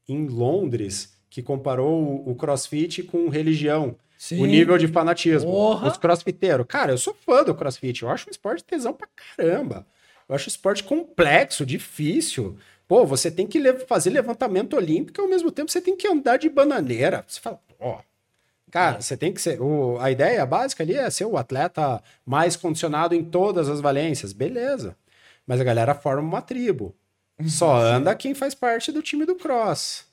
em 0.06 0.26
Londres 0.26 1.16
que 1.30 1.42
comparou 1.42 2.28
o 2.28 2.34
crossfit 2.34 3.02
com 3.04 3.30
religião. 3.30 3.96
Sim. 4.18 4.42
O 4.42 4.44
nível 4.44 4.76
de 4.76 4.86
fanatismo. 4.86 5.50
Porra. 5.50 5.88
Os 5.88 5.96
crossfiteiros. 5.96 6.66
Cara, 6.68 6.92
eu 6.92 6.98
sou 6.98 7.14
fã 7.14 7.42
do 7.42 7.54
crossfit. 7.54 8.02
Eu 8.02 8.11
acho 8.11 8.28
um 8.28 8.30
esporte 8.30 8.62
tesão 8.62 8.92
pra 8.92 9.08
caramba. 9.16 9.86
Eu 10.28 10.34
acho 10.34 10.50
um 10.50 10.52
esporte 10.52 10.84
complexo, 10.84 11.64
difícil. 11.64 12.58
Pô, 12.86 13.06
você 13.06 13.30
tem 13.30 13.46
que 13.46 13.58
fazer 13.86 14.11
levantamento 14.11 14.76
olímpico 14.76 15.22
e 15.22 15.22
ao 15.22 15.30
mesmo 15.30 15.50
tempo 15.50 15.72
você 15.72 15.80
tem 15.80 15.96
que 15.96 16.06
andar 16.06 16.36
de 16.36 16.50
bananeira. 16.50 17.24
Você 17.26 17.40
fala, 17.40 17.58
pô, 17.78 17.96
Cara, 18.70 18.98
é. 18.98 19.00
você 19.00 19.16
tem 19.16 19.32
que 19.32 19.40
ser. 19.40 19.60
O, 19.60 19.98
a 19.98 20.10
ideia 20.10 20.44
básica 20.46 20.82
ali 20.82 20.94
é 20.94 21.08
ser 21.10 21.24
o 21.24 21.36
atleta 21.36 22.02
mais 22.24 22.56
condicionado 22.56 23.14
em 23.14 23.24
todas 23.24 23.68
as 23.68 23.80
valências. 23.80 24.32
Beleza. 24.32 24.96
Mas 25.46 25.60
a 25.60 25.64
galera 25.64 25.94
forma 25.94 26.22
uma 26.22 26.42
tribo. 26.42 26.94
Só 27.46 27.76
anda 27.76 28.14
quem 28.14 28.34
faz 28.34 28.54
parte 28.54 28.92
do 28.92 29.02
time 29.02 29.24
do 29.24 29.34
cross. 29.34 30.04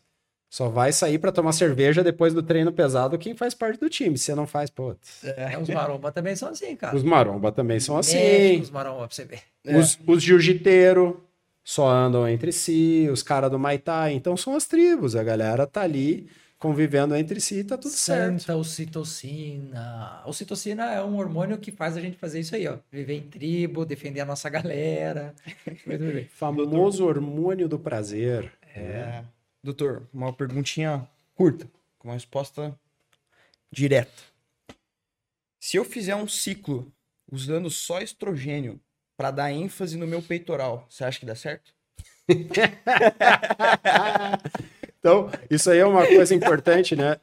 Só 0.50 0.70
vai 0.70 0.94
sair 0.94 1.20
para 1.20 1.32
tomar 1.32 1.52
cerveja 1.52 2.02
depois 2.02 2.34
do 2.34 2.42
treino 2.42 2.72
pesado 2.72 3.18
quem 3.18 3.36
faz 3.36 3.54
parte 3.54 3.80
do 3.80 3.90
time. 3.90 4.18
Se 4.18 4.26
você 4.26 4.36
não 4.36 4.48
faz, 4.48 4.70
pô. 4.70 4.96
É, 5.24 5.58
os 5.58 5.68
maromba 5.68 6.12
também 6.12 6.36
são 6.38 6.50
assim, 6.50 6.76
cara. 6.76 6.96
Os 6.96 7.04
maromba 7.04 7.52
também 7.52 7.80
são 7.80 7.98
assim. 7.98 8.18
É, 8.18 8.58
os 8.62 8.70
maromba 8.70 9.08
pra 9.08 9.16
você 9.16 9.26
ver. 9.26 9.42
Os, 9.66 9.96
é. 9.96 10.00
os 10.08 10.24
jiu-jiteiros 10.24 11.16
só 11.64 11.90
andam 11.90 12.28
entre 12.28 12.54
si, 12.54 13.10
os 13.12 13.22
caras 13.22 13.52
do 13.52 13.60
Maitai. 13.60 14.14
Então 14.14 14.38
são 14.38 14.56
as 14.56 14.66
tribos. 14.66 15.18
A 15.18 15.24
galera 15.24 15.68
tá 15.68 15.82
ali 15.82 16.30
convivendo 16.60 17.16
entre 17.16 17.40
si, 17.40 17.64
tá 17.64 17.78
tudo 17.78 17.92
Santa 17.92 18.40
certo. 18.40 18.60
ocitocina. 18.60 20.22
A 20.24 20.28
ocitocina 20.28 20.92
é 20.92 21.04
um 21.04 21.18
hormônio 21.18 21.58
que 21.58 21.72
faz 21.72 21.96
a 21.96 22.02
gente 22.02 22.18
fazer 22.18 22.40
isso 22.40 22.56
aí, 22.56 22.68
ó. 22.68 22.78
Viver 22.92 23.14
em 23.14 23.30
tribo, 23.30 23.86
defender 23.86 24.22
a 24.22 24.26
nossa 24.26 24.50
galera. 24.50 25.36
Famoso 26.32 27.06
hormônio 27.06 27.68
do 27.68 27.78
prazer. 27.78 28.52
É. 28.76 28.82
é. 28.82 29.24
Doutor, 29.64 30.08
uma 30.14 30.34
perguntinha 30.34 31.08
curta, 31.36 31.68
com 32.00 32.08
uma 32.08 32.14
resposta 32.14 32.78
direta. 33.72 34.24
Se 35.60 35.78
eu 35.78 35.84
fizer 35.84 36.16
um 36.16 36.28
ciclo 36.28 36.92
usando 37.32 37.70
só 37.70 38.00
estrogênio 38.00 38.80
para 39.16 39.32
dar 39.32 39.52
ênfase 39.52 39.98
no 39.98 40.08
meu 40.08 40.22
peitoral, 40.22 40.88
você 40.90 41.04
acha 41.04 41.20
que 41.20 41.26
dá 41.26 41.36
certo? 41.36 41.74
Então, 45.08 45.30
isso 45.50 45.72
aí 45.72 45.80
é 45.80 45.86
uma 45.86 46.06
coisa 46.06 46.36
importante, 46.36 46.94
né? 46.94 47.16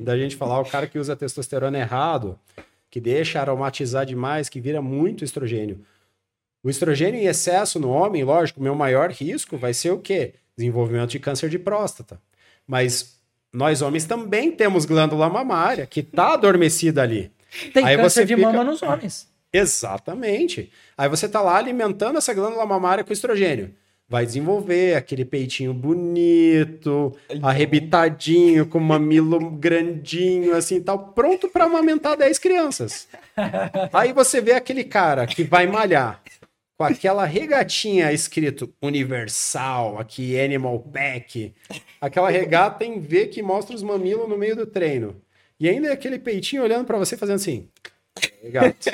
Da 0.00 0.18
gente 0.18 0.34
falar, 0.34 0.60
o 0.60 0.64
cara 0.64 0.88
que 0.88 0.98
usa 0.98 1.14
testosterona 1.14 1.78
errado, 1.78 2.36
que 2.90 3.00
deixa 3.00 3.40
aromatizar 3.40 4.04
demais, 4.04 4.48
que 4.48 4.60
vira 4.60 4.82
muito 4.82 5.24
estrogênio. 5.24 5.80
O 6.64 6.68
estrogênio 6.68 7.20
em 7.20 7.26
excesso 7.26 7.78
no 7.78 7.90
homem, 7.90 8.24
lógico, 8.24 8.58
o 8.58 8.62
meu 8.62 8.74
maior 8.74 9.12
risco 9.12 9.56
vai 9.56 9.72
ser 9.72 9.92
o 9.92 10.00
quê? 10.00 10.34
Desenvolvimento 10.56 11.10
de 11.10 11.20
câncer 11.20 11.48
de 11.48 11.60
próstata. 11.60 12.20
Mas 12.66 13.20
nós 13.52 13.82
homens 13.82 14.04
também 14.04 14.50
temos 14.50 14.84
glândula 14.84 15.28
mamária, 15.28 15.86
que 15.86 16.00
está 16.00 16.32
adormecida 16.32 17.02
ali. 17.02 17.30
Tem 17.72 17.84
Aí 17.84 17.96
câncer 17.96 18.26
de 18.26 18.34
fica... 18.34 18.50
mama 18.50 18.64
nos 18.64 18.82
homens. 18.82 19.28
Exatamente. 19.52 20.72
Aí 20.96 21.08
você 21.08 21.26
está 21.26 21.40
lá 21.40 21.56
alimentando 21.56 22.18
essa 22.18 22.34
glândula 22.34 22.66
mamária 22.66 23.04
com 23.04 23.12
estrogênio 23.12 23.72
vai 24.08 24.24
desenvolver 24.24 24.96
aquele 24.96 25.24
peitinho 25.24 25.74
bonito, 25.74 27.14
arrebitadinho, 27.42 28.66
com 28.66 28.80
mamilo 28.80 29.50
grandinho, 29.50 30.56
assim 30.56 30.80
tal, 30.80 31.12
pronto 31.12 31.48
para 31.48 31.64
amamentar 31.64 32.16
10 32.16 32.38
crianças. 32.38 33.06
Aí 33.92 34.12
você 34.14 34.40
vê 34.40 34.52
aquele 34.52 34.82
cara 34.82 35.26
que 35.26 35.44
vai 35.44 35.66
malhar 35.66 36.22
com 36.78 36.84
aquela 36.84 37.24
regatinha 37.24 38.12
escrito 38.12 38.72
Universal, 38.80 39.98
aqui 39.98 40.40
Animal 40.40 40.78
Pack, 40.78 41.52
aquela 42.00 42.30
regata 42.30 42.84
em 42.84 43.00
V 43.00 43.26
que 43.26 43.42
mostra 43.42 43.76
os 43.76 43.82
mamilos 43.82 44.28
no 44.28 44.38
meio 44.38 44.56
do 44.56 44.64
treino. 44.64 45.20
E 45.60 45.68
ainda 45.68 45.88
é 45.88 45.92
aquele 45.92 46.18
peitinho 46.18 46.62
olhando 46.62 46.86
para 46.86 46.96
você 46.96 47.16
fazendo 47.16 47.36
assim. 47.36 47.68
Gato. 48.44 48.90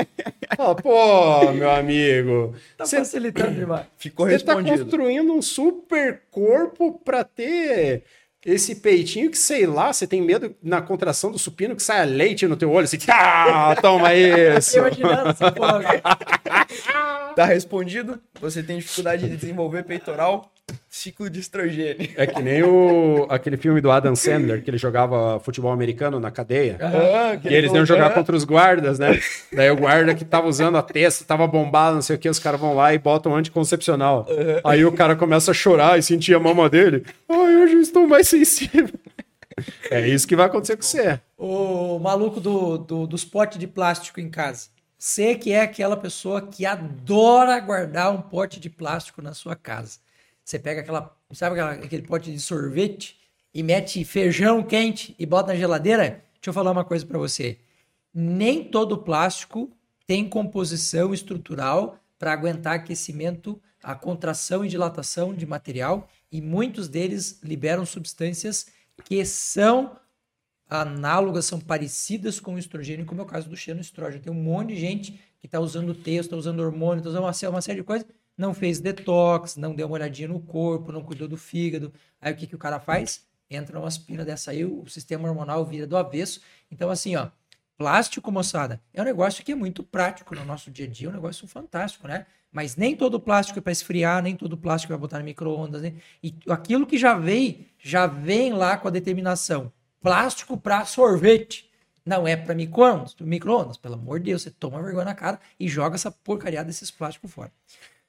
Fala, 0.57 0.75
pô, 0.75 1.53
meu 1.53 1.71
amigo. 1.71 2.55
Tá 2.77 2.85
cê, 2.87 2.99
facilitando 2.99 3.55
demais. 3.55 3.87
Ficou 3.97 4.29
Você 4.29 4.39
tá 4.41 4.55
construindo 4.63 5.33
um 5.33 5.43
super 5.43 6.23
corpo 6.31 7.01
pra 7.05 7.25
ter 7.25 8.05
esse 8.45 8.75
peitinho 8.77 9.31
que, 9.31 9.39
sei 9.39 9.67
lá, 9.67 9.93
você 9.93 10.07
tem 10.07 10.21
medo 10.21 10.55
na 10.63 10.83
contração 10.83 11.31
do 11.31 11.39
supino 11.39 11.75
que 11.75 11.83
saia 11.83 12.05
leite 12.05 12.47
no 12.47 12.57
teu 12.57 12.71
olho, 12.71 12.85
assim, 12.85 12.99
ah, 13.09 13.75
toma 13.81 14.15
isso. 14.15 14.79
essa 14.79 15.51
porra. 15.51 16.03
tá 17.35 17.45
respondido. 17.47 18.21
Você 18.41 18.63
tem 18.63 18.79
dificuldade 18.79 19.29
de 19.29 19.37
desenvolver 19.37 19.85
peitoral, 19.85 20.53
ciclo 20.89 21.29
de 21.29 21.41
estrogênio. 21.41 22.09
É 22.17 22.27
que 22.27 22.41
nem 22.41 22.63
o, 22.63 23.27
aquele 23.29 23.57
filme 23.57 23.81
do 23.81 23.91
Adam 23.91 24.17
Sandler, 24.17 24.63
que 24.63 24.71
ele 24.71 24.79
jogava 24.79 25.39
futebol 25.41 25.71
americano 25.71 26.19
na 26.19 26.31
cadeia. 26.31 26.79
Ah, 26.81 27.39
e 27.45 27.53
eles 27.53 27.73
iam 27.73 27.85
jogar 27.85 28.15
contra 28.15 28.35
os 28.35 28.45
guardas, 28.45 28.99
né? 28.99 29.21
Daí 29.53 29.71
o 29.71 29.77
guarda 29.77 30.15
que 30.15 30.25
tava 30.25 30.47
usando 30.47 30.79
a 30.79 30.83
testa, 30.83 31.25
tava 31.25 31.47
bombado, 31.47 31.97
não 31.97 32.03
sei 32.03 32.17
o 32.17 32.19
que, 32.19 32.29
os 32.29 32.39
caras 32.39 32.61
vão 32.61 32.75
lá 32.75 32.95
e 32.95 32.99
botam 32.99 33.33
um 33.33 33.37
anticoncepcional. 33.37 34.27
Uhum. 34.29 34.61
Aí 34.65 34.85
o 34.85 34.93
cara 34.93 35.15
começa 35.15 35.51
a 35.51 35.55
chorar 35.55 35.99
e 35.99 36.03
sentir 36.03 36.35
a 36.35 36.41
mama 36.41 36.71
dele. 36.71 37.05
Ai, 37.29 37.57
hoje 37.57 37.75
eu 37.75 37.81
estou 37.81 38.09
mais 38.09 38.29
sensível. 38.29 38.89
É 39.91 40.09
isso 40.09 40.27
que 40.27 40.35
vai 40.35 40.47
acontecer 40.47 40.77
com 40.77 40.83
você. 40.83 41.21
O 41.37 41.99
maluco 41.99 42.41
do, 42.41 42.79
do, 42.79 43.07
dos 43.07 43.25
potes 43.25 43.59
de 43.59 43.67
plástico 43.67 44.21
em 44.21 44.31
casa. 44.31 44.69
Você 44.99 45.35
que 45.35 45.53
é 45.53 45.61
aquela 45.61 45.97
pessoa 45.97 46.41
que 46.41 46.65
adora 46.65 47.61
guardar 47.61 48.11
um 48.11 48.23
pote 48.23 48.59
de 48.59 48.71
plástico 48.71 49.21
na 49.21 49.35
sua 49.35 49.55
casa. 49.55 49.99
Você 50.45 50.59
pega 50.59 50.83
aquela, 50.83 51.17
sabe 51.33 51.59
aquela, 51.59 51.85
aquele 51.85 52.03
pote 52.03 52.31
de 52.31 52.39
sorvete 52.39 53.19
e 53.53 53.63
mete 53.63 54.05
feijão 54.05 54.63
quente 54.63 55.15
e 55.19 55.25
bota 55.25 55.53
na 55.53 55.59
geladeira? 55.59 56.23
Deixa 56.35 56.51
eu 56.51 56.53
falar 56.53 56.71
uma 56.71 56.85
coisa 56.85 57.07
para 57.07 57.19
você. 57.19 57.59
Nem 58.13 58.63
todo 58.63 58.99
plástico 58.99 59.71
tem 60.07 60.29
composição 60.29 61.15
estrutural 61.15 61.99
para 62.19 62.33
aguentar 62.33 62.75
aquecimento 62.75 63.61
a 63.83 63.95
contração 63.95 64.65
e 64.65 64.69
dilatação 64.69 65.35
de 65.35 65.47
material 65.47 66.09
e 66.33 66.41
muitos 66.41 66.89
deles 66.89 67.41
liberam 67.43 67.85
substâncias 67.85 68.67
que 69.05 69.25
são 69.25 69.97
análogas, 70.69 71.45
são 71.45 71.61
parecidas 71.61 72.41
com 72.41 72.55
o 72.55 72.59
estrogênio, 72.59 73.05
como 73.05 73.21
é 73.21 73.25
o 73.25 73.27
caso 73.27 73.49
do 73.49 73.57
xenoestrógeno. 73.57 74.23
Tem 74.23 74.33
um 74.33 74.43
monte 74.43 74.69
de 74.69 74.81
gente 74.81 75.13
que 75.39 75.47
está 75.47 75.61
usando 75.61 75.95
texto, 75.95 76.27
está 76.27 76.37
usando 76.37 76.61
hormônio, 76.61 76.99
está 76.99 77.11
usando 77.11 77.25
uma, 77.25 77.51
uma 77.51 77.61
série 77.61 77.81
de 77.81 77.85
coisas, 77.85 78.07
não 78.37 78.53
fez 78.53 78.81
detox, 78.81 79.57
não 79.57 79.75
deu 79.75 79.87
uma 79.87 79.95
olhadinha 79.95 80.29
no 80.29 80.41
corpo, 80.41 80.93
não 80.93 81.03
cuidou 81.03 81.29
do 81.29 81.37
fígado. 81.37 81.93
Aí 82.21 82.33
o 82.33 82.37
que, 82.37 82.47
que 82.47 82.55
o 82.55 82.59
cara 82.59 82.81
faz? 82.81 83.27
Entra 83.49 83.79
uma 83.79 83.89
aspira 83.89 84.25
dessa 84.25 84.51
aí, 84.51 84.65
o 84.65 84.87
sistema 84.87 85.29
hormonal 85.29 85.65
vira 85.65 85.87
do 85.87 85.97
avesso. 85.97 86.41
Então, 86.71 86.91
assim, 86.91 87.15
ó, 87.17 87.29
plástico, 87.77 88.33
moçada, 88.33 88.81
é 88.93 89.01
um 89.01 89.05
negócio 89.05 89.45
que 89.45 89.53
é 89.53 89.55
muito 89.55 89.83
prático 89.83 90.35
no 90.35 90.45
nosso 90.45 90.71
dia 90.71 90.87
a 90.87 90.89
dia, 90.89 91.09
é 91.09 91.11
um 91.11 91.15
negócio 91.15 91.47
fantástico, 91.47 92.09
né? 92.09 92.27
Mas 92.51 92.77
nem 92.77 92.97
todo 92.97 93.19
plástico 93.19 93.59
é 93.59 93.63
para 93.63 93.73
esfriar, 93.73 94.23
nem 94.23 94.37
todo 94.37 94.57
plástico 94.57 94.93
é 94.93 94.95
para 94.95 95.01
botar 95.01 95.19
no 95.19 95.25
micro-ondas. 95.25 95.83
Né? 95.83 95.95
E 96.23 96.33
aquilo 96.49 96.87
que 96.87 96.97
já 96.97 97.15
vem, 97.15 97.67
já 97.79 98.07
vem 98.07 98.53
lá 98.53 98.79
com 98.79 98.87
a 98.87 98.93
determinação. 98.93 99.73
Plástico 100.01 100.57
para 100.57 100.85
sorvete. 100.85 101.69
Não 102.07 102.29
é 102.29 102.37
para 102.37 102.55
micro-ondas. 102.55 103.17
Micro 103.19 103.73
pelo 103.83 103.95
amor 103.95 104.21
de 104.21 104.27
Deus, 104.27 104.43
você 104.43 104.53
toma 104.53 104.81
vergonha 104.81 105.07
na 105.07 105.15
cara 105.15 105.41
e 105.59 105.67
joga 105.67 105.97
essa 105.97 106.13
porcaria 106.13 106.63
desses 106.63 106.93
plásticos 106.93 107.33
fora. 107.33 107.51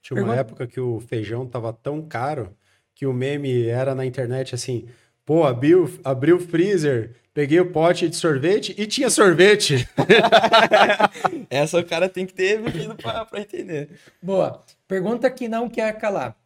Tinha 0.06 0.20
uma 0.20 0.34
Pergunta... 0.34 0.40
época 0.40 0.66
que 0.68 0.78
o 0.78 1.00
feijão 1.00 1.44
tava 1.48 1.72
tão 1.72 2.00
caro 2.00 2.56
que 2.94 3.06
o 3.06 3.12
meme 3.12 3.66
era 3.66 3.92
na 3.92 4.06
internet 4.06 4.54
assim: 4.54 4.86
pô, 5.24 5.42
abriu, 5.42 5.98
abriu 6.04 6.36
o 6.36 6.40
freezer, 6.40 7.16
peguei 7.34 7.58
o 7.58 7.72
pote 7.72 8.08
de 8.08 8.14
sorvete 8.14 8.72
e 8.78 8.86
tinha 8.86 9.10
sorvete. 9.10 9.88
Essa 11.50 11.80
o 11.80 11.84
cara 11.84 12.08
tem 12.08 12.24
que 12.24 12.32
ter 12.32 12.62
vivido 12.62 12.94
para 12.94 13.40
entender. 13.40 13.98
Boa. 14.22 14.62
Pergunta 14.86 15.28
que 15.28 15.48
não 15.48 15.68
quer 15.68 15.98
calar. 15.98 16.36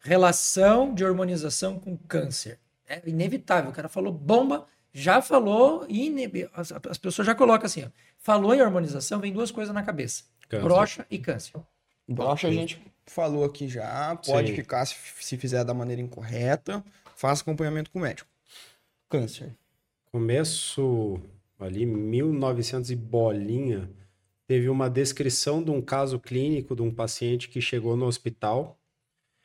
Relação 0.00 0.92
de 0.92 1.02
hormonização 1.02 1.78
com 1.78 1.96
câncer. 1.96 2.58
É 2.86 3.00
inevitável. 3.06 3.70
O 3.70 3.74
cara 3.74 3.88
falou 3.88 4.12
bomba, 4.12 4.66
já 4.92 5.22
falou, 5.22 5.86
e 5.88 6.12
as, 6.52 6.70
as 6.70 6.98
pessoas 6.98 7.24
já 7.24 7.34
colocam 7.34 7.64
assim: 7.64 7.84
ó, 7.84 7.88
falou 8.18 8.54
em 8.54 8.60
hormonização, 8.60 9.20
vem 9.20 9.32
duas 9.32 9.50
coisas 9.50 9.74
na 9.74 9.82
cabeça: 9.82 10.24
câncer. 10.50 10.64
brocha 10.64 11.06
e 11.10 11.18
câncer. 11.18 11.52
Brocha 12.06 12.48
a 12.48 12.52
gente 12.52 12.89
falou 13.10 13.44
aqui 13.44 13.68
já, 13.68 14.14
pode 14.24 14.48
Sim. 14.48 14.54
ficar 14.54 14.86
se, 14.86 14.94
se 15.20 15.36
fizer 15.36 15.64
da 15.64 15.74
maneira 15.74 16.00
incorreta, 16.00 16.82
faça 17.16 17.42
acompanhamento 17.42 17.90
com 17.90 17.98
o 17.98 18.02
médico. 18.02 18.30
Câncer. 19.08 19.56
Começo 20.12 21.20
ali, 21.58 21.84
1900 21.84 22.90
e 22.90 22.96
bolinha, 22.96 23.90
teve 24.46 24.68
uma 24.68 24.88
descrição 24.88 25.62
de 25.62 25.70
um 25.70 25.82
caso 25.82 26.20
clínico 26.20 26.76
de 26.76 26.82
um 26.82 26.94
paciente 26.94 27.48
que 27.48 27.60
chegou 27.60 27.96
no 27.96 28.06
hospital, 28.06 28.78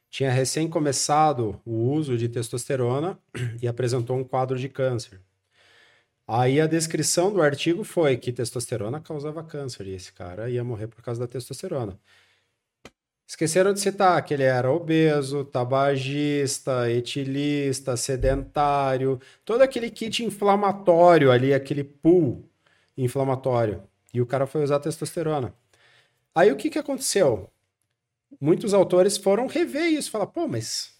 tinha 0.09 0.32
recém 0.32 0.70
começado 0.70 1.59
o 1.66 1.91
uso 1.91 2.18
de 2.18 2.30
testosterona 2.30 3.20
e 3.61 3.68
apresentou 3.68 4.16
um 4.16 4.24
quadro 4.24 4.57
de 4.57 4.70
câncer. 4.70 5.20
Aí 6.28 6.61
a 6.61 6.68
descrição 6.68 7.34
do 7.34 7.41
artigo 7.41 7.84
foi 7.84 8.16
que 8.16 8.32
testosterona 8.32 9.01
causava 9.01 9.43
câncer 9.43 9.88
e 9.88 9.93
esse 9.93 10.13
cara 10.13 10.49
ia 10.49 10.63
morrer 10.63 10.88
por 10.88 11.01
causa 11.01 11.20
da 11.20 11.28
testosterona. 11.28 11.99
Esqueceram 13.28 13.73
de 13.73 13.80
citar 13.80 14.23
que 14.23 14.34
ele 14.34 14.43
era 14.43 14.71
obeso, 14.71 15.43
tabagista, 15.45 16.91
etilista, 16.91 17.97
sedentário, 17.97 19.19
todo 19.43 19.61
aquele 19.61 19.89
kit 19.89 20.23
inflamatório 20.23 21.32
ali, 21.32 21.53
aquele 21.53 21.84
pool 21.84 22.47
inflamatório. 22.95 23.84
E 24.13 24.21
o 24.21 24.26
cara 24.28 24.45
foi 24.45 24.63
usar 24.63 24.80
testosterona. 24.80 25.53
Aí 26.36 26.51
o 26.51 26.55
que, 26.55 26.69
que 26.69 26.80
aconteceu? 26.80 27.49
Muitos 28.39 28.73
autores 28.73 29.17
foram 29.17 29.47
rever 29.47 29.91
isso, 29.91 30.11
falar, 30.11 30.28
pô, 30.28 30.47
mas 30.47 30.93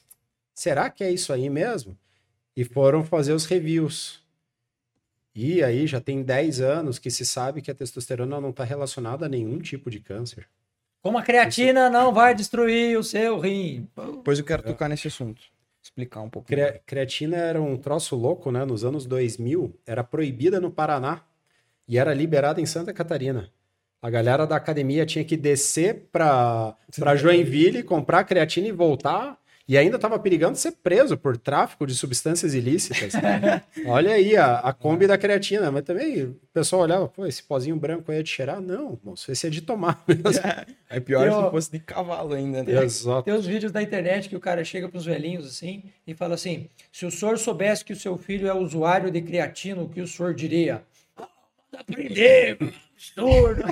será 0.54 0.90
que 0.90 1.04
é 1.04 1.12
isso 1.12 1.32
aí 1.32 1.50
mesmo? 1.50 1.98
E 2.56 2.64
foram 2.64 3.04
fazer 3.04 3.34
os 3.34 3.46
reviews. 3.46 4.24
E 5.36 5.62
aí 5.62 5.86
já 5.86 6.00
tem 6.02 6.24
10 6.24 6.62
anos 6.62 6.98
que 6.98 7.12
se 7.12 7.26
sabe 7.26 7.62
que 7.62 7.70
a 7.70 7.76
testosterona 7.76 8.40
não 8.40 8.52
está 8.52 8.64
relacionada 8.64 9.26
a 9.26 9.30
nenhum 9.30 9.60
tipo 9.60 9.92
de 9.92 10.00
câncer. 10.00 10.48
Como 11.06 11.20
a 11.20 11.22
creatina 11.22 11.88
não 11.88 12.12
vai 12.12 12.34
destruir 12.34 12.98
o 12.98 13.04
seu 13.04 13.40
rim. 13.40 13.88
Pois 14.24 14.40
eu 14.40 14.44
quero 14.44 14.64
tocar 14.64 14.90
nesse 14.90 15.08
assunto. 15.08 15.40
Explicar 15.80 16.22
um 16.22 16.30
pouco. 16.32 16.48
Cre 16.48 16.82
creatina 16.84 17.38
era 17.38 17.62
um 17.62 17.78
troço 17.78 18.16
louco, 18.16 18.52
né? 18.52 18.66
Nos 18.66 18.84
anos 18.84 19.06
2000, 19.06 19.72
era 19.86 20.04
proibida 20.04 20.60
no 20.60 20.72
Paraná 20.72 21.22
e 21.88 22.00
era 22.00 22.12
liberada 22.12 22.60
em 22.60 22.66
Santa 22.66 22.92
Catarina. 22.92 23.52
A 24.02 24.10
galera 24.10 24.48
da 24.48 24.56
academia 24.56 25.06
tinha 25.06 25.24
que 25.24 25.38
descer 25.38 26.10
para 26.12 26.76
Joinville, 27.16 27.84
comprar 27.84 28.24
creatina 28.24 28.70
e 28.70 28.72
voltar 28.72 29.38
e 29.68 29.78
ainda 29.78 29.96
estava 29.96 30.20
perigando 30.20 30.58
ser 30.58 30.74
preso 30.74 31.18
por 31.18 31.38
tráfico 31.38 31.88
de 31.88 31.96
substâncias 31.96 32.54
ilícitas. 32.54 33.14
Olha 33.88 34.14
aí 34.14 34.38
a, 34.38 34.60
a 34.60 34.72
Kombi 34.72 35.08
da 35.08 35.18
creatina. 35.18 35.72
Mas 35.72 35.84
também 35.84 36.24
o 36.24 36.40
pessoal 36.54 36.84
olhava, 36.84 37.08
pô, 37.08 37.26
esse 37.26 37.42
pozinho 37.42 37.76
branco 37.76 38.12
aí 38.12 38.20
é 38.20 38.24
de 38.24 38.30
cheirar? 38.30 38.62
Não, 38.62 39.00
moço, 39.04 39.32
esse 39.32 39.48
é 39.48 39.50
de 39.50 39.62
tomar 39.62 40.04
mesmo. 40.08 40.24
É, 40.88 41.00
pior 41.00 41.30
se 41.30 41.52
fosse 41.52 41.72
de 41.72 41.80
cavalo 41.80 42.34
ainda, 42.34 42.64
né? 42.64 42.84
Exato. 42.84 43.24
Tem 43.24 43.34
os 43.34 43.46
vídeos 43.46 43.72
da 43.72 43.82
internet 43.82 44.30
que 44.30 44.36
o 44.36 44.40
cara 44.40 44.64
chega 44.64 44.88
para 44.88 44.98
os 44.98 45.06
velhinhos 45.06 45.46
assim 45.46 45.84
e 46.06 46.14
fala 46.14 46.36
assim: 46.36 46.70
se 46.92 47.06
o 47.08 47.12
senhor 47.12 47.40
soubesse 47.40 47.84
que 47.84 47.92
o 47.92 47.96
seu 47.96 48.18
filho 48.18 48.48
é 48.48 48.54
usuário 48.54 49.12
de 49.12 49.20
creatina, 49.20 49.82
o 49.82 49.90
que 49.90 50.00
o 50.00 50.08
senhor 50.08 50.34
diria? 50.34 50.84
Aprender, 51.76 52.58
absurdo. 52.96 53.64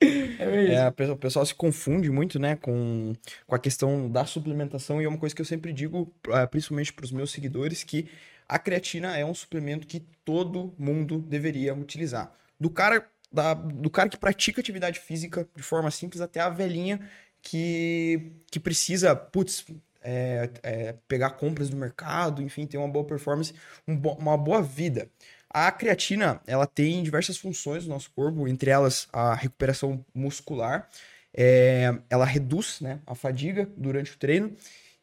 É, 0.38 0.74
é 0.74 1.10
o 1.10 1.16
pessoal 1.16 1.44
se 1.46 1.54
confunde 1.54 2.10
muito, 2.10 2.38
né, 2.38 2.56
com, 2.56 3.14
com 3.46 3.54
a 3.54 3.58
questão 3.58 4.10
da 4.10 4.24
suplementação, 4.26 5.00
e 5.00 5.04
é 5.04 5.08
uma 5.08 5.18
coisa 5.18 5.34
que 5.34 5.40
eu 5.40 5.46
sempre 5.46 5.72
digo, 5.72 6.12
ah, 6.30 6.46
principalmente 6.46 6.92
para 6.92 7.04
os 7.04 7.10
meus 7.10 7.30
seguidores, 7.30 7.82
que 7.82 8.08
a 8.48 8.58
creatina 8.58 9.16
é 9.16 9.24
um 9.24 9.34
suplemento 9.34 9.86
que 9.86 10.00
todo 10.24 10.74
mundo 10.78 11.18
deveria 11.18 11.74
utilizar. 11.74 12.32
Do 12.60 12.70
cara, 12.70 13.06
da, 13.32 13.54
do 13.54 13.90
cara 13.90 14.08
que 14.08 14.18
pratica 14.18 14.60
atividade 14.60 15.00
física 15.00 15.48
de 15.56 15.62
forma 15.62 15.90
simples 15.90 16.20
até 16.20 16.40
a 16.40 16.48
velhinha 16.48 17.00
que, 17.42 18.32
que 18.50 18.60
precisa, 18.60 19.16
putz, 19.16 19.64
é, 20.02 20.50
é, 20.62 20.94
pegar 21.08 21.30
compras 21.30 21.68
do 21.68 21.76
mercado, 21.76 22.40
enfim, 22.40 22.66
ter 22.66 22.78
uma 22.78 22.88
boa 22.88 23.04
performance, 23.04 23.52
um 23.88 23.96
bo 23.96 24.12
uma 24.12 24.36
boa 24.36 24.62
vida. 24.62 25.10
A 25.58 25.72
creatina, 25.72 26.38
ela 26.46 26.66
tem 26.66 27.02
diversas 27.02 27.38
funções 27.38 27.84
no 27.84 27.94
nosso 27.94 28.10
corpo, 28.10 28.46
entre 28.46 28.68
elas 28.68 29.08
a 29.10 29.34
recuperação 29.34 30.04
muscular, 30.14 30.86
é, 31.32 31.98
ela 32.10 32.26
reduz 32.26 32.78
né, 32.82 33.00
a 33.06 33.14
fadiga 33.14 33.66
durante 33.74 34.12
o 34.12 34.18
treino. 34.18 34.54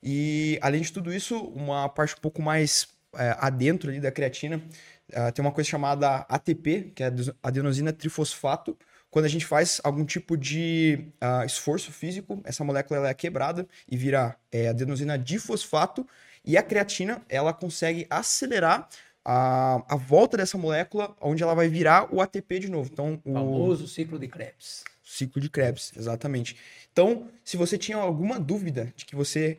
E, 0.04 0.60
além 0.62 0.84
de 0.84 0.94
tudo 0.94 1.12
isso, 1.12 1.40
uma 1.56 1.90
parte 1.90 2.14
um 2.14 2.22
pouco 2.22 2.40
mais 2.40 2.88
é, 3.16 3.36
adentro 3.40 3.90
ali 3.90 4.00
da 4.00 4.12
creatina, 4.12 4.62
é, 5.12 5.32
tem 5.32 5.44
uma 5.44 5.52
coisa 5.52 5.68
chamada 5.68 6.18
ATP, 6.30 6.92
que 6.94 7.02
é 7.02 7.12
adenosina 7.42 7.92
trifosfato. 7.92 8.78
Quando 9.10 9.26
a 9.26 9.30
gente 9.30 9.48
faz 9.48 9.82
algum 9.84 10.06
tipo 10.06 10.38
de 10.38 11.08
uh, 11.20 11.44
esforço 11.46 11.92
físico, 11.92 12.40
essa 12.44 12.64
molécula 12.64 13.00
ela 13.00 13.10
é 13.10 13.14
quebrada 13.16 13.68
e 13.90 13.98
vira 13.98 14.38
é, 14.52 14.68
adenosina 14.68 15.18
difosfato, 15.18 16.08
e 16.46 16.58
a 16.58 16.62
creatina 16.62 17.24
ela 17.28 17.54
consegue 17.54 18.06
acelerar 18.08 18.88
a, 19.26 19.84
a 19.94 19.96
volta 19.96 20.38
dessa 20.38 20.58
molécula, 20.58 21.16
onde 21.22 21.42
ela 21.42 21.54
vai 21.54 21.68
virar 21.70 22.14
o 22.14 22.22
ATP 22.22 22.60
de 22.60 22.70
novo. 22.70 22.90
Então, 22.92 23.22
o 23.24 23.34
famoso 23.34 23.88
ciclo 23.88 24.20
de 24.20 24.28
Krebs. 24.28 24.84
Ciclo 25.04 25.42
de 25.42 25.50
Krebs, 25.50 25.94
exatamente. 25.96 26.58
Então, 26.92 27.30
se 27.44 27.56
você 27.58 27.78
tinha 27.78 27.98
alguma 27.98 28.40
dúvida 28.40 28.94
de 28.96 29.06
que 29.06 29.16
você, 29.16 29.58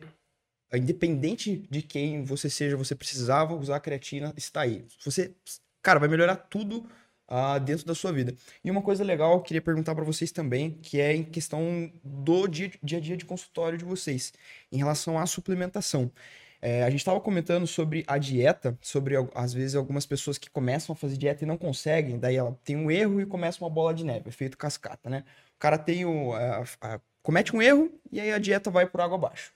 independente 0.73 1.65
de 1.69 1.81
quem 1.81 2.23
você 2.23 2.49
seja, 2.49 2.77
você 2.77 2.95
precisava 2.95 3.55
usar 3.55 3.77
a 3.77 3.79
creatina, 3.79 4.33
está 4.37 4.61
aí. 4.61 4.85
Você, 5.03 5.33
cara, 5.81 5.99
vai 5.99 6.09
melhorar 6.09 6.35
tudo 6.35 6.85
uh, 7.29 7.59
dentro 7.59 7.85
da 7.85 7.95
sua 7.95 8.11
vida. 8.11 8.35
E 8.63 8.69
uma 8.69 8.81
coisa 8.81 9.03
legal, 9.03 9.33
eu 9.33 9.41
queria 9.41 9.61
perguntar 9.61 9.95
para 9.95 10.03
vocês 10.03 10.31
também, 10.31 10.71
que 10.81 10.99
é 10.99 11.15
em 11.15 11.23
questão 11.23 11.91
do 12.03 12.47
dia, 12.47 12.71
dia 12.83 12.97
a 12.97 13.01
dia 13.01 13.17
de 13.17 13.25
consultório 13.25 13.77
de 13.77 13.85
vocês, 13.85 14.33
em 14.71 14.77
relação 14.77 15.17
à 15.17 15.25
suplementação. 15.25 16.11
É, 16.67 16.81
a 16.81 16.89
gente 16.89 17.01
estava 17.01 17.21
comentando 17.21 17.67
sobre 17.67 18.03
a 18.07 18.17
dieta, 18.17 18.75
sobre 18.81 19.13
às 19.35 19.53
vezes 19.53 19.75
algumas 19.75 20.03
pessoas 20.03 20.39
que 20.39 20.49
começam 20.49 20.93
a 20.93 20.95
fazer 20.95 21.15
dieta 21.15 21.43
e 21.43 21.47
não 21.47 21.59
conseguem, 21.59 22.17
daí 22.17 22.37
ela 22.37 22.57
tem 22.63 22.75
um 22.75 22.89
erro 22.89 23.21
e 23.21 23.25
começa 23.27 23.63
uma 23.63 23.69
bola 23.69 23.93
de 23.93 24.03
neve, 24.03 24.29
efeito 24.29 24.57
cascata, 24.57 25.07
né? 25.07 25.23
O 25.55 25.59
cara 25.59 25.77
tem 25.77 26.05
o, 26.05 26.33
a, 26.33 26.63
a, 26.81 26.99
comete 27.21 27.55
um 27.55 27.61
erro 27.61 27.91
e 28.11 28.19
aí 28.19 28.31
a 28.31 28.39
dieta 28.39 28.71
vai 28.71 28.87
por 28.87 28.99
água 28.99 29.15
abaixo. 29.15 29.53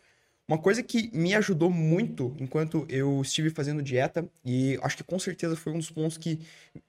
Uma 0.48 0.60
coisa 0.60 0.84
que 0.84 1.10
me 1.12 1.34
ajudou 1.34 1.72
muito 1.72 2.36
enquanto 2.40 2.86
eu 2.88 3.20
estive 3.24 3.50
fazendo 3.50 3.82
dieta, 3.82 4.30
e 4.46 4.78
acho 4.84 4.98
que 4.98 5.04
com 5.04 5.18
certeza 5.18 5.56
foi 5.56 5.74
um 5.74 5.80
dos 5.80 5.90
pontos 5.90 6.16
que, 6.16 6.40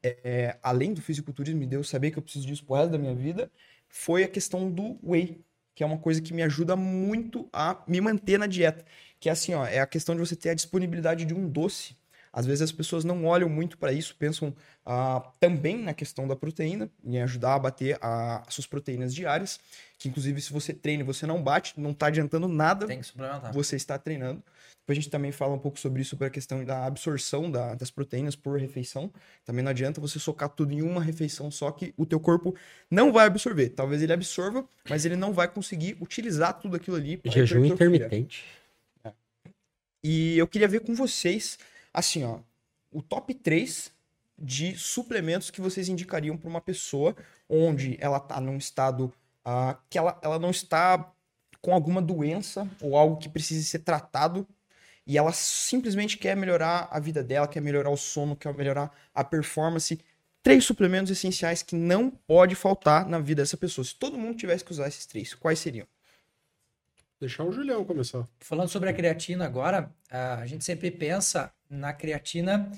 é, 0.03 0.59
além 0.63 0.93
do 0.93 1.01
fisiculturismo, 1.01 1.61
me 1.61 1.67
deu 1.67 1.83
saber 1.83 2.11
que 2.11 2.19
eu 2.19 2.23
preciso 2.23 2.47
disso 2.47 2.63
pro 2.67 2.75
resto 2.75 2.91
da 2.91 2.99
minha 2.99 3.15
vida, 3.15 3.51
foi 3.89 4.23
a 4.23 4.29
questão 4.29 4.71
do 4.71 4.99
whey, 5.03 5.41
que 5.75 5.83
é 5.83 5.87
uma 5.87 5.99
coisa 5.99 6.21
que 6.21 6.35
me 6.35 6.43
ajuda 6.43 6.77
muito 6.77 7.49
a 7.51 7.83
me 7.89 8.03
manter 8.03 8.39
na 8.39 8.47
dieta 8.47 8.85
que 9.21 9.29
é 9.29 9.33
assim, 9.33 9.55
ó, 9.55 9.67
é 9.67 9.79
a 9.79 9.87
questão 9.87 10.15
de 10.15 10.21
você 10.21 10.35
ter 10.35 10.51
a 10.51 10.55
disponibilidade 10.55 11.27
de 11.27 11.35
um 11.35 11.47
doce 11.47 11.95
Às 12.33 12.47
vezes 12.47 12.63
as 12.63 12.73
pessoas 12.73 13.05
não 13.05 13.27
olham 13.27 13.49
muito 13.49 13.77
para 13.77 13.93
isso, 13.93 14.17
pensam 14.17 14.55
ah, 14.87 15.23
também 15.39 15.77
na 15.77 15.93
questão 15.93 16.27
da 16.27 16.35
proteína, 16.35 16.91
em 17.05 17.21
ajudar 17.21 17.55
a 17.55 17.59
bater 17.59 17.99
a, 18.01 18.43
as 18.47 18.55
suas 18.55 18.67
proteínas 18.67 19.15
diárias, 19.15 19.61
que 19.99 20.09
inclusive 20.09 20.41
se 20.41 20.53
você 20.53 20.73
treina 20.73 21.03
e 21.03 21.07
você 21.07 21.27
não 21.27 21.43
bate, 21.43 21.79
não 21.79 21.91
está 21.91 22.07
adiantando 22.07 22.49
nada. 22.49 22.87
Tem 22.87 23.01
que 23.01 23.07
suplementar. 23.07 23.53
Você 23.53 23.77
está 23.77 23.99
treinando. 23.99 24.43
Depois 24.81 24.97
a 24.97 25.01
gente 25.03 25.11
também 25.11 25.31
fala 25.31 25.55
um 25.55 25.59
pouco 25.59 25.79
sobre 25.79 26.01
isso, 26.01 26.11
sobre 26.11 26.27
a 26.27 26.31
questão 26.31 26.65
da 26.65 26.87
absorção 26.87 27.51
da, 27.51 27.75
das 27.75 27.91
proteínas 27.91 28.35
por 28.35 28.59
refeição. 28.59 29.13
Também 29.45 29.63
não 29.63 29.71
adianta 29.71 30.01
você 30.01 30.19
socar 30.19 30.49
tudo 30.49 30.73
em 30.73 30.83
uma 30.83 31.03
refeição 31.03 31.51
só 31.51 31.71
que 31.71 31.93
o 31.97 32.07
teu 32.07 32.19
corpo 32.19 32.55
não 32.91 33.13
vai 33.13 33.27
absorver. 33.27 33.69
Talvez 33.69 34.03
ele 34.03 34.13
absorva, 34.13 34.65
mas 34.89 35.05
ele 35.05 35.17
não 35.17 35.33
vai 35.33 35.47
conseguir 35.47 35.97
utilizar 36.01 36.59
tudo 36.59 36.77
aquilo 36.77 36.97
ali. 36.97 37.21
Jejum 37.25 37.65
intermitente. 37.67 38.45
E 40.03 40.39
eu 40.39 40.47
queria 40.47 40.69
ver 40.69 40.81
com 40.81 40.95
vocês, 40.95 41.59
assim, 41.93 42.25
ó, 42.25 42.41
o 42.91 43.03
top 43.03 43.35
3 43.35 43.93
de 44.39 44.75
suplementos 44.77 45.51
que 45.51 45.61
vocês 45.61 45.89
indicariam 45.89 46.37
para 46.37 46.49
uma 46.49 46.61
pessoa 46.61 47.15
onde 47.49 47.99
ela 48.01 48.17
está 48.17 48.41
num 48.41 48.57
estado 48.57 49.13
uh, 49.45 49.77
que 49.91 49.99
ela, 49.99 50.19
ela 50.23 50.39
não 50.39 50.51
está 50.51 51.13
com 51.61 51.75
alguma 51.75 52.01
doença 52.01 52.67
ou 52.81 52.97
algo 52.97 53.19
que 53.19 53.29
precise 53.29 53.65
ser 53.65 53.81
tratado 53.81 54.47
e 55.07 55.19
ela 55.19 55.33
simplesmente 55.33 56.17
quer 56.17 56.37
melhorar 56.37 56.89
a 56.91 56.99
vida 56.99 57.23
dela, 57.23 57.49
quer 57.49 57.61
melhorar 57.61 57.91
o 57.91 57.97
sono, 57.97 58.37
quer 58.37 58.55
melhorar 58.55 58.91
a 59.15 59.25
performance. 59.25 59.99
Três 60.43 60.65
suplementos 60.65 61.11
essenciais 61.11 61.63
que 61.63 61.75
não 61.75 62.11
pode 62.11 62.55
faltar 62.55 63.07
na 63.07 63.19
vida 63.19 63.43
dessa 63.43 63.57
pessoa. 63.57 63.85
Se 63.85 63.95
todo 63.95 64.17
mundo 64.17 64.39
tivesse 64.39 64.65
que 64.65 64.73
usar 64.73 64.89
esses 64.89 65.05
três, 65.05 65.35
quais 65.35 65.59
seriam? 65.59 65.87
Deixar 67.21 67.45
o 67.45 67.53
Julião 67.53 67.85
começar. 67.85 68.27
Falando 68.39 68.71
sobre 68.71 68.89
a 68.89 68.95
creatina 68.95 69.45
agora, 69.45 69.93
a 70.11 70.47
gente 70.47 70.65
sempre 70.65 70.91
pensa 70.91 71.53
na 71.69 71.93
creatina 71.93 72.73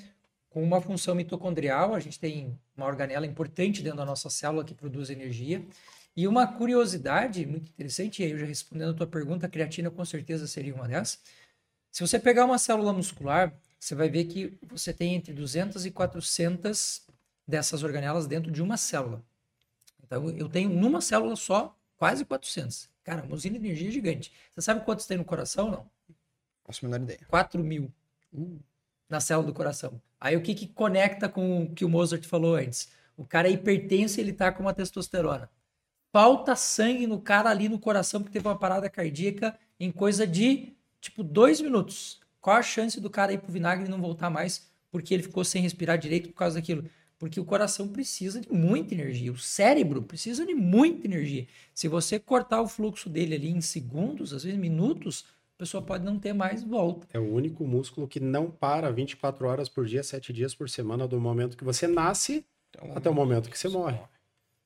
com 0.49 0.61
uma 0.61 0.81
função 0.81 1.15
mitocondrial. 1.15 1.95
A 1.95 1.99
gente 2.01 2.19
tem 2.19 2.59
uma 2.75 2.85
organela 2.85 3.25
importante 3.25 3.81
dentro 3.81 3.99
da 3.99 4.05
nossa 4.05 4.29
célula 4.29 4.65
que 4.65 4.73
produz 4.73 5.09
energia. 5.09 5.65
E 6.13 6.27
uma 6.27 6.45
curiosidade 6.45 7.45
muito 7.45 7.69
interessante, 7.69 8.21
e 8.21 8.25
aí 8.25 8.31
eu 8.31 8.37
já 8.37 8.45
respondendo 8.45 8.91
a 8.91 8.93
tua 8.93 9.07
pergunta, 9.07 9.45
a 9.45 9.49
creatina 9.49 9.89
com 9.89 10.03
certeza 10.03 10.45
seria 10.45 10.75
uma 10.75 10.89
dessas. 10.89 11.21
Se 11.89 12.05
você 12.05 12.19
pegar 12.19 12.43
uma 12.43 12.57
célula 12.57 12.91
muscular, 12.91 13.53
você 13.79 13.95
vai 13.95 14.09
ver 14.09 14.25
que 14.25 14.57
você 14.61 14.91
tem 14.91 15.15
entre 15.15 15.31
200 15.31 15.85
e 15.85 15.91
400 15.91 17.07
dessas 17.47 17.81
organelas 17.81 18.27
dentro 18.27 18.51
de 18.51 18.61
uma 18.61 18.75
célula. 18.75 19.23
Então, 20.03 20.29
eu 20.31 20.49
tenho 20.49 20.69
numa 20.69 20.99
célula 20.99 21.37
só 21.37 21.73
quase 21.95 22.25
400. 22.25 22.91
Cara, 23.03 23.23
uma 23.23 23.35
usina 23.35 23.59
de 23.59 23.65
energia 23.65 23.91
gigante. 23.91 24.31
Você 24.51 24.61
sabe 24.61 24.85
quantos 24.85 25.05
tem 25.05 25.17
no 25.17 25.25
coração, 25.25 25.69
não? 25.69 25.85
Faço 26.63 26.85
a 26.85 26.89
menor 26.89 27.03
ideia. 27.03 27.19
4 27.27 27.63
mil 27.63 27.91
uh, 28.33 28.59
na 29.09 29.19
célula 29.19 29.47
do 29.47 29.53
coração. 29.53 30.01
Aí 30.19 30.37
o 30.37 30.41
que, 30.41 30.55
que 30.55 30.67
conecta 30.67 31.27
com 31.27 31.63
o 31.63 31.73
que 31.73 31.83
o 31.83 31.89
Mozart 31.89 32.25
falou 32.25 32.55
antes? 32.55 32.89
O 33.17 33.25
cara 33.25 33.47
é 33.47 33.51
hipertenso 33.51 34.19
e 34.19 34.21
ele 34.21 34.33
tá 34.33 34.51
com 34.51 34.63
uma 34.63 34.73
testosterona. 34.73 35.49
Falta 36.11 36.55
sangue 36.55 37.05
no 37.05 37.19
cara 37.19 37.49
ali 37.49 37.67
no 37.67 37.79
coração 37.79 38.21
porque 38.21 38.33
teve 38.33 38.47
uma 38.47 38.57
parada 38.57 38.89
cardíaca 38.89 39.57
em 39.79 39.91
coisa 39.91 40.25
de 40.25 40.73
tipo, 41.01 41.23
dois 41.23 41.59
minutos. 41.59 42.21
Qual 42.39 42.55
a 42.55 42.61
chance 42.61 42.99
do 43.01 43.09
cara 43.09 43.33
ir 43.33 43.39
pro 43.39 43.51
vinagre 43.51 43.85
e 43.85 43.89
não 43.89 43.99
voltar 43.99 44.29
mais 44.29 44.69
porque 44.91 45.13
ele 45.13 45.23
ficou 45.23 45.43
sem 45.43 45.61
respirar 45.61 45.97
direito 45.97 46.29
por 46.29 46.35
causa 46.35 46.55
daquilo? 46.55 46.89
Porque 47.19 47.39
o 47.39 47.45
coração 47.45 47.87
precisa 47.87 48.41
de 48.41 48.51
muita 48.51 48.93
energia, 48.93 49.31
o 49.31 49.37
cérebro 49.37 50.01
precisa 50.01 50.45
de 50.45 50.53
muita 50.53 51.07
energia. 51.07 51.47
Se 51.73 51.87
você 51.87 52.19
cortar 52.19 52.61
o 52.61 52.67
fluxo 52.67 53.09
dele 53.09 53.35
ali 53.35 53.49
em 53.49 53.61
segundos, 53.61 54.33
às 54.33 54.43
vezes 54.43 54.59
minutos, 54.59 55.25
a 55.55 55.59
pessoa 55.59 55.81
pode 55.81 56.03
não 56.03 56.19
ter 56.19 56.33
mais 56.33 56.63
volta. 56.63 57.07
É 57.13 57.19
o 57.19 57.33
único 57.33 57.65
músculo 57.65 58.07
que 58.07 58.19
não 58.19 58.51
para 58.51 58.91
24 58.91 59.47
horas 59.47 59.69
por 59.69 59.85
dia, 59.85 60.03
7 60.03 60.33
dias 60.33 60.53
por 60.53 60.69
semana, 60.69 61.07
do 61.07 61.19
momento 61.19 61.55
que 61.55 61.63
você 61.63 61.87
nasce 61.87 62.45
até 62.95 63.09
o 63.09 63.13
momento 63.13 63.49
que 63.49 63.57
você 63.57 63.69
morre. 63.69 63.99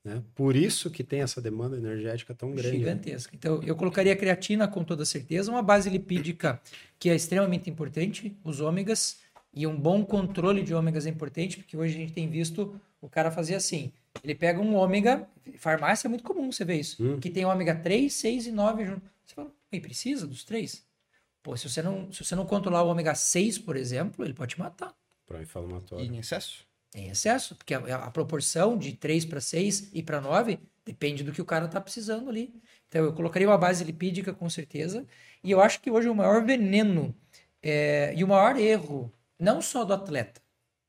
Né? 0.04 0.22
Por 0.34 0.56
isso 0.56 0.90
que 0.90 1.04
tem 1.04 1.20
essa 1.20 1.40
demanda 1.40 1.76
energética 1.76 2.34
tão 2.34 2.52
grande. 2.52 2.78
Né? 2.78 2.78
Gigantesca. 2.78 3.36
Então, 3.36 3.62
eu 3.62 3.76
colocaria 3.76 4.12
a 4.12 4.16
creatina 4.16 4.66
com 4.66 4.82
toda 4.82 5.04
certeza, 5.04 5.50
uma 5.50 5.62
base 5.62 5.90
lipídica 5.90 6.60
que 6.98 7.10
é 7.10 7.14
extremamente 7.14 7.68
importante, 7.68 8.36
os 8.42 8.60
ômegas, 8.60 9.18
e 9.58 9.66
um 9.66 9.76
bom 9.76 10.04
controle 10.04 10.62
de 10.62 10.72
ômegas 10.72 11.04
é 11.04 11.10
importante, 11.10 11.56
porque 11.56 11.76
hoje 11.76 11.96
a 11.96 11.98
gente 11.98 12.12
tem 12.12 12.30
visto 12.30 12.80
o 13.00 13.08
cara 13.08 13.28
fazer 13.28 13.56
assim. 13.56 13.92
Ele 14.22 14.32
pega 14.32 14.60
um 14.60 14.76
ômega, 14.76 15.28
farmácia 15.56 16.06
é 16.06 16.08
muito 16.08 16.22
comum 16.22 16.52
você 16.52 16.64
ver 16.64 16.76
isso, 16.76 17.02
hum. 17.02 17.18
que 17.18 17.28
tem 17.28 17.44
ômega 17.44 17.74
3, 17.74 18.12
6 18.12 18.46
e 18.46 18.52
9 18.52 18.84
junto. 18.84 19.02
Você 19.26 19.34
fala, 19.34 19.52
e 19.72 19.80
precisa 19.80 20.28
dos 20.28 20.44
três? 20.44 20.86
Pô, 21.42 21.56
se 21.56 21.68
você 21.68 21.82
não, 21.82 22.12
se 22.12 22.24
você 22.24 22.36
não 22.36 22.46
controlar 22.46 22.84
o 22.84 22.88
ômega 22.88 23.16
6, 23.16 23.58
por 23.58 23.76
exemplo, 23.76 24.24
ele 24.24 24.32
pode 24.32 24.54
te 24.54 24.60
matar. 24.60 24.94
Pró-inflamatório. 25.26 26.04
E 26.04 26.08
em 26.08 26.18
excesso? 26.18 26.64
Em 26.94 27.08
excesso, 27.08 27.56
porque 27.56 27.74
a, 27.74 27.78
a 27.78 28.10
proporção 28.12 28.78
de 28.78 28.92
3 28.92 29.24
para 29.24 29.40
6 29.40 29.90
e 29.92 30.04
para 30.04 30.20
9 30.20 30.60
depende 30.86 31.24
do 31.24 31.32
que 31.32 31.42
o 31.42 31.44
cara 31.44 31.64
está 31.64 31.80
precisando 31.80 32.30
ali. 32.30 32.54
Então 32.88 33.04
eu 33.04 33.12
colocaria 33.12 33.48
uma 33.48 33.58
base 33.58 33.82
lipídica 33.82 34.32
com 34.32 34.48
certeza. 34.48 35.04
E 35.42 35.50
eu 35.50 35.60
acho 35.60 35.80
que 35.80 35.90
hoje 35.90 36.08
o 36.08 36.14
maior 36.14 36.44
veneno 36.44 37.12
é, 37.60 38.14
e 38.16 38.22
o 38.22 38.28
maior 38.28 38.56
erro, 38.56 39.12
não 39.38 39.62
só 39.62 39.84
do 39.84 39.94
atleta, 39.94 40.40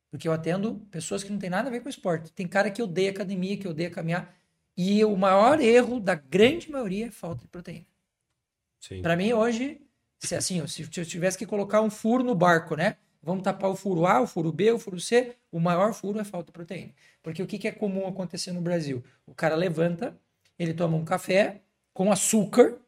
porque 0.09 0.27
eu 0.27 0.31
atendo 0.31 0.75
pessoas 0.91 1.23
que 1.23 1.31
não 1.31 1.39
tem 1.39 1.49
nada 1.49 1.69
a 1.69 1.71
ver 1.71 1.81
com 1.81 1.89
esporte. 1.89 2.31
Tem 2.31 2.47
cara 2.47 2.71
que 2.71 2.81
odeia 2.81 3.11
academia, 3.11 3.57
que 3.57 3.67
odeia 3.67 3.89
caminhar. 3.91 4.35
E 4.75 5.03
o 5.05 5.15
maior 5.15 5.59
erro 5.59 5.99
da 5.99 6.15
grande 6.15 6.71
maioria 6.71 7.07
é 7.07 7.11
falta 7.11 7.41
de 7.41 7.47
proteína. 7.47 7.85
Para 9.01 9.15
mim, 9.15 9.33
hoje, 9.33 9.81
se 10.17 10.35
assim, 10.35 10.65
se 10.67 10.81
eu 10.97 11.05
tivesse 11.05 11.37
que 11.37 11.45
colocar 11.45 11.81
um 11.81 11.89
furo 11.89 12.23
no 12.23 12.33
barco, 12.33 12.75
né? 12.75 12.97
Vamos 13.21 13.43
tapar 13.43 13.69
o 13.69 13.75
furo 13.75 14.05
A, 14.05 14.21
o 14.21 14.27
furo 14.27 14.51
B, 14.51 14.71
o 14.71 14.79
furo 14.79 14.99
C. 14.99 15.35
O 15.51 15.59
maior 15.59 15.93
furo 15.93 16.19
é 16.19 16.23
falta 16.23 16.47
de 16.47 16.51
proteína. 16.53 16.93
Porque 17.21 17.43
o 17.43 17.47
que, 17.47 17.59
que 17.59 17.67
é 17.67 17.71
comum 17.71 18.07
acontecer 18.07 18.51
no 18.53 18.61
Brasil? 18.61 19.03
O 19.25 19.35
cara 19.35 19.55
levanta, 19.55 20.17
ele 20.57 20.73
toma 20.73 20.95
um 20.95 21.03
café 21.03 21.61
com 21.93 22.11
açúcar 22.11 22.79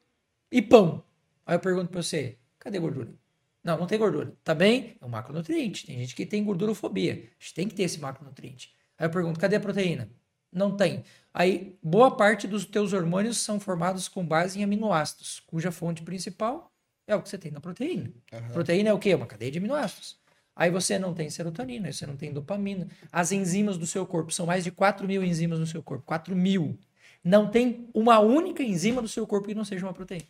e 0.52 0.62
pão. 0.62 1.04
Aí 1.46 1.56
eu 1.56 1.60
pergunto 1.60 1.90
para 1.90 2.02
você, 2.02 2.38
cadê 2.58 2.80
gordura? 2.80 3.21
Não, 3.64 3.78
não 3.78 3.88
tem 3.88 4.00
gordura. 4.00 4.34
Tá 4.44 4.56
bem? 4.56 4.98
É 5.00 5.06
um 5.06 5.10
macronutriente. 5.10 5.86
Tem 5.86 5.98
gente 6.00 6.16
que 6.16 6.26
tem 6.26 6.44
gordurofobia. 6.44 7.14
A 7.14 7.44
gente 7.44 7.54
tem 7.54 7.68
que 7.68 7.76
ter 7.76 7.84
esse 7.84 8.00
macronutriente. 8.00 8.74
Aí 8.98 9.06
eu 9.06 9.12
pergunto, 9.12 9.40
cadê 9.40 9.56
a 9.56 9.60
proteína? 9.60 10.10
Não 10.52 10.76
tem. 10.76 11.04
Aí, 11.34 11.78
boa 11.82 12.16
parte 12.16 12.48
dos 12.48 12.66
teus 12.66 12.92
hormônios 12.92 13.38
são 13.38 13.60
formados 13.60 14.08
com 14.08 14.26
base 14.26 14.60
em 14.60 14.64
aminoácidos, 14.64 15.40
cuja 15.40 15.72
fonte 15.72 16.02
principal 16.02 16.72
é 17.08 17.16
o 17.16 17.22
que 17.22 17.30
você 17.30 17.38
tem 17.38 17.52
na 17.52 17.62
proteína. 17.62 18.12
Uhum. 18.34 18.48
Proteína 18.50 18.90
é 18.90 18.94
o 18.94 19.00
quê? 19.00 19.16
Uma 19.16 19.26
cadeia 19.26 19.52
de 19.52 19.60
aminoácidos. 19.60 20.20
Aí 20.56 20.70
você 20.70 21.00
não 21.00 21.14
tem 21.14 21.30
serotonina, 21.30 21.92
você 21.92 22.06
não 22.06 22.18
tem 22.18 22.34
dopamina. 22.34 22.88
As 23.12 23.32
enzimas 23.32 23.78
do 23.78 23.88
seu 23.88 24.06
corpo, 24.06 24.32
são 24.32 24.46
mais 24.46 24.64
de 24.64 24.72
4 24.72 25.08
mil 25.08 25.24
enzimas 25.24 25.60
no 25.60 25.66
seu 25.66 25.82
corpo. 25.82 26.04
4 26.06 26.36
mil. 26.36 26.78
Não 27.24 27.50
tem 27.50 27.90
uma 27.94 28.20
única 28.20 28.62
enzima 28.62 29.02
do 29.02 29.08
seu 29.08 29.26
corpo 29.26 29.48
que 29.48 29.56
não 29.56 29.66
seja 29.66 29.86
uma 29.86 29.94
proteína. 29.94 30.28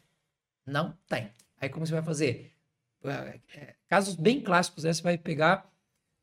Não 0.65 0.95
tem. 1.07 1.31
Aí 1.59 1.69
como 1.69 1.85
você 1.85 1.93
vai 1.93 2.03
fazer? 2.03 2.51
É, 3.03 3.39
é, 3.55 3.75
casos 3.87 4.15
bem 4.15 4.41
clássicos, 4.41 4.83
né? 4.83 4.93
você 4.93 5.01
vai 5.01 5.17
pegar 5.17 5.69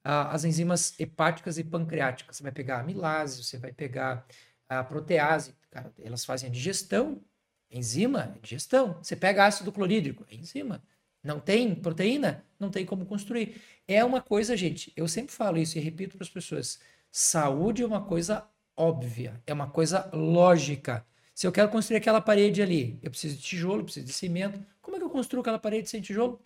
ah, 0.05 0.31
as 0.31 0.45
enzimas 0.45 0.99
hepáticas 0.99 1.59
e 1.59 1.65
pancreáticas. 1.65 2.37
Você 2.37 2.43
vai 2.43 2.53
pegar 2.53 2.77
a 2.77 2.81
amilase, 2.81 3.45
você 3.45 3.59
vai 3.59 3.73
pegar 3.73 4.27
a 4.69 4.85
protease. 4.85 5.55
Cara, 5.71 5.93
elas 5.99 6.25
fazem 6.25 6.49
a 6.49 6.53
digestão. 6.53 7.23
Enzima 7.71 8.35
é 8.37 8.41
digestão. 8.41 8.99
Você 9.03 9.15
pega 9.17 9.47
ácido 9.47 9.73
clorídrico, 9.73 10.25
enzima. 10.31 10.83
Não 11.23 11.41
tem 11.41 11.75
proteína? 11.75 12.45
Não 12.59 12.71
tem 12.71 12.87
como 12.87 13.05
construir. 13.05 13.61
É 13.87 14.05
uma 14.05 14.23
coisa, 14.23 14.57
gente, 14.57 14.93
eu 14.97 15.07
sempre 15.09 15.35
falo 15.35 15.59
isso 15.59 15.77
e 15.77 15.81
repito 15.81 16.17
para 16.17 16.25
as 16.25 16.31
pessoas: 16.31 16.81
saúde 17.11 17.83
é 17.83 17.87
uma 17.87 18.05
coisa 18.05 18.49
óbvia, 18.77 19.43
é 19.47 19.53
uma 19.53 19.69
coisa 19.69 20.09
lógica. 20.13 21.05
Se 21.35 21.47
eu 21.47 21.53
quero 21.53 21.69
construir 21.71 21.99
aquela 21.99 22.21
parede 22.21 22.63
ali, 22.63 22.99
eu 23.03 23.11
preciso 23.11 23.37
de 23.37 23.43
tijolo, 23.43 23.85
preciso 23.85 24.07
de 24.07 24.13
cimento. 24.13 24.65
Como 24.81 24.97
é 24.97 24.99
que 24.99 25.05
eu 25.05 25.11
construo 25.11 25.41
aquela 25.41 25.59
parede 25.59 25.89
sem 25.89 26.01
tijolo? 26.01 26.41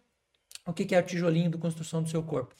O 0.66 0.72
que 0.72 0.94
é 0.94 0.98
o 0.98 1.02
tijolinho 1.02 1.50
da 1.50 1.58
construção 1.58 2.02
do 2.02 2.08
seu 2.08 2.22
corpo? 2.22 2.54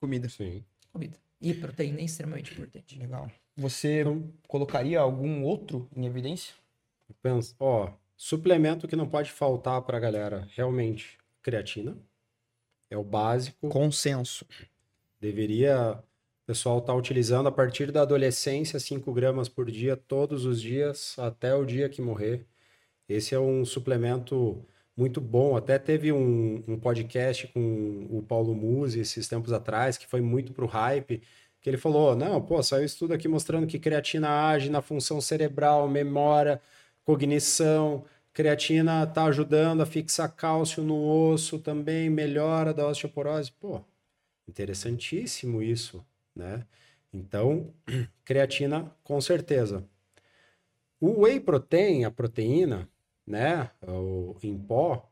Comida. 0.00 0.28
Sim. 0.28 0.62
Comida. 0.92 1.16
E 1.40 1.54
proteína 1.54 2.00
é 2.00 2.04
extremamente 2.04 2.52
importante. 2.52 2.98
Legal. 2.98 3.30
Você 3.56 4.00
então, 4.00 4.32
colocaria 4.48 5.00
algum 5.00 5.44
outro 5.44 5.88
em 5.94 6.06
evidência? 6.06 6.54
Penso, 7.22 7.54
ó, 7.58 7.92
suplemento 8.16 8.88
que 8.88 8.96
não 8.96 9.08
pode 9.08 9.30
faltar 9.30 9.80
para 9.82 9.96
a 9.96 10.00
galera, 10.00 10.48
realmente, 10.54 11.18
creatina. 11.42 11.96
É 12.90 12.96
o 12.96 13.04
básico. 13.04 13.68
Consenso. 13.68 14.46
Deveria 15.20 15.92
o 16.44 16.46
pessoal 16.46 16.78
estar 16.78 16.92
tá 16.92 16.98
utilizando 16.98 17.48
a 17.48 17.52
partir 17.52 17.90
da 17.90 18.02
adolescência 18.02 18.78
5 18.78 19.12
gramas 19.12 19.48
por 19.48 19.70
dia, 19.70 19.96
todos 19.96 20.44
os 20.44 20.60
dias, 20.60 21.18
até 21.18 21.54
o 21.54 21.64
dia 21.64 21.88
que 21.88 22.02
morrer. 22.02 22.46
Esse 23.08 23.34
é 23.34 23.38
um 23.38 23.64
suplemento 23.64 24.64
muito 24.96 25.20
bom. 25.20 25.56
Até 25.56 25.78
teve 25.78 26.12
um, 26.12 26.62
um 26.68 26.78
podcast 26.78 27.46
com 27.48 28.06
o 28.10 28.22
Paulo 28.22 28.54
Musi 28.54 29.00
esses 29.00 29.28
tempos 29.28 29.52
atrás, 29.52 29.96
que 29.96 30.06
foi 30.06 30.20
muito 30.20 30.52
pro 30.52 30.66
hype, 30.66 31.22
que 31.60 31.70
ele 31.70 31.76
falou: 31.78 32.16
não, 32.16 32.40
pô, 32.42 32.62
saiu 32.62 32.84
estudo 32.84 33.14
aqui 33.14 33.28
mostrando 33.28 33.66
que 33.66 33.78
creatina 33.78 34.48
age 34.48 34.70
na 34.70 34.82
função 34.82 35.20
cerebral, 35.20 35.88
memória, 35.88 36.60
cognição. 37.04 38.04
Creatina 38.32 39.04
está 39.04 39.24
ajudando 39.26 39.82
a 39.82 39.86
fixar 39.86 40.34
cálcio 40.34 40.82
no 40.82 40.96
osso 41.30 41.58
também, 41.58 42.10
melhora 42.10 42.74
da 42.74 42.86
osteoporose. 42.88 43.52
Pô, 43.52 43.80
Interessantíssimo 44.48 45.62
isso, 45.62 46.04
né? 46.34 46.66
Então, 47.12 47.72
creatina 48.24 48.94
com 49.02 49.20
certeza. 49.20 49.84
O 51.00 51.22
whey 51.22 51.40
protein, 51.40 52.04
a 52.04 52.10
proteína, 52.10 52.88
né, 53.26 53.70
em 54.42 54.58
pó, 54.58 55.08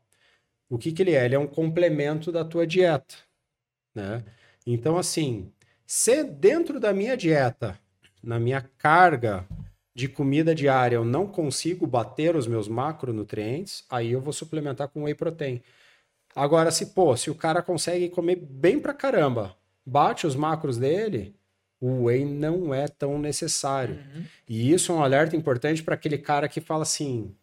o 0.69 0.77
que, 0.77 0.91
que 0.91 1.01
ele 1.01 1.13
é? 1.13 1.25
Ele 1.25 1.35
é 1.35 1.39
um 1.39 1.47
complemento 1.47 2.31
da 2.31 2.43
tua 2.43 2.65
dieta, 2.65 3.15
né? 3.93 4.23
Então, 4.65 4.97
assim, 4.97 5.51
se 5.85 6.23
dentro 6.23 6.79
da 6.79 6.93
minha 6.93 7.15
dieta, 7.17 7.77
na 8.23 8.39
minha 8.39 8.61
carga 8.77 9.45
de 9.93 10.07
comida 10.07 10.55
diária, 10.55 10.95
eu 10.95 11.05
não 11.05 11.27
consigo 11.27 11.85
bater 11.85 12.35
os 12.35 12.47
meus 12.47 12.67
macronutrientes, 12.67 13.83
aí 13.89 14.11
eu 14.11 14.21
vou 14.21 14.33
suplementar 14.33 14.87
com 14.87 15.03
whey 15.03 15.13
protein. 15.13 15.61
Agora, 16.35 16.71
se, 16.71 16.87
pô, 16.87 17.15
se 17.15 17.29
o 17.29 17.35
cara 17.35 17.61
consegue 17.61 18.09
comer 18.09 18.35
bem 18.37 18.79
pra 18.79 18.93
caramba, 18.93 19.55
bate 19.85 20.25
os 20.25 20.35
macros 20.35 20.77
dele, 20.77 21.35
o 21.79 22.05
whey 22.05 22.25
não 22.25 22.73
é 22.73 22.87
tão 22.87 23.19
necessário. 23.19 23.95
Uhum. 23.95 24.23
E 24.47 24.71
isso 24.71 24.91
é 24.91 24.95
um 24.95 25.03
alerta 25.03 25.35
importante 25.35 25.83
para 25.83 25.93
aquele 25.93 26.17
cara 26.17 26.47
que 26.47 26.61
fala 26.61 26.83
assim: 26.83 27.35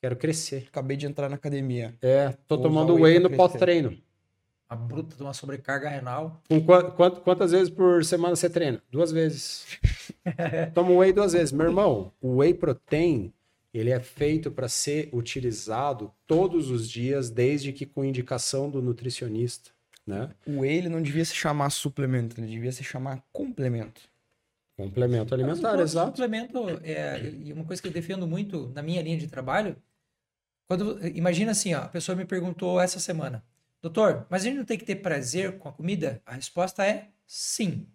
quero 0.00 0.16
crescer. 0.16 0.66
Acabei 0.68 0.96
de 0.96 1.06
entrar 1.06 1.28
na 1.28 1.36
academia. 1.36 1.94
É, 2.00 2.30
tô 2.48 2.56
Vou 2.56 2.64
tomando 2.64 2.94
whey, 2.94 3.14
whey 3.14 3.18
no 3.18 3.30
pós-treino. 3.30 3.96
A 4.68 4.76
bruta 4.76 5.16
de 5.16 5.22
uma 5.22 5.34
sobrecarga 5.34 5.88
renal. 5.88 6.40
Com 6.48 6.60
quant, 6.64 7.20
quantas 7.22 7.50
vezes 7.50 7.68
por 7.70 8.04
semana 8.04 8.36
você 8.36 8.48
treina? 8.48 8.80
Duas 8.90 9.10
vezes. 9.10 9.66
Toma 10.74 10.92
whey 10.92 11.12
duas 11.12 11.32
vezes. 11.32 11.52
Meu 11.52 11.66
irmão, 11.66 12.12
o 12.20 12.36
whey 12.36 12.54
protein, 12.54 13.32
ele 13.74 13.90
é 13.90 13.98
feito 13.98 14.50
para 14.50 14.68
ser 14.68 15.08
utilizado 15.12 16.12
todos 16.26 16.70
os 16.70 16.88
dias, 16.88 17.30
desde 17.30 17.72
que 17.72 17.84
com 17.84 18.04
indicação 18.04 18.70
do 18.70 18.80
nutricionista. 18.80 19.70
Né? 20.06 20.30
O 20.46 20.60
whey 20.60 20.78
ele 20.78 20.88
não 20.88 21.02
devia 21.02 21.24
se 21.24 21.34
chamar 21.34 21.70
suplemento, 21.70 22.40
ele 22.40 22.48
devia 22.48 22.72
se 22.72 22.82
chamar 22.82 23.22
complemento. 23.32 24.00
Complemento 24.76 25.34
alimentar, 25.34 25.78
exato. 25.78 26.16
Suplemento, 26.16 26.58
é, 26.82 27.20
e 27.44 27.52
uma 27.52 27.64
coisa 27.64 27.82
que 27.82 27.88
eu 27.88 27.92
defendo 27.92 28.26
muito 28.26 28.72
na 28.74 28.82
minha 28.82 29.02
linha 29.02 29.18
de 29.18 29.26
trabalho, 29.26 29.76
quando 30.70 31.04
imagina 31.04 31.50
assim, 31.50 31.74
ó, 31.74 31.80
a 31.80 31.88
pessoa 31.88 32.14
me 32.14 32.24
perguntou 32.24 32.80
essa 32.80 33.00
semana, 33.00 33.44
doutor, 33.82 34.24
mas 34.30 34.42
a 34.42 34.44
gente 34.44 34.58
não 34.58 34.64
tem 34.64 34.78
que 34.78 34.84
ter 34.84 34.94
prazer 34.94 35.58
com 35.58 35.68
a 35.68 35.72
comida? 35.72 36.22
A 36.24 36.34
resposta 36.34 36.86
é 36.86 37.08
sim. 37.26 37.88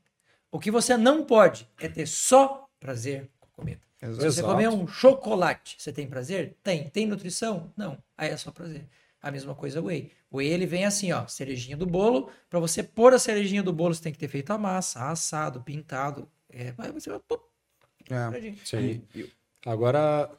O 0.51 0.59
que 0.59 0.69
você 0.69 0.97
não 0.97 1.23
pode 1.23 1.69
é 1.79 1.87
ter 1.87 2.05
só 2.05 2.67
prazer 2.77 3.31
com 3.39 3.47
a 3.47 3.51
comida. 3.53 3.79
Exato. 4.01 4.21
Se 4.21 4.29
você 4.29 4.43
comer 4.43 4.67
um 4.67 4.85
chocolate, 4.85 5.77
você 5.79 5.93
tem 5.93 6.05
prazer? 6.05 6.57
Tem. 6.61 6.89
Tem 6.89 7.05
nutrição? 7.05 7.71
Não. 7.77 7.97
Aí 8.17 8.29
é 8.31 8.35
só 8.35 8.51
prazer. 8.51 8.85
A 9.21 9.31
mesma 9.31 9.55
coisa 9.55 9.79
o 9.79 9.85
whey. 9.85 10.11
O 10.29 10.39
whey 10.39 10.49
ele 10.49 10.65
vem 10.65 10.83
assim, 10.83 11.13
ó, 11.13 11.25
cerejinha 11.27 11.77
do 11.77 11.85
bolo. 11.85 12.29
Para 12.49 12.59
você 12.59 12.83
pôr 12.83 13.13
a 13.13 13.19
cerejinha 13.19 13.63
do 13.63 13.71
bolo, 13.71 13.95
você 13.95 14.03
tem 14.03 14.11
que 14.11 14.19
ter 14.19 14.27
feito 14.27 14.51
a 14.51 14.57
massa, 14.57 15.09
assado, 15.09 15.61
pintado. 15.61 16.29
É, 16.49 16.73
você 16.91 17.09
vai. 17.09 17.21
É, 18.09 18.53
sim. 18.65 19.01
Agora, 19.65 20.29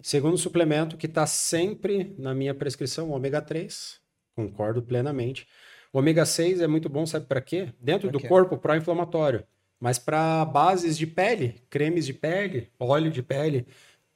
segundo 0.00 0.36
suplemento 0.36 0.96
que 0.96 1.06
está 1.06 1.26
sempre 1.26 2.14
na 2.18 2.34
minha 2.34 2.54
prescrição, 2.54 3.10
ômega 3.10 3.40
3, 3.40 4.00
concordo 4.34 4.82
plenamente. 4.82 5.46
O 5.92 5.98
ômega 5.98 6.26
6 6.26 6.60
é 6.60 6.66
muito 6.66 6.88
bom, 6.88 7.06
sabe 7.06 7.26
para 7.26 7.40
quê? 7.40 7.72
Dentro 7.80 8.08
pra 8.08 8.12
do 8.12 8.20
quê? 8.20 8.28
corpo 8.28 8.58
pró-inflamatório, 8.58 9.44
mas 9.80 9.98
para 9.98 10.44
bases 10.44 10.96
de 10.96 11.06
pele, 11.06 11.62
cremes 11.70 12.06
de 12.06 12.12
pele, 12.12 12.70
óleo 12.78 13.10
de 13.10 13.22
pele, 13.22 13.66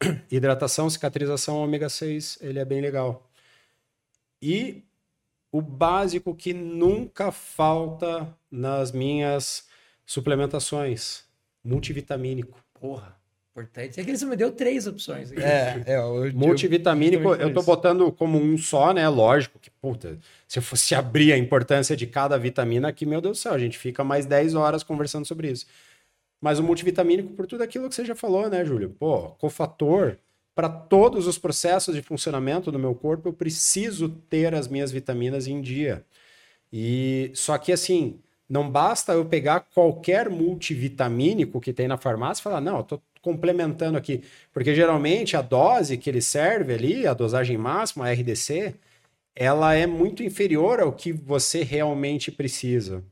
hidratação, 0.30 0.88
cicatrização, 0.88 1.58
ômega 1.58 1.88
6, 1.88 2.38
ele 2.40 2.58
é 2.58 2.64
bem 2.64 2.80
legal. 2.80 3.30
E 4.42 4.84
o 5.52 5.60
básico 5.60 6.34
que 6.34 6.54
nunca 6.54 7.32
falta 7.32 8.36
nas 8.50 8.92
minhas 8.92 9.68
suplementações: 10.06 11.24
multivitamínico. 11.62 12.58
Porra, 12.74 13.19
importante. 13.60 14.00
É 14.00 14.04
que 14.04 14.16
você 14.16 14.24
me 14.24 14.36
deu 14.36 14.50
três 14.50 14.86
opções. 14.86 15.30
Aqui. 15.30 15.40
É, 15.40 15.82
é 15.86 15.96
eu, 15.96 16.32
multivitamínico, 16.32 17.28
eu, 17.34 17.48
eu 17.48 17.52
tô 17.52 17.62
botando 17.62 18.10
como 18.12 18.38
um 18.38 18.56
só, 18.56 18.92
né? 18.92 19.08
Lógico 19.08 19.58
que, 19.58 19.70
puta, 19.70 20.18
se 20.48 20.58
eu 20.58 20.62
fosse 20.62 20.94
abrir 20.94 21.32
a 21.32 21.38
importância 21.38 21.96
de 21.96 22.06
cada 22.06 22.36
vitamina 22.38 22.88
aqui, 22.88 23.06
meu 23.06 23.20
Deus 23.20 23.38
do 23.38 23.40
céu, 23.40 23.52
a 23.52 23.58
gente 23.58 23.78
fica 23.78 24.02
mais 24.02 24.26
10 24.26 24.54
horas 24.54 24.82
conversando 24.82 25.26
sobre 25.26 25.50
isso. 25.50 25.66
Mas 26.40 26.58
o 26.58 26.62
multivitamínico, 26.62 27.34
por 27.34 27.46
tudo 27.46 27.62
aquilo 27.62 27.88
que 27.88 27.94
você 27.94 28.04
já 28.04 28.14
falou, 28.14 28.48
né, 28.48 28.64
Júlio? 28.64 28.90
Pô, 28.98 29.30
cofator, 29.38 30.16
para 30.54 30.68
todos 30.68 31.26
os 31.26 31.38
processos 31.38 31.94
de 31.94 32.02
funcionamento 32.02 32.72
do 32.72 32.78
meu 32.78 32.94
corpo, 32.94 33.28
eu 33.28 33.32
preciso 33.32 34.08
ter 34.08 34.54
as 34.54 34.66
minhas 34.66 34.90
vitaminas 34.90 35.46
em 35.46 35.60
dia. 35.60 36.04
E 36.72 37.30
só 37.34 37.58
que 37.58 37.72
assim, 37.72 38.20
não 38.50 38.68
basta 38.68 39.12
eu 39.12 39.24
pegar 39.24 39.60
qualquer 39.60 40.28
multivitamínico 40.28 41.60
que 41.60 41.72
tem 41.72 41.86
na 41.86 41.96
farmácia 41.96 42.40
e 42.40 42.44
falar, 42.44 42.60
não, 42.60 42.78
eu 42.78 42.82
tô 42.82 43.00
complementando 43.22 43.98
aqui, 43.98 44.22
porque 44.52 44.74
geralmente 44.74 45.36
a 45.36 45.42
dose 45.42 45.96
que 45.96 46.08
ele 46.08 46.22
serve 46.22 46.74
ali, 46.74 47.06
a 47.06 47.14
dosagem 47.14 47.58
máxima, 47.58 48.06
a 48.06 48.12
RDC, 48.12 48.74
ela 49.34 49.74
é 49.74 49.86
muito 49.86 50.22
inferior 50.22 50.80
ao 50.80 50.92
que 50.92 51.12
você 51.12 51.62
realmente 51.62 52.30
precisa. 52.30 53.04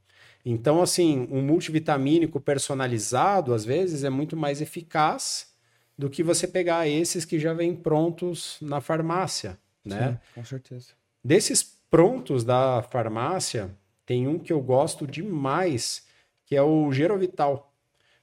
Então, 0.44 0.80
assim, 0.80 1.28
um 1.30 1.43
multivitamínico 1.43 2.40
personalizado, 2.40 3.52
às 3.52 3.64
vezes, 3.64 4.05
é 4.05 4.10
muito 4.10 4.36
mais 4.36 4.60
eficaz 4.60 5.52
do 5.97 6.09
que 6.09 6.22
você 6.22 6.47
pegar 6.47 6.89
esses 6.89 7.24
que 7.24 7.39
já 7.39 7.52
vêm 7.52 7.74
prontos 7.74 8.56
na 8.62 8.80
farmácia, 8.80 9.59
né? 9.85 10.12
Sim, 10.12 10.35
com 10.35 10.44
certeza. 10.44 10.89
Desses 11.22 11.62
prontos 11.62 12.44
da 12.44 12.82
farmácia, 12.82 13.70
tem 14.06 14.28
um 14.28 14.39
que 14.39 14.52
eu 14.52 14.60
gosto 14.60 15.06
demais, 15.06 16.06
que 16.47 16.56
é 16.56 16.62
o 16.62 16.90
Gerovital. 16.93 17.68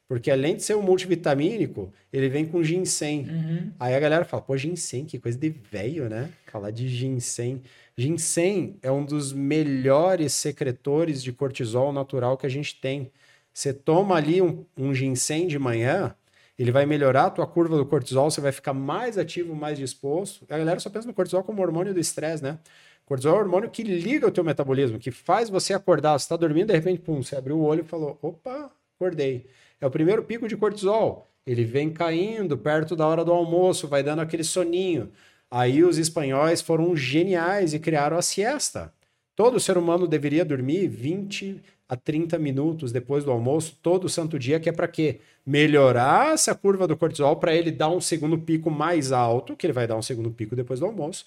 Porque 0.07 0.30
além 0.30 0.56
de 0.56 0.64
ser 0.64 0.76
um 0.76 0.84
multivitamínico, 0.84 1.91
ele 2.14 2.30
vem 2.30 2.45
com 2.45 2.64
ginseng. 2.64 3.27
Uhum. 3.27 3.72
Aí 3.80 3.95
a 3.95 3.99
galera 3.99 4.23
fala, 4.23 4.44
pô, 4.44 4.56
ginseng, 4.56 5.06
que 5.06 5.18
coisa 5.18 5.38
de 5.38 5.49
velho, 5.49 6.07
né? 6.07 6.30
Falar 6.45 6.69
de 6.72 6.88
ginseng. 6.88 7.61
Ginseng 7.98 8.77
é 8.84 8.91
um 8.91 9.03
dos 9.03 9.34
melhores 9.34 10.34
secretores 10.34 11.23
de 11.23 11.32
cortisol 11.34 11.91
natural 11.91 12.38
que 12.38 12.45
a 12.45 12.49
gente 12.49 12.80
tem. 12.80 13.11
Você 13.52 13.73
toma 13.73 14.15
ali 14.15 14.41
um, 14.41 14.65
um 14.77 14.94
ginseng 14.94 15.48
de 15.48 15.57
manhã, 15.57 16.14
ele 16.60 16.72
vai 16.72 16.86
melhorar 16.86 17.26
a 17.26 17.30
tua 17.30 17.48
curva 17.48 17.77
do 17.77 17.86
cortisol, 17.86 18.30
você 18.30 18.41
vai 18.41 18.52
ficar 18.52 18.73
mais 18.73 19.18
ativo, 19.18 19.56
mais 19.56 19.77
disposto. 19.77 20.45
A 20.49 20.57
galera 20.57 20.80
só 20.80 20.90
pensa 20.90 21.07
no 21.07 21.14
cortisol 21.14 21.44
como 21.44 21.61
hormônio 21.61 21.94
do 21.94 21.99
estresse, 21.99 22.44
né? 22.44 22.60
Cortisol 23.06 23.36
é 23.36 23.38
o 23.38 23.40
hormônio 23.40 23.69
que 23.69 23.84
liga 23.84 24.27
o 24.27 24.32
teu 24.32 24.44
metabolismo, 24.44 24.99
que 24.99 25.11
faz 25.11 25.49
você 25.49 25.73
acordar. 25.73 26.18
Você 26.18 26.26
está 26.26 26.36
dormindo, 26.36 26.68
de 26.68 26.73
repente, 26.73 27.02
pum, 27.02 27.22
você 27.22 27.36
abriu 27.36 27.57
o 27.57 27.64
olho 27.64 27.82
e 27.82 27.84
falou, 27.84 28.18
opa, 28.22 28.72
acordei. 28.95 29.45
É 29.80 29.85
o 29.85 29.91
primeiro 29.91 30.23
pico 30.23 30.47
de 30.47 30.57
cortisol. 30.57 31.31
Ele 31.45 31.64
vem 31.64 31.91
caindo 31.91 32.57
perto 32.57 32.95
da 32.95 33.07
hora 33.07 33.23
do 33.23 33.31
almoço, 33.31 33.88
vai 33.88 34.02
dando 34.02 34.22
aquele 34.22 34.43
soninho. 34.43 35.11
Aí 35.49 35.84
os 35.84 35.97
espanhóis 35.97 36.61
foram 36.61 36.95
geniais 36.95 37.73
e 37.73 37.80
criaram 37.80 38.18
a 38.18 38.22
siesta. 38.22 38.93
Todo 39.35 39.60
ser 39.60 39.77
humano 39.77 40.07
deveria 40.07 40.45
dormir 40.45 40.88
20 40.88 41.61
a 41.88 41.95
30 41.95 42.39
minutos 42.39 42.91
depois 42.91 43.23
do 43.23 43.31
almoço, 43.31 43.77
todo 43.81 44.10
santo 44.10 44.39
dia, 44.39 44.60
que 44.60 44.69
é 44.69 44.72
para 44.72 44.88
quê? 44.88 45.19
Melhorar 45.45 46.34
essa 46.34 46.56
curva 46.56 46.88
do 46.88 46.97
cortisol 46.97 47.35
para 47.35 47.53
ele 47.53 47.72
dar 47.72 47.89
um 47.89 48.02
segundo 48.02 48.39
pico 48.39 48.72
mais 48.72 49.11
alto, 49.11 49.56
que 49.56 49.68
ele 49.68 49.73
vai 49.73 49.85
dar 49.85 49.95
um 49.95 50.02
segundo 50.02 50.31
pico 50.31 50.56
depois 50.56 50.80
do 50.80 50.85
almoço, 50.88 51.26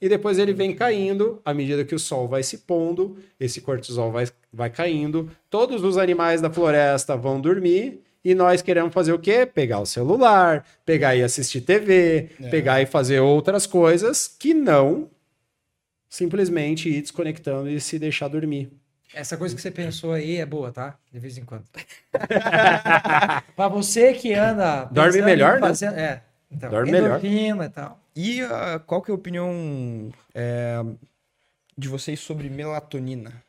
e 0.00 0.08
depois 0.08 0.38
ele 0.38 0.52
vem 0.54 0.74
caindo 0.74 1.40
à 1.44 1.52
medida 1.52 1.84
que 1.84 1.94
o 1.94 1.98
sol 1.98 2.26
vai 2.26 2.42
se 2.42 2.58
pondo, 2.58 3.18
esse 3.38 3.60
cortisol 3.60 4.10
vai, 4.10 4.26
vai 4.52 4.70
caindo, 4.70 5.30
todos 5.50 5.84
os 5.84 5.98
animais 5.98 6.40
da 6.40 6.50
floresta 6.50 7.16
vão 7.16 7.40
dormir. 7.40 8.02
E 8.22 8.34
nós 8.34 8.60
queremos 8.60 8.92
fazer 8.92 9.14
o 9.14 9.18
quê? 9.18 9.46
Pegar 9.46 9.80
o 9.80 9.86
celular, 9.86 10.66
pegar 10.84 11.16
e 11.16 11.22
assistir 11.22 11.62
TV, 11.62 12.28
é. 12.38 12.48
pegar 12.50 12.82
e 12.82 12.86
fazer 12.86 13.20
outras 13.20 13.66
coisas 13.66 14.28
que 14.28 14.52
não 14.52 15.08
simplesmente 16.06 16.88
ir 16.90 17.00
desconectando 17.00 17.70
e 17.70 17.80
se 17.80 17.98
deixar 17.98 18.28
dormir. 18.28 18.70
Essa 19.14 19.36
coisa 19.36 19.54
que 19.54 19.60
você 19.60 19.70
pensou 19.70 20.12
aí 20.12 20.36
é 20.36 20.46
boa, 20.46 20.70
tá? 20.70 20.96
De 21.10 21.18
vez 21.18 21.38
em 21.38 21.44
quando. 21.44 21.64
pra 23.56 23.68
você 23.68 24.12
que 24.12 24.34
anda. 24.34 24.84
Dorme 24.84 25.22
melhor, 25.22 25.54
né? 25.54 25.60
fazendo... 25.60 25.94
né? 25.94 26.02
É. 26.02 26.22
Então, 26.50 26.70
Dorme 26.70 26.90
melhor. 26.90 27.24
E, 27.24 27.68
tal. 27.70 28.00
E 28.14 28.42
uh, 28.42 28.80
qual 28.86 29.02
que 29.02 29.10
é 29.10 29.12
a 29.12 29.16
opinião 29.16 30.12
é, 30.34 30.82
de 31.76 31.88
vocês 31.88 32.20
sobre 32.20 32.48
melatonina? 32.50 33.42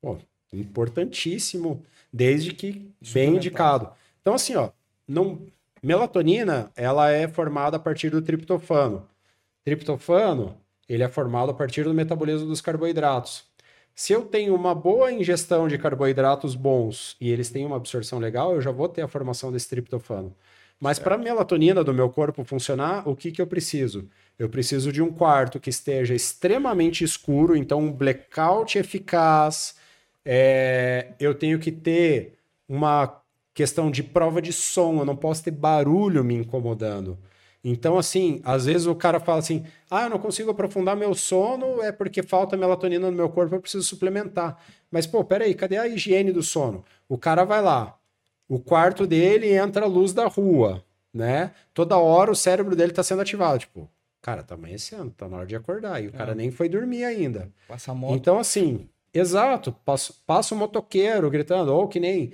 Pô, 0.00 0.18
importantíssimo, 0.52 1.84
desde 2.12 2.52
que 2.52 2.90
bem 3.12 3.36
indicado. 3.36 3.90
Então, 4.20 4.34
assim, 4.34 4.54
ó, 4.54 4.70
não... 5.06 5.40
melatonina, 5.82 6.70
ela 6.76 7.10
é 7.10 7.26
formada 7.28 7.76
a 7.76 7.80
partir 7.80 8.10
do 8.10 8.22
triptofano. 8.22 9.08
Triptofano, 9.64 10.56
ele 10.88 11.02
é 11.02 11.08
formado 11.08 11.50
a 11.50 11.54
partir 11.54 11.84
do 11.84 11.94
metabolismo 11.94 12.46
dos 12.46 12.60
carboidratos. 12.60 13.44
Se 13.94 14.12
eu 14.12 14.24
tenho 14.24 14.54
uma 14.54 14.74
boa 14.74 15.12
ingestão 15.12 15.68
de 15.68 15.78
carboidratos 15.78 16.54
bons 16.56 17.16
e 17.20 17.30
eles 17.30 17.48
têm 17.48 17.64
uma 17.64 17.76
absorção 17.76 18.18
legal, 18.18 18.52
eu 18.52 18.60
já 18.60 18.72
vou 18.72 18.88
ter 18.88 19.02
a 19.02 19.08
formação 19.08 19.52
desse 19.52 19.68
triptofano. 19.68 20.34
Mas 20.80 20.98
para 20.98 21.14
a 21.14 21.18
melatonina 21.18 21.82
do 21.82 21.94
meu 21.94 22.10
corpo 22.10 22.44
funcionar, 22.44 23.08
o 23.08 23.16
que, 23.16 23.30
que 23.30 23.40
eu 23.40 23.46
preciso? 23.46 24.08
Eu 24.38 24.48
preciso 24.48 24.92
de 24.92 25.00
um 25.00 25.12
quarto 25.12 25.60
que 25.60 25.70
esteja 25.70 26.14
extremamente 26.14 27.04
escuro, 27.04 27.56
então 27.56 27.80
um 27.80 27.92
blackout 27.92 28.76
eficaz, 28.76 29.76
é, 30.24 31.12
eu 31.20 31.34
tenho 31.34 31.58
que 31.58 31.70
ter 31.70 32.34
uma 32.68 33.20
questão 33.54 33.90
de 33.90 34.02
prova 34.02 34.42
de 34.42 34.52
som, 34.52 34.98
eu 34.98 35.04
não 35.04 35.16
posso 35.16 35.44
ter 35.44 35.52
barulho 35.52 36.24
me 36.24 36.34
incomodando. 36.34 37.18
Então, 37.62 37.96
assim, 37.96 38.42
às 38.44 38.66
vezes 38.66 38.86
o 38.86 38.94
cara 38.94 39.18
fala 39.18 39.38
assim: 39.38 39.64
ah, 39.90 40.04
eu 40.04 40.10
não 40.10 40.18
consigo 40.18 40.50
aprofundar 40.50 40.96
meu 40.96 41.14
sono, 41.14 41.80
é 41.82 41.90
porque 41.90 42.22
falta 42.22 42.56
melatonina 42.56 43.10
no 43.10 43.16
meu 43.16 43.30
corpo, 43.30 43.54
eu 43.54 43.60
preciso 43.60 43.84
suplementar. 43.84 44.62
Mas, 44.90 45.06
pô, 45.06 45.24
peraí, 45.24 45.54
cadê 45.54 45.78
a 45.78 45.88
higiene 45.88 46.30
do 46.30 46.42
sono? 46.42 46.84
O 47.08 47.16
cara 47.16 47.44
vai 47.44 47.62
lá, 47.62 47.98
o 48.48 48.58
quarto 48.58 49.06
dele 49.06 49.52
entra 49.52 49.84
a 49.84 49.88
luz 49.88 50.12
da 50.12 50.26
rua, 50.26 50.84
né? 51.12 51.52
Toda 51.72 51.96
hora 51.96 52.30
o 52.30 52.36
cérebro 52.36 52.76
dele 52.76 52.92
está 52.92 53.02
sendo 53.02 53.22
ativado. 53.22 53.58
Tipo, 53.58 53.88
cara, 54.20 54.42
tá 54.42 54.54
amanhecendo, 54.54 55.10
tá 55.10 55.28
na 55.28 55.38
hora 55.38 55.46
de 55.46 55.56
acordar. 55.56 56.02
E 56.02 56.06
o 56.06 56.10
é. 56.10 56.12
cara 56.12 56.34
nem 56.34 56.50
foi 56.50 56.68
dormir 56.68 57.04
ainda. 57.04 57.50
Passa 57.68 57.94
moto. 57.94 58.14
Então, 58.14 58.38
assim, 58.38 58.88
exato, 59.12 59.72
passa, 59.84 60.14
passa 60.26 60.54
o 60.54 60.58
motoqueiro 60.58 61.30
gritando, 61.30 61.72
ou 61.72 61.88
que 61.88 62.00
nem 62.00 62.32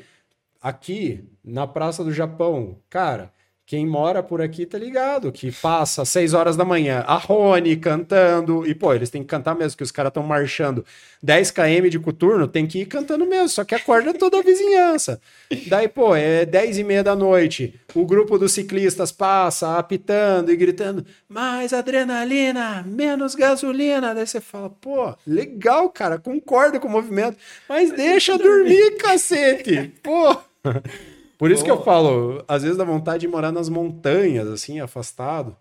aqui 0.60 1.24
na 1.42 1.66
Praça 1.66 2.04
do 2.04 2.12
Japão. 2.12 2.76
Cara, 2.88 3.32
quem 3.70 3.86
mora 3.86 4.20
por 4.20 4.42
aqui 4.42 4.66
tá 4.66 4.76
ligado, 4.76 5.30
que 5.30 5.52
passa 5.52 6.02
às 6.02 6.08
6 6.08 6.34
horas 6.34 6.56
da 6.56 6.64
manhã, 6.64 7.04
a 7.06 7.14
Rony 7.14 7.76
cantando, 7.76 8.66
e 8.66 8.74
pô, 8.74 8.92
eles 8.92 9.10
têm 9.10 9.22
que 9.22 9.28
cantar 9.28 9.54
mesmo, 9.54 9.76
que 9.76 9.84
os 9.84 9.92
caras 9.92 10.10
estão 10.10 10.24
marchando 10.24 10.84
10 11.22 11.52
km 11.52 11.88
de 11.88 12.00
coturno, 12.00 12.48
tem 12.48 12.66
que 12.66 12.80
ir 12.80 12.86
cantando 12.86 13.24
mesmo, 13.24 13.48
só 13.48 13.62
que 13.62 13.72
acorda 13.72 14.12
toda 14.12 14.40
a 14.40 14.42
vizinhança. 14.42 15.20
Daí, 15.68 15.86
pô, 15.86 16.16
é 16.16 16.44
10 16.44 16.78
e 16.78 16.82
meia 16.82 17.04
da 17.04 17.14
noite, 17.14 17.78
o 17.94 18.04
grupo 18.04 18.36
dos 18.40 18.50
ciclistas 18.50 19.12
passa 19.12 19.78
apitando 19.78 20.50
e 20.50 20.56
gritando, 20.56 21.06
mais 21.28 21.72
adrenalina, 21.72 22.82
menos 22.84 23.36
gasolina. 23.36 24.12
Daí 24.12 24.26
você 24.26 24.40
fala, 24.40 24.68
pô, 24.68 25.14
legal, 25.24 25.88
cara, 25.90 26.18
concorda 26.18 26.80
com 26.80 26.88
o 26.88 26.90
movimento, 26.90 27.36
mas 27.68 27.92
deixa 27.92 28.36
dormir, 28.36 28.96
cacete, 28.96 29.92
pô. 30.02 30.36
Por 31.40 31.50
isso 31.50 31.64
que 31.64 31.70
eu 31.70 31.82
falo, 31.82 32.44
às 32.46 32.64
vezes 32.64 32.76
dá 32.76 32.84
vontade 32.84 33.22
de 33.22 33.26
morar 33.26 33.50
nas 33.50 33.70
montanhas, 33.70 34.46
assim, 34.46 34.78
afastado, 34.78 35.56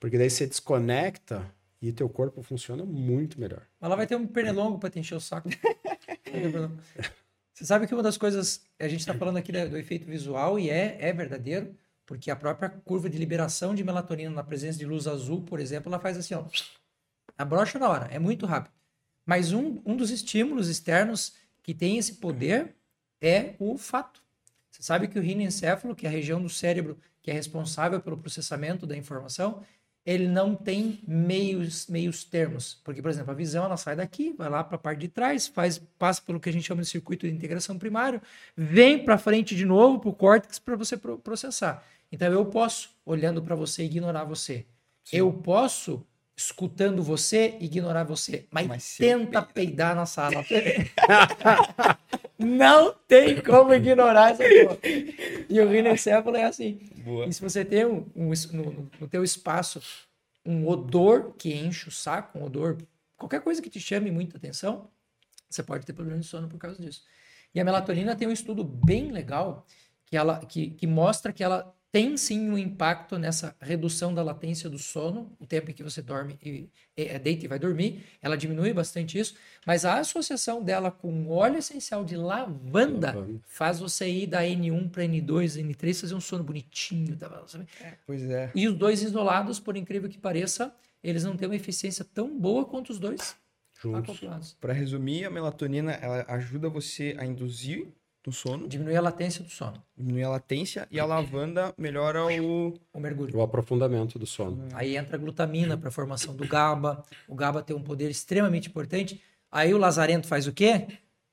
porque 0.00 0.16
daí 0.16 0.30
você 0.30 0.46
desconecta 0.46 1.44
e 1.82 1.92
teu 1.92 2.08
corpo 2.08 2.40
funciona 2.40 2.82
muito 2.82 3.38
melhor. 3.38 3.60
Mas 3.78 3.90
lá 3.90 3.94
vai 3.94 4.06
ter 4.06 4.16
um 4.16 4.26
pernilongo 4.26 4.78
para 4.78 4.88
te 4.88 4.98
encher 4.98 5.16
o 5.16 5.20
saco. 5.20 5.50
você 7.52 7.62
sabe 7.62 7.86
que 7.86 7.92
uma 7.92 8.02
das 8.02 8.16
coisas, 8.16 8.62
a 8.80 8.88
gente 8.88 9.00
está 9.00 9.12
falando 9.12 9.36
aqui 9.36 9.52
do 9.52 9.76
efeito 9.76 10.06
visual 10.06 10.58
e 10.58 10.70
é, 10.70 10.96
é 10.98 11.12
verdadeiro, 11.12 11.76
porque 12.06 12.30
a 12.30 12.36
própria 12.36 12.70
curva 12.70 13.10
de 13.10 13.18
liberação 13.18 13.74
de 13.74 13.84
melatonina 13.84 14.30
na 14.30 14.42
presença 14.42 14.78
de 14.78 14.86
luz 14.86 15.06
azul, 15.06 15.42
por 15.42 15.60
exemplo, 15.60 15.90
ela 15.90 16.00
faz 16.00 16.16
assim, 16.16 16.32
ó, 16.32 16.44
abrocha 17.36 17.78
na 17.78 17.86
hora, 17.86 18.08
é 18.10 18.18
muito 18.18 18.46
rápido. 18.46 18.72
Mas 19.26 19.52
um, 19.52 19.78
um 19.84 19.94
dos 19.94 20.10
estímulos 20.10 20.70
externos 20.70 21.34
que 21.62 21.74
tem 21.74 21.98
esse 21.98 22.14
poder 22.14 22.74
é 23.20 23.52
o 23.58 23.72
olfato. 23.72 24.26
Você 24.78 24.86
sabe 24.86 25.08
que 25.08 25.18
o 25.18 25.22
rinencéfalo, 25.22 25.94
que 25.94 26.06
é 26.06 26.08
a 26.08 26.12
região 26.12 26.40
do 26.40 26.48
cérebro 26.48 26.96
que 27.20 27.30
é 27.30 27.34
responsável 27.34 28.00
pelo 28.00 28.16
processamento 28.16 28.86
da 28.86 28.96
informação, 28.96 29.62
ele 30.06 30.26
não 30.26 30.54
tem 30.54 31.00
meios, 31.06 31.86
meios 31.88 32.24
termos. 32.24 32.80
Porque, 32.82 33.02
por 33.02 33.10
exemplo, 33.10 33.30
a 33.30 33.34
visão 33.34 33.64
ela 33.64 33.76
sai 33.76 33.96
daqui, 33.96 34.32
vai 34.32 34.48
lá 34.48 34.64
para 34.64 34.76
a 34.76 34.78
parte 34.78 35.00
de 35.00 35.08
trás, 35.08 35.46
faz, 35.46 35.78
passa 35.98 36.22
pelo 36.22 36.40
que 36.40 36.48
a 36.48 36.52
gente 36.52 36.66
chama 36.66 36.80
de 36.80 36.88
circuito 36.88 37.26
de 37.26 37.34
integração 37.34 37.76
primário, 37.76 38.22
vem 38.56 39.04
para 39.04 39.18
frente 39.18 39.54
de 39.54 39.66
novo 39.66 39.98
para 39.98 40.08
o 40.08 40.14
córtex 40.14 40.58
para 40.58 40.76
você 40.76 40.96
processar. 40.96 41.84
Então 42.10 42.32
eu 42.32 42.46
posso, 42.46 42.90
olhando 43.04 43.42
para 43.42 43.54
você, 43.54 43.84
ignorar 43.84 44.24
você. 44.24 44.64
Sim. 45.04 45.18
Eu 45.18 45.30
posso 45.32 46.06
escutando 46.34 47.02
você, 47.02 47.56
ignorar 47.60 48.04
você. 48.04 48.46
Mas, 48.50 48.66
Mas 48.66 48.96
tenta 48.96 49.42
peidar 49.42 49.94
na 49.94 50.06
sala. 50.06 50.42
não 52.38 52.94
tem 53.06 53.42
como 53.42 53.74
ignorar 53.74 54.30
essa 54.30 54.44
porra. 54.44 54.78
E 55.48 55.60
o 55.60 55.68
rinencéfalo 55.68 56.36
é 56.36 56.44
assim. 56.44 56.78
Boa. 57.04 57.26
E 57.26 57.32
se 57.32 57.40
você 57.40 57.64
tem 57.64 57.84
um, 57.84 58.06
um 58.14 58.30
no, 58.52 58.90
no 59.00 59.08
teu 59.08 59.24
espaço 59.24 59.82
um 60.46 60.66
odor 60.66 61.34
que 61.36 61.52
enche 61.52 61.88
o 61.88 61.92
saco, 61.92 62.38
um 62.38 62.44
odor, 62.44 62.78
qualquer 63.16 63.42
coisa 63.42 63.60
que 63.60 63.68
te 63.68 63.80
chame 63.80 64.10
muita 64.10 64.38
atenção, 64.38 64.88
você 65.48 65.62
pode 65.62 65.84
ter 65.84 65.92
problema 65.92 66.20
de 66.20 66.26
sono 66.26 66.48
por 66.48 66.58
causa 66.58 66.80
disso. 66.80 67.02
E 67.54 67.60
a 67.60 67.64
melatonina 67.64 68.16
tem 68.16 68.28
um 68.28 68.32
estudo 68.32 68.64
bem 68.64 69.10
legal 69.10 69.66
que, 70.06 70.16
ela, 70.16 70.38
que, 70.46 70.70
que 70.70 70.86
mostra 70.86 71.32
que 71.32 71.42
ela 71.42 71.74
tem 71.90 72.16
sim 72.16 72.50
um 72.50 72.58
impacto 72.58 73.18
nessa 73.18 73.56
redução 73.60 74.12
da 74.12 74.22
latência 74.22 74.68
do 74.68 74.78
sono, 74.78 75.34
o 75.40 75.46
tempo 75.46 75.70
em 75.70 75.74
que 75.74 75.82
você 75.82 76.02
dorme 76.02 76.38
e, 76.42 76.68
e 76.96 77.02
é, 77.04 77.18
deita 77.18 77.46
e 77.46 77.48
vai 77.48 77.58
dormir, 77.58 78.04
ela 78.20 78.36
diminui 78.36 78.72
bastante 78.72 79.18
isso, 79.18 79.34
mas 79.66 79.84
a 79.84 79.98
associação 79.98 80.62
dela 80.62 80.90
com 80.90 81.28
óleo 81.30 81.58
essencial 81.58 82.04
de 82.04 82.16
lavanda, 82.16 83.14
lavanda. 83.14 83.40
faz 83.46 83.78
você 83.80 84.08
ir 84.08 84.26
da 84.26 84.42
N1 84.42 84.90
para 84.90 85.04
N2, 85.04 85.62
N3, 85.62 86.00
fazer 86.00 86.14
um 86.14 86.20
sono 86.20 86.44
bonitinho. 86.44 87.16
Tá, 87.16 87.42
sabe? 87.46 87.66
É, 87.80 87.94
pois 88.06 88.22
é. 88.28 88.50
E 88.54 88.68
os 88.68 88.74
dois 88.74 89.02
isolados, 89.02 89.58
por 89.58 89.76
incrível 89.76 90.10
que 90.10 90.18
pareça, 90.18 90.74
eles 91.02 91.24
não 91.24 91.36
têm 91.36 91.48
uma 91.48 91.56
eficiência 91.56 92.04
tão 92.04 92.38
boa 92.38 92.64
quanto 92.66 92.90
os 92.90 92.98
dois 92.98 93.36
juntos. 93.80 94.56
Para 94.60 94.72
resumir, 94.72 95.24
a 95.24 95.30
melatonina 95.30 95.92
ela 95.92 96.24
ajuda 96.28 96.68
você 96.68 97.14
a 97.18 97.24
induzir 97.24 97.88
no 98.28 98.32
sono. 98.32 98.68
Diminui 98.68 98.94
a 98.96 99.00
latência 99.00 99.42
do 99.42 99.50
sono. 99.50 99.82
Diminui 99.96 100.22
a 100.22 100.28
latência 100.28 100.86
e 100.90 101.00
a 101.00 101.04
lavanda 101.04 101.74
melhora 101.76 102.24
o... 102.24 102.74
O 102.92 103.00
mergulho. 103.00 103.36
O 103.36 103.42
aprofundamento 103.42 104.18
do 104.18 104.26
sono. 104.26 104.68
Aí 104.72 104.96
entra 104.96 105.16
a 105.16 105.18
glutamina 105.18 105.76
para 105.76 105.88
a 105.88 105.92
formação 105.92 106.34
do 106.34 106.46
GABA. 106.46 107.02
O 107.26 107.34
GABA 107.34 107.62
tem 107.62 107.74
um 107.74 107.82
poder 107.82 108.10
extremamente 108.10 108.68
importante. 108.68 109.20
Aí 109.50 109.72
o 109.72 109.78
lazarento 109.78 110.28
faz 110.28 110.46
o 110.46 110.52
quê? 110.52 110.86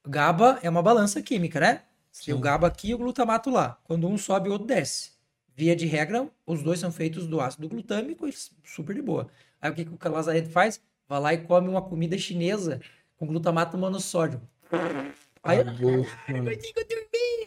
O 0.05 0.09
GABA 0.09 0.59
é 0.63 0.69
uma 0.69 0.81
balança 0.81 1.21
química, 1.21 1.59
né? 1.59 1.81
Sim. 2.11 2.31
o 2.31 2.39
GABA 2.39 2.67
aqui 2.67 2.89
e 2.89 2.95
o 2.95 2.97
glutamato 2.97 3.49
lá. 3.49 3.77
Quando 3.83 4.07
um 4.07 4.17
sobe, 4.17 4.47
o 4.47 4.53
outro 4.53 4.65
desce. 4.65 5.11
Via 5.53 5.75
de 5.75 5.85
regra, 5.85 6.29
os 6.45 6.63
dois 6.63 6.79
são 6.79 6.91
feitos 6.91 7.27
do 7.27 7.41
ácido 7.41 7.67
glutâmico, 7.67 8.25
super 8.63 8.95
de 8.95 9.01
boa. 9.01 9.27
Aí 9.61 9.69
o 9.69 9.73
que, 9.73 9.83
que 9.83 10.07
o 10.07 10.11
lazarento 10.11 10.49
faz? 10.49 10.81
Vai 11.09 11.19
lá 11.19 11.33
e 11.33 11.39
come 11.39 11.67
uma 11.67 11.81
comida 11.81 12.17
chinesa 12.17 12.79
com 13.17 13.27
glutamato 13.27 13.77
monossódio. 13.77 14.41
Aí, 15.45 15.59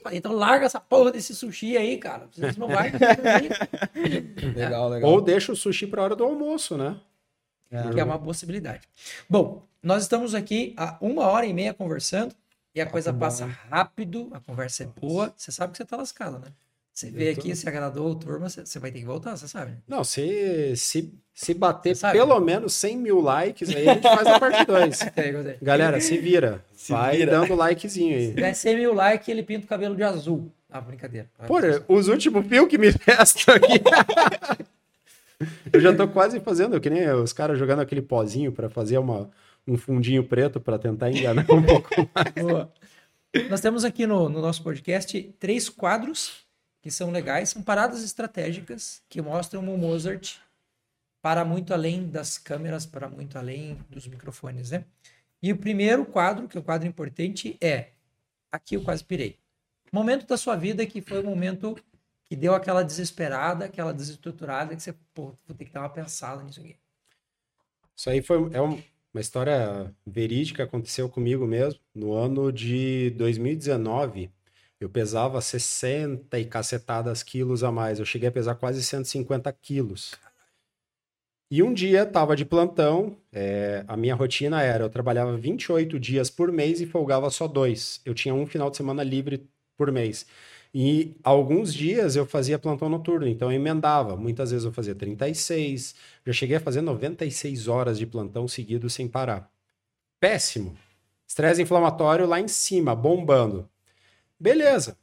ah, 0.05 0.15
então 0.15 0.33
larga 0.33 0.67
essa 0.67 0.79
porra 0.79 1.11
desse 1.11 1.35
sushi 1.35 1.77
aí, 1.77 1.99
cara. 1.99 2.29
Vocês 2.31 2.57
não 2.57 2.69
vai. 2.69 2.93
legal, 4.55 4.89
legal. 4.89 5.11
Ou 5.11 5.21
deixa 5.21 5.51
o 5.51 5.57
sushi 5.57 5.85
para 5.85 6.03
hora 6.03 6.15
do 6.15 6.23
almoço, 6.23 6.79
né? 6.79 7.01
É. 7.69 7.91
Que 7.91 7.99
é 7.99 8.05
uma 8.05 8.19
possibilidade. 8.19 8.89
Bom, 9.29 9.67
nós 9.83 10.03
estamos 10.05 10.33
aqui 10.33 10.75
há 10.77 10.97
uma 11.01 11.27
hora 11.27 11.45
e 11.45 11.53
meia 11.53 11.75
conversando 11.75 12.33
e 12.73 12.81
a 12.81 12.87
tá 12.87 12.93
coisa 12.93 13.13
passa 13.13 13.47
rápido, 13.47 14.29
a 14.33 14.39
conversa 14.39 14.85
é 14.85 14.87
boa. 14.87 15.35
Você 15.37 15.51
sabe 15.51 15.73
que 15.73 15.79
você 15.79 15.85
tá 15.85 15.97
lascado, 15.97 16.39
né? 16.39 16.53
Você 16.99 17.13
vê 17.13 17.29
aqui, 17.29 17.55
se 17.55 17.69
agradou 17.69 18.11
a 18.11 18.15
turma, 18.17 18.49
você 18.49 18.79
vai 18.81 18.91
ter 18.91 18.99
que 18.99 19.05
voltar, 19.05 19.37
você 19.37 19.47
sabe. 19.47 19.71
Não, 19.87 20.03
se, 20.03 20.75
se, 20.75 21.15
se 21.33 21.55
bater 21.55 21.97
pelo 22.11 22.41
menos 22.41 22.75
100 22.75 22.99
mil 22.99 23.21
likes, 23.21 23.69
aí 23.69 23.89
a 23.89 23.95
gente 23.95 24.03
faz 24.03 24.27
a 24.27 24.41
parte 24.41 24.65
2. 24.67 24.99
Galera, 25.63 26.01
se 26.01 26.19
vira. 26.19 26.65
Se 26.75 26.91
vai 26.91 27.19
vira. 27.19 27.31
dando 27.31 27.55
likezinho 27.55 28.17
aí. 28.17 28.27
Se 28.31 28.33
der 28.33 28.53
100 28.53 28.77
mil 28.77 28.95
likes, 28.95 29.29
ele 29.29 29.45
pinta 29.45 29.65
o 29.65 29.69
cabelo 29.69 29.95
de 29.95 30.03
azul. 30.03 30.51
Ah, 30.69 30.81
brincadeira. 30.81 31.31
Pô, 31.47 31.59
os 31.87 32.09
últimos 32.09 32.45
fios 32.49 32.67
que 32.67 32.77
me 32.77 32.89
restam 33.07 33.55
aqui. 33.55 33.81
eu 35.73 35.81
já 35.81 35.95
tô 35.95 36.09
quase 36.09 36.41
fazendo, 36.41 36.81
que 36.81 36.91
nem 36.91 37.09
os 37.13 37.33
caras 37.33 37.61
jogando 37.61 37.81
aquele 37.81 38.03
pozinho 38.03 38.51
para 38.51 38.69
fazer 38.69 38.99
uma, 38.99 39.31
um 39.69 39.77
fundinho 39.77 40.25
preto 40.25 40.59
para 40.59 40.77
tentar 40.81 41.13
enganar 41.13 41.47
um 41.49 41.63
pouco 41.63 41.91
mais. 42.13 42.35
Boa. 42.35 42.73
Nós 43.49 43.61
temos 43.61 43.85
aqui 43.85 44.05
no, 44.05 44.29
no 44.29 44.41
nosso 44.41 44.65
podcast 44.65 45.23
três 45.39 45.69
quadros 45.69 46.48
que 46.89 46.95
são 46.95 47.11
legais, 47.11 47.51
são 47.51 47.61
paradas 47.61 48.03
estratégicas 48.03 49.03
que 49.11 49.21
mostram 49.21 49.61
o 49.61 49.77
Mozart 49.77 50.39
para 51.21 51.45
muito 51.45 51.75
além 51.75 52.09
das 52.09 52.39
câmeras, 52.39 52.87
para 52.87 53.11
muito 53.11 53.37
além 53.37 53.77
dos 53.91 54.07
microfones, 54.07 54.71
né? 54.71 54.87
E 55.43 55.53
o 55.53 55.59
primeiro 55.59 56.07
quadro, 56.07 56.49
que 56.49 56.57
é 56.57 56.61
o 56.61 56.65
quadro 56.65 56.89
importante, 56.89 57.59
é 57.61 57.89
aqui 58.51 58.75
eu 58.75 58.83
quase 58.83 59.05
pirei. 59.05 59.39
Momento 59.93 60.27
da 60.27 60.39
sua 60.39 60.57
vida 60.57 60.87
que 60.87 61.03
foi 61.03 61.21
o 61.21 61.25
momento 61.25 61.77
que 62.25 62.35
deu 62.35 62.55
aquela 62.55 62.83
desesperada, 62.83 63.67
aquela 63.67 63.93
desestruturada, 63.93 64.75
que 64.75 64.83
você, 64.83 64.95
pô, 65.13 65.35
vou 65.47 65.55
ter 65.55 65.67
que 65.67 65.73
dar 65.73 65.81
uma 65.81 65.91
pensada 65.91 66.43
nisso 66.43 66.61
aqui. 66.61 66.75
Isso 67.95 68.09
aí 68.09 68.23
foi 68.23 68.39
é 68.55 68.63
uma 68.63 69.21
história 69.21 69.95
verídica, 70.07 70.65
aconteceu 70.65 71.07
comigo 71.11 71.47
mesmo. 71.47 71.79
No 71.95 72.15
ano 72.15 72.51
de 72.51 73.11
2019, 73.11 74.31
eu 74.81 74.89
pesava 74.89 75.41
60 75.41 76.39
e 76.39 76.45
cacetadas 76.45 77.23
quilos 77.23 77.65
a 77.65 77.73
mais. 77.73 77.99
Eu 77.99 78.05
cheguei 78.05 78.29
a 78.29 78.33
pesar 78.33 78.55
quase 78.55 78.83
150 78.83 79.53
quilos. 79.55 80.15
E 81.51 81.63
um 81.63 81.73
dia 81.73 82.03
estava 82.03 82.37
de 82.37 82.45
plantão. 82.45 83.17
É, 83.33 83.85
a 83.89 83.97
minha 83.97 84.15
rotina 84.15 84.63
era: 84.63 84.85
eu 84.85 84.91
trabalhava 84.91 85.37
28 85.37 85.99
dias 85.99 86.31
por 86.31 86.53
mês 86.53 86.81
e 86.81 86.87
folgava 86.87 87.31
só 87.31 87.49
dois. 87.49 88.01
Eu 88.05 88.15
tinha 88.15 88.35
um 88.35 88.47
final 88.47 88.71
de 88.71 88.77
semana 88.77 89.03
livre 89.03 89.49
por 89.77 89.91
mês. 89.91 90.27
E 90.75 91.17
alguns 91.25 91.73
dias 91.73 92.15
eu 92.15 92.27
fazia 92.27 92.59
plantão 92.59 92.89
noturno, 92.89 93.27
então 93.27 93.51
eu 93.51 93.57
emendava. 93.57 94.17
Muitas 94.17 94.51
vezes 94.51 94.67
eu 94.67 94.73
fazia 94.73 94.95
36, 94.95 95.95
já 96.27 96.33
cheguei 96.33 96.57
a 96.57 96.61
fazer 96.61 96.83
96 96.83 97.69
horas 97.69 97.99
de 97.99 98.07
plantão 98.07 98.47
seguido 98.47 98.91
sem 98.91 99.09
parar. 99.09 99.51
Péssimo. 100.21 100.77
Estresse 101.27 101.63
inflamatório 101.63 102.27
lá 102.27 102.41
em 102.41 102.49
cima, 102.49 102.95
bombando. 102.95 103.69
Beleza. 104.39 104.97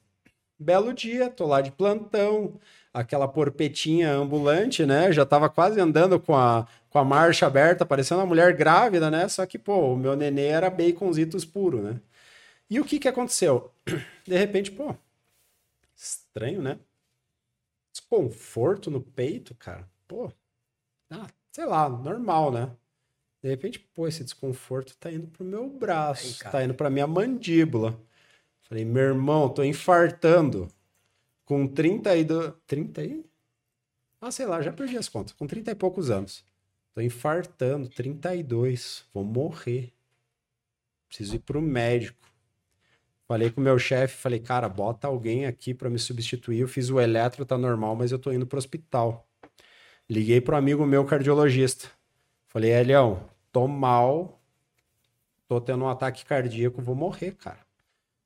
Belo 0.57 0.93
dia, 0.93 1.29
tô 1.29 1.45
lá 1.45 1.59
de 1.59 1.71
plantão, 1.71 2.59
aquela 2.93 3.27
porpetinha 3.27 4.11
ambulante, 4.13 4.85
né? 4.85 5.11
Já 5.11 5.25
tava 5.25 5.49
quase 5.49 5.79
andando 5.81 6.17
com 6.17 6.33
a, 6.33 6.65
com 6.89 6.97
a 6.97 7.03
marcha 7.03 7.45
aberta, 7.45 7.85
parecendo 7.85 8.21
uma 8.21 8.27
mulher 8.27 8.55
grávida, 8.55 9.11
né? 9.11 9.27
Só 9.27 9.45
que, 9.45 9.59
pô, 9.59 9.93
o 9.93 9.97
meu 9.97 10.15
nenê 10.15 10.45
era 10.45 10.69
baconzitos 10.69 11.43
puro, 11.43 11.81
né? 11.81 11.99
E 12.69 12.79
o 12.79 12.85
que 12.85 12.99
que 12.99 13.07
aconteceu? 13.07 13.71
De 14.25 14.37
repente, 14.37 14.71
pô, 14.71 14.95
estranho, 15.95 16.61
né? 16.61 16.79
Desconforto 17.91 18.89
no 18.89 19.01
peito, 19.01 19.53
cara. 19.55 19.85
Pô, 20.07 20.31
ah, 21.09 21.27
sei 21.51 21.65
lá, 21.65 21.89
normal, 21.89 22.51
né? 22.51 22.71
De 23.43 23.49
repente, 23.49 23.79
pô, 23.79 24.07
esse 24.07 24.23
desconforto 24.23 24.95
tá 24.97 25.11
indo 25.11 25.27
pro 25.27 25.43
meu 25.43 25.69
braço, 25.69 26.43
Ai, 26.45 26.51
tá 26.51 26.63
indo 26.63 26.73
pra 26.73 26.89
minha 26.89 27.05
mandíbula. 27.05 27.99
Falei, 28.67 28.83
meu 28.83 29.03
irmão, 29.03 29.47
tô 29.47 29.63
infartando. 29.63 30.67
Com 31.45 31.67
32. 31.67 32.53
30 32.65 33.01
aí? 33.01 33.23
Ah, 34.19 34.31
sei 34.31 34.45
lá, 34.47 34.61
já 34.61 34.73
perdi 34.73 34.97
as 34.97 35.07
contas. 35.07 35.33
Com 35.33 35.45
30 35.45 35.71
e 35.71 35.75
poucos 35.75 36.09
anos. 36.09 36.43
Tô 36.93 37.01
infartando, 37.01 37.87
32. 37.87 39.05
Vou 39.13 39.23
morrer. 39.23 39.93
Preciso 41.07 41.35
ir 41.35 41.39
pro 41.39 41.61
médico. 41.61 42.25
Falei 43.27 43.49
com 43.51 43.59
o 43.59 43.63
meu 43.63 43.77
chefe, 43.79 44.17
falei, 44.17 44.39
cara, 44.39 44.69
bota 44.69 45.07
alguém 45.07 45.45
aqui 45.45 45.73
para 45.73 45.89
me 45.89 45.97
substituir. 45.97 46.59
Eu 46.59 46.67
fiz 46.67 46.89
o 46.89 46.99
eletro, 46.99 47.45
tá 47.45 47.57
normal, 47.57 47.95
mas 47.95 48.11
eu 48.11 48.19
tô 48.19 48.31
indo 48.31 48.45
pro 48.45 48.57
hospital. 48.57 49.27
Liguei 50.09 50.39
pro 50.39 50.55
amigo 50.55 50.85
meu 50.85 51.03
cardiologista. 51.05 51.89
Falei, 52.47 52.71
Elião, 52.71 53.27
tô 53.51 53.67
mal, 53.67 54.39
tô 55.47 55.59
tendo 55.59 55.83
um 55.83 55.89
ataque 55.89 56.23
cardíaco, 56.23 56.81
vou 56.81 56.95
morrer, 56.95 57.31
cara. 57.31 57.64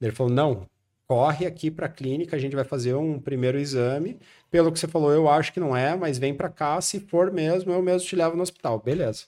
Ele 0.01 0.11
falou: 0.11 0.31
não, 0.31 0.67
corre 1.07 1.45
aqui 1.45 1.71
para 1.71 1.87
a 1.87 1.89
clínica, 1.89 2.35
a 2.35 2.39
gente 2.39 2.55
vai 2.55 2.63
fazer 2.63 2.93
um 2.95 3.19
primeiro 3.19 3.59
exame. 3.59 4.19
Pelo 4.51 4.71
que 4.71 4.79
você 4.79 4.87
falou, 4.87 5.11
eu 5.11 5.27
acho 5.29 5.51
que 5.53 5.59
não 5.59 5.75
é, 5.75 5.95
mas 5.95 6.17
vem 6.17 6.33
para 6.33 6.49
cá, 6.49 6.79
se 6.81 6.99
for 6.99 7.31
mesmo, 7.31 7.71
eu 7.71 7.81
mesmo 7.81 8.07
te 8.07 8.15
levo 8.15 8.35
no 8.35 8.43
hospital. 8.43 8.79
Beleza. 8.79 9.25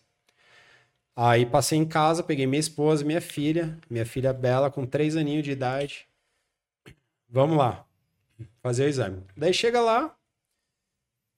Aí 1.15 1.45
passei 1.45 1.77
em 1.77 1.85
casa, 1.85 2.23
peguei 2.23 2.47
minha 2.47 2.59
esposa, 2.59 3.03
minha 3.03 3.21
filha, 3.21 3.77
minha 3.89 4.05
filha 4.05 4.31
Bela, 4.33 4.71
com 4.71 4.85
três 4.85 5.15
aninhos 5.15 5.43
de 5.43 5.51
idade. 5.51 6.07
Vamos 7.29 7.57
lá, 7.57 7.85
fazer 8.61 8.85
o 8.85 8.87
exame. 8.87 9.23
Daí 9.35 9.53
chega 9.53 9.81
lá, 9.81 10.15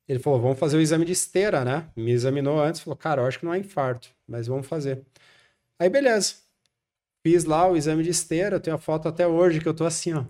ele 0.07 0.19
falou: 0.19 0.41
vamos 0.41 0.60
fazer 0.60 0.77
o 0.77 0.81
exame 0.81 1.05
de 1.05 1.14
esteira, 1.14 1.64
né? 1.64 1.89
Me 1.95 2.11
examinou 2.11 2.60
antes, 2.61 2.81
falou: 2.81 2.97
cara, 2.97 3.22
eu 3.22 3.26
acho 3.27 3.39
que 3.39 3.45
não 3.45 3.53
é 3.53 3.60
infarto, 3.60 4.10
mas 4.27 4.47
vamos 4.47 4.68
fazer. 4.68 5.03
Aí 5.80 5.89
beleza. 5.89 6.43
Fiz 7.24 7.45
lá 7.45 7.66
o 7.68 7.78
exame 7.78 8.04
de 8.04 8.10
esteira, 8.10 8.58
eu 8.58 8.60
tenho 8.60 8.76
a 8.76 8.80
foto 8.80 9.08
até 9.08 9.26
hoje 9.26 9.62
que 9.62 9.68
eu 9.68 9.74
tô 9.74 9.86
assim, 9.86 10.14
ó. 10.14 10.26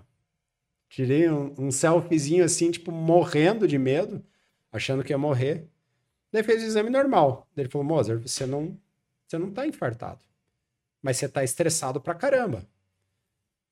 Tirei 0.88 1.28
um, 1.28 1.54
um 1.58 1.72
selfiezinho 1.72 2.46
assim, 2.46 2.70
tipo, 2.70 2.92
morrendo 2.92 3.68
de 3.68 3.80
medo, 3.80 4.24
achando 4.72 5.04
que 5.04 5.12
ia 5.12 5.18
morrer. 5.18 5.68
Daí 6.32 6.44
fez 6.44 6.62
o 6.62 6.66
exame 6.68 6.92
normal. 6.92 7.48
Daí 7.56 7.64
ele 7.64 7.72
falou, 7.72 7.86
Mozart, 7.86 8.22
você 8.22 8.46
não, 8.46 8.78
você 9.26 9.40
não 9.40 9.50
tá 9.52 9.66
infartado. 9.66 10.20
Mas 11.02 11.18
você 11.18 11.28
tá 11.28 11.44
estressado 11.44 12.00
pra 12.00 12.14
caramba. 12.14 12.64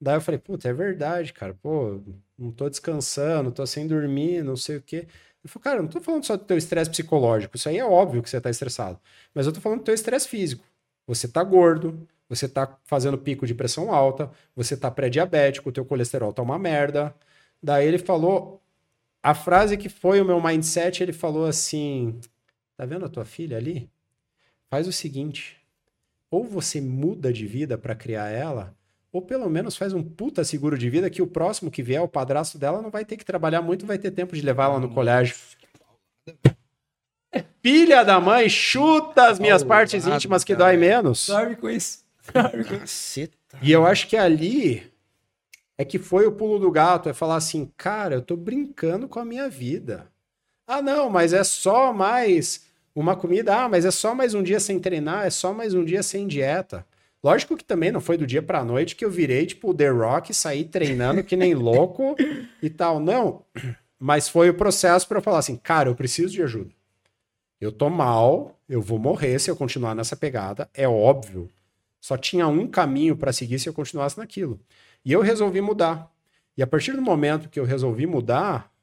Daí 0.02 0.16
eu 0.16 0.22
falei, 0.22 0.40
puta, 0.40 0.68
é 0.68 0.74
verdade, 0.74 1.32
cara. 1.32 1.54
Pô, 1.54 2.02
não 2.36 2.52
tô 2.52 2.68
descansando, 2.68 3.52
tô 3.52 3.68
sem 3.68 3.86
dormir, 3.86 4.44
não 4.44 4.56
sei 4.56 4.78
o 4.78 4.82
quê. 4.82 5.08
Ele 5.44 5.48
falou, 5.48 5.64
cara, 5.64 5.82
não 5.84 5.90
tô 5.90 6.02
falando 6.02 6.26
só 6.26 6.36
do 6.36 6.44
teu 6.44 6.58
estresse 6.58 6.90
psicológico. 6.90 7.56
Isso 7.56 7.70
aí 7.70 7.78
é 7.78 7.86
óbvio 7.86 8.24
que 8.24 8.30
você 8.30 8.42
tá 8.42 8.50
estressado. 8.50 9.00
Mas 9.32 9.46
eu 9.46 9.54
tô 9.54 9.62
falando 9.62 9.80
do 9.80 9.86
teu 9.86 9.94
estresse 9.94 10.28
físico. 10.28 10.66
Você 11.06 11.28
tá 11.28 11.44
gordo, 11.44 12.08
você 12.32 12.46
está 12.46 12.78
fazendo 12.86 13.18
pico 13.18 13.46
de 13.46 13.54
pressão 13.54 13.94
alta, 13.94 14.32
você 14.56 14.74
está 14.74 14.90
pré-diabético, 14.90 15.68
o 15.68 15.72
teu 15.72 15.84
colesterol 15.84 16.32
tá 16.32 16.42
uma 16.42 16.58
merda. 16.58 17.14
Daí 17.62 17.86
ele 17.86 17.98
falou 17.98 18.62
a 19.22 19.36
frase 19.36 19.76
que 19.76 19.90
foi 19.90 20.22
o 20.22 20.26
meu 20.26 20.42
mindset, 20.42 21.04
ele 21.04 21.12
falou 21.12 21.46
assim: 21.46 22.18
"Tá 22.78 22.86
vendo 22.86 23.04
a 23.04 23.10
tua 23.10 23.26
filha 23.26 23.58
ali? 23.58 23.90
Faz 24.70 24.88
o 24.88 24.94
seguinte, 24.94 25.58
ou 26.30 26.46
você 26.46 26.80
muda 26.80 27.34
de 27.34 27.46
vida 27.46 27.78
para 27.78 27.94
criar 27.94 28.30
ela, 28.30 28.74
ou 29.12 29.22
pelo 29.22 29.50
menos 29.50 29.76
faz 29.76 29.92
um 29.92 30.02
puta 30.02 30.46
seguro 30.46 30.78
de 30.78 30.90
vida 30.90 31.10
que 31.10 31.22
o 31.22 31.28
próximo 31.28 31.70
que 31.70 31.84
vier, 31.84 32.02
o 32.02 32.08
padrasto 32.08 32.58
dela, 32.58 32.82
não 32.82 32.90
vai 32.90 33.04
ter 33.04 33.18
que 33.18 33.26
trabalhar 33.26 33.62
muito, 33.62 33.86
vai 33.86 33.98
ter 33.98 34.12
tempo 34.12 34.38
de 34.38 34.42
levar 34.42 34.70
ela 34.70 34.80
no 34.80 34.90
colégio. 34.90 35.36
Filha 37.62 38.04
da 38.06 38.22
mãe, 38.22 38.48
chuta 38.48 39.28
as 39.30 39.38
minhas 39.38 39.66
partes 39.66 40.08
íntimas 40.08 40.46
que 40.46 40.56
dói 40.56 40.78
menos. 40.78 41.28
Dorme 41.28 41.58
com 41.58 41.70
isso. 41.70 42.10
Caceta. 42.32 43.58
E 43.62 43.72
eu 43.72 43.86
acho 43.86 44.08
que 44.08 44.18
ali 44.18 44.92
é 45.78 45.86
que 45.86 45.98
foi 45.98 46.26
o 46.28 46.32
pulo 46.32 46.60
do 46.60 46.72
gato, 46.72 47.10
é 47.10 47.14
falar 47.14 47.38
assim, 47.38 47.72
cara, 47.76 48.16
eu 48.16 48.22
tô 48.22 48.36
brincando 48.36 49.08
com 49.08 49.20
a 49.20 49.26
minha 49.26 49.50
vida. 49.50 50.08
Ah, 50.68 50.82
não, 50.82 51.10
mas 51.10 51.34
é 51.34 51.44
só 51.44 51.92
mais 51.92 52.68
uma 52.96 53.16
comida. 53.16 53.56
Ah, 53.56 53.70
mas 53.70 53.84
é 53.84 53.92
só 53.92 54.14
mais 54.14 54.34
um 54.34 54.44
dia 54.44 54.60
sem 54.60 54.80
treinar, 54.80 55.26
é 55.26 55.30
só 55.30 55.54
mais 55.54 55.74
um 55.74 55.84
dia 55.84 56.04
sem 56.04 56.28
dieta. 56.28 56.86
Lógico 57.24 57.56
que 57.56 57.64
também 57.64 57.92
não 57.92 58.02
foi 58.02 58.18
do 58.18 58.26
dia 58.26 58.42
pra 58.42 58.64
noite 58.64 58.96
que 58.96 59.06
eu 59.06 59.12
virei, 59.12 59.46
tipo, 59.46 59.74
The 59.74 59.90
Rock, 59.90 60.34
saí 60.34 60.64
treinando 60.66 61.24
que 61.24 61.36
nem 61.36 61.54
louco 61.54 62.16
e 62.62 62.70
tal. 62.70 63.00
Não. 63.00 63.44
Mas 64.00 64.28
foi 64.28 64.50
o 64.50 64.56
processo 64.56 65.08
para 65.08 65.20
eu 65.20 65.22
falar 65.22 65.40
assim, 65.40 65.56
cara, 65.56 65.90
eu 65.90 65.96
preciso 65.96 66.34
de 66.34 66.42
ajuda. 66.42 66.72
Eu 67.60 67.72
tô 67.72 67.90
mal, 67.90 68.60
eu 68.68 68.82
vou 68.82 68.98
morrer 68.98 69.38
se 69.38 69.52
eu 69.52 69.56
continuar 69.56 69.94
nessa 69.94 70.16
pegada, 70.16 70.68
é 70.74 70.88
óbvio. 70.88 71.48
Só 72.02 72.18
tinha 72.18 72.48
um 72.48 72.68
caminho 72.68 73.16
para 73.16 73.32
seguir 73.32 73.60
se 73.60 73.70
eu 73.70 73.74
continuasse 73.74 74.18
naquilo. 74.18 74.60
E 75.06 75.12
eu 75.12 75.22
resolvi 75.22 75.62
mudar. 75.62 76.12
E 76.58 76.64
a 76.64 76.68
partir 76.68 76.94
do 76.94 77.02
momento 77.02 77.48
que 77.48 77.60
eu 77.60 77.64
resolvi 77.64 78.08
mudar, 78.08 78.74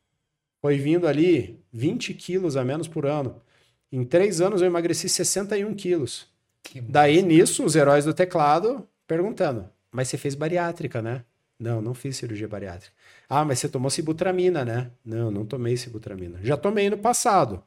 foi 0.63 0.79
vindo 0.79 1.07
ali 1.07 1.61
20 1.73 2.15
quilos 2.15 2.57
a 2.57 2.65
menos 2.65 2.87
por 2.89 3.05
ano. 3.05 3.43
Em 3.91 4.05
três 4.05 4.41
anos 4.41 4.61
eu 4.61 4.67
emagreci 4.69 5.09
61 5.09 5.75
quilos. 5.75 6.29
Que 6.63 6.81
Daí 6.81 7.21
nisso, 7.23 7.65
os 7.65 7.75
heróis 7.75 8.05
do 8.05 8.15
teclado 8.15 8.87
perguntando: 9.07 9.69
Mas 9.91 10.09
você 10.09 10.17
fez 10.17 10.35
bariátrica, 10.35 11.03
né? 11.03 11.25
Não, 11.59 11.83
não 11.83 11.95
fiz 11.95 12.17
cirurgia 12.17 12.47
bariátrica. 12.47 12.95
Ah, 13.29 13.45
mas 13.45 13.59
você 13.59 13.69
tomou 13.69 13.91
sibutramina, 13.91 14.65
né? 14.65 14.91
Não, 15.05 15.31
não 15.31 15.45
tomei 15.45 15.77
sibutramina. 15.77 16.39
Já 16.43 16.57
tomei 16.57 16.89
no 16.89 16.97
passado. 16.97 17.63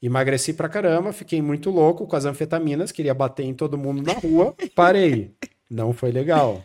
Emagreci 0.00 0.52
pra 0.52 0.68
caramba, 0.68 1.12
fiquei 1.12 1.40
muito 1.40 1.70
louco 1.70 2.06
com 2.06 2.16
as 2.16 2.24
anfetaminas, 2.24 2.92
queria 2.92 3.14
bater 3.14 3.44
em 3.44 3.54
todo 3.54 3.78
mundo 3.78 4.02
na 4.02 4.12
rua, 4.12 4.54
parei. 4.74 5.34
Não 5.70 5.92
foi 5.92 6.12
legal. 6.12 6.62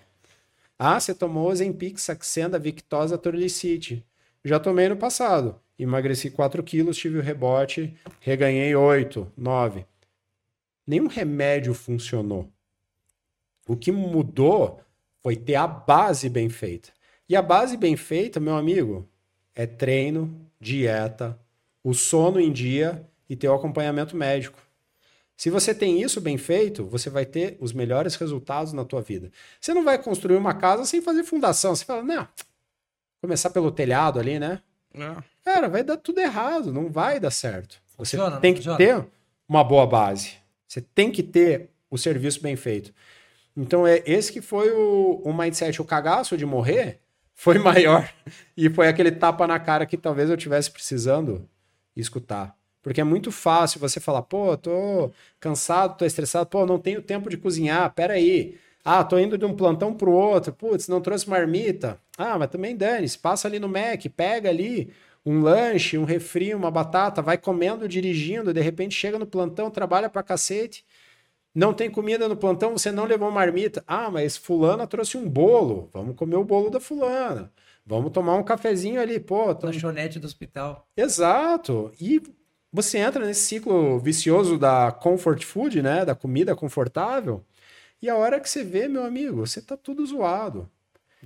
Ah, 0.78 1.00
você 1.00 1.14
tomou 1.14 1.50
Ozempic, 1.50 1.98
Saxenda, 1.98 2.60
Victosa, 2.60 3.18
Torlicite. 3.18 4.06
Já 4.44 4.60
tomei 4.60 4.90
no 4.90 4.98
passado. 4.98 5.60
Emagreci 5.78 6.30
4 6.30 6.62
quilos, 6.62 6.98
tive 6.98 7.20
o 7.20 7.22
rebote, 7.22 7.96
reganhei 8.20 8.76
8, 8.76 9.32
9. 9.38 9.86
Nenhum 10.86 11.08
remédio 11.08 11.74
funcionou. 11.74 12.50
O 13.68 13.76
que 13.76 13.92
mudou 13.92 14.82
foi 15.22 15.36
ter 15.36 15.56
a 15.56 15.68
base 15.68 16.30
bem 16.30 16.50
feita. 16.50 16.90
E 17.30 17.36
a 17.36 17.42
base 17.42 17.78
bem 17.78 17.96
feita, 17.96 18.40
meu 18.40 18.56
amigo, 18.56 19.08
é 19.56 19.66
treino, 19.66 20.36
dieta, 20.60 21.40
o 21.84 21.94
sono 21.94 22.40
em 22.40 22.52
dia 22.52 23.08
e 23.32 23.36
ter 23.38 23.48
o 23.48 23.54
acompanhamento 23.54 24.14
médico. 24.14 24.60
Se 25.38 25.50
você 25.50 25.74
tem 25.74 26.02
isso 26.02 26.20
bem 26.20 26.38
feito, 26.38 26.86
você 26.86 27.10
vai 27.10 27.26
ter 27.26 27.56
os 27.62 27.72
melhores 27.72 28.16
resultados 28.16 28.74
na 28.74 28.84
tua 28.84 29.02
vida. 29.02 29.32
Você 29.58 29.74
não 29.74 29.86
vai 29.86 29.98
construir 29.98 30.36
uma 30.36 30.54
casa 30.54 30.84
sem 30.84 31.02
fazer 31.02 31.24
fundação. 31.24 31.74
Você 31.74 31.86
fala, 31.86 32.04
não, 32.04 32.28
começar 33.22 33.50
pelo 33.52 33.72
telhado 33.72 34.20
ali, 34.20 34.38
né? 34.38 34.60
É. 34.94 35.16
Cara, 35.46 35.70
vai 35.70 35.82
dar 35.82 35.96
tudo 35.96 36.20
errado, 36.20 36.74
não 36.74 36.90
vai 36.90 37.22
dar 37.22 37.32
certo. 37.32 37.82
Você 37.98 38.18
funciona, 38.18 38.42
tem 38.42 38.54
que 38.54 38.68
ter 38.76 39.08
uma 39.48 39.64
boa 39.64 39.88
base. 39.88 40.34
Você 40.68 40.82
tem 40.82 41.10
que 41.10 41.24
ter 41.24 41.70
o 41.90 41.98
serviço 41.98 42.42
bem 42.42 42.58
feito. 42.58 42.94
Então, 43.56 43.88
é 43.88 44.04
esse 44.06 44.34
que 44.34 44.42
foi 44.42 44.72
o, 44.72 45.22
o 45.24 45.34
mindset. 45.34 45.82
O 45.82 45.86
cagaço 45.86 46.36
de 46.36 46.46
morrer 46.46 47.00
foi 47.34 47.58
maior. 47.64 48.14
E 48.58 48.70
foi 48.70 48.90
aquele 48.90 49.12
tapa 49.14 49.48
na 49.48 49.58
cara 49.58 49.86
que 49.86 49.96
talvez 49.96 50.30
eu 50.30 50.36
tivesse 50.36 50.70
precisando 50.70 51.50
escutar. 51.96 52.60
Porque 52.82 53.02
é 53.02 53.04
muito 53.04 53.32
fácil 53.32 53.80
você 53.80 54.00
falar, 54.00 54.24
pô, 54.24 54.58
tô 54.58 55.12
cansado, 55.40 55.98
tô 55.98 56.06
estressado, 56.06 56.48
pô, 56.50 56.66
não 56.66 56.80
tenho 56.80 57.02
tempo 57.02 57.30
de 57.30 57.38
cozinhar, 57.38 57.94
peraí. 57.94 58.58
Ah, 58.84 59.04
tô 59.04 59.20
indo 59.20 59.38
de 59.38 59.46
um 59.46 59.56
plantão 59.56 59.94
pro 59.94 60.12
outro, 60.12 60.52
putz, 60.54 60.88
não 60.88 61.02
trouxe 61.02 61.30
marmita. 61.30 62.00
Ah, 62.18 62.38
mas 62.40 62.50
também 62.50 62.76
dane-se, 62.76 63.18
passa 63.18 63.48
ali 63.48 63.60
no 63.60 63.70
Mac, 63.70 64.04
pega 64.16 64.50
ali 64.50 64.92
um 65.26 65.42
lanche, 65.42 65.98
um 65.98 66.04
refri, 66.04 66.56
uma 66.56 66.72
batata, 66.72 67.22
vai 67.22 67.38
comendo, 67.38 67.88
dirigindo, 67.88 68.54
de 68.54 68.62
repente 68.62 68.96
chega 68.96 69.20
no 69.20 69.28
plantão, 69.28 69.70
trabalha 69.70 70.10
pra 70.10 70.24
cacete, 70.24 70.84
não 71.54 71.74
tem 71.74 71.92
comida 71.92 72.28
no 72.28 72.36
plantão, 72.36 72.72
você 72.72 72.92
não 72.92 73.06
levou 73.06 73.30
marmita. 73.30 73.84
Ah, 73.86 74.10
mas 74.10 74.38
fulana 74.38 74.88
trouxe 74.88 75.18
um 75.18 75.30
bolo, 75.30 75.90
vamos 75.94 76.16
comer 76.16 76.38
o 76.38 76.46
bolo 76.46 76.70
da 76.70 76.80
fulana. 76.80 77.52
Vamos 77.86 78.12
tomar 78.12 78.36
um 78.36 78.44
cafezinho 78.44 79.02
ali, 79.02 79.20
pô. 79.20 79.54
Tô... 79.54 79.68
Lanchonete 79.68 80.20
do 80.20 80.26
hospital. 80.26 80.88
Exato. 80.96 81.92
E 82.00 82.22
você 82.72 82.98
entra 82.98 83.26
nesse 83.26 83.42
ciclo 83.42 84.00
vicioso 84.00 84.58
da 84.58 84.92
comfort 84.92 85.44
food, 85.44 85.82
né, 85.82 86.06
da 86.06 86.16
comida 86.16 86.56
confortável, 86.56 87.44
E 88.02 88.10
a 88.10 88.16
hora 88.16 88.40
que 88.40 88.50
você 88.50 88.64
vê, 88.64 88.88
meu 88.88 89.04
amigo, 89.04 89.46
você 89.46 89.62
tá 89.62 89.78
tudo 89.78 90.06
zoado. 90.06 90.70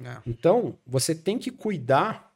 É. 0.03 0.17
Então, 0.27 0.77
você 0.85 1.15
tem 1.15 1.39
que 1.39 1.49
cuidar 1.49 2.33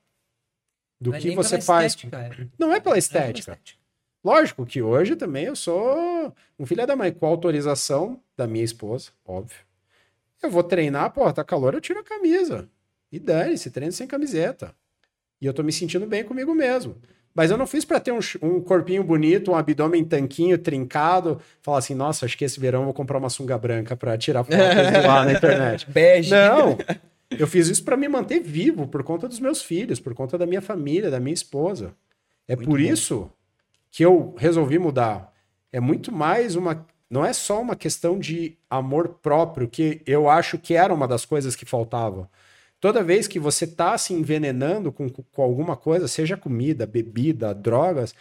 do 1.00 1.12
não 1.12 1.20
que 1.20 1.32
é 1.32 1.36
você 1.36 1.60
faz. 1.60 1.94
Estética, 1.94 2.18
é. 2.18 2.48
Não 2.58 2.74
é 2.74 2.80
pela 2.80 2.98
estética. 2.98 3.52
É 3.52 3.56
estética. 3.56 3.80
Lógico 4.24 4.66
que 4.66 4.82
hoje 4.82 5.16
também 5.16 5.46
eu 5.46 5.56
sou 5.56 6.34
um 6.58 6.66
filho 6.66 6.86
da 6.86 6.96
mãe, 6.96 7.12
com 7.12 7.26
autorização 7.26 8.22
da 8.36 8.48
minha 8.48 8.64
esposa, 8.64 9.12
óbvio. 9.26 9.58
Eu 10.42 10.50
vou 10.50 10.64
treinar, 10.64 11.12
pô, 11.12 11.32
tá 11.32 11.44
calor, 11.44 11.74
eu 11.74 11.82
tiro 11.82 12.00
a 12.00 12.04
camisa. 12.04 12.70
E 13.12 13.20
dane-se, 13.20 13.72
treino 13.72 13.92
sem 13.92 14.08
camiseta. 14.08 14.74
E 15.42 15.46
eu 15.46 15.54
tô 15.54 15.64
me 15.64 15.72
sentindo 15.72 16.06
bem 16.06 16.24
comigo 16.24 16.54
mesmo. 16.54 16.96
Mas 17.34 17.52
eu 17.52 17.58
não 17.58 17.68
fiz 17.68 17.86
para 17.86 18.00
ter 18.00 18.12
um, 18.12 18.20
um, 18.42 18.60
corpinho 18.60 19.04
bonito, 19.04 19.52
um 19.52 19.56
abdômen 19.56 20.04
tanquinho, 20.04 20.58
trincado, 20.58 21.40
falar 21.62 21.78
assim, 21.78 21.94
nossa, 21.94 22.26
acho 22.26 22.38
que 22.38 22.44
esse 22.44 22.60
verão 22.60 22.80
eu 22.82 22.86
vou 22.86 22.94
comprar 22.94 23.18
uma 23.18 23.30
sunga 23.30 23.58
branca 23.58 23.96
para 23.96 24.18
tirar 24.18 24.44
fotos 24.44 24.58
lá 25.06 25.24
na 25.24 25.34
internet. 25.34 25.90
Bege. 25.90 26.32
Não, 26.32 26.78
eu 27.32 27.48
fiz 27.48 27.68
isso 27.68 27.84
para 27.84 27.96
me 27.96 28.08
manter 28.08 28.40
vivo, 28.40 28.88
por 28.88 29.04
conta 29.04 29.28
dos 29.28 29.40
meus 29.40 29.62
filhos, 29.62 30.00
por 30.00 30.14
conta 30.14 30.38
da 30.38 30.46
minha 30.46 30.62
família, 30.62 31.12
da 31.12 31.20
minha 31.20 31.34
esposa. 31.34 31.94
É 32.48 32.56
muito 32.56 32.68
por 32.68 32.80
bom. 32.80 32.86
isso 32.86 33.32
que 33.92 34.04
eu 34.04 34.36
resolvi 34.38 34.80
mudar. 34.80 35.32
É 35.72 35.80
muito 35.80 36.12
mais 36.12 36.56
uma. 36.56 36.86
Não 37.10 37.26
é 37.26 37.34
só 37.34 37.62
uma 37.62 37.76
questão 37.76 38.20
de 38.20 38.58
amor 38.70 39.20
próprio, 39.22 39.68
que 39.68 40.02
eu 40.06 40.30
acho 40.30 40.58
que 40.58 40.74
era 40.74 40.94
uma 40.94 41.08
das 41.08 41.26
coisas 41.26 41.56
que 41.56 41.66
faltava. 41.66 42.30
Toda 42.80 43.04
vez 43.04 43.28
que 43.28 43.40
você 43.40 43.66
está 43.66 43.98
se 43.98 44.14
envenenando 44.14 44.92
com, 44.92 45.10
com 45.10 45.42
alguma 45.42 45.76
coisa, 45.76 46.08
seja 46.08 46.38
comida, 46.38 46.86
bebida, 46.86 47.54
drogas, 47.54 48.16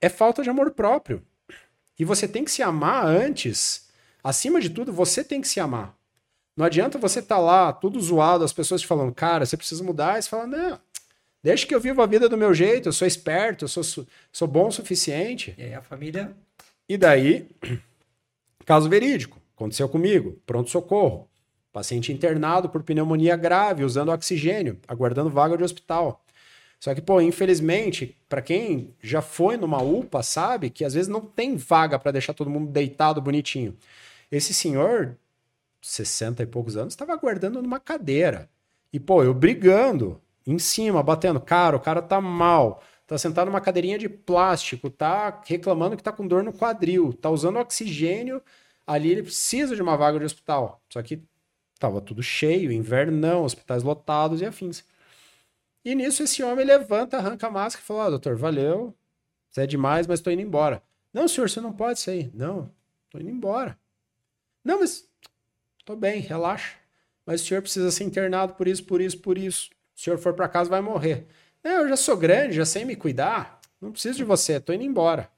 é 0.00 0.08
falta 0.08 0.42
de 0.42 0.50
amor 0.50 0.72
próprio. 0.72 1.22
E 1.98 2.04
você 2.04 2.28
tem 2.28 2.44
que 2.44 2.50
se 2.50 2.62
amar 2.62 3.06
antes. 3.06 3.88
Acima 4.22 4.60
de 4.60 4.68
tudo, 4.68 4.92
você 4.92 5.24
tem 5.24 5.40
que 5.40 5.48
se 5.48 5.60
amar. 5.60 5.96
Não 6.56 6.66
adianta 6.66 6.98
você 6.98 7.20
estar 7.20 7.36
tá 7.36 7.40
lá, 7.40 7.72
tudo 7.72 8.00
zoado, 8.00 8.44
as 8.44 8.52
pessoas 8.52 8.82
te 8.82 8.86
falando, 8.86 9.14
cara, 9.14 9.46
você 9.46 9.56
precisa 9.56 9.82
mudar. 9.82 10.18
E 10.18 10.22
você 10.22 10.28
fala, 10.28 10.46
não, 10.46 10.78
deixa 11.42 11.66
que 11.66 11.74
eu 11.74 11.80
vivo 11.80 12.02
a 12.02 12.06
vida 12.06 12.28
do 12.28 12.36
meu 12.36 12.52
jeito, 12.52 12.88
eu 12.88 12.92
sou 12.92 13.08
esperto, 13.08 13.64
eu 13.64 13.68
sou, 13.68 14.06
sou 14.30 14.48
bom 14.48 14.68
o 14.68 14.72
suficiente. 14.72 15.54
E 15.56 15.62
aí 15.62 15.74
a 15.74 15.80
família. 15.80 16.36
E 16.86 16.98
daí, 16.98 17.48
caso 18.66 18.88
verídico, 18.88 19.40
aconteceu 19.56 19.88
comigo, 19.88 20.38
pronto-socorro. 20.44 21.28
Paciente 21.72 22.12
internado 22.12 22.68
por 22.68 22.82
pneumonia 22.82 23.34
grave, 23.36 23.84
usando 23.84 24.12
oxigênio, 24.12 24.78
aguardando 24.86 25.30
vaga 25.30 25.56
de 25.56 25.64
hospital. 25.64 26.22
Só 26.78 26.94
que, 26.94 27.00
pô, 27.00 27.20
infelizmente, 27.20 28.18
para 28.28 28.42
quem 28.42 28.92
já 29.00 29.22
foi 29.22 29.56
numa 29.56 29.80
UPA, 29.80 30.22
sabe 30.22 30.68
que 30.68 30.84
às 30.84 30.94
vezes 30.94 31.08
não 31.08 31.20
tem 31.20 31.56
vaga 31.56 31.98
para 31.98 32.10
deixar 32.10 32.34
todo 32.34 32.50
mundo 32.50 32.70
deitado 32.70 33.22
bonitinho. 33.22 33.76
Esse 34.30 34.52
senhor, 34.52 35.16
60 35.80 36.42
e 36.42 36.46
poucos 36.46 36.76
anos, 36.76 36.92
estava 36.92 37.12
aguardando 37.12 37.62
numa 37.62 37.78
cadeira. 37.78 38.50
E, 38.92 38.98
pô, 38.98 39.22
eu 39.22 39.32
brigando 39.32 40.20
em 40.46 40.58
cima, 40.58 41.02
batendo. 41.02 41.40
Cara, 41.40 41.76
o 41.76 41.80
cara 41.80 42.02
tá 42.02 42.20
mal. 42.20 42.82
Tá 43.06 43.16
sentado 43.16 43.46
numa 43.46 43.60
cadeirinha 43.60 43.98
de 43.98 44.08
plástico, 44.08 44.90
tá 44.90 45.40
reclamando 45.46 45.96
que 45.96 46.02
tá 46.02 46.12
com 46.12 46.26
dor 46.26 46.42
no 46.42 46.52
quadril, 46.52 47.12
tá 47.12 47.30
usando 47.30 47.58
oxigênio. 47.58 48.42
Ali 48.86 49.10
ele 49.10 49.22
precisa 49.22 49.76
de 49.76 49.82
uma 49.82 49.96
vaga 49.96 50.18
de 50.18 50.24
hospital. 50.24 50.82
Só 50.88 51.00
que 51.02 51.22
Tava 51.82 52.00
tudo 52.00 52.22
cheio, 52.22 52.70
invernão, 52.70 53.42
hospitais 53.42 53.82
lotados 53.82 54.40
e 54.40 54.44
afins. 54.44 54.84
E 55.84 55.96
nisso 55.96 56.22
esse 56.22 56.40
homem 56.40 56.64
levanta, 56.64 57.16
arranca 57.16 57.48
a 57.48 57.50
máscara 57.50 57.82
e 57.82 57.84
fala: 57.84 58.06
oh, 58.06 58.10
doutor, 58.10 58.36
valeu, 58.36 58.94
você 59.50 59.62
é 59.62 59.66
demais, 59.66 60.06
mas 60.06 60.20
tô 60.20 60.30
indo 60.30 60.42
embora. 60.42 60.80
Não, 61.12 61.26
senhor, 61.26 61.50
você 61.50 61.60
não 61.60 61.72
pode 61.72 61.98
sair. 61.98 62.30
Não, 62.34 62.70
tô 63.10 63.18
indo 63.18 63.30
embora. 63.30 63.76
Não, 64.64 64.78
mas 64.78 65.10
tô 65.84 65.96
bem, 65.96 66.20
relaxa. 66.20 66.76
Mas 67.26 67.42
o 67.42 67.46
senhor 67.46 67.60
precisa 67.60 67.90
ser 67.90 68.04
internado 68.04 68.54
por 68.54 68.68
isso, 68.68 68.84
por 68.84 69.00
isso, 69.00 69.18
por 69.18 69.36
isso. 69.36 69.68
Se 69.92 70.02
o 70.02 70.04
senhor 70.04 70.18
for 70.18 70.34
para 70.34 70.48
casa, 70.48 70.70
vai 70.70 70.80
morrer. 70.80 71.26
Não, 71.64 71.80
eu 71.80 71.88
já 71.88 71.96
sou 71.96 72.16
grande, 72.16 72.54
já 72.54 72.64
sei 72.64 72.84
me 72.84 72.94
cuidar. 72.94 73.60
Não 73.80 73.90
preciso 73.90 74.18
de 74.18 74.24
você, 74.24 74.60
tô 74.60 74.72
indo 74.72 74.84
embora. 74.84 75.28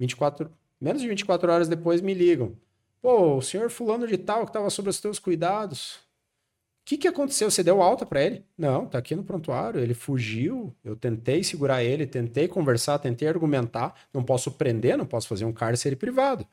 24, 0.00 0.50
menos 0.80 1.00
de 1.00 1.06
24 1.06 1.52
horas 1.52 1.68
depois 1.68 2.00
me 2.00 2.12
ligam. 2.12 2.56
Pô, 3.02 3.36
o 3.36 3.42
senhor 3.42 3.70
fulano 3.70 4.06
de 4.06 4.18
tal 4.18 4.44
que 4.44 4.50
estava 4.50 4.68
sob 4.68 4.88
os 4.88 5.00
teus 5.00 5.18
cuidados. 5.18 5.96
O 5.96 6.90
que, 6.90 6.98
que 6.98 7.08
aconteceu? 7.08 7.50
Você 7.50 7.62
deu 7.62 7.80
alta 7.80 8.04
para 8.04 8.22
ele? 8.22 8.44
Não, 8.58 8.86
tá 8.86 8.98
aqui 8.98 9.14
no 9.14 9.24
prontuário. 9.24 9.80
Ele 9.80 9.94
fugiu. 9.94 10.74
Eu 10.84 10.96
tentei 10.96 11.42
segurar 11.44 11.82
ele, 11.82 12.06
tentei 12.06 12.48
conversar, 12.48 12.98
tentei 12.98 13.28
argumentar. 13.28 13.94
Não 14.12 14.22
posso 14.22 14.50
prender, 14.50 14.98
não 14.98 15.06
posso 15.06 15.28
fazer 15.28 15.44
um 15.44 15.52
cárcere 15.52 15.96
privado. 15.96 16.46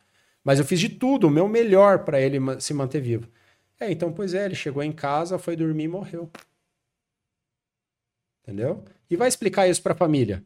Mas 0.44 0.60
eu 0.60 0.65
fiz 0.65 0.80
de 0.80 0.90
tudo, 0.90 1.28
o 1.28 1.32
meu 1.32 1.48
melhor 1.48 2.06
para 2.06 2.22
ele 2.22 2.40
se 2.61 2.74
manter 2.74 3.02
vivo. 3.02 3.28
É, 3.80 3.91
então, 3.91 4.14
pois 4.14 4.34
é, 4.34 4.45
ele 4.45 4.56
chegou 4.56 4.82
em 4.82 4.91
casa, 4.91 5.38
foi 5.38 5.56
dormir 5.56 5.84
e 5.84 5.88
morreu. 5.90 6.30
Entendeu? 8.44 8.84
E 9.10 9.15
vai 9.15 9.28
explicar 9.28 9.68
isso 9.68 9.82
para 9.82 9.94
a 9.94 9.98
família. 9.98 10.44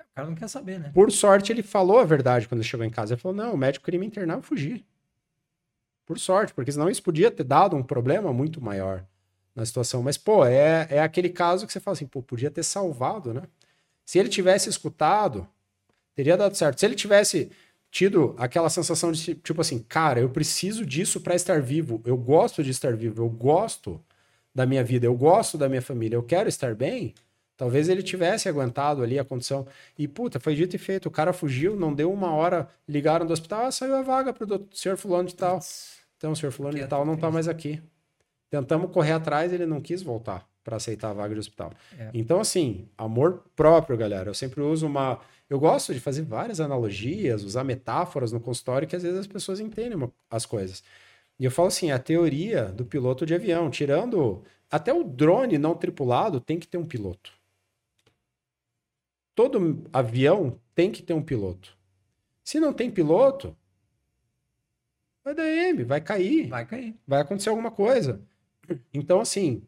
O 0.00 0.14
cara 0.14 0.28
não 0.28 0.34
quer 0.34 0.48
saber, 0.48 0.80
né? 0.80 0.90
Por 0.92 1.12
sorte, 1.12 1.52
ele 1.52 1.62
falou 1.62 2.00
a 2.00 2.04
verdade 2.04 2.48
quando 2.48 2.60
ele 2.60 2.68
chegou 2.68 2.84
em 2.84 2.90
casa. 2.90 3.14
Ele 3.14 3.20
falou: 3.20 3.36
não, 3.36 3.54
o 3.54 3.56
médico 3.56 3.84
queria 3.84 4.00
me 4.00 4.06
internar, 4.06 4.38
eu 4.38 4.42
fugi. 4.42 4.84
Por 6.08 6.18
sorte, 6.18 6.54
porque 6.54 6.72
senão 6.72 6.88
isso 6.88 7.02
podia 7.02 7.30
ter 7.30 7.44
dado 7.44 7.76
um 7.76 7.82
problema 7.82 8.32
muito 8.32 8.62
maior 8.62 9.04
na 9.54 9.66
situação. 9.66 10.02
Mas, 10.02 10.16
pô, 10.16 10.42
é, 10.42 10.86
é 10.88 11.02
aquele 11.02 11.28
caso 11.28 11.66
que 11.66 11.72
você 11.72 11.78
fala 11.78 11.94
assim, 11.94 12.06
pô, 12.06 12.22
podia 12.22 12.50
ter 12.50 12.62
salvado, 12.62 13.34
né? 13.34 13.42
Se 14.06 14.18
ele 14.18 14.30
tivesse 14.30 14.70
escutado, 14.70 15.46
teria 16.14 16.34
dado 16.34 16.56
certo. 16.56 16.80
Se 16.80 16.86
ele 16.86 16.94
tivesse 16.94 17.50
tido 17.90 18.34
aquela 18.38 18.70
sensação 18.70 19.12
de 19.12 19.34
tipo 19.34 19.60
assim, 19.60 19.80
cara, 19.80 20.18
eu 20.18 20.30
preciso 20.30 20.86
disso 20.86 21.20
para 21.20 21.34
estar 21.34 21.60
vivo, 21.60 22.00
eu 22.06 22.16
gosto 22.16 22.64
de 22.64 22.70
estar 22.70 22.96
vivo, 22.96 23.22
eu 23.22 23.28
gosto 23.28 24.02
da 24.54 24.64
minha 24.64 24.82
vida, 24.82 25.04
eu 25.04 25.14
gosto 25.14 25.58
da 25.58 25.68
minha 25.68 25.82
família, 25.82 26.16
eu 26.16 26.22
quero 26.22 26.48
estar 26.48 26.74
bem. 26.74 27.14
Talvez 27.54 27.90
ele 27.90 28.02
tivesse 28.02 28.48
aguentado 28.48 29.02
ali 29.02 29.18
a 29.18 29.24
condição. 29.26 29.66
E, 29.98 30.08
puta, 30.08 30.40
foi 30.40 30.54
dito 30.54 30.74
e 30.74 30.78
feito. 30.78 31.06
O 31.06 31.10
cara 31.10 31.34
fugiu, 31.34 31.76
não 31.76 31.92
deu 31.92 32.10
uma 32.10 32.32
hora, 32.32 32.66
ligaram 32.88 33.26
do 33.26 33.32
hospital, 33.34 33.66
ah, 33.66 33.70
saiu 33.70 33.96
a 33.96 34.02
vaga 34.02 34.32
pro 34.32 34.66
senhor 34.72 34.96
fulano 34.96 35.28
de 35.28 35.34
tal. 35.34 35.60
Então, 36.18 36.32
o 36.32 36.36
senhor 36.36 36.52
fulano 36.52 36.76
de 36.76 36.86
tal 36.86 37.06
não 37.06 37.14
está 37.14 37.30
mais 37.30 37.48
aqui. 37.48 37.80
Tentamos 38.50 38.90
correr 38.90 39.12
atrás, 39.12 39.52
ele 39.52 39.64
não 39.64 39.80
quis 39.80 40.02
voltar 40.02 40.46
para 40.64 40.76
aceitar 40.76 41.10
a 41.10 41.14
vaga 41.14 41.32
de 41.32 41.40
hospital. 41.40 41.72
É. 41.98 42.10
Então, 42.12 42.40
assim, 42.40 42.88
amor 42.98 43.44
próprio, 43.56 43.96
galera. 43.96 44.28
Eu 44.28 44.34
sempre 44.34 44.60
uso 44.60 44.86
uma. 44.86 45.20
Eu 45.48 45.58
gosto 45.58 45.94
de 45.94 46.00
fazer 46.00 46.22
várias 46.22 46.60
analogias, 46.60 47.44
usar 47.44 47.64
metáforas 47.64 48.32
no 48.32 48.40
consultório 48.40 48.86
que 48.86 48.96
às 48.96 49.02
vezes 49.02 49.18
as 49.18 49.26
pessoas 49.26 49.60
entendem 49.60 49.98
as 50.30 50.44
coisas. 50.44 50.82
E 51.38 51.44
eu 51.44 51.50
falo 51.50 51.68
assim: 51.68 51.90
a 51.90 51.98
teoria 51.98 52.64
do 52.64 52.84
piloto 52.84 53.24
de 53.24 53.34
avião, 53.34 53.70
tirando. 53.70 54.42
Até 54.70 54.92
o 54.92 55.02
drone 55.02 55.56
não 55.56 55.74
tripulado 55.74 56.40
tem 56.40 56.58
que 56.58 56.66
ter 56.66 56.76
um 56.76 56.84
piloto. 56.84 57.32
Todo 59.34 59.88
avião 59.90 60.60
tem 60.74 60.92
que 60.92 61.02
ter 61.02 61.14
um 61.14 61.22
piloto. 61.22 61.74
Se 62.44 62.60
não 62.60 62.72
tem 62.72 62.90
piloto, 62.90 63.56
vai 65.28 65.34
dar 65.34 65.46
M, 65.46 65.84
vai 65.84 66.00
cair. 66.00 66.48
Vai 66.48 66.64
cair. 66.64 66.94
Vai 67.06 67.20
acontecer 67.20 67.50
alguma 67.50 67.70
coisa. 67.70 68.20
Então, 68.92 69.20
assim, 69.20 69.62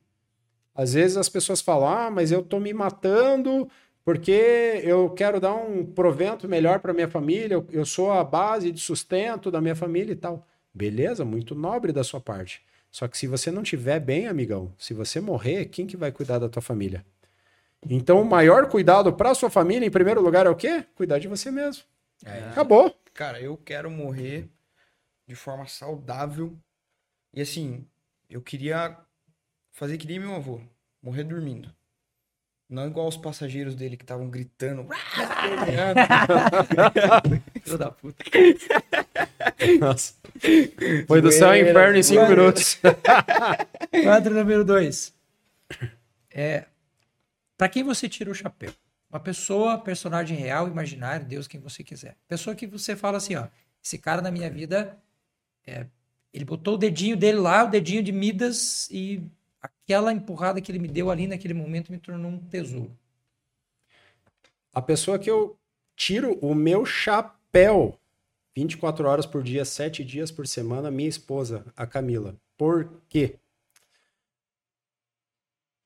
às 0.74 0.94
vezes 0.94 1.16
as 1.16 1.28
pessoas 1.28 1.60
falam, 1.60 1.88
ah, 1.88 2.10
mas 2.10 2.32
eu 2.32 2.42
tô 2.42 2.58
me 2.60 2.72
matando 2.72 3.68
porque 4.04 4.80
eu 4.82 5.10
quero 5.10 5.40
dar 5.40 5.54
um 5.54 5.84
provento 5.84 6.48
melhor 6.48 6.80
para 6.80 6.92
minha 6.92 7.08
família, 7.08 7.54
eu, 7.54 7.66
eu 7.70 7.84
sou 7.84 8.10
a 8.10 8.24
base 8.24 8.72
de 8.72 8.80
sustento 8.80 9.50
da 9.50 9.60
minha 9.60 9.76
família 9.76 10.12
e 10.12 10.16
tal. 10.16 10.46
Beleza, 10.72 11.24
muito 11.24 11.54
nobre 11.54 11.92
da 11.92 12.02
sua 12.02 12.20
parte. 12.20 12.62
Só 12.90 13.06
que 13.06 13.16
se 13.16 13.26
você 13.26 13.50
não 13.50 13.62
tiver 13.62 14.00
bem, 14.00 14.26
amigão, 14.26 14.72
se 14.78 14.94
você 14.94 15.20
morrer, 15.20 15.66
quem 15.66 15.86
que 15.86 15.96
vai 15.96 16.10
cuidar 16.10 16.38
da 16.38 16.48
tua 16.48 16.62
família? 16.62 17.04
Então, 17.88 18.20
o 18.20 18.24
maior 18.24 18.68
cuidado 18.68 19.12
para 19.12 19.34
sua 19.34 19.48
família, 19.48 19.86
em 19.86 19.90
primeiro 19.90 20.20
lugar, 20.20 20.46
é 20.46 20.50
o 20.50 20.56
quê? 20.56 20.84
Cuidar 20.94 21.18
de 21.18 21.28
você 21.28 21.50
mesmo. 21.50 21.82
É. 22.24 22.50
Acabou. 22.50 22.94
Cara, 23.14 23.40
eu 23.40 23.56
quero 23.56 23.90
morrer 23.90 24.48
de 25.30 25.36
forma 25.36 25.64
saudável. 25.64 26.58
E 27.32 27.40
assim, 27.40 27.86
eu 28.28 28.42
queria 28.42 28.96
fazer 29.70 29.96
que 29.96 30.08
nem 30.08 30.18
meu 30.18 30.34
avô, 30.34 30.60
morrer 31.00 31.22
dormindo. 31.22 31.72
Não 32.68 32.88
igual 32.88 33.06
os 33.06 33.16
passageiros 33.16 33.76
dele 33.76 33.96
que 33.96 34.02
estavam 34.02 34.28
gritando. 34.28 34.88
Filho 37.62 37.78
da 37.78 37.92
puta. 37.92 38.24
Nossa. 39.78 40.14
Foi 41.06 41.22
do 41.22 41.30
céu 41.30 41.50
ao 41.50 41.56
inferno 41.56 41.96
em 41.96 42.02
cinco 42.02 42.26
minutos. 42.26 42.80
Quadro 44.02 44.34
número 44.34 44.64
dois. 44.64 45.14
É, 46.28 46.66
para 47.56 47.68
quem 47.68 47.84
você 47.84 48.08
tira 48.08 48.32
o 48.32 48.34
chapéu? 48.34 48.72
Uma 49.08 49.20
pessoa, 49.20 49.78
personagem 49.78 50.36
real, 50.36 50.66
imaginário, 50.66 51.26
Deus, 51.26 51.46
quem 51.46 51.60
você 51.60 51.84
quiser. 51.84 52.16
Pessoa 52.26 52.56
que 52.56 52.66
você 52.66 52.96
fala 52.96 53.18
assim, 53.18 53.36
ó, 53.36 53.46
esse 53.82 53.98
cara 53.98 54.20
na 54.20 54.30
minha 54.30 54.50
vida 54.50 54.96
é, 55.66 55.86
ele 56.32 56.44
botou 56.44 56.74
o 56.74 56.78
dedinho 56.78 57.16
dele 57.16 57.38
lá, 57.38 57.64
o 57.64 57.70
dedinho 57.70 58.02
de 58.02 58.12
Midas, 58.12 58.88
e 58.90 59.22
aquela 59.60 60.12
empurrada 60.12 60.60
que 60.60 60.70
ele 60.70 60.78
me 60.78 60.88
deu 60.88 61.10
ali 61.10 61.26
naquele 61.26 61.54
momento 61.54 61.92
me 61.92 61.98
tornou 61.98 62.30
um 62.30 62.38
tesouro. 62.38 62.96
A 64.72 64.80
pessoa 64.80 65.18
que 65.18 65.30
eu 65.30 65.58
tiro 65.96 66.38
o 66.40 66.54
meu 66.54 66.86
chapéu 66.86 68.00
24 68.54 69.06
horas 69.08 69.26
por 69.26 69.42
dia, 69.42 69.64
7 69.64 70.04
dias 70.04 70.30
por 70.30 70.46
semana, 70.46 70.90
minha 70.90 71.08
esposa, 71.08 71.64
a 71.76 71.86
Camila. 71.86 72.36
Por 72.56 73.02
quê? 73.08 73.36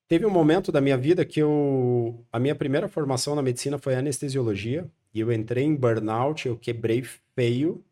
Teve 0.07 0.25
um 0.25 0.29
momento 0.29 0.71
da 0.71 0.81
minha 0.81 0.97
vida 0.97 1.25
que 1.25 1.39
eu. 1.39 2.23
A 2.31 2.39
minha 2.39 2.55
primeira 2.55 2.87
formação 2.87 3.35
na 3.35 3.41
medicina 3.41 3.77
foi 3.77 3.95
anestesiologia. 3.95 4.89
E 5.13 5.19
eu 5.19 5.31
entrei 5.31 5.63
em 5.63 5.75
burnout, 5.75 6.47
eu 6.47 6.57
quebrei 6.57 7.03
feio. 7.35 7.83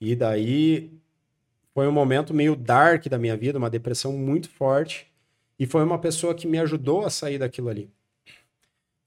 E 0.00 0.14
daí 0.14 0.92
foi 1.74 1.86
um 1.88 1.92
momento 1.92 2.34
meio 2.34 2.54
dark 2.54 3.06
da 3.06 3.18
minha 3.18 3.36
vida, 3.36 3.58
uma 3.58 3.70
depressão 3.70 4.12
muito 4.12 4.48
forte. 4.48 5.10
E 5.58 5.66
foi 5.66 5.82
uma 5.82 5.98
pessoa 5.98 6.34
que 6.34 6.46
me 6.46 6.58
ajudou 6.58 7.04
a 7.04 7.10
sair 7.10 7.38
daquilo 7.38 7.68
ali. 7.68 7.90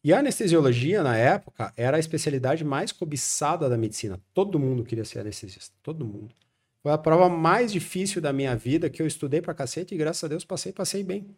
E 0.04 0.14
a 0.14 0.20
anestesiologia, 0.20 1.02
na 1.02 1.18
época, 1.18 1.74
era 1.76 1.98
a 1.98 2.00
especialidade 2.00 2.64
mais 2.64 2.92
cobiçada 2.92 3.68
da 3.68 3.78
medicina. 3.78 4.22
Todo 4.34 4.60
mundo 4.60 4.84
queria 4.84 5.04
ser 5.04 5.20
anestesista. 5.20 5.76
Todo 5.82 6.06
mundo. 6.06 6.34
Foi 6.82 6.92
a 6.92 6.98
prova 6.98 7.28
mais 7.28 7.72
difícil 7.72 8.22
da 8.22 8.32
minha 8.32 8.56
vida 8.56 8.90
que 8.90 9.02
eu 9.02 9.08
estudei 9.08 9.42
pra 9.42 9.56
cacete 9.56 9.96
e 9.96 9.98
graças 9.98 10.24
a 10.24 10.28
Deus 10.28 10.46
passei, 10.46 10.72
passei 10.72 11.04
bem. 11.04 11.36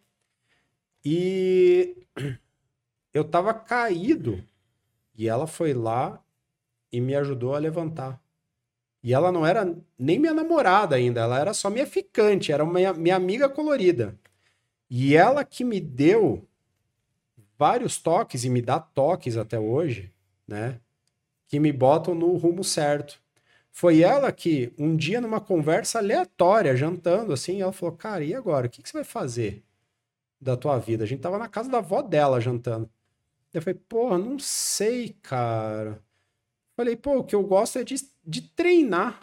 E 1.04 1.95
eu 3.14 3.24
tava 3.24 3.54
caído 3.54 4.44
e 5.16 5.30
ela 5.30 5.48
foi 5.48 5.74
lá 5.74 6.22
e 6.91 6.99
me 6.99 7.16
ajudou 7.16 7.56
a 7.56 7.60
levantar. 7.60 8.22
E 9.08 9.14
ela 9.14 9.32
não 9.32 9.46
era 9.48 9.74
nem 9.98 10.20
minha 10.20 10.34
namorada 10.34 10.98
ainda, 10.98 11.22
ela 11.22 11.40
era 11.40 11.54
só 11.54 11.70
minha 11.70 11.88
ficante, 11.88 12.52
era 12.52 12.62
uma 12.62 12.94
minha 12.94 13.16
amiga 13.16 13.48
colorida. 13.48 14.20
E 14.90 15.16
ela 15.16 15.46
que 15.46 15.64
me 15.64 15.80
deu 15.80 16.46
vários 17.58 17.98
toques 18.00 18.44
e 18.44 18.50
me 18.50 18.62
dá 18.62 18.82
toques 18.82 19.38
até 19.38 19.58
hoje, 19.58 20.12
né? 20.46 20.82
Que 21.48 21.58
me 21.58 21.72
botam 21.72 22.14
no 22.14 22.36
rumo 22.36 22.66
certo. 22.66 23.18
Foi 23.72 24.02
ela 24.02 24.30
que, 24.30 24.74
um 24.78 24.94
dia, 24.98 25.22
numa 25.22 25.40
conversa 25.40 26.00
aleatória, 26.00 26.76
jantando 26.76 27.32
assim, 27.32 27.62
ela 27.62 27.72
falou: 27.72 27.96
Cara, 27.96 28.26
e 28.26 28.36
agora? 28.36 28.68
O 28.68 28.70
que, 28.70 28.82
que 28.82 28.90
você 28.90 28.98
vai 28.98 29.06
fazer 29.06 29.64
da 30.38 30.58
tua 30.58 30.80
vida? 30.80 31.06
A 31.06 31.08
gente 31.08 31.22
tava 31.22 31.38
na 31.38 31.48
casa 31.48 31.72
da 31.72 31.78
avó 31.78 32.02
dela 32.02 32.42
jantando. 32.42 32.90
Eu 33.54 33.62
falei: 33.62 33.80
Porra, 33.88 34.18
não 34.18 34.38
sei, 34.38 35.16
cara. 35.22 36.04
Falei: 36.76 36.98
Pô, 36.98 37.20
o 37.20 37.24
que 37.24 37.36
eu 37.36 37.44
gosto 37.44 37.80
é 37.80 37.86
de, 37.86 37.96
de 38.28 38.41
treinar. 38.41 39.22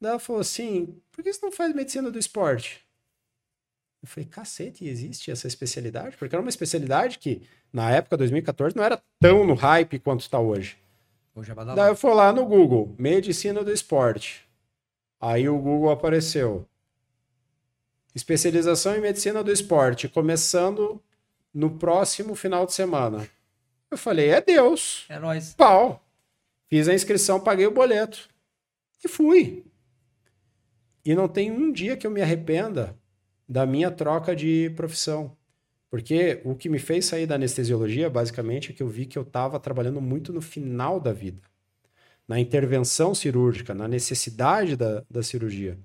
Daí 0.00 0.10
ela 0.10 0.18
falou 0.18 0.40
assim: 0.40 1.00
Por 1.12 1.22
que 1.22 1.32
você 1.32 1.40
não 1.40 1.52
faz 1.52 1.72
medicina 1.74 2.10
do 2.10 2.18
esporte? 2.18 2.84
Eu 4.02 4.08
falei, 4.08 4.28
cacete, 4.28 4.86
existe 4.86 5.32
essa 5.32 5.48
especialidade? 5.48 6.16
Porque 6.16 6.32
era 6.32 6.40
uma 6.40 6.48
especialidade 6.48 7.18
que, 7.18 7.42
na 7.72 7.90
época, 7.90 8.16
2014, 8.16 8.76
não 8.76 8.84
era 8.84 9.02
tão 9.18 9.44
no 9.44 9.54
hype 9.54 9.98
quanto 9.98 10.20
está 10.20 10.38
hoje. 10.38 10.76
hoje 11.34 11.50
é 11.50 11.54
Daí 11.74 11.90
eu 11.90 11.96
fui 11.96 12.14
lá 12.14 12.32
no 12.32 12.46
Google, 12.46 12.94
Medicina 12.96 13.64
do 13.64 13.72
Esporte. 13.72 14.46
Aí 15.20 15.48
o 15.48 15.58
Google 15.58 15.90
apareceu. 15.90 16.68
Especialização 18.14 18.94
em 18.94 19.00
Medicina 19.00 19.42
do 19.42 19.50
Esporte, 19.50 20.08
começando 20.08 21.02
no 21.52 21.70
próximo 21.70 22.36
final 22.36 22.64
de 22.64 22.74
semana. 22.74 23.28
Eu 23.90 23.98
falei, 23.98 24.28
é 24.28 24.40
Deus. 24.40 25.04
É 25.08 25.18
nóis. 25.18 25.52
Pau. 25.54 26.05
Fiz 26.68 26.88
a 26.88 26.94
inscrição, 26.94 27.40
paguei 27.40 27.66
o 27.66 27.70
boleto. 27.70 28.28
E 29.04 29.08
fui. 29.08 29.64
E 31.04 31.14
não 31.14 31.28
tem 31.28 31.50
um 31.50 31.72
dia 31.72 31.96
que 31.96 32.06
eu 32.06 32.10
me 32.10 32.20
arrependa 32.20 32.96
da 33.48 33.64
minha 33.64 33.90
troca 33.90 34.34
de 34.34 34.70
profissão. 34.74 35.36
Porque 35.88 36.40
o 36.44 36.54
que 36.54 36.68
me 36.68 36.78
fez 36.78 37.06
sair 37.06 37.26
da 37.26 37.36
anestesiologia, 37.36 38.10
basicamente, 38.10 38.70
é 38.70 38.74
que 38.74 38.82
eu 38.82 38.88
vi 38.88 39.06
que 39.06 39.16
eu 39.16 39.22
estava 39.22 39.60
trabalhando 39.60 40.00
muito 40.00 40.32
no 40.32 40.40
final 40.40 40.98
da 40.98 41.12
vida. 41.12 41.40
Na 42.26 42.40
intervenção 42.40 43.14
cirúrgica, 43.14 43.72
na 43.72 43.86
necessidade 43.86 44.74
da, 44.74 45.04
da 45.08 45.22
cirurgia. 45.22 45.78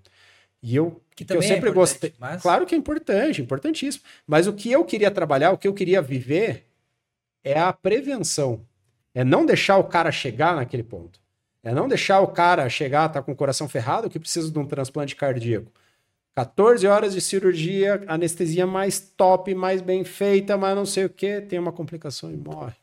E 0.63 0.75
eu, 0.75 1.01
que, 1.15 1.23
que 1.23 1.33
eu 1.33 1.39
é 1.39 1.43
sempre 1.43 1.69
é 1.69 1.73
gostei. 1.73 2.13
Mas... 2.19 2.41
Claro 2.41 2.65
que 2.65 2.73
é 2.73 2.77
importante, 2.77 3.41
importantíssimo. 3.41 4.03
Mas 4.25 4.47
o 4.47 4.53
que 4.53 4.71
eu 4.71 4.83
queria 4.83 5.11
trabalhar, 5.11 5.51
o 5.51 5.57
que 5.57 5.67
eu 5.67 5.73
queria 5.73 6.01
viver, 6.01 6.65
é 7.43 7.59
a 7.59 7.71
prevenção. 7.71 8.65
É 9.13 9.23
não 9.23 9.45
deixar 9.45 9.77
o 9.77 9.83
cara 9.83 10.11
chegar 10.11 10.55
naquele 10.55 10.83
ponto. 10.83 11.19
É 11.63 11.73
não 11.73 11.88
deixar 11.88 12.21
o 12.21 12.27
cara 12.27 12.67
chegar, 12.69 13.09
tá 13.09 13.21
com 13.21 13.31
o 13.31 13.35
coração 13.35 13.69
ferrado, 13.69 14.09
que 14.09 14.19
precisa 14.19 14.51
de 14.51 14.57
um 14.57 14.65
transplante 14.65 15.15
cardíaco. 15.15 15.71
14 16.33 16.88
horas 16.88 17.13
de 17.13 17.21
cirurgia, 17.21 18.03
anestesia 18.07 18.65
mais 18.65 18.99
top, 18.99 19.53
mais 19.53 19.81
bem 19.81 20.03
feita, 20.03 20.57
mas 20.57 20.75
não 20.75 20.85
sei 20.85 21.05
o 21.05 21.09
que, 21.09 21.41
tem 21.41 21.59
uma 21.59 21.73
complicação 21.73 22.31
e 22.31 22.38
morre. 22.38 22.75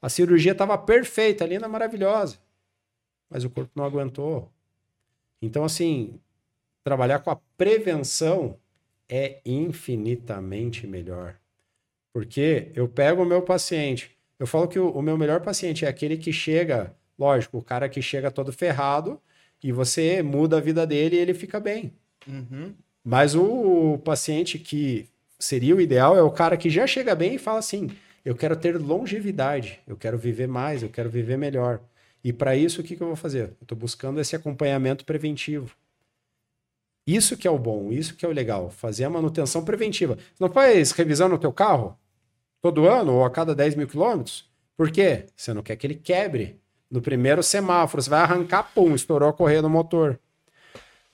A 0.00 0.08
cirurgia 0.08 0.52
estava 0.52 0.76
perfeita, 0.78 1.46
linda, 1.46 1.66
maravilhosa, 1.66 2.38
mas 3.28 3.42
o 3.42 3.50
corpo 3.50 3.72
não 3.74 3.84
aguentou. 3.84 4.52
Então, 5.40 5.64
assim, 5.64 6.20
trabalhar 6.84 7.20
com 7.20 7.30
a 7.30 7.40
prevenção 7.56 8.58
é 9.08 9.40
infinitamente 9.44 10.86
melhor. 10.86 11.36
Porque 12.12 12.70
eu 12.74 12.88
pego 12.88 13.22
o 13.22 13.26
meu 13.26 13.42
paciente, 13.42 14.16
eu 14.38 14.46
falo 14.46 14.68
que 14.68 14.78
o, 14.78 14.90
o 14.90 15.02
meu 15.02 15.16
melhor 15.16 15.40
paciente 15.40 15.84
é 15.84 15.88
aquele 15.88 16.16
que 16.16 16.32
chega, 16.32 16.94
lógico, 17.18 17.58
o 17.58 17.62
cara 17.62 17.88
que 17.88 18.00
chega 18.00 18.30
todo 18.30 18.52
ferrado 18.52 19.20
e 19.62 19.72
você 19.72 20.22
muda 20.22 20.58
a 20.58 20.60
vida 20.60 20.86
dele 20.86 21.16
e 21.16 21.18
ele 21.18 21.34
fica 21.34 21.58
bem. 21.58 21.92
Uhum. 22.26 22.74
Mas 23.04 23.34
o 23.34 23.98
paciente 24.04 24.58
que 24.58 25.08
seria 25.38 25.74
o 25.74 25.80
ideal 25.80 26.16
é 26.16 26.22
o 26.22 26.30
cara 26.30 26.56
que 26.56 26.70
já 26.70 26.86
chega 26.86 27.14
bem 27.14 27.34
e 27.34 27.38
fala 27.38 27.58
assim: 27.58 27.90
eu 28.24 28.34
quero 28.34 28.56
ter 28.56 28.76
longevidade, 28.76 29.80
eu 29.86 29.96
quero 29.96 30.18
viver 30.18 30.46
mais, 30.46 30.82
eu 30.82 30.88
quero 30.88 31.08
viver 31.08 31.36
melhor. 31.36 31.80
E 32.22 32.32
para 32.32 32.56
isso, 32.56 32.80
o 32.80 32.84
que, 32.84 32.96
que 32.96 33.02
eu 33.02 33.06
vou 33.06 33.16
fazer? 33.16 33.44
Eu 33.44 33.56
estou 33.62 33.78
buscando 33.78 34.20
esse 34.20 34.36
acompanhamento 34.36 35.04
preventivo. 35.04 35.74
Isso 37.06 37.36
que 37.36 37.48
é 37.48 37.50
o 37.50 37.58
bom, 37.58 37.90
isso 37.90 38.14
que 38.14 38.26
é 38.26 38.28
o 38.28 38.32
legal, 38.32 38.68
fazer 38.70 39.04
a 39.04 39.10
manutenção 39.10 39.64
preventiva. 39.64 40.16
Você 40.16 40.44
não 40.44 40.50
faz 40.50 40.90
revisão 40.90 41.28
no 41.28 41.38
teu 41.38 41.52
carro 41.52 41.98
todo 42.60 42.88
ano 42.88 43.14
ou 43.14 43.24
a 43.24 43.30
cada 43.30 43.54
10 43.54 43.74
mil 43.74 43.86
quilômetros? 43.86 44.48
Por 44.76 44.90
quê? 44.90 45.26
Você 45.36 45.52
não 45.52 45.62
quer 45.62 45.76
que 45.76 45.86
ele 45.86 45.94
quebre. 45.94 46.60
No 46.90 47.02
primeiro 47.02 47.42
semáforo, 47.42 48.02
você 48.02 48.08
vai 48.08 48.20
arrancar, 48.20 48.70
pum, 48.74 48.94
estourou 48.94 49.28
a 49.28 49.32
correia 49.32 49.60
do 49.60 49.68
motor. 49.68 50.18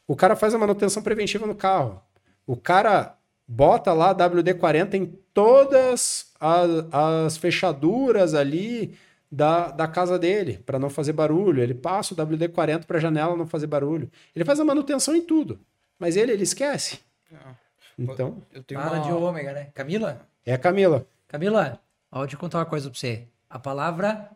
O 0.06 0.14
cara 0.14 0.36
faz 0.36 0.54
a 0.54 0.58
manutenção 0.58 1.02
preventiva 1.02 1.46
no 1.46 1.54
carro. 1.54 2.00
O 2.46 2.56
cara 2.56 3.16
bota 3.46 3.92
lá 3.92 4.14
WD-40 4.14 4.94
em 4.94 5.06
todas 5.32 6.32
as, 6.38 6.68
as 6.92 7.36
fechaduras 7.36 8.34
ali 8.34 8.96
da, 9.30 9.70
da 9.70 9.88
casa 9.88 10.18
dele, 10.18 10.60
para 10.64 10.78
não 10.78 10.88
fazer 10.88 11.12
barulho. 11.12 11.62
Ele 11.62 11.74
passa 11.74 12.14
o 12.14 12.16
WD-40 12.16 12.84
para 12.84 12.98
a 12.98 13.00
janela 13.00 13.36
não 13.36 13.46
fazer 13.46 13.66
barulho. 13.66 14.10
Ele 14.34 14.44
faz 14.44 14.60
a 14.60 14.64
manutenção 14.64 15.14
em 15.16 15.22
tudo. 15.22 15.58
Mas 15.98 16.16
ele, 16.16 16.32
ele 16.32 16.42
esquece. 16.42 17.00
Ah. 17.32 17.54
Então. 17.98 18.42
Eu 18.52 18.62
tenho 18.62 18.80
Para 18.80 18.98
uma... 18.98 19.04
de 19.04 19.12
ômega, 19.12 19.52
né? 19.52 19.68
Camila? 19.74 20.26
É 20.44 20.54
a 20.54 20.58
Camila. 20.58 21.06
Camila, 21.28 21.82
ó, 22.10 22.24
eu 22.24 22.38
contar 22.38 22.58
uma 22.58 22.66
coisa 22.66 22.88
para 22.90 22.98
você. 22.98 23.28
A 23.48 23.58
palavra 23.58 24.30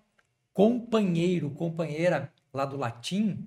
companheiro, 0.52 1.50
companheira, 1.50 2.32
lá 2.52 2.64
do 2.64 2.76
latim, 2.76 3.46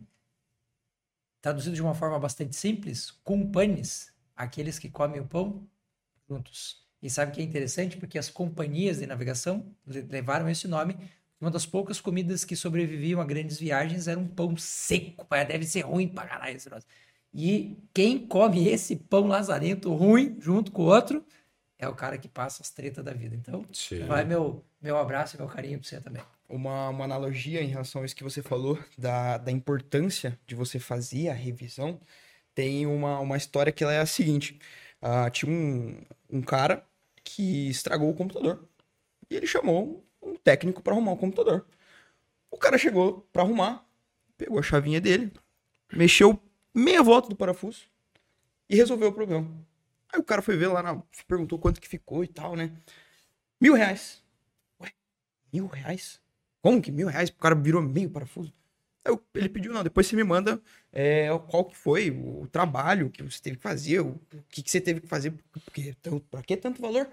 traduzido 1.42 1.76
de 1.76 1.82
uma 1.82 1.94
forma 1.94 2.18
bastante 2.20 2.56
simples, 2.56 3.12
cumpanes, 3.24 4.14
aqueles 4.36 4.80
que 4.80 4.90
comem 4.90 5.20
o 5.20 5.28
pão 5.28 5.68
juntos. 6.30 6.88
E 7.02 7.10
sabe 7.10 7.32
que 7.32 7.42
é 7.42 7.44
interessante? 7.44 7.98
Porque 7.98 8.18
as 8.18 8.30
companhias 8.30 9.00
de 9.00 9.08
navegação 9.08 9.76
levaram 9.86 10.48
esse 10.48 10.68
nome. 10.68 10.96
Uma 11.40 11.50
das 11.50 11.66
poucas 11.66 12.00
comidas 12.00 12.46
que 12.46 12.56
sobreviviam 12.56 13.20
a 13.20 13.26
grandes 13.26 13.58
viagens 13.58 14.08
era 14.08 14.20
um 14.20 14.28
pão 14.28 14.56
seco. 14.56 15.26
Deve 15.48 15.66
ser 15.66 15.82
ruim 15.82 16.08
pra 16.08 16.28
caralho 16.28 16.56
esse 16.56 16.70
negócio. 16.70 16.88
E 17.34 17.78
quem 17.94 18.28
come 18.28 18.68
esse 18.68 18.96
pão 18.96 19.28
lazarento 19.28 19.94
ruim 19.94 20.38
junto 20.40 20.72
com 20.72 20.84
o 20.84 20.86
outro 20.86 21.26
é 21.82 21.88
o 21.90 21.96
cara 21.96 22.18
que 22.18 22.30
passa 22.30 22.62
as 22.62 22.70
tretas 22.70 23.04
da 23.04 23.12
vida. 23.12 23.36
Então, 23.36 23.66
Sim. 23.74 24.06
vai 24.06 24.24
meu, 24.24 24.64
meu 24.82 24.98
abraço 24.98 25.36
e 25.36 25.40
meu 25.40 25.48
carinho 25.50 25.80
pra 25.80 25.90
você 25.90 26.00
também 26.00 26.24
uma, 26.52 26.90
uma 26.90 27.06
analogia 27.06 27.64
em 27.64 27.68
relação 27.68 28.02
a 28.02 28.06
isso 28.06 28.16
que 28.16 28.24
você 28.24 28.42
falou, 28.42 28.78
da, 28.98 29.38
da 29.38 29.52
importância 29.52 30.38
de 30.46 30.54
você 30.54 30.78
fazer 30.78 31.30
a 31.30 31.34
revisão, 31.34 32.00
tem 32.54 32.86
uma, 32.86 33.20
uma 33.20 33.38
história 33.38 33.72
que 33.72 33.84
ela 33.84 33.94
é 33.94 34.00
a 34.00 34.06
seguinte. 34.06 34.60
Uh, 35.02 35.30
tinha 35.32 35.52
um, 35.52 36.02
um 36.30 36.42
cara 36.42 36.86
que 37.24 37.70
estragou 37.70 38.10
o 38.10 38.14
computador. 38.14 38.68
E 39.30 39.36
ele 39.36 39.48
chamou 39.48 40.06
um 40.22 40.36
técnico 40.36 40.82
para 40.82 40.94
arrumar 40.94 41.14
o 41.14 41.18
computador. 41.18 41.66
O 42.52 42.58
cara 42.58 42.78
chegou 42.78 43.28
para 43.32 43.44
arrumar, 43.44 43.86
pegou 44.38 44.60
a 44.60 44.64
chavinha 44.64 45.00
dele, 45.00 45.32
mexeu 45.94 46.40
meia 46.76 47.02
volta 47.02 47.30
do 47.30 47.36
parafuso 47.36 47.86
e 48.70 48.76
resolveu 48.76 49.10
o 49.10 49.14
problema. 49.14 49.50
Aí 50.14 50.20
o 50.20 50.24
cara 50.24 50.42
foi 50.42 50.58
ver 50.58 50.68
lá, 50.68 50.84
na, 50.84 51.02
perguntou 51.28 51.58
quanto 51.58 51.80
que 51.80 51.88
ficou 51.88 52.24
e 52.24 52.28
tal, 52.28 52.56
né? 52.56 52.72
Mil 53.60 53.74
reais. 53.74 54.22
Ué, 54.82 54.92
mil 55.54 55.68
reais? 55.68 56.22
Como 56.62 56.82
que 56.82 56.92
mil 56.92 57.08
reais? 57.08 57.30
O 57.30 57.36
cara 57.36 57.56
virou 57.56 57.82
meio 57.82 58.10
parafuso. 58.10 58.54
Aí 59.04 59.18
ele 59.34 59.50
pediu, 59.50 59.74
não, 59.74 59.84
depois 59.84 60.06
você 60.06 60.16
me 60.16 60.24
manda 60.24 60.62
é, 60.92 61.28
qual 61.50 61.66
que 61.66 61.76
foi 61.76 62.12
o, 62.12 62.48
trabalho 62.52 63.10
que 63.10 63.24
você 63.24 63.42
teve 63.42 63.58
que 63.58 63.64
fazer, 63.64 64.00
o, 64.00 64.20
que, 64.50 64.62
que 64.62 64.70
você 64.70 64.80
teve 64.80 65.02
que 65.02 65.08
fazer, 65.08 65.34
porque, 65.52 65.96
pra 66.30 66.44
que 66.44 66.56
tanto 66.56 66.82
valor? 66.82 67.10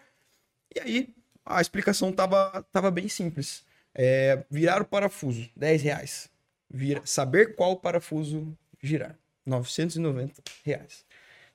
E 0.75 0.81
aí 0.81 1.15
a 1.47 1.61
explicação 1.61 2.13
tava, 2.13 2.63
tava 2.73 2.91
bem 2.91 3.09
simples. 3.09 3.65
É, 3.95 4.45
virar 4.51 4.83
o 4.83 4.85
parafuso, 4.85 5.49
10 5.57 5.83
reais. 5.83 6.31
vira, 6.71 7.01
saber 7.05 7.55
qual 7.57 7.77
parafuso 7.77 8.57
girar. 8.83 9.19
990 9.47 10.43
reais. 10.63 11.07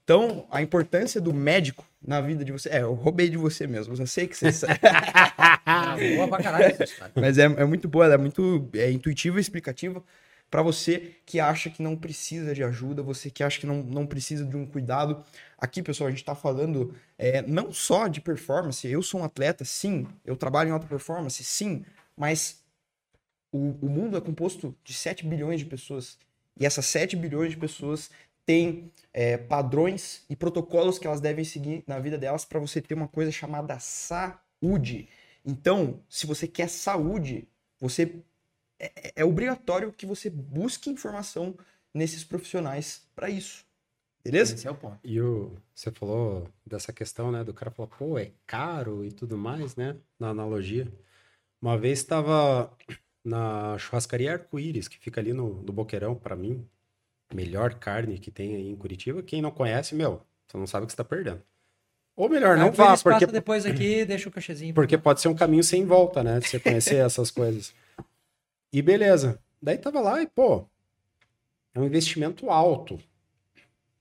Então, 0.04 0.46
a 0.52 0.62
importância 0.62 1.22
do 1.22 1.34
médico 1.34 1.86
na 2.06 2.20
vida 2.20 2.44
de 2.44 2.52
você. 2.52 2.70
É, 2.70 2.82
eu 2.82 2.94
roubei 2.94 3.30
de 3.30 3.38
você 3.38 3.66
mesmo. 3.66 3.96
Eu 3.96 4.08
sei 4.08 4.28
que 4.28 4.36
você 4.36 4.52
sabe. 4.52 4.80
boa 6.16 6.28
pra 6.28 6.44
caralho 6.44 6.76
Mas 7.16 7.38
é, 7.38 7.44
é 7.44 7.66
muito 7.66 7.88
boa, 7.88 8.06
ela 8.06 8.16
é 8.16 8.18
muito 8.18 8.70
é, 8.74 8.92
intuitiva 8.92 9.38
e 9.38 9.42
explicativa 9.42 10.04
para 10.54 10.62
você 10.62 11.16
que 11.26 11.40
acha 11.40 11.68
que 11.68 11.82
não 11.82 11.96
precisa 11.96 12.54
de 12.54 12.64
ajuda, 12.64 13.02
você 13.02 13.28
que 13.28 13.44
acha 13.44 13.60
que 13.60 13.66
não, 13.66 13.82
não 13.82 14.06
precisa 14.06 14.46
de 14.46 14.56
um 14.56 14.68
cuidado. 14.68 15.24
Aqui, 15.58 15.82
pessoal, 15.82 16.10
a 16.10 16.12
gente 16.12 16.20
está 16.20 16.36
falando 16.36 16.94
é, 17.18 17.42
não 17.42 17.74
só 17.74 18.08
de 18.08 18.22
performance. 18.22 18.88
Eu 18.88 19.02
sou 19.02 19.22
um 19.22 19.24
atleta, 19.24 19.66
sim. 19.66 20.06
Eu 20.24 20.36
trabalho 20.36 20.70
em 20.70 20.72
alta 20.72 20.86
performance, 20.86 21.44
sim. 21.44 21.84
Mas 22.16 22.62
o, 23.52 23.76
o 23.82 23.90
mundo 23.90 24.16
é 24.16 24.22
composto 24.22 24.76
de 24.84 24.94
7 24.94 25.26
bilhões 25.26 25.60
de 25.60 25.66
pessoas. 25.66 26.20
E 26.60 26.68
essas 26.68 26.86
7 26.86 27.16
bilhões 27.16 27.50
de 27.50 27.58
pessoas 27.58 28.12
têm 28.46 28.92
é, 29.14 29.38
padrões 29.38 30.24
e 30.30 30.36
protocolos 30.36 31.00
que 31.00 31.08
elas 31.08 31.22
devem 31.22 31.46
seguir 31.46 31.84
na 31.88 32.00
vida 32.00 32.18
delas 32.18 32.46
para 32.46 32.60
você 32.60 32.82
ter 32.82 32.94
uma 32.94 33.08
coisa 33.08 33.32
chamada 33.32 33.80
saúde. 33.80 35.08
Então, 35.46 36.02
se 36.10 36.26
você 36.26 36.48
quer 36.48 36.70
saúde, 36.70 37.48
você 37.80 38.16
é, 38.80 38.92
é, 38.96 39.14
é 39.18 39.26
obrigatório 39.26 39.94
que 39.94 40.06
você 40.06 40.30
busque 40.30 40.90
informação 40.90 41.56
nesses 41.94 42.24
profissionais 42.24 43.08
para 43.16 43.30
isso. 43.30 43.66
Beleza? 44.24 44.56
Esse 44.56 44.68
é 44.68 44.72
o 44.72 44.76
ponto. 44.76 45.00
E 45.04 45.20
o, 45.20 45.52
você 45.76 45.92
falou 45.92 46.48
dessa 46.66 46.94
questão, 46.94 47.32
né? 47.32 47.44
Do 47.44 47.54
cara 47.54 47.72
falou, 47.72 47.92
pô, 47.98 48.18
é 48.18 48.32
caro 48.48 49.04
e 49.04 49.12
tudo 49.12 49.38
mais, 49.38 49.76
né? 49.76 49.98
Na 50.18 50.30
analogia. 50.30 50.88
Uma 51.62 51.78
vez 51.78 52.00
estava 52.00 52.72
na 53.24 53.78
churrascaria 53.78 54.34
Arco-Íris, 54.34 54.88
que 54.88 54.98
fica 54.98 55.20
ali 55.20 55.34
no, 55.34 55.62
no 55.62 55.74
Boqueirão, 55.74 56.16
para 56.16 56.36
mim, 56.36 56.68
melhor 57.34 57.76
carne 57.76 58.18
que 58.18 58.32
tem 58.32 58.56
aí 58.56 58.70
em 58.70 58.76
Curitiba. 58.76 59.24
Quem 59.24 59.42
não 59.42 59.52
conhece, 59.52 59.96
meu, 59.96 60.22
você 60.48 60.58
não 60.58 60.68
sabe 60.68 60.84
o 60.84 60.88
que 60.88 60.94
está 60.94 61.04
perdendo. 61.04 61.42
Ou 62.16 62.30
melhor, 62.30 62.58
não 62.58 62.72
vá, 62.72 62.96
porque... 62.98 63.26
depois 63.26 63.66
aqui, 63.66 64.06
deixa 64.06 64.30
o 64.30 64.32
cachezinho. 64.32 64.74
Porque 64.74 64.98
pode 64.98 65.20
ser 65.20 65.28
um 65.28 65.36
caminho 65.36 65.64
sem 65.64 65.86
volta, 65.86 66.24
né? 66.24 66.40
De 66.40 66.48
você 66.48 66.60
conhecer 66.60 66.98
essas 67.04 67.32
coisas. 67.32 67.74
E 68.72 68.82
beleza. 68.82 69.40
Daí 69.62 69.78
tava 69.78 70.00
lá 70.00 70.22
e, 70.22 70.28
pô, 70.28 70.66
é 71.74 71.80
um 71.80 71.86
investimento 71.86 72.50
alto. 72.50 73.00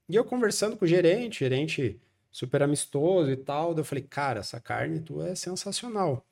E 0.09 0.15
eu 0.15 0.25
conversando 0.25 0.77
com 0.77 0.85
o 0.85 0.89
gerente, 0.89 1.41
gerente 1.41 2.01
super 2.31 2.63
amistoso 2.63 3.31
e 3.31 3.37
tal, 3.37 3.77
eu 3.77 3.85
falei, 3.85 4.03
cara, 4.03 4.41
essa 4.41 4.61
carne 4.61 5.01
tua 5.01 5.29
é 5.29 5.35
sensacional. 5.35 6.27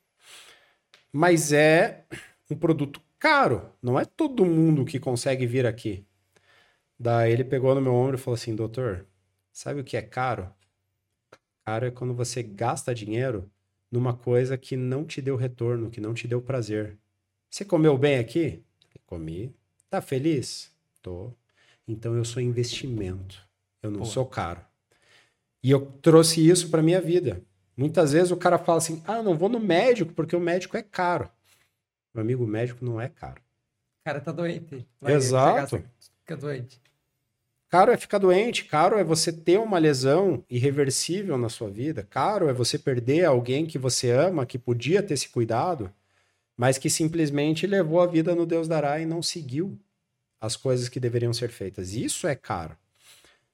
Mas 1.12 1.52
é 1.52 2.04
um 2.50 2.56
produto 2.56 3.00
caro. 3.18 3.70
Não 3.82 3.98
é 3.98 4.04
todo 4.04 4.44
mundo 4.44 4.84
que 4.84 4.98
consegue 4.98 5.46
vir 5.46 5.66
aqui. 5.66 6.04
Daí 7.02 7.32
ele 7.32 7.44
pegou 7.44 7.74
no 7.74 7.80
meu 7.80 7.94
ombro 7.94 8.16
e 8.16 8.20
falou 8.20 8.34
assim: 8.34 8.54
Doutor, 8.54 9.06
sabe 9.50 9.80
o 9.80 9.84
que 9.84 9.96
é 9.96 10.02
caro? 10.02 10.52
Caro 11.64 11.86
é 11.86 11.90
quando 11.90 12.12
você 12.12 12.42
gasta 12.42 12.94
dinheiro 12.94 13.50
numa 13.90 14.14
coisa 14.14 14.58
que 14.58 14.76
não 14.76 15.06
te 15.06 15.22
deu 15.22 15.34
retorno, 15.34 15.88
que 15.88 15.98
não 15.98 16.12
te 16.12 16.28
deu 16.28 16.42
prazer. 16.42 16.98
Você 17.48 17.64
comeu 17.64 17.96
bem 17.96 18.18
aqui? 18.18 18.62
Comi. 19.06 19.50
Tá 19.88 20.02
feliz? 20.02 20.70
Tô. 21.00 21.32
Então 21.88 22.14
eu 22.14 22.24
sou 22.24 22.42
investimento. 22.42 23.48
Eu 23.82 23.90
não 23.90 24.00
Pô. 24.00 24.04
sou 24.04 24.26
caro. 24.26 24.60
E 25.62 25.70
eu 25.70 25.86
trouxe 26.02 26.46
isso 26.46 26.68
para 26.68 26.82
minha 26.82 27.00
vida. 27.00 27.42
Muitas 27.74 28.12
vezes 28.12 28.30
o 28.30 28.36
cara 28.36 28.58
fala 28.58 28.76
assim: 28.76 29.02
"Ah, 29.06 29.22
não 29.22 29.38
vou 29.38 29.48
no 29.48 29.58
médico 29.58 30.12
porque 30.12 30.36
o 30.36 30.40
médico 30.40 30.76
é 30.76 30.82
caro". 30.82 31.30
Meu 32.12 32.20
amigo, 32.20 32.44
o 32.44 32.46
médico 32.46 32.84
não 32.84 33.00
é 33.00 33.08
caro. 33.08 33.40
O 33.40 34.04
cara 34.04 34.20
tá 34.20 34.32
doente. 34.32 34.86
Vai 35.00 35.14
Exato. 35.14 35.82
Fica 36.18 36.36
doente. 36.36 36.80
Caro 37.70 37.92
é 37.92 37.96
ficar 37.96 38.18
doente, 38.18 38.64
caro 38.64 38.98
é 38.98 39.04
você 39.04 39.32
ter 39.32 39.56
uma 39.60 39.78
lesão 39.78 40.44
irreversível 40.50 41.38
na 41.38 41.48
sua 41.48 41.70
vida, 41.70 42.02
caro 42.02 42.48
é 42.48 42.52
você 42.52 42.76
perder 42.76 43.24
alguém 43.24 43.64
que 43.64 43.78
você 43.78 44.10
ama, 44.10 44.44
que 44.44 44.58
podia 44.58 45.00
ter 45.00 45.16
se 45.16 45.28
cuidado, 45.28 45.88
mas 46.56 46.78
que 46.78 46.90
simplesmente 46.90 47.68
levou 47.68 48.00
a 48.00 48.08
vida 48.08 48.34
no 48.34 48.44
Deus 48.44 48.66
dará 48.66 48.98
e 48.98 49.06
não 49.06 49.22
seguiu 49.22 49.78
as 50.40 50.56
coisas 50.56 50.88
que 50.88 50.98
deveriam 50.98 51.32
ser 51.32 51.50
feitas. 51.50 51.94
Isso 51.94 52.26
é 52.26 52.34
caro. 52.34 52.76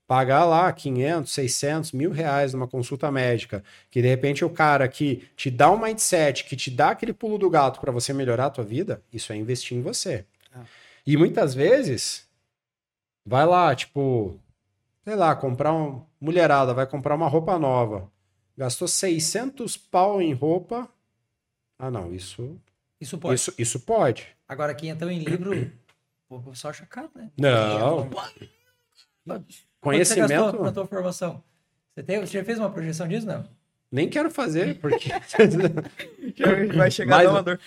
Pagar 0.06 0.47
lá 0.47 0.72
500, 0.72 1.30
600, 1.30 1.93
mil 1.93 2.10
reais 2.10 2.55
numa 2.55 2.66
consulta 2.66 3.12
médica, 3.12 3.62
que 3.90 4.01
de 4.01 4.09
repente 4.09 4.43
o 4.43 4.48
cara 4.48 4.88
que 4.88 5.28
te 5.36 5.51
dá 5.51 5.70
um 5.70 5.78
mindset, 5.78 6.44
que 6.44 6.56
te 6.56 6.70
dá 6.70 6.90
aquele 6.90 7.12
pulo 7.12 7.36
do 7.36 7.51
gato 7.51 7.80
para 7.80 7.93
você 7.93 8.14
melhorar 8.14 8.47
a 8.47 8.51
tua 8.51 8.64
vida, 8.64 9.02
isso 9.12 9.30
é 9.30 9.36
investir 9.36 9.76
em 9.76 9.82
você. 9.82 10.24
Ah. 10.55 10.64
E 11.06 11.18
muitas 11.18 11.55
vezes 11.55 12.26
Vai 13.27 13.44
lá, 13.44 13.74
tipo, 13.74 14.40
sei 15.05 15.16
lá, 15.16 15.35
comprar 15.35 15.73
uma 15.73 16.07
mulherada, 16.20 16.73
vai 16.73 16.86
comprar 16.86 17.16
uma 17.16 17.27
roupa 17.27 17.59
nova. 17.59 18.09
Gastou 18.57 18.86
600 18.86 19.77
pau 19.77 20.23
em 20.23 20.32
roupa. 20.32 20.89
Ah, 21.77 21.90
não, 21.90 22.15
isso. 22.15 22.57
Isso 23.01 23.19
pode. 23.19 23.35
Isso, 23.35 23.53
isso 23.59 23.81
pode. 23.81 24.28
Agora, 24.48 24.73
quem 24.74 24.90
entrou 24.90 25.11
em 25.11 25.19
livro, 25.19 25.70
o 26.28 26.40
pessoal 26.40 26.70
acha 26.70 26.86
caro, 26.86 27.11
né? 27.16 27.31
Não. 27.36 28.09
Conhecimento. 29.81 30.28
Você 30.28 30.43
gastou 30.43 30.65
na 30.65 30.73
tua 30.73 30.86
formação? 30.86 31.43
Você, 31.93 32.03
tem, 32.05 32.20
você 32.20 32.39
já 32.39 32.44
fez 32.44 32.59
uma 32.61 32.70
projeção 32.70 33.09
disso, 33.09 33.27
não? 33.27 33.44
Nem 33.90 34.09
quero 34.09 34.31
fazer, 34.31 34.78
porque. 34.78 35.11
vai 36.77 36.90
chegar 36.90 37.24
Mas, 37.24 37.35
a 37.35 37.40
dor. 37.43 37.61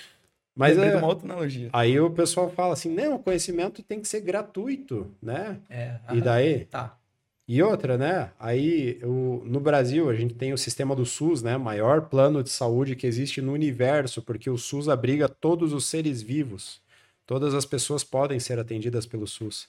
Mas 0.59 0.77
é 0.77 0.97
uma 0.97 1.07
outra 1.07 1.25
analogia. 1.25 1.69
Aí 1.71 1.97
o 2.01 2.09
pessoal 2.09 2.49
fala 2.49 2.73
assim: 2.73 2.93
não, 2.93 3.15
o 3.15 3.19
conhecimento 3.19 3.81
tem 3.81 4.01
que 4.01 4.07
ser 4.09 4.19
gratuito, 4.19 5.09
né? 5.21 5.57
É, 5.69 5.95
e 6.11 6.19
daí? 6.19 6.65
Tá. 6.65 6.97
E 7.47 7.63
outra, 7.63 7.97
né? 7.97 8.31
Aí 8.37 8.99
o, 9.01 9.41
no 9.45 9.61
Brasil 9.61 10.09
a 10.09 10.13
gente 10.13 10.33
tem 10.33 10.51
o 10.51 10.57
sistema 10.57 10.93
do 10.93 11.05
SUS, 11.05 11.41
né? 11.41 11.57
Maior 11.57 12.09
plano 12.09 12.43
de 12.43 12.49
saúde 12.49 12.93
que 12.97 13.07
existe 13.07 13.41
no 13.41 13.53
universo, 13.53 14.21
porque 14.21 14.49
o 14.49 14.57
SUS 14.57 14.89
abriga 14.89 15.29
todos 15.29 15.71
os 15.71 15.85
seres 15.85 16.21
vivos. 16.21 16.81
Todas 17.25 17.53
as 17.53 17.65
pessoas 17.65 18.03
podem 18.03 18.37
ser 18.37 18.59
atendidas 18.59 19.05
pelo 19.05 19.25
SUS. 19.25 19.65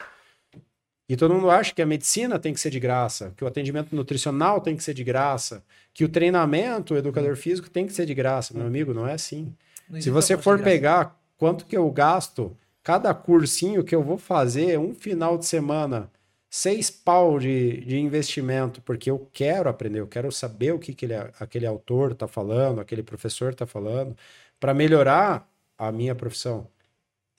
E 1.09 1.17
todo 1.17 1.35
mundo 1.35 1.51
acha 1.51 1.73
que 1.73 1.83
a 1.83 1.87
medicina 1.87 2.37
tem 2.37 2.53
que 2.53 2.59
ser 2.61 2.71
de 2.71 2.81
graça, 2.81 3.33
que 3.37 3.45
o 3.45 3.47
atendimento 3.47 3.95
nutricional 3.95 4.61
tem 4.61 4.77
que 4.77 4.83
ser 4.83 4.95
de 4.95 5.05
graça, 5.05 5.63
que 5.95 6.05
o 6.05 6.09
treinamento, 6.09 6.95
o 6.95 6.97
educador 6.97 7.37
físico 7.37 7.71
tem 7.71 7.87
que 7.87 7.93
ser 7.93 8.07
de 8.07 8.15
graça. 8.15 8.53
Meu 8.55 8.67
amigo, 8.67 8.93
não 8.93 9.07
é 9.07 9.13
assim. 9.13 9.55
Se 10.01 10.11
você 10.11 10.37
for 10.37 10.63
pegar 10.63 11.19
quanto 11.37 11.65
que 11.65 11.77
eu 11.77 11.91
gasto, 11.91 12.57
cada 12.83 13.13
cursinho 13.15 13.83
que 13.83 13.95
eu 13.95 14.03
vou 14.03 14.19
fazer, 14.19 14.79
um 14.79 14.95
final 14.95 15.39
de 15.39 15.47
semana, 15.47 16.11
seis 16.49 16.91
pau 16.91 17.39
de, 17.39 17.81
de 17.85 17.99
investimento, 17.99 18.83
porque 18.83 19.11
eu 19.11 19.29
quero 19.33 19.69
aprender, 19.69 20.01
eu 20.01 20.07
quero 20.07 20.31
saber 20.31 20.73
o 20.73 20.79
que, 20.79 20.93
que 20.93 21.07
ele, 21.07 21.15
aquele 21.39 21.67
autor 21.67 22.13
está 22.13 22.27
falando, 22.29 22.81
aquele 22.81 23.03
professor 23.03 23.53
está 23.53 23.67
falando, 23.67 24.17
para 24.59 24.75
melhorar 24.75 25.49
a 25.79 25.91
minha 25.91 26.15
profissão. 26.15 26.67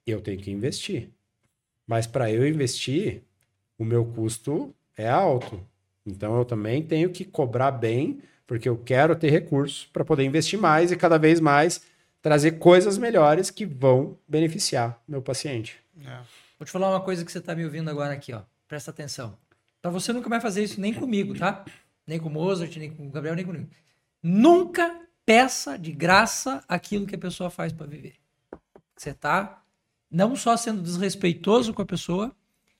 Eu 0.05 0.21
tenho 0.21 0.39
que 0.39 0.49
investir. 0.51 1.09
Mas 1.85 2.07
para 2.07 2.31
eu 2.31 2.47
investir, 2.47 3.21
o 3.77 3.85
meu 3.85 4.05
custo 4.05 4.73
é 4.97 5.09
alto. 5.09 5.59
Então 6.05 6.37
eu 6.37 6.45
também 6.45 6.81
tenho 6.81 7.09
que 7.09 7.25
cobrar 7.25 7.71
bem, 7.71 8.21
porque 8.47 8.67
eu 8.67 8.77
quero 8.77 9.15
ter 9.15 9.29
recursos 9.29 9.85
para 9.85 10.05
poder 10.05 10.23
investir 10.23 10.59
mais 10.59 10.91
e 10.91 10.97
cada 10.97 11.17
vez 11.17 11.39
mais 11.39 11.81
trazer 12.21 12.53
coisas 12.53 12.97
melhores 12.97 13.49
que 13.49 13.65
vão 13.65 14.17
beneficiar 14.27 15.01
meu 15.07 15.21
paciente. 15.21 15.79
É. 16.05 16.19
Vou 16.57 16.65
te 16.65 16.71
falar 16.71 16.89
uma 16.89 17.01
coisa 17.01 17.25
que 17.25 17.31
você 17.31 17.39
está 17.39 17.55
me 17.55 17.65
ouvindo 17.65 17.89
agora 17.89 18.13
aqui, 18.13 18.33
ó. 18.33 18.41
Presta 18.67 18.91
atenção. 18.91 19.37
Para 19.81 19.89
você 19.89 20.13
nunca 20.13 20.29
vai 20.29 20.39
fazer 20.39 20.63
isso 20.63 20.79
nem 20.79 20.93
comigo, 20.93 21.37
tá? 21.37 21.65
Nem 22.05 22.19
com 22.19 22.29
o 22.29 22.31
Mozart, 22.31 22.75
nem 22.77 22.93
com 22.93 23.07
o 23.07 23.09
Gabriel, 23.09 23.35
nem 23.35 23.45
comigo. 23.45 23.67
Nunca 24.21 25.01
peça 25.25 25.77
de 25.77 25.91
graça 25.91 26.63
aquilo 26.67 27.07
que 27.07 27.15
a 27.15 27.17
pessoa 27.17 27.49
faz 27.49 27.73
para 27.73 27.87
viver. 27.87 28.15
Você 28.95 29.13
tá 29.13 29.63
não 30.09 30.35
só 30.35 30.55
sendo 30.55 30.81
desrespeitoso 30.81 31.73
com 31.73 31.81
a 31.81 31.85
pessoa, 31.85 32.35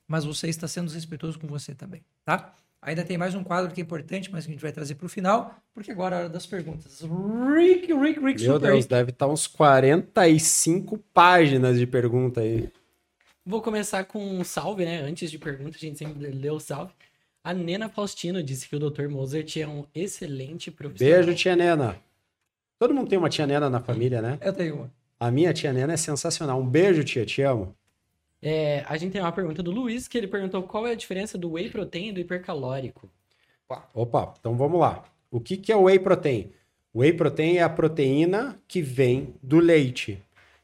mas 0.07 0.26
você 0.26 0.49
está 0.49 0.68
sendo 0.68 0.85
desrespeitoso 0.85 1.39
com 1.39 1.47
você 1.47 1.73
também, 1.73 2.03
tá? 2.23 2.53
Ainda 2.83 3.03
tem 3.05 3.15
mais 3.15 3.35
um 3.35 3.43
quadro 3.43 3.71
que 3.71 3.79
é 3.79 3.83
importante, 3.83 4.31
mas 4.31 4.45
que 4.45 4.51
a 4.51 4.53
gente 4.53 4.61
vai 4.61 4.71
trazer 4.71 4.95
para 4.95 5.05
o 5.05 5.09
final, 5.09 5.55
porque 5.71 5.91
agora 5.91 6.15
é 6.15 6.17
a 6.17 6.21
hora 6.23 6.29
das 6.29 6.47
perguntas. 6.47 7.01
Rick, 7.01 7.93
Rick, 7.93 8.19
Rick, 8.19 8.41
Meu 8.41 8.53
Super 8.55 8.71
Deus, 8.71 8.85
deve 8.87 9.11
estar 9.11 9.27
tá 9.27 9.31
uns 9.31 9.45
45 9.45 10.97
páginas 11.13 11.77
de 11.77 11.85
pergunta 11.85 12.41
aí. 12.41 12.71
Vou 13.45 13.61
começar 13.61 14.03
com 14.05 14.23
um 14.23 14.43
salve, 14.43 14.83
né? 14.83 14.99
Antes 15.01 15.29
de 15.29 15.37
pergunta, 15.37 15.77
a 15.77 15.79
gente 15.79 15.99
sempre 15.99 16.27
lê 16.31 16.49
o 16.49 16.59
salve. 16.59 16.91
A 17.43 17.53
Nena 17.53 17.87
Faustino 17.87 18.41
disse 18.41 18.67
que 18.67 18.75
o 18.75 18.79
Dr. 18.79 19.07
Mozart 19.09 19.57
é 19.57 19.67
um 19.67 19.85
excelente 19.93 20.71
profissional. 20.71 21.23
Beijo, 21.23 21.35
tia 21.35 21.55
Nena. 21.55 21.97
Todo 22.79 22.95
mundo 22.95 23.09
tem 23.09 23.17
uma 23.17 23.29
tia 23.29 23.45
Nena 23.45 23.69
na 23.69 23.79
família, 23.79 24.21
né? 24.23 24.39
Eu 24.41 24.53
tenho 24.53 24.75
uma. 24.75 24.91
A 25.19 25.29
minha 25.29 25.53
tia 25.53 25.71
Nena 25.71 25.93
é 25.93 25.97
sensacional. 25.97 26.59
Um 26.59 26.67
beijo, 26.67 27.03
tia. 27.03 27.25
Te 27.25 27.43
amo. 27.43 27.75
É, 28.41 28.84
a 28.88 28.97
gente 28.97 29.11
tem 29.11 29.22
uma 29.22 29.31
pergunta 29.31 29.61
do 29.61 29.72
Luiz, 29.72 30.07
que 30.07 30.18
ele 30.18 30.27
perguntou 30.27 30.63
qual 30.63 30.88
é 30.88 30.91
a 30.91 30.95
diferença 30.95 31.38
do 31.38 31.51
whey 31.51 31.69
protein 31.69 32.09
e 32.09 32.11
do 32.11 32.19
hipercalórico. 32.19 33.09
Opa, 33.93 34.34
então 34.39 34.57
vamos 34.57 34.80
lá. 34.80 35.03
O 35.30 35.39
que, 35.39 35.55
que 35.55 35.72
é 35.72 35.76
o 35.76 35.84
whey 35.84 35.99
protein? 35.99 36.51
O 36.93 36.99
whey 36.99 37.13
protein 37.13 37.57
é 37.57 37.63
a 37.63 37.69
proteína 37.69 38.59
que 38.68 38.81
vem 38.81 39.34
do 39.41 39.59
leite. 39.59 40.22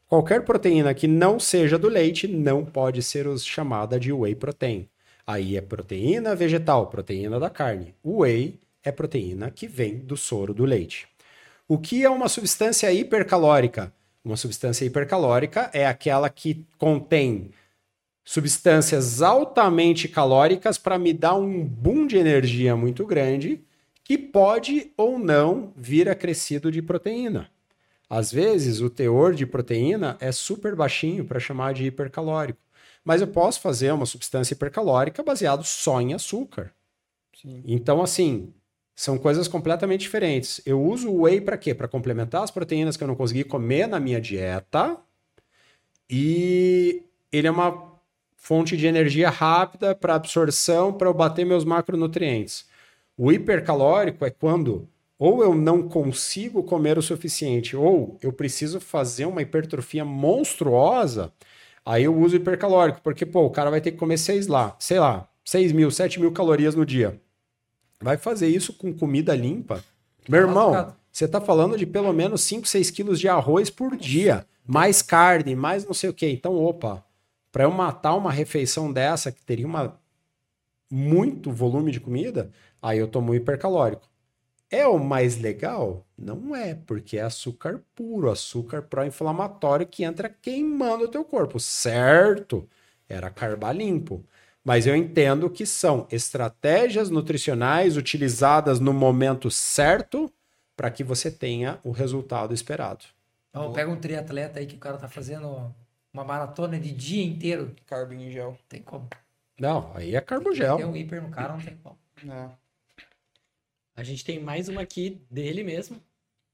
Qualquer 0.10 0.44
proteína 0.44 0.94
que 0.94 1.08
não 1.08 1.40
seja 1.40 1.78
do 1.78 1.88
leite 1.88 2.28
não 2.28 2.66
pode 2.66 3.02
ser 3.04 3.26
chamada 3.40 4.00
de 4.00 4.12
whey 4.12 4.36
protein. 4.36 4.90
Aí 5.26 5.56
é 5.56 5.62
proteína 5.62 6.36
vegetal, 6.36 6.88
proteína 6.88 7.40
da 7.40 7.50
carne. 7.50 7.94
O 8.04 8.22
whey 8.22 8.60
é 8.84 8.92
proteína 8.92 9.52
que 9.52 9.68
vem 9.68 9.98
do 9.98 10.18
soro 10.18 10.54
do 10.54 10.66
leite. 10.66 11.08
O 11.68 11.78
que 11.78 12.04
é 12.04 12.10
uma 12.10 12.30
substância 12.30 12.92
hipercalórica? 12.92 13.94
Uma 14.24 14.38
substância 14.38 14.86
hipercalórica 14.86 15.70
é 15.74 15.86
aquela 15.86 16.30
que 16.30 16.66
contém 16.78 17.52
substâncias 18.28 19.22
altamente 19.22 20.10
calóricas 20.10 20.78
para 20.78 21.00
me 21.00 21.14
dar 21.14 21.36
um 21.36 21.64
boom 21.64 22.06
de 22.06 22.18
energia 22.18 22.76
muito 22.76 23.06
grande 23.06 23.64
que 24.04 24.18
pode 24.18 24.92
ou 24.98 25.18
não 25.18 25.72
vir 25.78 26.10
acrescido 26.10 26.70
de 26.70 26.82
proteína. 26.82 27.50
Às 28.10 28.30
vezes, 28.30 28.82
o 28.82 28.90
teor 28.90 29.34
de 29.34 29.46
proteína 29.46 30.18
é 30.20 30.30
super 30.34 30.76
baixinho 30.76 31.24
para 31.24 31.40
chamar 31.40 31.74
de 31.74 31.86
hipercalórico. 31.86 32.60
Mas 33.02 33.22
eu 33.22 33.28
posso 33.28 33.62
fazer 33.62 33.94
uma 33.94 34.06
substância 34.06 34.54
hipercalórica 34.54 35.24
baseado 35.24 35.64
só 35.64 36.02
em 36.02 36.14
açúcar. 36.14 36.74
Sim. 37.42 37.64
Então, 37.66 38.02
assim, 38.02 38.54
são 38.94 39.18
coisas 39.18 39.48
completamente 39.48 40.02
diferentes. 40.02 40.60
Eu 40.66 40.84
uso 40.84 41.10
o 41.10 41.22
whey 41.22 41.40
para 41.40 41.58
quê? 41.58 41.74
Para 41.74 41.88
complementar 41.88 42.44
as 42.44 42.52
proteínas 42.52 42.98
que 42.98 43.04
eu 43.06 43.08
não 43.08 43.16
consegui 43.16 43.46
comer 43.46 43.88
na 43.88 44.02
minha 44.02 44.20
dieta. 44.20 44.98
E 46.10 47.04
ele 47.32 47.48
é 47.48 47.52
uma 47.52 47.96
fonte 48.38 48.78
de 48.78 48.88
energia 48.88 49.30
rápida 49.30 49.94
para 49.94 50.16
absorção, 50.16 50.94
para 50.94 51.10
eu 51.10 51.14
bater 51.14 51.46
meus 51.46 51.66
macronutrientes. 51.66 52.66
O 53.18 53.32
hipercalórico 53.32 54.24
é 54.24 54.30
quando 54.30 54.88
ou 55.20 55.44
eu 55.44 55.56
não 55.56 55.90
consigo 55.90 56.64
comer 56.64 56.98
o 56.98 57.02
suficiente, 57.02 57.76
ou 57.76 58.18
eu 58.22 58.32
preciso 58.32 58.80
fazer 58.80 59.26
uma 59.26 59.42
hipertrofia 59.42 60.06
monstruosa, 60.06 61.34
aí 61.84 62.04
eu 62.04 62.16
uso 62.16 62.36
hipercalórico, 62.36 63.02
porque, 63.02 63.26
pô, 63.26 63.42
o 63.42 63.50
cara 63.50 63.72
vai 63.72 63.82
ter 63.82 63.92
que 63.92 63.98
comer 63.98 64.18
seis 64.18 64.46
lá, 64.46 64.76
sei 64.80 65.00
lá, 65.00 65.28
6 65.48 65.72
mil, 65.72 65.90
7 65.90 66.20
mil 66.20 66.34
calorias 66.34 66.76
no 66.76 66.86
dia. 66.86 67.22
Vai 68.02 68.18
fazer 68.18 68.50
isso 68.50 68.74
com 68.74 68.94
comida 68.94 69.34
limpa? 69.34 69.82
Meu 70.28 70.42
irmão, 70.42 70.94
você 71.10 71.24
está 71.24 71.40
falando 71.40 71.78
de 71.78 71.86
pelo 71.86 72.12
menos 72.12 72.42
5, 72.42 72.68
6 72.68 72.92
quilos 72.92 73.18
de 73.18 73.30
arroz 73.30 73.70
por 73.70 73.96
dia, 73.96 74.46
mais 74.68 75.02
carne, 75.02 75.56
mais 75.56 75.86
não 75.86 75.94
sei 75.94 76.10
o 76.10 76.14
que. 76.14 76.28
Então, 76.28 76.54
opa, 76.54 77.02
para 77.58 77.64
eu 77.64 77.72
matar 77.72 78.14
uma 78.14 78.32
refeição 78.32 78.94
dessa, 78.94 79.32
que 79.32 79.44
teria 79.44 79.66
uma 79.66 80.00
muito 80.92 81.52
volume 81.52 81.92
de 81.92 82.00
comida, 82.00 82.52
aí 82.80 83.00
eu 83.00 83.08
tomo 83.08 83.34
hipercalórico. 83.34 84.08
É 84.70 84.86
o 84.86 85.00
mais 85.00 85.42
legal? 85.42 86.06
Não 86.16 86.56
é, 86.56 86.76
porque 86.76 87.18
é 87.18 87.22
açúcar 87.22 87.82
puro, 87.96 88.30
açúcar 88.30 88.84
pró-inflamatório 88.84 89.88
que 89.88 90.04
entra 90.04 90.30
queimando 90.30 91.06
o 91.06 91.08
teu 91.08 91.26
corpo, 91.26 91.60
certo? 91.60 92.70
Era 93.10 93.32
carba 93.32 93.72
limpo. 93.72 94.24
Mas 94.64 94.86
eu 94.86 94.96
entendo 94.96 95.50
que 95.50 95.66
são 95.66 96.06
estratégias 96.12 97.10
nutricionais 97.10 97.98
utilizadas 97.98 98.80
no 98.80 98.94
momento 98.94 99.50
certo 99.50 100.32
para 100.76 100.92
que 100.92 101.04
você 101.04 101.32
tenha 101.32 101.80
o 101.84 101.90
resultado 101.90 102.54
esperado. 102.54 103.04
Então, 103.50 103.74
pega 103.74 103.90
um 103.90 104.00
triatleta 104.00 104.60
aí 104.60 104.68
que 104.68 104.76
o 104.76 104.80
cara 104.80 105.00
tá 105.00 105.08
fazendo 105.08 105.74
uma 106.18 106.26
maratona 106.26 106.80
de 106.80 106.92
dia 106.92 107.24
inteiro. 107.24 107.76
Carbo 107.86 108.14
em 108.14 108.32
gel. 108.32 108.58
Tem 108.68 108.82
como. 108.82 109.08
Não, 109.60 109.92
aí 109.96 110.16
é 110.16 110.22
carbogel. 110.22 110.78
Tem 110.78 110.86
um 110.86 110.96
hiper 110.96 111.22
no 111.22 111.30
cara, 111.30 111.54
não 111.54 111.62
tem 111.62 111.78
como. 111.78 111.98
É. 112.28 112.50
A 113.96 114.04
gente 114.04 114.26
tem 114.26 114.40
mais 114.40 114.68
uma 114.68 114.82
aqui 114.82 115.22
dele 115.30 115.64
mesmo, 115.64 116.02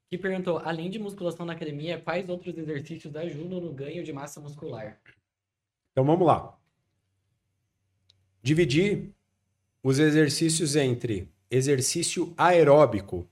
que 0.10 0.18
perguntou: 0.18 0.60
além 0.60 0.90
de 0.90 1.00
musculação 1.00 1.46
na 1.46 1.54
academia, 1.54 2.00
quais 2.00 2.28
outros 2.30 2.58
exercícios 2.58 3.16
ajudam 3.16 3.62
no 3.62 3.72
ganho 3.72 4.04
de 4.04 4.12
massa 4.12 4.40
muscular? 4.40 5.00
Então 5.92 6.04
vamos 6.06 6.28
lá. 6.28 6.58
Dividir 8.42 9.10
os 9.82 10.00
exercícios 10.00 10.76
entre 10.76 11.30
exercício 11.50 12.34
aeróbico. 12.38 13.28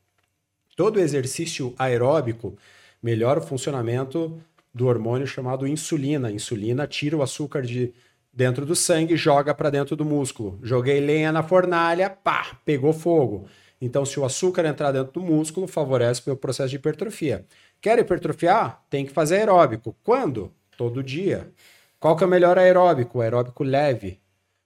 Todo 0.75 0.99
exercício 0.99 1.73
aeróbico 1.77 2.57
melhora 3.01 3.39
o 3.39 3.43
funcionamento 3.43 4.41
do 4.73 4.88
hormônio 4.88 5.27
chamado 5.27 5.68
insulina. 5.68 6.27
A 6.27 6.31
insulina 6.31 6.88
tira 6.88 7.18
o 7.18 7.22
açúcar 7.22 7.61
de 7.61 7.93
dentro 8.34 8.65
do 8.65 8.76
sangue 8.76 9.15
e 9.15 9.18
joga 9.18 9.53
para 9.53 9.69
dentro 9.69 9.95
do 9.95 10.06
músculo. 10.06 10.60
Joguei 10.64 10.99
lenha 10.99 11.31
na 11.31 11.43
fornalha, 11.43 12.10
pá, 12.10 12.57
pegou 12.65 12.93
fogo. 12.93 13.48
Então, 13.81 14.06
se 14.06 14.19
o 14.19 14.26
açúcar 14.26 14.65
entrar 14.65 14.91
dentro 14.91 15.14
do 15.14 15.22
músculo, 15.22 15.68
favorece 15.68 16.22
o 16.22 16.23
meu 16.27 16.38
processo 16.38 16.69
de 16.69 16.76
hipertrofia. 16.76 17.45
Quer 17.81 17.98
hipertrofiar? 17.98 18.84
Tem 18.89 19.06
que 19.06 19.11
fazer 19.11 19.38
aeróbico. 19.38 19.95
Quando? 20.03 20.53
Todo 20.77 21.03
dia. 21.03 21.52
Qual 21.99 22.15
que 22.15 22.23
é 22.23 22.27
o 22.27 22.30
melhor 22.30 22.57
aeróbico? 22.60 23.18
O 23.18 23.22
aeróbico 23.22 23.64
leve. 23.64 24.19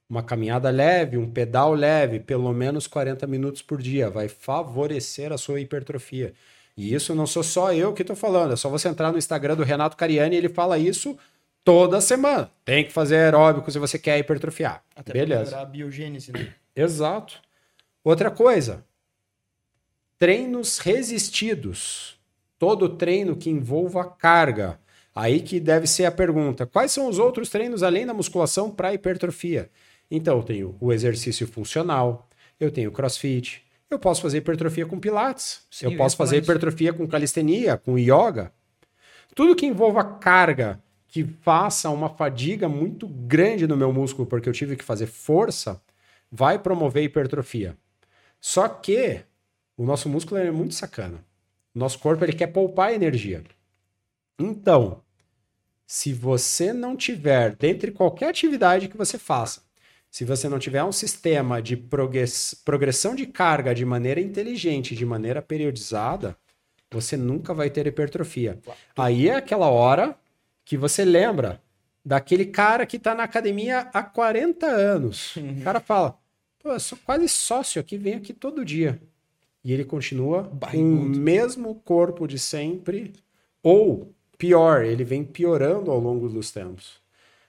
Uma 0.08 0.22
caminhada 0.22 0.70
leve, 0.70 1.16
um 1.16 1.28
pedal 1.28 1.74
leve, 1.74 2.20
pelo 2.20 2.52
menos 2.52 2.86
40 2.86 3.26
minutos 3.26 3.62
por 3.62 3.80
dia. 3.80 4.10
Vai 4.10 4.28
favorecer 4.28 5.32
a 5.32 5.38
sua 5.38 5.60
hipertrofia. 5.60 6.34
E 6.76 6.94
isso 6.94 7.14
não 7.14 7.26
sou 7.26 7.42
só 7.42 7.72
eu 7.72 7.92
que 7.92 8.02
estou 8.02 8.16
falando. 8.16 8.52
É 8.52 8.56
só 8.56 8.68
você 8.68 8.88
entrar 8.88 9.10
no 9.10 9.18
Instagram 9.18 9.56
do 9.56 9.62
Renato 9.62 9.96
Cariani 9.96 10.34
e 10.34 10.38
ele 10.38 10.48
fala 10.48 10.78
isso 10.78 11.16
toda 11.64 12.00
semana. 12.00 12.50
Tem 12.64 12.84
que 12.84 12.92
fazer 12.92 13.16
aeróbico 13.16 13.70
se 13.70 13.78
você 13.78 13.98
quer 13.98 14.18
hipertrofiar. 14.18 14.84
Até 14.94 15.12
Beleza. 15.12 15.58
a 15.58 15.64
biogênese, 15.64 16.32
né? 16.32 16.54
Exato. 16.76 17.40
Outra 18.04 18.30
coisa, 18.30 18.84
treinos 20.18 20.78
resistidos. 20.78 22.14
Todo 22.58 22.88
treino 22.88 23.36
que 23.36 23.50
envolva 23.50 24.04
carga. 24.04 24.78
Aí 25.14 25.40
que 25.40 25.58
deve 25.58 25.86
ser 25.86 26.04
a 26.04 26.12
pergunta: 26.12 26.66
quais 26.66 26.92
são 26.92 27.08
os 27.08 27.18
outros 27.18 27.48
treinos 27.48 27.82
além 27.82 28.06
da 28.06 28.14
musculação 28.14 28.70
para 28.70 28.94
hipertrofia? 28.94 29.70
Então, 30.10 30.36
eu 30.36 30.42
tenho 30.42 30.76
o 30.80 30.92
exercício 30.92 31.46
funcional, 31.46 32.28
eu 32.60 32.70
tenho 32.70 32.92
crossfit, 32.92 33.65
eu 33.90 33.98
posso 33.98 34.22
fazer 34.22 34.38
hipertrofia 34.38 34.86
com 34.86 34.98
pilates, 34.98 35.62
Sim, 35.70 35.86
eu 35.86 35.96
posso 35.96 36.16
fazer 36.16 36.38
hipertrofia 36.38 36.92
com 36.92 37.06
calistenia, 37.06 37.76
com 37.76 37.98
yoga. 37.98 38.52
Tudo 39.34 39.54
que 39.54 39.66
envolva 39.66 40.02
carga, 40.02 40.82
que 41.06 41.24
faça 41.24 41.90
uma 41.90 42.08
fadiga 42.08 42.68
muito 42.68 43.06
grande 43.06 43.66
no 43.66 43.76
meu 43.76 43.92
músculo, 43.92 44.26
porque 44.26 44.48
eu 44.48 44.52
tive 44.52 44.76
que 44.76 44.84
fazer 44.84 45.06
força, 45.06 45.80
vai 46.30 46.58
promover 46.58 47.04
hipertrofia. 47.04 47.76
Só 48.40 48.68
que 48.68 49.22
o 49.76 49.84
nosso 49.84 50.08
músculo 50.08 50.40
é 50.40 50.50
muito 50.50 50.74
sacana. 50.74 51.24
O 51.74 51.78
nosso 51.78 51.98
corpo 51.98 52.24
ele 52.24 52.32
quer 52.32 52.48
poupar 52.48 52.92
energia. 52.92 53.44
Então, 54.38 55.02
se 55.86 56.12
você 56.12 56.72
não 56.72 56.96
tiver, 56.96 57.54
dentre 57.54 57.92
qualquer 57.92 58.28
atividade 58.28 58.88
que 58.88 58.96
você 58.96 59.18
faça, 59.18 59.62
se 60.16 60.24
você 60.24 60.48
não 60.48 60.58
tiver 60.58 60.82
um 60.82 60.92
sistema 60.92 61.60
de 61.60 61.76
progressão 61.76 63.14
de 63.14 63.26
carga 63.26 63.74
de 63.74 63.84
maneira 63.84 64.18
inteligente, 64.18 64.96
de 64.96 65.04
maneira 65.04 65.42
periodizada, 65.42 66.34
você 66.90 67.18
nunca 67.18 67.52
vai 67.52 67.68
ter 67.68 67.86
hipertrofia. 67.86 68.58
Aí 68.96 69.28
é 69.28 69.34
aquela 69.34 69.68
hora 69.68 70.18
que 70.64 70.74
você 70.74 71.04
lembra 71.04 71.60
daquele 72.02 72.46
cara 72.46 72.86
que 72.86 72.96
está 72.96 73.14
na 73.14 73.24
academia 73.24 73.90
há 73.92 74.02
40 74.02 74.64
anos. 74.66 75.36
Uhum. 75.36 75.58
O 75.58 75.62
cara 75.62 75.80
fala: 75.80 76.18
Pô, 76.62 76.70
eu 76.70 76.80
sou 76.80 76.96
quase 77.04 77.28
sócio 77.28 77.78
aqui, 77.78 77.98
venho 77.98 78.16
aqui 78.16 78.32
todo 78.32 78.64
dia 78.64 78.98
e 79.62 79.70
ele 79.70 79.84
continua 79.84 80.50
com 80.72 80.78
o 80.78 81.04
mesmo 81.04 81.74
corpo 81.84 82.26
de 82.26 82.38
sempre, 82.38 83.12
ou 83.62 84.14
pior, 84.38 84.82
ele 84.82 85.04
vem 85.04 85.22
piorando 85.22 85.90
ao 85.90 86.00
longo 86.00 86.26
dos 86.26 86.50
tempos. 86.50 87.04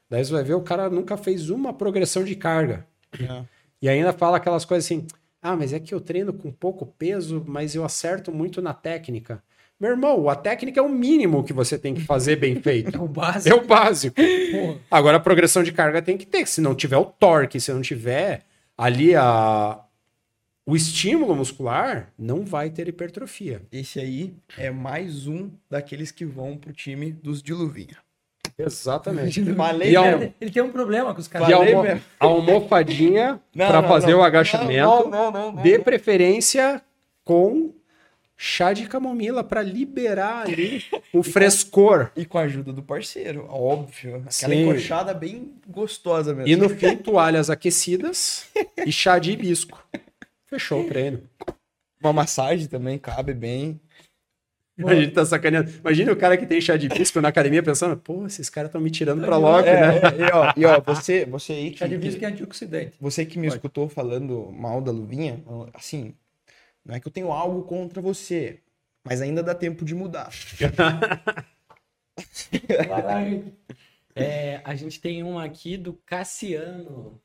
Daí 0.10 0.24
você 0.24 0.32
vai 0.32 0.44
ver, 0.44 0.54
o 0.54 0.62
cara 0.62 0.90
nunca 0.90 1.18
fez 1.18 1.50
uma 1.50 1.74
progressão 1.74 2.24
de 2.24 2.36
carga. 2.36 2.86
É. 3.20 3.44
E 3.82 3.90
ainda 3.90 4.14
fala 4.14 4.38
aquelas 4.38 4.66
coisas 4.66 4.86
assim: 4.86 5.06
ah, 5.42 5.56
mas 5.56 5.74
é 5.74 5.80
que 5.80 5.94
eu 5.94 6.02
treino 6.02 6.34
com 6.34 6.52
pouco 6.52 6.86
peso, 6.86 7.44
mas 7.46 7.76
eu 7.76 7.84
acerto 7.84 8.32
muito 8.32 8.62
na 8.62 8.74
técnica. 8.74 9.44
Meu 9.80 9.92
irmão, 9.92 10.28
a 10.28 10.36
técnica 10.36 10.80
é 10.80 10.84
o 10.84 10.90
mínimo 10.90 11.44
que 11.44 11.54
você 11.54 11.78
tem 11.78 11.94
que 11.94 12.02
fazer 12.02 12.36
bem 12.38 12.56
feito. 12.62 12.98
É 12.98 13.00
o 13.00 13.08
básico. 13.08 13.56
É 13.56 13.60
o 13.60 13.66
básico. 13.66 14.16
Agora 14.90 15.18
a 15.18 15.20
progressão 15.20 15.62
de 15.62 15.72
carga 15.72 16.02
tem 16.02 16.18
que 16.18 16.26
ter. 16.26 16.48
Se 16.48 16.62
não 16.62 16.74
tiver 16.74 16.98
o 16.98 17.06
torque, 17.06 17.60
se 17.60 17.72
não 17.72 17.82
tiver 17.82 18.44
ali 18.76 19.16
a, 19.16 19.80
o 20.66 20.76
estímulo 20.76 21.36
muscular 21.36 22.12
não 22.18 22.44
vai 22.44 22.70
ter 22.70 22.88
hipertrofia. 22.88 23.62
Esse 23.72 24.00
aí 24.00 24.36
é 24.58 24.70
mais 24.70 25.28
um 25.28 25.50
daqueles 25.70 26.12
que 26.12 26.26
vão 26.26 26.58
pro 26.58 26.74
time 26.74 27.12
dos 27.12 27.42
diluvinha. 27.42 27.98
Exatamente. 28.58 29.44
Falei 29.54 29.92
e 29.92 29.96
ele 30.42 30.52
tem 30.52 30.64
um 30.64 30.72
problema 30.72 31.14
com 31.14 31.20
os 31.20 31.28
caras. 31.28 31.50
E 31.50 31.54
a, 31.54 31.58
almo 31.58 32.02
a 32.20 32.26
almofadinha 32.26 33.40
para 33.56 33.84
fazer 33.84 34.14
não. 34.14 34.20
o 34.20 34.24
agachamento, 34.24 35.10
não, 35.10 35.32
não, 35.32 35.56
de 35.56 35.80
preferência 35.80 36.82
com 37.24 37.74
chá 38.36 38.72
de 38.72 38.88
camomila 38.88 39.44
para 39.44 39.62
liberar 39.62 40.46
ali 40.48 40.84
o 41.12 41.24
frescor. 41.24 42.12
E 42.16 42.26
com 42.26 42.38
a 42.38 42.42
ajuda 42.42 42.72
do 42.72 42.84
parceiro, 42.84 43.48
óbvio. 43.50 44.18
Aquela 44.18 44.54
Sim. 44.54 44.70
encoxada 44.70 45.14
bem 45.14 45.54
gostosa 45.68 46.34
mesmo. 46.34 46.48
E 46.48 46.56
no 46.56 46.70
fim, 46.70 46.96
toalhas 46.96 47.50
aquecidas 47.50 48.48
e 48.86 48.92
chá 48.92 49.18
de 49.18 49.32
hibisco. 49.32 49.84
Fechou 50.46 50.82
o 50.82 50.88
treino. 50.88 51.22
Uma 52.02 52.14
massagem 52.14 52.68
também 52.68 52.98
cabe 53.00 53.34
bem. 53.34 53.80
A 54.86 54.94
gente 54.96 55.12
tá 55.12 55.26
sacaneando. 55.26 55.72
Imagina 55.80 56.12
o 56.12 56.16
cara 56.16 56.38
que 56.38 56.46
tem 56.46 56.62
chá 56.62 56.78
de 56.78 56.86
hibisco 56.86 57.20
na 57.20 57.30
academia 57.30 57.64
pensando, 57.64 57.98
pô, 57.98 58.28
esses 58.28 58.48
caras 58.50 58.70
estão 58.70 58.80
me 58.80 58.92
tirando 58.92 59.26
pra 59.26 59.36
logo, 59.38 59.68
é, 59.68 59.74
né? 59.74 59.98
É, 59.98 60.00
e, 60.22 60.32
ó, 60.32 60.54
e 60.56 60.66
ó, 60.66 60.80
você, 60.82 61.26
você 61.26 61.54
aí 61.54 61.72
que... 61.72 61.80
Chá 61.80 61.88
de 61.88 61.96
hibisco 61.96 62.24
é 62.24 62.28
antioxidante. 62.28 62.94
Você 63.02 63.26
que 63.26 63.40
me 63.40 63.48
Pode. 63.48 63.58
escutou 63.58 63.90
falando 63.90 64.52
mal 64.52 64.80
da 64.80 64.92
luvinha, 64.92 65.44
assim, 65.74 66.14
não 66.86 66.96
é 66.96 67.00
que 67.00 67.08
eu 67.08 67.12
tenho 67.12 67.32
algo 67.32 67.64
contra 67.64 68.02
você, 68.02 68.60
mas 69.04 69.22
ainda 69.22 69.42
dá 69.42 69.56
tempo 69.56 69.84
de 69.84 69.96
mudar. 69.96 70.30
é, 74.16 74.62
a 74.64 74.76
gente 74.76 75.02
tem 75.02 75.24
uma 75.24 75.44
aqui 75.44 75.76
do 75.76 75.94
Cassiano. 75.94 77.20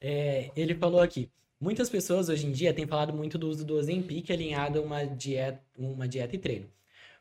É, 0.00 0.50
ele 0.56 0.74
falou 0.74 1.00
aqui. 1.00 1.30
Muitas 1.62 1.88
pessoas 1.88 2.28
hoje 2.28 2.44
em 2.44 2.50
dia 2.50 2.74
têm 2.74 2.88
falado 2.88 3.12
muito 3.12 3.38
do 3.38 3.48
uso 3.48 3.64
do 3.64 3.76
Ozempic 3.76 4.32
alinhado 4.32 4.80
a 4.80 4.82
uma 4.82 5.04
dieta, 5.04 5.62
uma 5.78 6.08
dieta 6.08 6.34
e 6.34 6.38
treino. 6.40 6.66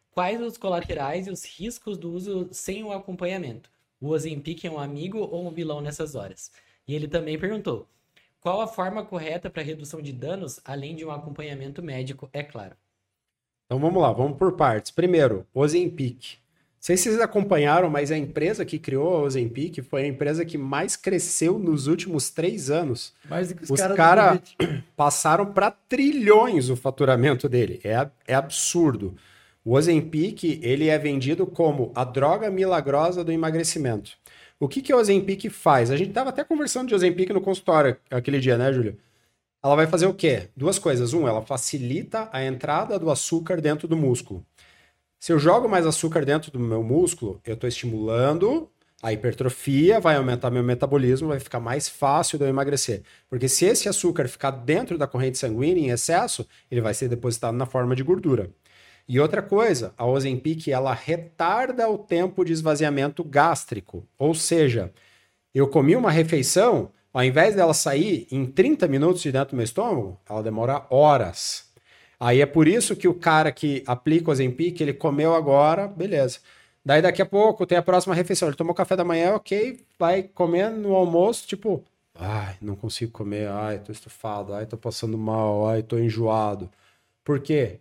Quais 0.10 0.42
os 0.42 0.58
colaterais 0.58 1.28
e 1.28 1.30
os 1.30 1.46
riscos 1.46 1.96
do 1.96 2.12
uso 2.12 2.50
sem 2.52 2.84
o 2.84 2.92
acompanhamento? 2.92 3.70
O 4.02 4.08
Ozempic 4.08 4.66
é 4.66 4.72
um 4.72 4.80
amigo 4.80 5.20
ou 5.20 5.46
um 5.46 5.52
vilão 5.52 5.80
nessas 5.80 6.16
horas? 6.16 6.52
E 6.88 6.96
ele 6.96 7.08
também 7.08 7.38
perguntou: 7.38 7.88
qual 8.40 8.62
a 8.62 8.68
forma 8.68 9.06
correta 9.06 9.48
para 9.48 9.62
redução 9.62 10.02
de 10.02 10.12
danos, 10.12 10.60
além 10.66 10.96
de 10.96 11.06
um 11.06 11.12
acompanhamento 11.12 11.84
médico, 11.84 12.28
é 12.34 12.42
claro? 12.42 12.76
Então 13.68 13.78
vamos 13.78 14.02
lá, 14.02 14.12
vamos 14.12 14.40
por 14.40 14.54
partes. 14.54 14.90
Primeiro, 14.90 15.46
Ozempic 15.54 16.40
sei 16.82 16.98
se 16.98 17.04
vocês 17.04 17.22
acompanharam, 17.22 17.92
mas 17.92 18.12
a 18.12 18.18
empresa 18.18 18.66
que 18.66 18.80
criou 18.80 19.16
a 19.16 19.22
Ozempic 19.22 19.84
foi 19.84 20.02
a 20.02 20.08
empresa 20.08 20.44
que 20.44 20.58
mais 20.58 20.96
cresceu 20.96 21.60
nos 21.60 21.86
últimos 21.86 22.32
três 22.32 22.72
anos. 22.72 23.14
Mais 23.30 23.50
do 23.50 23.56
que 23.56 23.64
os, 23.64 23.70
os 23.70 23.80
caras 23.80 23.96
cara 23.96 24.42
passaram 24.98 25.46
para 25.46 25.70
trilhões 25.70 26.70
o 26.72 26.76
faturamento 26.76 27.48
dele. 27.48 27.80
É, 27.84 28.10
é 28.28 28.34
absurdo. 28.34 29.16
O 29.64 29.74
Ozempic, 29.74 30.60
ele 30.64 30.88
é 30.88 30.98
vendido 30.98 31.46
como 31.46 31.92
a 31.94 32.04
droga 32.04 32.50
milagrosa 32.50 33.24
do 33.24 33.32
emagrecimento. 33.32 34.14
O 34.60 34.68
que, 34.68 34.82
que 34.82 34.92
o 34.92 34.98
Ozempic 34.98 35.52
faz? 35.52 35.92
A 35.92 35.98
gente 35.98 36.10
estava 36.10 36.32
até 36.32 36.44
conversando 36.44 36.88
de 36.88 36.96
Ozempic 36.96 37.30
no 37.30 37.42
consultório 37.42 37.96
aquele 38.10 38.40
dia, 38.40 38.58
né, 38.58 38.74
Júlio? 38.74 38.98
Ela 39.64 39.76
vai 39.76 39.86
fazer 39.86 40.08
o 40.08 40.14
quê? 40.16 40.50
Duas 40.58 40.80
coisas. 40.80 41.14
Um, 41.14 41.28
ela 41.28 41.44
facilita 41.44 42.28
a 42.32 42.44
entrada 42.44 42.98
do 42.98 43.12
açúcar 43.12 43.62
dentro 43.62 43.88
do 43.88 43.96
músculo. 43.96 44.44
Se 45.22 45.32
eu 45.32 45.38
jogo 45.38 45.70
mais 45.70 45.86
açúcar 45.86 46.26
dentro 46.26 46.52
do 46.52 46.58
meu 46.58 46.82
músculo, 46.82 47.40
eu 47.46 47.54
estou 47.54 47.68
estimulando 47.68 48.68
a 49.04 49.14
hipertrofia, 49.14 50.00
vai 50.00 50.16
aumentar 50.16 50.50
meu 50.50 50.64
metabolismo, 50.64 51.28
vai 51.28 51.40
ficar 51.40 51.60
mais 51.60 51.88
fácil 51.88 52.40
de 52.40 52.44
eu 52.44 52.48
emagrecer. 52.48 53.04
Porque 53.30 53.48
se 53.48 53.66
esse 53.66 53.88
açúcar 53.88 54.28
ficar 54.28 54.50
dentro 54.50 54.98
da 54.98 55.06
corrente 55.06 55.38
sanguínea 55.38 55.84
em 55.84 55.92
excesso, 55.92 56.48
ele 56.72 56.82
vai 56.82 56.96
ser 56.96 57.08
depositado 57.08 57.56
na 57.56 57.68
forma 57.68 57.96
de 57.96 58.02
gordura. 58.02 58.50
E 59.08 59.20
outra 59.20 59.44
coisa, 59.44 59.94
a 59.96 60.08
Ozempic 60.08 60.70
ela 60.70 60.92
retarda 60.92 61.88
o 61.88 62.00
tempo 62.00 62.44
de 62.44 62.54
esvaziamento 62.54 63.24
gástrico. 63.24 64.08
Ou 64.18 64.34
seja, 64.34 64.92
eu 65.54 65.68
comi 65.68 65.96
uma 65.96 66.10
refeição, 66.10 66.92
ao 67.14 67.24
invés 67.24 67.54
dela 67.54 67.76
sair 67.76 68.28
em 68.32 68.44
30 68.48 68.88
minutos 68.88 69.22
de 69.22 69.32
dentro 69.32 69.52
do 69.52 69.58
meu 69.58 69.66
estômago, 69.66 70.20
ela 70.28 70.42
demora 70.42 70.88
horas. 70.90 71.71
Aí 72.22 72.40
é 72.40 72.46
por 72.46 72.68
isso 72.68 72.96
que 72.96 73.08
o 73.08 73.16
cara 73.16 73.52
que 73.52 73.84
aplica 73.88 74.30
o 74.30 74.32
Ozempic, 74.32 74.80
ele 74.80 74.94
comeu 74.94 75.34
agora, 75.34 75.88
beleza. 75.88 76.38
Daí 76.86 77.02
daqui 77.02 77.20
a 77.20 77.26
pouco 77.26 77.66
tem 77.66 77.80
a 77.80 77.82
próxima 77.82 78.14
refeição. 78.14 78.48
Ele 78.48 78.56
tomou 78.56 78.76
café 78.76 78.96
da 78.96 79.04
manhã, 79.04 79.34
ok, 79.34 79.84
vai 79.98 80.22
comendo 80.22 80.78
no 80.78 80.94
almoço, 80.94 81.48
tipo, 81.48 81.84
ai, 82.14 82.58
não 82.62 82.76
consigo 82.76 83.12
comer, 83.12 83.50
ai, 83.50 83.80
tô 83.80 83.92
estufado, 83.92 84.54
ai, 84.54 84.68
tô 84.68 84.78
passando 84.78 85.18
mal, 85.18 85.68
ai, 85.68 85.82
tô 85.82 85.98
enjoado. 85.98 86.70
Por 87.24 87.40
quê? 87.40 87.80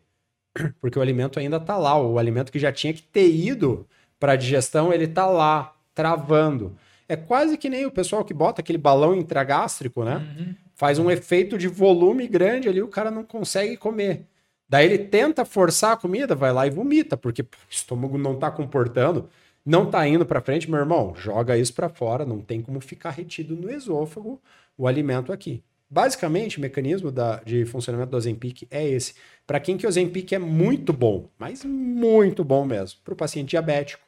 Porque 0.80 0.98
o 0.98 1.02
alimento 1.02 1.38
ainda 1.38 1.60
tá 1.60 1.76
lá, 1.76 2.00
o 2.00 2.18
alimento 2.18 2.50
que 2.50 2.58
já 2.58 2.72
tinha 2.72 2.94
que 2.94 3.02
ter 3.02 3.28
ido 3.30 3.86
para 4.18 4.36
digestão, 4.36 4.90
ele 4.90 5.06
tá 5.06 5.26
lá, 5.26 5.74
travando. 5.94 6.74
É 7.06 7.14
quase 7.14 7.58
que 7.58 7.68
nem 7.68 7.84
o 7.84 7.90
pessoal 7.90 8.24
que 8.24 8.32
bota 8.32 8.62
aquele 8.62 8.78
balão 8.78 9.14
intragástrico, 9.14 10.02
né? 10.02 10.16
Uhum. 10.16 10.54
Faz 10.80 10.98
um 10.98 11.10
efeito 11.10 11.58
de 11.58 11.68
volume 11.68 12.26
grande 12.26 12.66
ali, 12.66 12.80
o 12.80 12.88
cara 12.88 13.10
não 13.10 13.22
consegue 13.22 13.76
comer. 13.76 14.24
Daí 14.66 14.86
ele 14.86 14.96
tenta 14.96 15.44
forçar 15.44 15.92
a 15.92 15.96
comida, 15.98 16.34
vai 16.34 16.54
lá 16.54 16.66
e 16.66 16.70
vomita, 16.70 17.18
porque 17.18 17.42
pô, 17.42 17.54
o 17.54 17.70
estômago 17.70 18.16
não 18.16 18.32
está 18.32 18.50
comportando, 18.50 19.28
não 19.62 19.84
está 19.84 20.08
indo 20.08 20.24
para 20.24 20.40
frente, 20.40 20.70
meu 20.70 20.80
irmão, 20.80 21.14
joga 21.14 21.58
isso 21.58 21.74
para 21.74 21.90
fora, 21.90 22.24
não 22.24 22.40
tem 22.40 22.62
como 22.62 22.80
ficar 22.80 23.10
retido 23.10 23.54
no 23.54 23.70
esôfago 23.70 24.40
o 24.74 24.86
alimento 24.88 25.34
aqui. 25.34 25.62
Basicamente, 25.90 26.56
o 26.56 26.62
mecanismo 26.62 27.12
da, 27.12 27.42
de 27.44 27.66
funcionamento 27.66 28.12
do 28.12 28.16
Ozempic 28.16 28.66
é 28.70 28.88
esse. 28.88 29.16
Para 29.46 29.60
quem 29.60 29.76
que 29.76 29.84
o 29.84 29.88
Ozempic 29.90 30.32
é 30.32 30.38
muito 30.38 30.94
bom, 30.94 31.28
mas 31.38 31.62
muito 31.62 32.42
bom 32.42 32.64
mesmo, 32.64 33.00
para 33.04 33.12
o 33.12 33.16
paciente 33.18 33.50
diabético. 33.50 34.02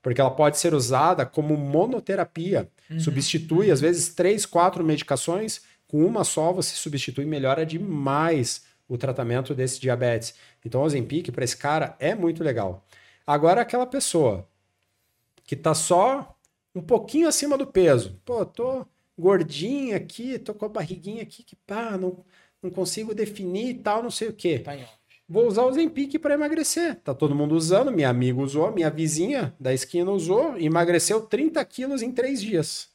Porque 0.00 0.22
ela 0.22 0.30
pode 0.30 0.56
ser 0.56 0.72
usada 0.72 1.26
como 1.26 1.54
monoterapia. 1.54 2.66
Uhum. 2.90 2.98
Substitui, 2.98 3.70
às 3.70 3.82
vezes, 3.82 4.14
três, 4.14 4.46
quatro 4.46 4.82
medicações, 4.82 5.60
com 5.88 6.04
uma 6.04 6.22
só 6.22 6.52
você 6.52 6.76
substitui 6.76 7.24
e 7.24 7.26
melhora 7.26 7.66
demais 7.66 8.64
o 8.86 8.96
tratamento 8.96 9.54
desse 9.54 9.80
diabetes. 9.80 10.34
Então, 10.64 10.82
o 10.82 10.84
Ozempic 10.84 11.32
para 11.32 11.44
esse 11.44 11.56
cara 11.56 11.96
é 11.98 12.14
muito 12.14 12.44
legal. 12.44 12.84
Agora, 13.26 13.62
aquela 13.62 13.86
pessoa 13.86 14.48
que 15.44 15.56
tá 15.56 15.74
só 15.74 16.36
um 16.74 16.82
pouquinho 16.82 17.26
acima 17.26 17.58
do 17.58 17.66
peso. 17.66 18.20
Pô, 18.24 18.44
tô 18.44 18.86
gordinha 19.18 19.96
aqui, 19.96 20.38
tô 20.38 20.54
com 20.54 20.66
a 20.66 20.68
barriguinha 20.68 21.22
aqui 21.22 21.42
que 21.42 21.56
pá, 21.56 21.96
não, 21.98 22.24
não 22.62 22.70
consigo 22.70 23.14
definir 23.14 23.70
e 23.70 23.74
tal, 23.74 24.02
não 24.02 24.10
sei 24.10 24.28
o 24.28 24.32
quê. 24.32 24.58
Tá 24.58 24.76
Vou 25.28 25.46
usar 25.46 25.64
o 25.64 25.72
Zempic 25.72 26.18
para 26.18 26.34
emagrecer. 26.34 26.96
Tá 27.00 27.12
todo 27.14 27.34
mundo 27.34 27.54
usando, 27.54 27.92
minha 27.92 28.08
amiga 28.08 28.40
usou, 28.40 28.72
minha 28.72 28.88
vizinha 28.88 29.54
da 29.60 29.74
esquina 29.74 30.10
usou, 30.10 30.56
emagreceu 30.56 31.20
30 31.20 31.62
quilos 31.66 32.00
em 32.00 32.12
três 32.12 32.40
dias. 32.40 32.88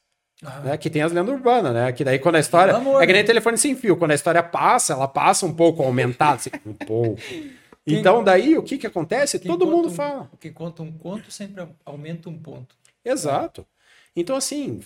Ah. 0.43 0.59
Né, 0.59 0.77
que 0.77 0.89
tem 0.89 1.01
as 1.01 1.11
lendas 1.11 1.33
urbanas, 1.33 1.73
né? 1.73 1.91
Que 1.91 2.03
daí 2.03 2.19
quando 2.19 2.35
a 2.35 2.39
história. 2.39 2.75
Amor, 2.75 3.01
é 3.01 3.07
que 3.07 3.13
nem 3.13 3.23
telefone 3.23 3.57
sem 3.57 3.75
fio. 3.75 3.95
Quando 3.95 4.11
a 4.11 4.15
história 4.15 4.43
passa, 4.43 4.93
ela 4.93 5.07
passa 5.07 5.45
um 5.45 5.53
pouco 5.53 5.81
aumentada, 5.83 6.35
assim, 6.35 6.51
um 6.65 6.73
pouco. 6.73 7.21
Então, 7.85 8.23
daí, 8.23 8.57
o 8.57 8.63
que 8.63 8.77
que 8.77 8.87
acontece? 8.87 9.37
Todo 9.39 9.67
mundo 9.67 9.89
um, 9.89 9.91
fala. 9.91 10.31
Quem 10.39 10.53
conta 10.53 10.81
um 10.81 10.91
conto 10.93 11.29
sempre 11.29 11.67
aumenta 11.85 12.29
um 12.29 12.37
ponto. 12.37 12.77
Exato. 13.03 13.67
Então, 14.15 14.37
assim, 14.37 14.79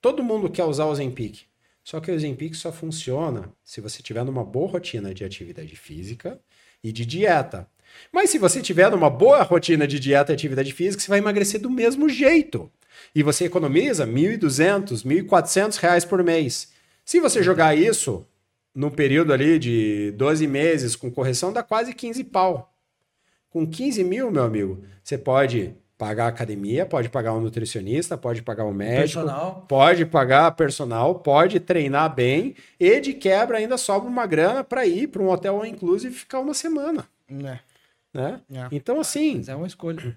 todo 0.00 0.22
mundo 0.22 0.48
quer 0.48 0.62
usar 0.62 0.84
o 0.84 0.94
Zempic. 0.94 1.46
Só 1.82 1.98
que 1.98 2.12
o 2.12 2.18
Zempic 2.18 2.54
só 2.54 2.70
funciona 2.70 3.52
se 3.64 3.80
você 3.80 4.00
tiver 4.04 4.24
numa 4.24 4.44
boa 4.44 4.70
rotina 4.70 5.12
de 5.12 5.24
atividade 5.24 5.74
física 5.74 6.40
e 6.80 6.92
de 6.92 7.04
dieta. 7.04 7.68
Mas 8.12 8.30
se 8.30 8.38
você 8.38 8.62
tiver 8.62 8.88
numa 8.88 9.10
boa 9.10 9.42
rotina 9.42 9.84
de 9.84 9.98
dieta 9.98 10.32
e 10.32 10.34
atividade 10.34 10.72
física, 10.72 11.02
você 11.02 11.08
vai 11.08 11.18
emagrecer 11.18 11.60
do 11.60 11.68
mesmo 11.68 12.08
jeito 12.08 12.70
e 13.14 13.22
você 13.22 13.44
economiza 13.44 14.04
R$ 14.04 14.12
1.200, 14.12 15.04
1.400 15.04 15.76
reais 15.76 16.04
por 16.04 16.22
mês. 16.22 16.72
Se 17.04 17.20
você 17.20 17.42
jogar 17.42 17.76
isso 17.76 18.26
no 18.74 18.90
período 18.90 19.32
ali 19.32 19.58
de 19.58 20.12
12 20.16 20.46
meses 20.46 20.96
com 20.96 21.10
correção, 21.10 21.52
dá 21.52 21.62
quase 21.62 21.94
15 21.94 22.24
pau. 22.24 22.72
Com 23.50 23.66
15 23.66 24.02
mil, 24.02 24.30
meu 24.30 24.42
amigo, 24.42 24.82
você 25.02 25.16
pode 25.16 25.74
pagar 25.96 26.24
a 26.24 26.28
academia, 26.28 26.84
pode 26.84 27.08
pagar 27.08 27.32
um 27.34 27.40
nutricionista, 27.40 28.18
pode 28.18 28.42
pagar 28.42 28.64
um 28.64 28.72
médico, 28.72 29.20
personal. 29.20 29.64
pode 29.68 30.04
pagar 30.04 30.50
personal, 30.52 31.14
pode 31.16 31.60
treinar 31.60 32.12
bem 32.12 32.56
e 32.80 33.00
de 33.00 33.14
quebra 33.14 33.58
ainda 33.58 33.78
sobra 33.78 34.08
uma 34.08 34.26
grana 34.26 34.64
para 34.64 34.84
ir 34.86 35.06
para 35.08 35.22
um 35.22 35.28
hotel 35.28 35.64
inclusive 35.64 36.14
e 36.14 36.18
ficar 36.18 36.40
uma 36.40 36.52
semana. 36.52 37.06
É. 37.30 37.58
Né? 38.12 38.40
É. 38.52 38.68
Então, 38.70 39.00
assim. 39.00 39.36
Mas 39.36 39.48
é 39.48 39.56
uma 39.56 39.66
escolha. 39.66 40.16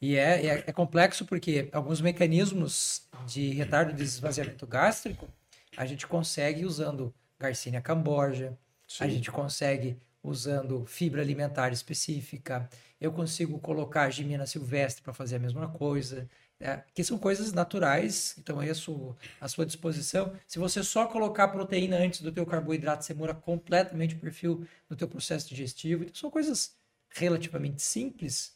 E 0.00 0.16
é, 0.16 0.46
é, 0.46 0.64
é, 0.66 0.72
complexo 0.72 1.26
porque 1.26 1.68
alguns 1.72 2.00
mecanismos 2.00 3.06
de 3.26 3.50
retardo 3.50 3.92
de 3.92 4.02
esvaziamento 4.02 4.66
gástrico 4.66 5.28
a 5.76 5.84
gente 5.84 6.06
consegue 6.06 6.64
usando 6.64 7.14
Garcinia 7.38 7.80
cambogia, 7.80 8.58
Sim. 8.86 9.04
a 9.04 9.08
gente 9.08 9.30
consegue 9.30 9.98
usando 10.22 10.84
fibra 10.84 11.22
alimentar 11.22 11.72
específica, 11.72 12.68
eu 13.00 13.12
consigo 13.12 13.58
colocar 13.58 14.10
gimina 14.10 14.46
silvestre 14.46 15.02
para 15.02 15.14
fazer 15.14 15.36
a 15.36 15.38
mesma 15.38 15.68
coisa, 15.68 16.28
é, 16.58 16.82
que 16.94 17.02
são 17.02 17.18
coisas 17.18 17.52
naturais, 17.52 18.36
então 18.38 18.60
é 18.60 18.68
isso 18.68 19.16
à 19.40 19.48
sua 19.48 19.64
disposição. 19.64 20.34
Se 20.46 20.58
você 20.58 20.82
só 20.82 21.06
colocar 21.06 21.48
proteína 21.48 21.96
antes 21.96 22.20
do 22.20 22.30
teu 22.30 22.44
carboidrato, 22.44 23.02
você 23.02 23.14
muda 23.14 23.34
completamente 23.34 24.14
o 24.14 24.18
perfil 24.18 24.66
do 24.86 24.94
teu 24.94 25.08
processo 25.08 25.48
digestivo. 25.48 26.02
Então, 26.02 26.14
são 26.14 26.30
coisas 26.30 26.76
relativamente 27.08 27.80
simples, 27.80 28.54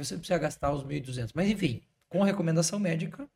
que 0.00 0.06
você 0.06 0.16
precisa 0.16 0.38
gastar 0.38 0.72
os 0.72 0.84
1.200. 0.84 1.30
Mas 1.34 1.48
enfim, 1.48 1.82
com 2.08 2.22
recomendação 2.22 2.78
médica, 2.78 3.28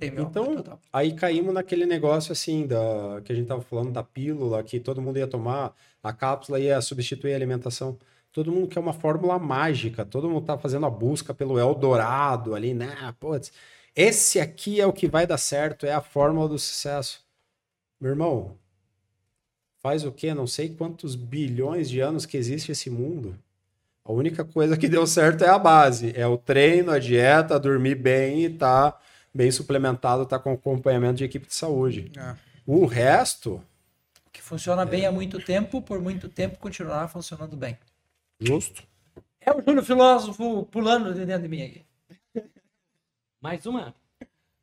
então, 0.00 0.80
aí 0.90 1.14
caímos 1.14 1.52
naquele 1.52 1.84
negócio 1.84 2.32
assim, 2.32 2.66
da, 2.66 3.20
que 3.22 3.30
a 3.30 3.36
gente 3.36 3.46
tava 3.46 3.60
falando 3.60 3.92
da 3.92 4.02
pílula, 4.02 4.62
que 4.62 4.80
todo 4.80 5.02
mundo 5.02 5.18
ia 5.18 5.26
tomar, 5.26 5.74
a 6.02 6.12
cápsula 6.12 6.58
ia 6.58 6.80
substituir 6.80 7.34
a 7.34 7.36
alimentação. 7.36 7.98
Todo 8.32 8.50
mundo 8.50 8.68
quer 8.68 8.80
uma 8.80 8.94
fórmula 8.94 9.38
mágica, 9.38 10.06
todo 10.06 10.30
mundo 10.30 10.46
tá 10.46 10.56
fazendo 10.56 10.86
a 10.86 10.90
busca 10.90 11.34
pelo 11.34 11.58
Eldorado 11.58 12.54
ali, 12.54 12.72
né? 12.72 13.14
Putz, 13.20 13.52
esse 13.94 14.40
aqui 14.40 14.80
é 14.80 14.86
o 14.86 14.92
que 14.92 15.06
vai 15.06 15.26
dar 15.26 15.36
certo, 15.36 15.84
é 15.84 15.92
a 15.92 16.00
fórmula 16.00 16.48
do 16.48 16.58
sucesso. 16.58 17.22
Meu 18.00 18.10
irmão, 18.10 18.56
faz 19.80 20.04
o 20.04 20.10
quê? 20.10 20.32
Não 20.32 20.46
sei 20.46 20.70
quantos 20.70 21.14
bilhões 21.14 21.90
de 21.90 22.00
anos 22.00 22.24
que 22.24 22.38
existe 22.38 22.72
esse 22.72 22.88
mundo. 22.88 23.38
A 24.04 24.12
única 24.12 24.44
coisa 24.44 24.76
que 24.76 24.88
deu 24.88 25.06
certo 25.06 25.44
é 25.44 25.48
a 25.48 25.58
base, 25.58 26.12
é 26.16 26.26
o 26.26 26.36
treino, 26.36 26.90
a 26.90 26.98
dieta, 26.98 27.58
dormir 27.58 27.94
bem 27.94 28.44
e 28.44 28.50
tá 28.50 28.98
bem 29.32 29.50
suplementado, 29.50 30.26
tá 30.26 30.38
com 30.38 30.52
acompanhamento 30.52 31.14
de 31.14 31.24
equipe 31.24 31.46
de 31.46 31.54
saúde. 31.54 32.10
É. 32.16 32.34
O 32.66 32.84
resto 32.84 33.62
que 34.32 34.42
funciona 34.42 34.82
é. 34.82 34.86
bem 34.86 35.06
há 35.06 35.12
muito 35.12 35.38
tempo, 35.40 35.80
por 35.80 36.00
muito 36.00 36.28
tempo 36.28 36.58
continuará 36.58 37.06
funcionando 37.06 37.56
bem. 37.56 37.78
Justo. 38.40 38.82
É 39.40 39.52
o 39.52 39.62
Júlio 39.62 39.84
Filósofo 39.84 40.64
pulando 40.66 41.14
de 41.14 41.24
dentro 41.24 41.42
de 41.42 41.48
mim 41.48 41.62
aqui. 41.62 41.84
Mais 43.40 43.66
uma. 43.66 43.94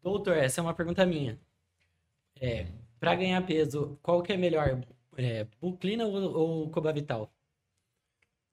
Doutor, 0.02 0.38
essa 0.38 0.60
é 0.60 0.61
uma 0.61 0.74
pergunta 0.74 1.06
minha. 1.06 1.38
É, 2.40 2.68
para 2.99 3.16
ganhar 3.16 3.45
peso, 3.45 3.98
qual 4.02 4.22
que 4.22 4.34
é 4.34 4.38
melhor? 4.38 4.82
É, 5.18 5.45
Buclina 5.61 6.06
ou, 6.06 6.34
ou 6.34 6.70
Coba 6.70 6.94
Vital? 6.94 7.30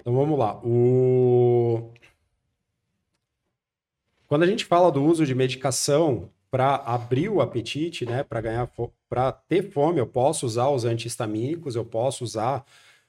Então 0.06 0.14
vamos 0.14 0.38
lá. 0.38 0.60
O... 0.64 1.90
Quando 4.28 4.44
a 4.44 4.46
gente 4.46 4.64
fala 4.64 4.92
do 4.92 5.02
uso 5.02 5.26
de 5.26 5.34
medicação 5.34 6.30
para 6.48 6.76
abrir 6.76 7.28
o 7.28 7.40
apetite, 7.40 8.06
né, 8.06 8.22
para 8.22 8.40
ganhar, 8.40 8.70
para 9.08 9.32
ter 9.32 9.68
fome, 9.72 9.98
eu 9.98 10.06
posso 10.06 10.46
usar 10.46 10.68
os 10.68 10.84
antihistamínicos, 10.84 11.74
eu 11.74 11.84
posso 11.84 12.22
usar 12.22 12.64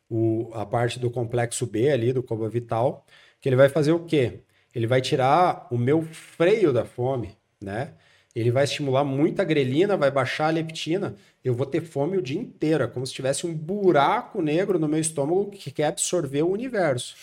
o, 0.10 0.50
a 0.56 0.66
parte 0.66 0.98
do 0.98 1.12
complexo 1.12 1.68
B 1.68 1.92
ali 1.92 2.12
do 2.12 2.24
Coba 2.24 2.50
Vital, 2.50 3.06
que 3.40 3.48
ele 3.48 3.56
vai 3.56 3.70
fazer 3.70 3.92
o 3.92 4.04
quê? 4.04 4.40
Ele 4.74 4.88
vai 4.88 5.00
tirar 5.00 5.68
o 5.70 5.78
meu 5.78 6.02
freio 6.02 6.74
da 6.74 6.84
fome, 6.84 7.38
né? 7.62 7.94
Ele 8.40 8.52
vai 8.52 8.66
estimular 8.66 9.04
muita 9.04 9.44
grelina, 9.44 9.98
vai 9.98 10.12
baixar 10.12 10.50
a 10.50 10.52
leptina. 10.52 11.16
Eu 11.44 11.56
vou 11.56 11.66
ter 11.66 11.82
fome 11.82 12.18
o 12.18 12.22
dia 12.22 12.40
inteiro. 12.40 12.84
É 12.84 12.88
como 12.88 13.04
se 13.04 13.12
tivesse 13.12 13.48
um 13.48 13.54
buraco 13.54 14.44
negro 14.44 14.78
no 14.78 14.88
meu 14.88 15.00
estômago 15.00 15.50
que 15.50 15.72
quer 15.72 15.86
absorver 15.86 16.44
o 16.44 16.52
universo. 16.52 17.16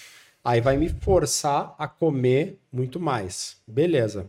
Aí 0.42 0.60
vai 0.60 0.76
me 0.76 0.88
forçar 0.88 1.72
a 1.78 1.86
comer 1.86 2.58
muito 2.72 2.98
mais. 2.98 3.58
Beleza. 3.64 4.28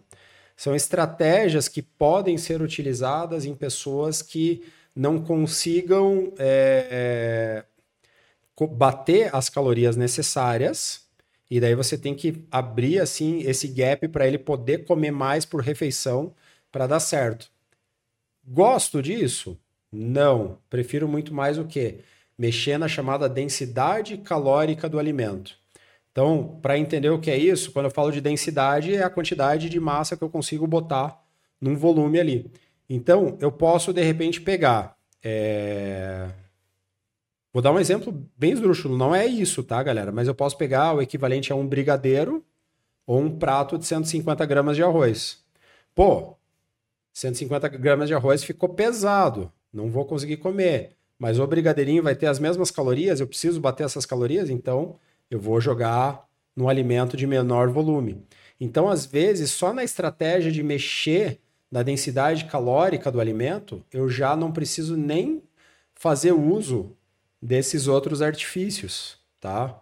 São 0.56 0.76
estratégias 0.76 1.68
que 1.68 1.82
podem 1.82 2.38
ser 2.38 2.62
utilizadas 2.62 3.46
em 3.46 3.56
pessoas 3.56 4.22
que 4.22 4.62
não 4.96 5.20
consigam 5.20 6.34
é, 6.38 7.64
é, 8.62 8.66
bater 8.68 9.36
as 9.36 9.50
calorias 9.50 9.98
necessárias. 9.98 11.02
E 11.50 11.60
daí 11.60 11.74
você 11.74 11.98
tem 11.98 12.14
que 12.14 12.46
abrir 12.52 13.00
assim 13.00 13.40
esse 13.40 13.68
gap 13.70 14.08
para 14.08 14.28
ele 14.28 14.38
poder 14.38 14.86
comer 14.86 15.10
mais 15.10 15.46
por 15.46 15.62
refeição 15.62 16.32
para 16.76 16.88
dar 16.88 17.00
certo. 17.00 17.50
Gosto 18.46 19.02
disso? 19.02 19.58
Não. 19.90 20.58
Prefiro 20.70 21.08
muito 21.08 21.34
mais 21.34 21.58
o 21.58 21.64
quê? 21.64 22.00
Mexer 22.38 22.78
na 22.78 22.90
chamada 22.90 23.30
densidade 23.30 24.18
calórica 24.18 24.90
do 24.90 25.00
alimento. 25.00 25.58
Então, 26.12 26.60
para 26.62 26.78
entender 26.78 27.10
o 27.10 27.20
que 27.22 27.32
é 27.32 27.38
isso, 27.38 27.72
quando 27.72 27.86
eu 27.86 27.92
falo 27.92 28.12
de 28.12 28.20
densidade, 28.20 28.94
é 28.94 29.04
a 29.04 29.10
quantidade 29.10 29.70
de 29.70 29.80
massa 29.80 30.18
que 30.18 30.24
eu 30.26 30.30
consigo 30.30 30.68
botar 30.68 31.24
num 31.62 31.78
volume 31.78 32.20
ali. 32.20 32.52
Então, 32.90 33.38
eu 33.40 33.54
posso, 33.54 33.94
de 33.94 34.02
repente, 34.02 34.42
pegar. 34.42 34.98
É... 35.24 36.28
Vou 37.54 37.62
dar 37.62 37.72
um 37.72 37.80
exemplo 37.80 38.12
bem 38.38 38.52
esdrúxulo. 38.52 38.98
Não 38.98 39.16
é 39.16 39.26
isso, 39.26 39.64
tá, 39.64 39.82
galera? 39.82 40.12
Mas 40.12 40.28
eu 40.28 40.36
posso 40.36 40.58
pegar 40.58 40.92
o 40.92 41.02
equivalente 41.02 41.54
a 41.54 41.56
um 41.56 41.66
brigadeiro 41.66 42.44
ou 43.08 43.22
um 43.22 43.32
prato 43.32 43.78
de 43.78 43.86
150 43.86 44.46
gramas 44.46 44.76
de 44.76 44.84
arroz. 44.84 45.42
Pô, 45.96 46.36
150 47.16 47.70
gramas 47.70 48.10
de 48.10 48.14
arroz 48.14 48.44
ficou 48.44 48.68
pesado, 48.68 49.50
não 49.72 49.90
vou 49.90 50.04
conseguir 50.04 50.36
comer. 50.36 50.98
Mas 51.18 51.40
o 51.40 51.48
brigadeirinho 51.48 52.04
vai 52.04 52.14
ter 52.14 52.28
as 52.28 52.40
mesmas 52.40 52.70
calorias, 52.70 53.22
eu 53.22 53.28
preciso 53.28 53.62
bater 53.62 53.86
essas 53.86 54.06
calorias, 54.06 54.50
então 54.50 54.98
eu 55.32 55.40
vou 55.40 55.62
jogar 55.62 56.28
no 56.54 56.68
alimento 56.68 57.16
de 57.16 57.26
menor 57.26 57.70
volume. 57.70 58.22
Então, 58.60 58.90
às 58.90 59.06
vezes, 59.06 59.52
só 59.52 59.74
na 59.74 59.82
estratégia 59.82 60.52
de 60.52 60.62
mexer 60.62 61.40
na 61.72 61.84
densidade 61.84 62.46
calórica 62.46 63.10
do 63.10 63.22
alimento, 63.22 63.82
eu 63.94 64.10
já 64.10 64.36
não 64.36 64.52
preciso 64.52 64.98
nem 64.98 65.42
fazer 65.94 66.34
uso 66.34 66.98
desses 67.42 67.88
outros 67.88 68.22
artifícios, 68.22 69.18
tá? 69.40 69.80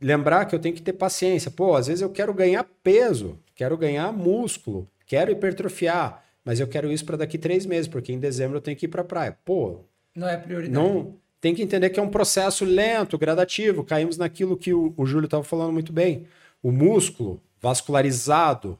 Lembrar 0.00 0.46
que 0.46 0.54
eu 0.54 0.58
tenho 0.58 0.74
que 0.74 0.82
ter 0.82 0.94
paciência. 0.94 1.50
Pô, 1.50 1.74
às 1.74 1.86
vezes 1.86 2.00
eu 2.00 2.10
quero 2.10 2.32
ganhar 2.32 2.64
peso, 2.82 3.38
quero 3.54 3.76
ganhar 3.76 4.10
músculo, 4.10 4.88
Quero 5.06 5.30
hipertrofiar, 5.30 6.24
mas 6.44 6.60
eu 6.60 6.66
quero 6.66 6.90
isso 6.90 7.04
para 7.04 7.18
daqui 7.18 7.38
três 7.38 7.66
meses, 7.66 7.88
porque 7.88 8.12
em 8.12 8.18
dezembro 8.18 8.58
eu 8.58 8.60
tenho 8.60 8.76
que 8.76 8.86
ir 8.86 8.88
para 8.88 9.02
a 9.02 9.04
praia. 9.04 9.38
Pô. 9.44 9.80
Não 10.14 10.28
é 10.28 10.36
prioridade. 10.36 10.72
Não, 10.72 11.14
tem 11.40 11.54
que 11.54 11.62
entender 11.62 11.90
que 11.90 12.00
é 12.00 12.02
um 12.02 12.08
processo 12.08 12.64
lento, 12.64 13.18
gradativo. 13.18 13.84
Caímos 13.84 14.16
naquilo 14.16 14.56
que 14.56 14.72
o, 14.72 14.94
o 14.96 15.04
Júlio 15.04 15.26
estava 15.26 15.42
falando 15.44 15.72
muito 15.72 15.92
bem. 15.92 16.26
O 16.62 16.70
músculo 16.70 17.40
vascularizado, 17.60 18.78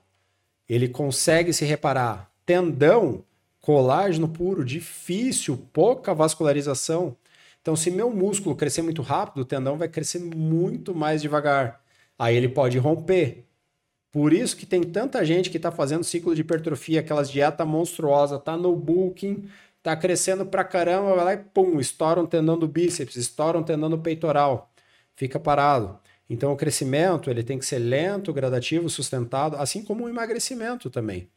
ele 0.69 0.89
consegue 0.89 1.53
se 1.53 1.65
reparar. 1.65 2.31
Tendão, 2.47 3.25
colágeno 3.61 4.29
puro, 4.29 4.65
difícil, 4.65 5.59
pouca 5.73 6.15
vascularização. 6.15 7.17
Então, 7.61 7.75
se 7.75 7.91
meu 7.91 8.11
músculo 8.11 8.55
crescer 8.55 8.83
muito 8.83 9.01
rápido, 9.01 9.41
o 9.41 9.45
tendão 9.45 9.79
vai 9.79 9.89
crescer 9.89 10.19
muito 10.19 10.95
mais 10.95 11.23
devagar. 11.23 11.81
Aí 12.19 12.37
ele 12.37 12.49
pode 12.49 12.77
romper. 12.77 13.45
Por 14.15 14.33
isso 14.33 14.57
que 14.57 14.65
tem 14.65 14.81
tanta 14.85 15.25
gente 15.25 15.51
que 15.51 15.57
está 15.57 15.73
fazendo 15.73 16.05
ciclo 16.05 16.37
de 16.37 16.43
hipertrofia, 16.43 17.01
aquelas 17.01 17.29
dieta 17.29 17.65
monstruosa, 17.65 18.39
tá 18.39 18.57
no 18.57 18.77
booking, 18.77 19.49
tá 19.83 19.97
crescendo 19.97 20.47
pra 20.47 20.63
caramba, 20.63 21.17
vai 21.17 21.25
lá 21.25 21.33
e 21.35 21.39
pum, 21.39 21.81
estoura 21.81 22.21
um 22.21 22.27
tendão 22.27 22.57
do 22.57 22.69
bíceps, 22.69 23.17
estoura 23.17 23.59
um 23.59 23.65
tendão 23.65 23.91
do 23.91 23.99
peitoral, 23.99 24.71
fica 25.17 25.41
parado. 25.41 25.99
Então 26.31 26.53
o 26.53 26.57
crescimento 26.57 27.29
ele 27.29 27.43
tem 27.43 27.59
que 27.59 27.67
ser 27.67 27.81
lento, 27.81 28.33
gradativo, 28.33 28.89
sustentado, 28.89 29.57
assim 29.57 29.83
como 29.83 30.05
o 30.05 30.09
emagrecimento 30.09 30.89
também, 30.91 31.29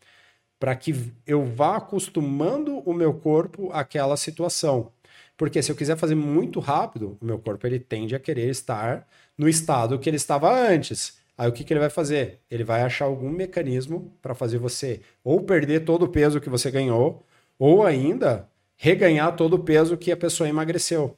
para 0.60 0.76
que 0.76 0.94
eu 1.26 1.46
vá 1.46 1.78
acostumando 1.78 2.78
o 2.88 2.94
meu 2.94 3.14
corpo 3.16 3.72
àquela 3.74 4.16
situação. 4.18 4.92
Porque 5.36 5.64
se 5.64 5.72
eu 5.72 5.76
quiser 5.76 5.98
fazer 5.98 6.16
muito 6.16 6.60
rápido, 6.60 7.18
o 7.20 7.26
meu 7.26 7.40
corpo 7.40 7.66
ele 7.66 7.80
tende 7.80 8.16
a 8.16 8.20
querer 8.20 8.50
estar 8.52 9.08
no 9.38 9.50
estado 9.50 9.98
que 10.00 10.10
ele 10.10 10.18
estava 10.18 10.52
antes. 10.54 11.17
Aí 11.38 11.48
o 11.48 11.52
que, 11.52 11.64
que 11.64 11.72
ele 11.72 11.80
vai 11.80 11.90
fazer? 11.90 12.40
Ele 12.50 12.64
vai 12.64 12.82
achar 12.82 13.06
algum 13.06 13.30
mecanismo 13.30 14.12
para 14.22 14.34
fazer 14.34 14.58
você 14.58 15.02
ou 15.24 15.44
perder 15.44 15.86
todo 15.86 16.04
o 16.04 16.10
peso 16.10 16.42
que 16.42 16.50
você 16.50 16.72
ganhou, 16.72 17.24
ou 17.60 17.86
ainda 17.86 18.50
reganhar 18.76 19.36
todo 19.36 19.54
o 19.56 19.64
peso 19.64 19.98
que 19.98 20.12
a 20.12 20.18
pessoa 20.18 20.50
emagreceu. 20.50 21.16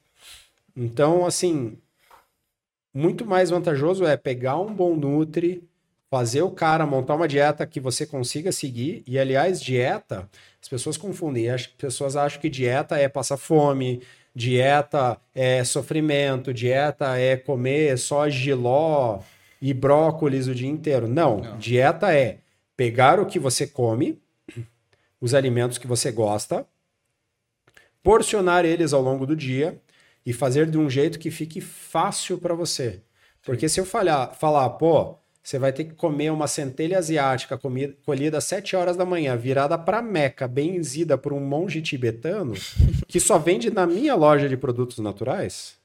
Então, 0.75 1.25
assim, 1.25 1.77
muito 2.93 3.25
mais 3.25 3.49
vantajoso 3.49 4.05
é 4.05 4.17
pegar 4.17 4.59
um 4.59 4.73
bom 4.73 4.95
Nutri, 4.95 5.63
fazer 6.09 6.41
o 6.41 6.51
cara 6.51 6.85
montar 6.85 7.15
uma 7.15 7.27
dieta 7.27 7.65
que 7.65 7.79
você 7.79 8.05
consiga 8.05 8.51
seguir. 8.51 9.03
E, 9.07 9.17
aliás, 9.17 9.61
dieta, 9.61 10.29
as 10.61 10.67
pessoas 10.67 10.97
confundem. 10.97 11.49
As 11.49 11.67
pessoas 11.67 12.15
acham 12.15 12.41
que 12.41 12.49
dieta 12.49 12.97
é 12.97 13.07
passar 13.07 13.37
fome, 13.37 14.01
dieta 14.35 15.17
é 15.35 15.63
sofrimento, 15.63 16.53
dieta 16.53 17.17
é 17.17 17.37
comer 17.37 17.97
só 17.97 18.29
giló 18.29 19.21
e 19.61 19.73
brócolis 19.73 20.47
o 20.47 20.55
dia 20.55 20.69
inteiro. 20.69 21.07
Não, 21.07 21.39
Não, 21.39 21.57
dieta 21.57 22.13
é 22.13 22.39
pegar 22.75 23.19
o 23.19 23.25
que 23.25 23.39
você 23.39 23.67
come, 23.67 24.21
os 25.19 25.33
alimentos 25.33 25.77
que 25.77 25.87
você 25.87 26.11
gosta, 26.11 26.65
porcionar 28.01 28.65
eles 28.65 28.93
ao 28.93 29.01
longo 29.01 29.25
do 29.25 29.35
dia 29.35 29.81
e 30.25 30.33
fazer 30.33 30.69
de 30.69 30.77
um 30.77 30.89
jeito 30.89 31.19
que 31.19 31.31
fique 31.31 31.59
fácil 31.59 32.37
para 32.37 32.53
você. 32.53 33.01
Porque 33.43 33.67
se 33.67 33.79
eu 33.79 33.85
falhar, 33.85 34.33
falar, 34.35 34.69
pô, 34.71 35.15
você 35.41 35.57
vai 35.57 35.73
ter 35.73 35.85
que 35.85 35.95
comer 35.95 36.31
uma 36.31 36.47
centelha 36.47 36.97
asiática 36.97 37.57
comida, 37.57 37.95
colhida 38.05 38.37
às 38.37 38.43
7 38.43 38.75
horas 38.75 38.95
da 38.95 39.05
manhã, 39.05 39.35
virada 39.35 39.77
para 39.77 40.01
Meca, 40.01 40.47
benzida 40.47 41.17
por 41.17 41.33
um 41.33 41.39
monge 41.39 41.81
tibetano, 41.81 42.53
que 43.07 43.19
só 43.19 43.39
vende 43.39 43.71
na 43.71 43.87
minha 43.87 44.15
loja 44.15 44.47
de 44.47 44.57
produtos 44.57 44.99
naturais, 44.99 45.77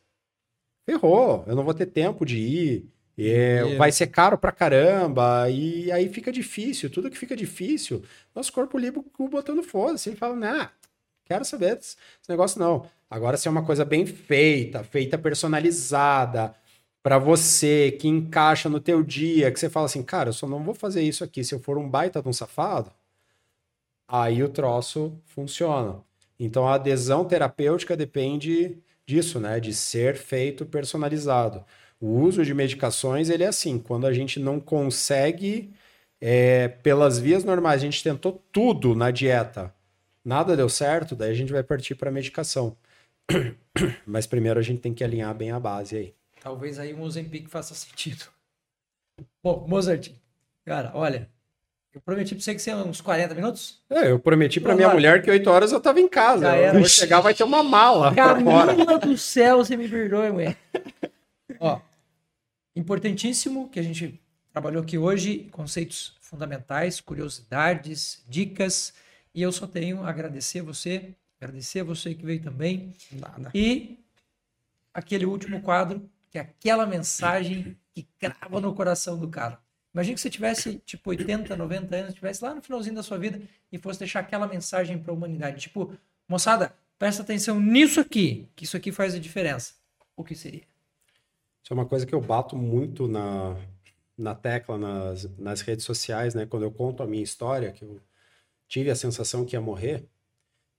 ferrou. 0.84 1.44
Eu 1.46 1.56
não 1.56 1.64
vou 1.64 1.72
ter 1.72 1.86
tempo 1.86 2.24
de 2.26 2.38
ir, 2.38 2.93
é, 3.18 3.76
vai 3.76 3.92
ser 3.92 4.08
caro 4.08 4.36
pra 4.36 4.50
caramba, 4.52 5.48
e 5.48 5.90
aí 5.92 6.08
fica 6.08 6.32
difícil. 6.32 6.90
Tudo 6.90 7.10
que 7.10 7.18
fica 7.18 7.36
difícil, 7.36 8.02
nosso 8.34 8.52
corpo 8.52 8.78
liga 8.78 9.00
botando 9.30 9.62
foda-se. 9.62 10.08
Ele 10.08 10.16
fala, 10.16 10.34
nah, 10.36 10.70
quero 11.24 11.44
saber 11.44 11.76
desse 11.76 11.96
negócio 12.28 12.58
não. 12.58 12.86
Agora, 13.08 13.36
se 13.36 13.46
é 13.46 13.50
uma 13.50 13.64
coisa 13.64 13.84
bem 13.84 14.04
feita, 14.06 14.82
feita 14.82 15.16
personalizada, 15.16 16.54
para 17.02 17.18
você, 17.18 17.92
que 18.00 18.08
encaixa 18.08 18.68
no 18.68 18.80
teu 18.80 19.02
dia, 19.02 19.52
que 19.52 19.60
você 19.60 19.68
fala 19.68 19.86
assim, 19.86 20.02
cara, 20.02 20.30
eu 20.30 20.32
só 20.32 20.48
não 20.48 20.64
vou 20.64 20.74
fazer 20.74 21.02
isso 21.02 21.22
aqui 21.22 21.44
se 21.44 21.54
eu 21.54 21.60
for 21.60 21.76
um 21.76 21.88
baita 21.88 22.22
de 22.22 22.28
um 22.28 22.32
safado, 22.32 22.90
aí 24.08 24.42
o 24.42 24.48
troço 24.48 25.12
funciona. 25.26 26.00
Então, 26.40 26.66
a 26.66 26.74
adesão 26.74 27.24
terapêutica 27.24 27.96
depende 27.96 28.78
disso, 29.06 29.38
né? 29.38 29.60
De 29.60 29.74
ser 29.74 30.16
feito 30.16 30.64
personalizado. 30.66 31.64
O 32.04 32.20
uso 32.20 32.44
de 32.44 32.52
medicações, 32.52 33.30
ele 33.30 33.44
é 33.44 33.46
assim, 33.46 33.78
quando 33.78 34.06
a 34.06 34.12
gente 34.12 34.38
não 34.38 34.60
consegue, 34.60 35.72
é, 36.20 36.68
pelas 36.68 37.18
vias 37.18 37.44
normais, 37.44 37.80
a 37.80 37.86
gente 37.86 38.04
tentou 38.04 38.44
tudo 38.52 38.94
na 38.94 39.10
dieta, 39.10 39.74
nada 40.22 40.54
deu 40.54 40.68
certo, 40.68 41.16
daí 41.16 41.30
a 41.30 41.34
gente 41.34 41.50
vai 41.50 41.62
partir 41.62 41.94
para 41.94 42.10
medicação. 42.10 42.76
Mas 44.06 44.26
primeiro 44.26 44.60
a 44.60 44.62
gente 44.62 44.82
tem 44.82 44.92
que 44.92 45.02
alinhar 45.02 45.34
bem 45.34 45.50
a 45.50 45.58
base 45.58 45.96
aí. 45.96 46.14
talvez 46.42 46.78
aí 46.78 46.92
um 46.92 47.00
Ozempic 47.00 47.48
faça 47.48 47.74
sentido. 47.74 48.26
Bom, 49.42 49.64
Mozart, 49.66 50.10
cara, 50.66 50.90
olha, 50.92 51.26
eu 51.94 52.02
prometi 52.02 52.34
pra 52.34 52.44
você 52.44 52.54
que 52.54 52.60
você 52.60 52.74
uns 52.74 53.00
40 53.00 53.34
minutos? 53.34 53.80
É, 53.88 54.10
eu 54.10 54.18
prometi 54.18 54.60
pra 54.60 54.76
minha 54.76 54.90
mulher 54.90 55.22
que 55.22 55.30
8 55.30 55.48
horas 55.48 55.72
eu 55.72 55.80
tava 55.80 56.00
em 56.00 56.08
casa. 56.08 56.48
Já 56.48 56.58
eu 56.58 56.74
vou 56.74 56.84
chegar, 56.84 57.22
vai 57.22 57.32
ter 57.32 57.44
uma 57.44 57.62
mala 57.62 58.14
Camila 58.14 58.98
do 58.98 59.16
céu, 59.16 59.64
você 59.64 59.74
me 59.74 59.88
perdoe, 59.88 60.30
mulher. 60.30 60.58
Ó, 61.58 61.80
importantíssimo 62.74 63.68
que 63.68 63.78
a 63.78 63.82
gente 63.82 64.20
trabalhou 64.52 64.82
aqui 64.82 64.96
hoje, 64.96 65.48
conceitos 65.50 66.16
fundamentais, 66.20 67.00
curiosidades, 67.00 68.22
dicas, 68.28 68.94
e 69.34 69.42
eu 69.42 69.50
só 69.50 69.66
tenho 69.66 70.02
a 70.02 70.08
agradecer 70.08 70.60
a 70.60 70.62
você, 70.62 71.14
agradecer 71.40 71.80
a 71.80 71.84
você 71.84 72.14
que 72.14 72.24
veio 72.24 72.40
também. 72.40 72.92
Nada. 73.12 73.50
E 73.54 73.98
aquele 74.92 75.26
último 75.26 75.60
quadro, 75.60 76.08
que 76.30 76.38
é 76.38 76.40
aquela 76.40 76.86
mensagem 76.86 77.76
que 77.92 78.06
crava 78.18 78.60
no 78.60 78.74
coração 78.74 79.18
do 79.18 79.28
cara. 79.28 79.58
Imagina 79.92 80.14
que 80.14 80.20
você 80.20 80.30
tivesse, 80.30 80.82
tipo, 80.84 81.10
80, 81.10 81.56
90 81.56 81.96
anos, 81.96 82.08
estivesse 82.10 82.42
lá 82.42 82.52
no 82.52 82.60
finalzinho 82.60 82.96
da 82.96 83.02
sua 83.02 83.16
vida 83.16 83.40
e 83.70 83.78
fosse 83.78 84.00
deixar 84.00 84.20
aquela 84.20 84.46
mensagem 84.46 84.98
para 84.98 85.12
a 85.12 85.14
humanidade. 85.14 85.60
Tipo, 85.60 85.96
moçada, 86.28 86.74
presta 86.98 87.22
atenção 87.22 87.60
nisso 87.60 88.00
aqui, 88.00 88.48
que 88.56 88.64
isso 88.64 88.76
aqui 88.76 88.90
faz 88.90 89.14
a 89.14 89.20
diferença. 89.20 89.74
O 90.16 90.24
que 90.24 90.34
seria? 90.34 90.73
Isso 91.64 91.72
é 91.72 91.74
uma 91.74 91.86
coisa 91.86 92.04
que 92.04 92.14
eu 92.14 92.20
bato 92.20 92.54
muito 92.58 93.08
na, 93.08 93.56
na 94.18 94.34
tecla 94.34 94.76
nas, 94.76 95.24
nas 95.38 95.62
redes 95.62 95.86
sociais, 95.86 96.34
né? 96.34 96.44
Quando 96.44 96.64
eu 96.64 96.70
conto 96.70 97.02
a 97.02 97.06
minha 97.06 97.22
história, 97.22 97.72
que 97.72 97.82
eu 97.82 97.98
tive 98.68 98.90
a 98.90 98.94
sensação 98.94 99.46
que 99.46 99.56
ia 99.56 99.62
morrer. 99.62 100.06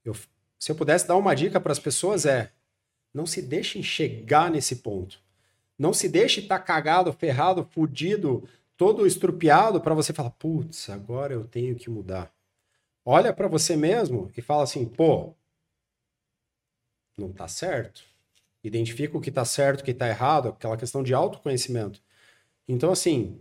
Eu, 0.03 0.15
se 0.59 0.71
eu 0.71 0.75
pudesse 0.75 1.07
dar 1.07 1.15
uma 1.15 1.33
dica 1.33 1.59
para 1.59 1.71
as 1.71 1.79
pessoas 1.79 2.27
é 2.27 2.51
não 3.11 3.25
se 3.25 3.41
deixem 3.41 3.81
chegar 3.81 4.51
nesse 4.51 4.75
ponto. 4.75 5.19
Não 5.75 5.91
se 5.91 6.07
deixe 6.07 6.41
estar 6.41 6.59
tá 6.59 6.63
cagado, 6.63 7.11
ferrado, 7.11 7.63
fudido, 7.63 8.47
todo 8.77 9.07
estrupiado 9.07 9.81
para 9.81 9.95
você 9.95 10.13
falar, 10.13 10.29
putz, 10.31 10.91
agora 10.91 11.33
eu 11.33 11.47
tenho 11.47 11.75
que 11.75 11.89
mudar. 11.89 12.31
Olha 13.03 13.33
para 13.33 13.47
você 13.47 13.75
mesmo 13.75 14.31
e 14.37 14.41
fala 14.41 14.61
assim, 14.61 14.85
pô, 14.85 15.33
não 17.17 17.33
tá 17.33 17.47
certo. 17.47 18.03
Identifica 18.67 19.15
o 19.15 19.21
que 19.21 19.29
tá 19.29 19.45
certo, 19.45 19.81
o 19.81 19.83
que 19.83 19.93
tá 19.93 20.07
errado, 20.07 20.49
aquela 20.49 20.75
questão 20.75 21.03
de 21.03 21.13
autoconhecimento. 21.13 22.01
Então, 22.67 22.91
assim, 22.91 23.39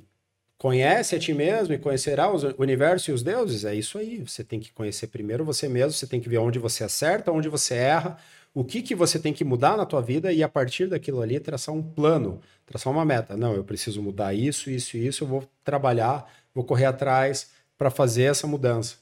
conhece 0.58 1.16
a 1.16 1.18
ti 1.18 1.32
mesmo 1.32 1.72
e 1.72 1.78
conhecerá 1.78 2.30
o 2.30 2.38
universo 2.58 3.10
e 3.10 3.14
os 3.14 3.22
deuses. 3.22 3.64
É 3.64 3.74
isso 3.74 3.96
aí. 3.96 4.20
Você 4.20 4.44
tem 4.44 4.60
que 4.60 4.70
conhecer 4.72 5.06
primeiro 5.06 5.42
você 5.42 5.66
mesmo, 5.66 5.92
você 5.92 6.06
tem 6.06 6.20
que 6.20 6.28
ver 6.28 6.38
onde 6.38 6.58
você 6.58 6.84
acerta, 6.84 7.32
onde 7.32 7.48
você 7.48 7.74
erra, 7.74 8.18
o 8.52 8.62
que, 8.62 8.82
que 8.82 8.94
você 8.94 9.18
tem 9.18 9.32
que 9.32 9.44
mudar 9.44 9.78
na 9.78 9.86
tua 9.86 10.02
vida 10.02 10.30
e 10.30 10.42
a 10.42 10.48
partir 10.48 10.88
daquilo 10.88 11.22
ali 11.22 11.40
traçar 11.40 11.74
um 11.74 11.82
plano, 11.82 12.40
traçar 12.66 12.92
uma 12.92 13.04
meta. 13.04 13.36
Não, 13.36 13.54
eu 13.54 13.64
preciso 13.64 14.02
mudar 14.02 14.34
isso, 14.34 14.70
isso 14.70 14.96
e 14.96 15.06
isso, 15.06 15.24
eu 15.24 15.28
vou 15.28 15.48
trabalhar, 15.64 16.30
vou 16.54 16.64
correr 16.64 16.84
atrás 16.84 17.50
para 17.78 17.90
fazer 17.90 18.24
essa 18.24 18.46
mudança. 18.46 18.96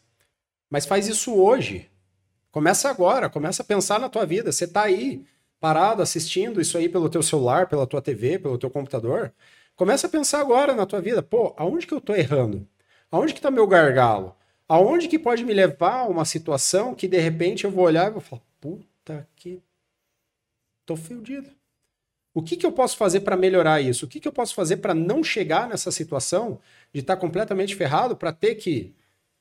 Mas 0.71 0.87
faz 0.87 1.09
isso 1.09 1.35
hoje. 1.35 1.91
Começa 2.53 2.89
agora, 2.89 3.29
começa 3.29 3.63
a 3.63 3.67
pensar 3.67 3.99
na 3.99 4.09
tua 4.09 4.25
vida. 4.25 4.53
Você 4.53 4.65
está 4.65 4.83
aí 4.83 5.25
parado 5.63 6.03
assistindo 6.03 6.61
isso 6.61 6.77
aí 6.77 6.89
pelo 6.89 7.09
teu 7.09 7.23
celular, 7.23 7.69
pela 7.69 7.87
tua 7.87 8.03
TV, 8.03 8.37
pelo 8.37 8.59
teu 8.59 8.69
computador. 8.69 9.33
Começa 9.77 10.09
a 10.09 10.11
pensar 10.11 10.41
agora 10.41 10.75
na 10.75 10.85
tua 10.85 11.01
vida. 11.01 11.23
Pô, 11.23 11.55
aonde 11.57 11.87
que 11.87 11.95
eu 11.95 11.99
estou 11.99 12.17
errando? 12.17 12.67
Aonde 13.13 13.33
que 13.33 13.39
está 13.39 13.49
meu 13.49 13.65
gargalo? 13.65 14.35
Aonde 14.69 15.07
que 15.07 15.21
pode 15.21 15.45
me 15.45 15.55
levar 15.55 16.01
a 16.01 16.09
uma 16.09 16.25
situação 16.25 16.97
que 16.97 17.07
de 17.07 17.17
repente 17.17 17.63
eu 17.63 17.71
vou 17.71 17.85
olhar 17.85 18.09
e 18.09 18.11
vou 18.11 18.21
falar, 18.21 18.43
puta 18.61 19.29
que. 19.37 19.63
tô 20.85 20.97
fudido. 20.97 21.49
O 22.35 22.43
que, 22.43 22.57
que 22.57 22.67
eu 22.67 22.73
posso 22.73 22.97
fazer 22.97 23.21
para 23.21 23.37
melhorar 23.37 23.81
isso? 23.81 24.07
O 24.07 24.09
que, 24.09 24.19
que 24.19 24.27
eu 24.27 24.33
posso 24.33 24.57
fazer 24.57 24.79
para 24.79 24.95
não 24.95 25.23
chegar 25.23 25.69
nessa 25.69 25.93
situação 25.93 26.59
de 26.93 27.01
estar 27.01 27.15
tá 27.15 27.21
completamente 27.21 27.77
ferrado 27.77 28.17
para 28.17 28.33
ter 28.33 28.57
que 28.57 28.97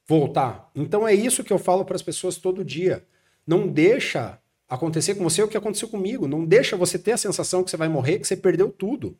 voltar? 0.05 0.69
Então 0.75 1.07
é 1.07 1.15
isso 1.15 1.43
que 1.43 1.51
eu 1.51 1.57
falo 1.57 1.83
para 1.83 1.95
as 1.95 2.03
pessoas 2.03 2.37
todo 2.37 2.63
dia. 2.63 3.03
Não 3.47 3.67
deixa 3.67 4.40
acontecer 4.71 5.15
com 5.15 5.23
você 5.25 5.43
o 5.43 5.49
que 5.49 5.57
aconteceu 5.57 5.89
comigo. 5.89 6.29
Não 6.29 6.45
deixa 6.45 6.77
você 6.77 6.97
ter 6.97 7.11
a 7.11 7.17
sensação 7.17 7.61
que 7.61 7.69
você 7.69 7.75
vai 7.75 7.89
morrer, 7.89 8.19
que 8.19 8.25
você 8.25 8.37
perdeu 8.37 8.71
tudo. 8.71 9.17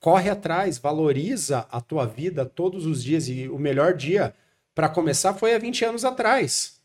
Corre 0.00 0.28
atrás, 0.28 0.76
valoriza 0.76 1.68
a 1.70 1.80
tua 1.80 2.04
vida 2.04 2.44
todos 2.44 2.84
os 2.84 3.02
dias. 3.04 3.28
E 3.28 3.48
o 3.48 3.60
melhor 3.60 3.94
dia 3.94 4.34
para 4.74 4.88
começar 4.88 5.34
foi 5.34 5.54
há 5.54 5.58
20 5.58 5.84
anos 5.84 6.04
atrás. 6.04 6.80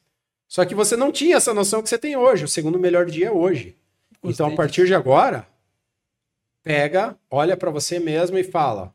Só 0.47 0.63
que 0.63 0.75
você 0.75 0.95
não 0.95 1.11
tinha 1.11 1.37
essa 1.37 1.55
noção 1.55 1.81
que 1.81 1.89
você 1.89 1.97
tem 1.97 2.15
hoje. 2.15 2.45
O 2.45 2.47
segundo 2.47 2.77
melhor 2.77 3.07
dia 3.07 3.27
é 3.27 3.31
hoje. 3.31 3.75
Gostei 4.21 4.45
então, 4.45 4.53
a 4.53 4.55
partir 4.55 4.85
de 4.85 4.93
agora, 4.93 5.47
pega, 6.61 7.17
olha 7.31 7.57
para 7.57 7.71
você 7.71 7.99
mesmo 7.99 8.37
e 8.37 8.43
fala: 8.43 8.93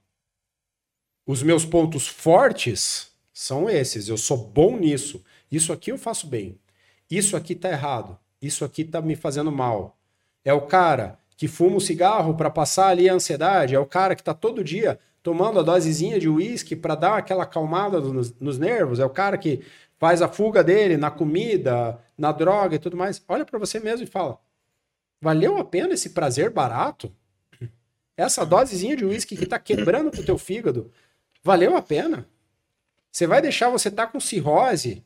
os 1.27 1.43
meus 1.43 1.65
pontos 1.65 2.07
fortes 2.07 3.11
são 3.33 3.69
esses. 3.69 4.09
Eu 4.09 4.17
sou 4.17 4.37
bom 4.37 4.77
nisso. 4.77 5.25
Isso 5.51 5.73
aqui 5.73 5.91
eu 5.91 5.99
faço 5.99 6.29
bem. 6.29 6.57
Isso 7.11 7.37
aqui 7.37 7.57
tá 7.57 7.69
errado. 7.69 8.17
Isso 8.41 8.65
aqui 8.65 8.85
tá 8.85 9.01
me 9.01 9.17
fazendo 9.17 9.51
mal. 9.51 9.97
É 10.45 10.53
o 10.53 10.63
cara 10.63 11.19
que 11.37 11.49
fuma 11.49 11.77
um 11.77 11.81
cigarro 11.81 12.35
para 12.35 12.51
passar 12.51 12.89
ali 12.89 13.09
a 13.09 13.15
ansiedade. 13.15 13.75
É 13.75 13.79
o 13.79 13.87
cara 13.87 14.15
que 14.15 14.23
tá 14.23 14.35
todo 14.35 14.65
dia 14.65 14.99
tomando 15.23 15.61
a 15.61 15.63
dosezinha 15.63 16.19
de 16.19 16.29
uísque 16.29 16.75
para 16.75 16.95
dar 16.95 17.19
aquela 17.19 17.45
acalmada 17.45 18.01
nos, 18.01 18.35
nos 18.41 18.59
nervos. 18.59 18.99
É 18.99 19.05
o 19.05 19.11
cara 19.11 19.37
que 19.37 19.63
faz 19.99 20.23
a 20.23 20.29
fuga 20.29 20.63
dele 20.65 20.97
na 20.97 21.11
comida, 21.11 21.99
na 22.17 22.33
droga 22.33 22.77
e 22.77 22.79
tudo 22.79 22.97
mais. 22.97 23.23
Olha 23.29 23.45
para 23.45 23.59
você 23.59 23.79
mesmo 23.81 24.05
e 24.05 24.11
fala: 24.11 24.39
valeu 25.21 25.59
a 25.59 25.65
pena 25.65 25.95
esse 25.95 26.11
prazer 26.11 26.51
barato? 26.51 27.13
Essa 28.17 28.45
dosezinha 28.45 28.97
de 28.97 29.05
uísque 29.05 29.37
que 29.37 29.47
tá 29.47 29.59
quebrando 29.59 30.09
o 30.09 30.25
teu 30.25 30.37
fígado, 30.37 30.91
valeu 31.43 31.77
a 31.77 31.83
pena? 31.83 32.27
Você 33.13 33.27
vai 33.27 33.41
deixar 33.41 33.71
você 33.71 33.89
estar 33.89 34.07
tá 34.07 34.13
com 34.13 34.19
cirrose 34.19 35.05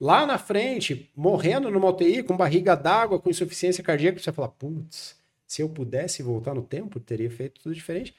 lá 0.00 0.26
na 0.26 0.38
frente, 0.38 1.10
morrendo 1.16 1.70
numa 1.70 1.88
UTI, 1.88 2.22
com 2.22 2.36
barriga 2.36 2.74
d'água, 2.74 3.18
com 3.18 3.30
insuficiência 3.30 3.82
cardíaca, 3.82 4.18
você 4.18 4.32
fala, 4.32 4.48
putz, 4.48 5.16
se 5.46 5.62
eu 5.62 5.68
pudesse 5.68 6.22
voltar 6.22 6.54
no 6.54 6.62
tempo, 6.62 7.00
teria 7.00 7.30
feito 7.30 7.60
tudo 7.60 7.74
diferente. 7.74 8.14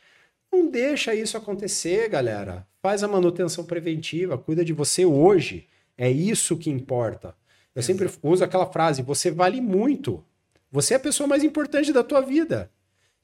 Não 0.51 0.69
deixa 0.69 1.13
isso 1.13 1.37
acontecer, 1.37 2.09
galera. 2.09 2.65
Faz 2.81 3.03
a 3.03 3.07
manutenção 3.07 3.65
preventiva, 3.65 4.37
cuida 4.37 4.63
de 4.63 4.73
você 4.73 5.05
hoje. 5.05 5.67
É 5.97 6.09
isso 6.09 6.57
que 6.57 6.69
importa. 6.69 7.35
Eu 7.75 7.81
Exato. 7.81 7.85
sempre 7.85 8.19
uso 8.23 8.43
aquela 8.43 8.65
frase: 8.65 9.01
você 9.01 9.29
vale 9.29 9.59
muito. 9.59 10.23
Você 10.71 10.93
é 10.93 10.97
a 10.97 11.01
pessoa 11.01 11.27
mais 11.27 11.43
importante 11.43 11.91
da 11.91 12.03
tua 12.03 12.21
vida. 12.21 12.71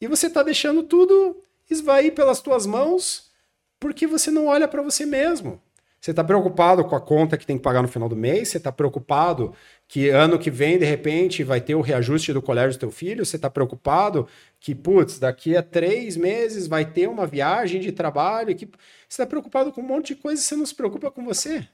E 0.01 0.07
você 0.07 0.27
está 0.27 0.43
deixando 0.43 0.83
tudo 0.83 1.41
esvair 1.69 2.13
pelas 2.13 2.41
tuas 2.41 2.65
mãos 2.65 3.31
porque 3.79 4.05
você 4.05 4.31
não 4.31 4.47
olha 4.47 4.67
para 4.67 4.81
você 4.81 5.05
mesmo. 5.05 5.61
Você 6.03 6.11
está 6.11 6.21
preocupado 6.21 6.83
com 6.83 6.97
a 6.97 6.99
conta 6.99 7.37
que 7.37 7.45
tem 7.45 7.55
que 7.55 7.63
pagar 7.63 7.81
no 7.81 7.87
final 7.87 8.09
do 8.09 8.15
mês? 8.15 8.49
Você 8.49 8.57
está 8.57 8.73
preocupado 8.73 9.53
que 9.87 10.09
ano 10.09 10.37
que 10.37 10.51
vem, 10.51 10.77
de 10.77 10.83
repente, 10.83 11.45
vai 11.45 11.61
ter 11.61 11.75
o 11.75 11.81
reajuste 11.81 12.33
do 12.33 12.41
colégio 12.41 12.77
do 12.77 12.79
teu 12.81 12.91
filho? 12.91 13.25
Você 13.25 13.37
está 13.37 13.49
preocupado 13.49 14.27
que, 14.59 14.75
putz, 14.75 15.17
daqui 15.17 15.55
a 15.55 15.63
três 15.63 16.17
meses 16.17 16.67
vai 16.67 16.83
ter 16.83 17.07
uma 17.07 17.25
viagem 17.25 17.79
de 17.79 17.93
trabalho? 17.93 18.53
Que... 18.53 18.65
Você 18.65 18.73
está 19.07 19.25
preocupado 19.25 19.71
com 19.71 19.79
um 19.79 19.87
monte 19.87 20.07
de 20.07 20.15
coisa 20.15 20.41
e 20.41 20.43
você 20.43 20.57
não 20.57 20.65
se 20.65 20.75
preocupa 20.75 21.09
com 21.09 21.23
você. 21.23 21.65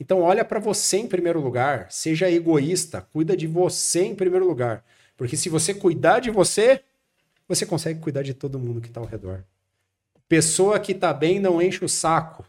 Então 0.00 0.22
olha 0.22 0.42
para 0.42 0.58
você 0.58 0.96
em 0.96 1.06
primeiro 1.06 1.38
lugar, 1.38 1.88
seja 1.90 2.30
egoísta, 2.30 3.06
cuida 3.12 3.36
de 3.36 3.46
você 3.46 4.04
em 4.04 4.14
primeiro 4.14 4.48
lugar, 4.48 4.82
porque 5.18 5.36
se 5.36 5.50
você 5.50 5.74
cuidar 5.74 6.20
de 6.20 6.30
você, 6.30 6.80
você 7.46 7.66
consegue 7.66 8.00
cuidar 8.00 8.22
de 8.22 8.32
todo 8.32 8.58
mundo 8.58 8.80
que 8.80 8.88
está 8.88 9.00
ao 9.00 9.06
redor. 9.06 9.44
Pessoa 10.26 10.80
que 10.80 10.92
está 10.92 11.12
bem 11.12 11.38
não 11.38 11.60
enche 11.60 11.84
o 11.84 11.88
saco. 11.90 12.46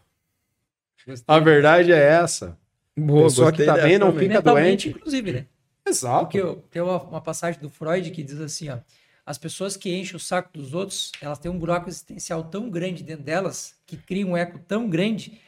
Gostei. 1.06 1.36
A 1.36 1.40
verdade 1.40 1.91
é 1.91 1.99
essa. 1.99 2.57
Boa, 2.98 3.23
Pessoa 3.23 3.52
que 3.52 3.61
está 3.61 3.76
bem 3.76 3.98
não 3.98 4.14
fica 4.14 4.41
doente. 4.41 4.90
Inclusive, 4.90 5.32
né? 5.32 5.45
Exato. 5.86 6.28
Porque 6.28 6.61
tem 6.69 6.82
uma, 6.82 7.02
uma 7.03 7.22
passagem 7.22 7.60
do 7.60 7.69
Freud 7.69 8.11
que 8.11 8.23
diz 8.23 8.40
assim, 8.40 8.69
ó, 8.69 8.80
as 9.26 9.38
pessoas 9.38 9.78
que 9.78 9.94
enchem 9.95 10.15
o 10.15 10.19
saco 10.19 10.52
dos 10.53 10.73
outros, 10.73 11.11
elas 11.22 11.40
têm 11.40 11.49
um 11.49 11.57
buraco 11.57 11.90
existencial 11.90 12.44
tão 12.44 12.69
grande 12.69 13.03
dentro 13.03 13.23
delas, 13.23 13.76
que 13.86 13.98
cria 13.98 14.26
um 14.26 14.36
eco 14.36 14.60
tão 14.60 14.90
grande, 14.90 15.40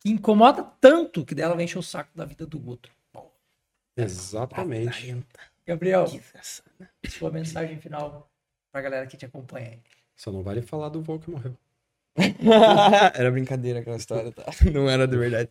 que 0.00 0.10
incomoda 0.10 0.62
tanto 0.80 1.24
que 1.24 1.34
dela 1.34 1.54
vem 1.56 1.64
encher 1.64 1.78
o 1.78 1.82
saco 1.82 2.10
da 2.14 2.24
vida 2.24 2.46
do 2.46 2.64
outro. 2.66 2.92
Bom, 3.12 3.30
Exatamente. 3.96 5.16
Gabriel, 5.66 6.06
sua 7.08 7.30
mensagem 7.30 7.78
final 7.78 8.30
pra 8.72 8.80
galera 8.80 9.06
que 9.06 9.16
te 9.16 9.26
acompanha 9.26 9.70
aí. 9.70 9.80
Só 10.16 10.32
não 10.32 10.42
vale 10.42 10.62
falar 10.62 10.88
do 10.88 11.02
vô 11.02 11.18
que 11.18 11.30
morreu. 11.30 11.56
Era 13.14 13.30
brincadeira 13.30 13.80
aquela 13.80 13.96
história, 13.96 14.32
tá? 14.32 14.44
Não 14.72 14.88
era 14.88 15.06
de 15.06 15.16
verdade. 15.16 15.50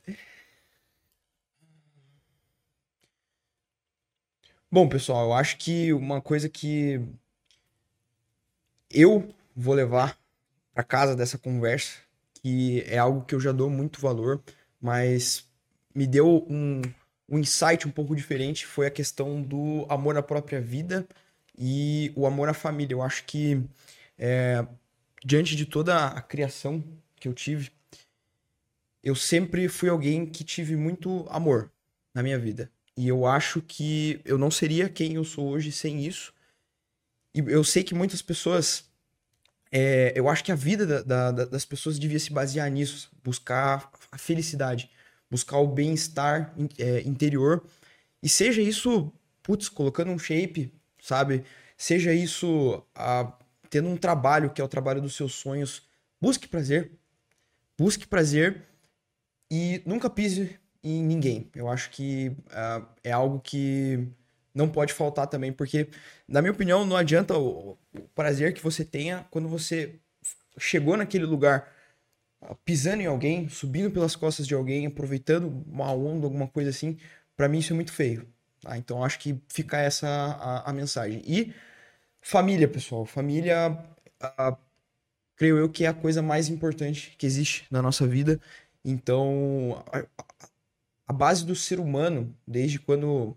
Bom, 4.71 4.87
pessoal, 4.87 5.27
eu 5.27 5.33
acho 5.33 5.57
que 5.57 5.93
uma 5.93 6.21
coisa 6.21 6.49
que 6.49 7.01
eu 8.89 9.33
vou 9.55 9.73
levar 9.73 10.17
para 10.73 10.83
casa 10.83 11.15
dessa 11.15 11.37
conversa 11.37 12.07
que 12.41 12.81
é 12.87 12.97
algo 12.97 13.25
que 13.25 13.35
eu 13.35 13.39
já 13.39 13.51
dou 13.51 13.69
muito 13.69 13.99
valor, 13.99 14.41
mas 14.79 15.47
me 15.93 16.07
deu 16.07 16.45
um, 16.49 16.81
um 17.27 17.39
insight 17.39 17.87
um 17.87 17.91
pouco 17.91 18.15
diferente, 18.15 18.65
foi 18.65 18.87
a 18.87 18.91
questão 18.91 19.41
do 19.41 19.85
amor 19.89 20.17
à 20.17 20.23
própria 20.23 20.61
vida 20.61 21.07
e 21.57 22.11
o 22.15 22.25
amor 22.25 22.47
à 22.49 22.53
família. 22.53 22.93
Eu 22.93 23.01
acho 23.01 23.25
que 23.25 23.61
é, 24.17 24.65
diante 25.23 25.55
de 25.55 25.65
toda 25.65 26.07
a 26.07 26.21
criação 26.21 26.83
que 27.19 27.27
eu 27.27 27.33
tive, 27.33 27.71
eu 29.03 29.15
sempre 29.15 29.67
fui 29.69 29.89
alguém 29.89 30.25
que 30.25 30.43
tive 30.43 30.75
muito 30.75 31.25
amor 31.29 31.71
na 32.13 32.21
minha 32.21 32.37
vida. 32.37 32.71
E 32.95 33.07
eu 33.07 33.25
acho 33.25 33.61
que 33.61 34.19
eu 34.25 34.37
não 34.37 34.49
seria 34.49 34.89
quem 34.89 35.13
eu 35.13 35.23
sou 35.23 35.47
hoje 35.49 35.71
sem 35.71 36.05
isso. 36.05 36.33
E 37.33 37.39
eu 37.39 37.63
sei 37.63 37.83
que 37.83 37.93
muitas 37.93 38.21
pessoas. 38.21 38.85
É, 39.71 40.13
eu 40.15 40.27
acho 40.27 40.43
que 40.43 40.51
a 40.51 40.55
vida 40.55 41.03
da, 41.03 41.31
da, 41.31 41.45
das 41.45 41.65
pessoas 41.65 41.99
devia 41.99 42.19
se 42.19 42.31
basear 42.33 42.69
nisso, 42.71 43.11
buscar 43.23 43.91
a 44.11 44.17
felicidade, 44.17 44.89
buscar 45.29 45.57
o 45.59 45.67
bem-estar 45.67 46.55
é, 46.77 47.01
interior. 47.01 47.63
E 48.23 48.27
seja 48.27 48.61
isso, 48.61 49.13
putz, 49.43 49.69
colocando 49.69 50.11
um 50.11 50.17
shape, 50.17 50.73
sabe? 51.01 51.43
Seja 51.77 52.13
isso 52.13 52.83
a, 52.95 53.31
tendo 53.69 53.89
um 53.89 53.97
trabalho 53.97 54.49
que 54.49 54.61
é 54.61 54.63
o 54.63 54.67
trabalho 54.67 55.01
dos 55.01 55.15
seus 55.15 55.33
sonhos. 55.33 55.83
Busque 56.19 56.47
prazer. 56.47 56.91
Busque 57.77 58.07
prazer 58.07 58.63
e 59.49 59.81
nunca 59.85 60.09
pise 60.09 60.59
em 60.83 61.03
ninguém. 61.03 61.49
Eu 61.55 61.69
acho 61.69 61.89
que 61.91 62.29
uh, 62.47 62.85
é 63.03 63.11
algo 63.11 63.39
que 63.39 64.07
não 64.53 64.67
pode 64.67 64.93
faltar 64.93 65.27
também, 65.27 65.51
porque, 65.53 65.87
na 66.27 66.41
minha 66.41 66.51
opinião, 66.51 66.85
não 66.85 66.95
adianta 66.95 67.37
o, 67.37 67.77
o 67.93 68.01
prazer 68.15 68.53
que 68.53 68.63
você 68.63 68.83
tenha 68.83 69.25
quando 69.29 69.47
você 69.47 69.95
chegou 70.57 70.97
naquele 70.97 71.25
lugar 71.25 71.71
uh, 72.41 72.55
pisando 72.65 73.03
em 73.03 73.05
alguém, 73.05 73.47
subindo 73.49 73.91
pelas 73.91 74.15
costas 74.15 74.47
de 74.47 74.55
alguém, 74.55 74.87
aproveitando 74.87 75.63
uma 75.67 75.91
onda, 75.91 76.25
alguma 76.25 76.47
coisa 76.47 76.69
assim. 76.69 76.97
Para 77.35 77.47
mim, 77.47 77.59
isso 77.59 77.73
é 77.73 77.75
muito 77.75 77.93
feio. 77.93 78.27
Tá? 78.61 78.77
Então, 78.77 79.03
acho 79.03 79.19
que 79.19 79.39
fica 79.47 79.77
essa 79.77 80.07
a, 80.07 80.69
a 80.69 80.73
mensagem. 80.73 81.21
E 81.25 81.53
família, 82.27 82.67
pessoal. 82.67 83.05
Família, 83.05 83.71
uh, 84.21 84.57
creio 85.37 85.57
eu 85.57 85.69
que 85.69 85.85
é 85.85 85.87
a 85.87 85.93
coisa 85.93 86.21
mais 86.21 86.49
importante 86.49 87.15
que 87.17 87.25
existe 87.25 87.65
na 87.71 87.81
nossa 87.81 88.05
vida. 88.05 88.39
Então, 88.83 89.81
a, 89.91 90.03
a 91.07 91.13
base 91.13 91.45
do 91.45 91.55
ser 91.55 91.79
humano, 91.79 92.35
desde 92.45 92.79
quando 92.79 93.35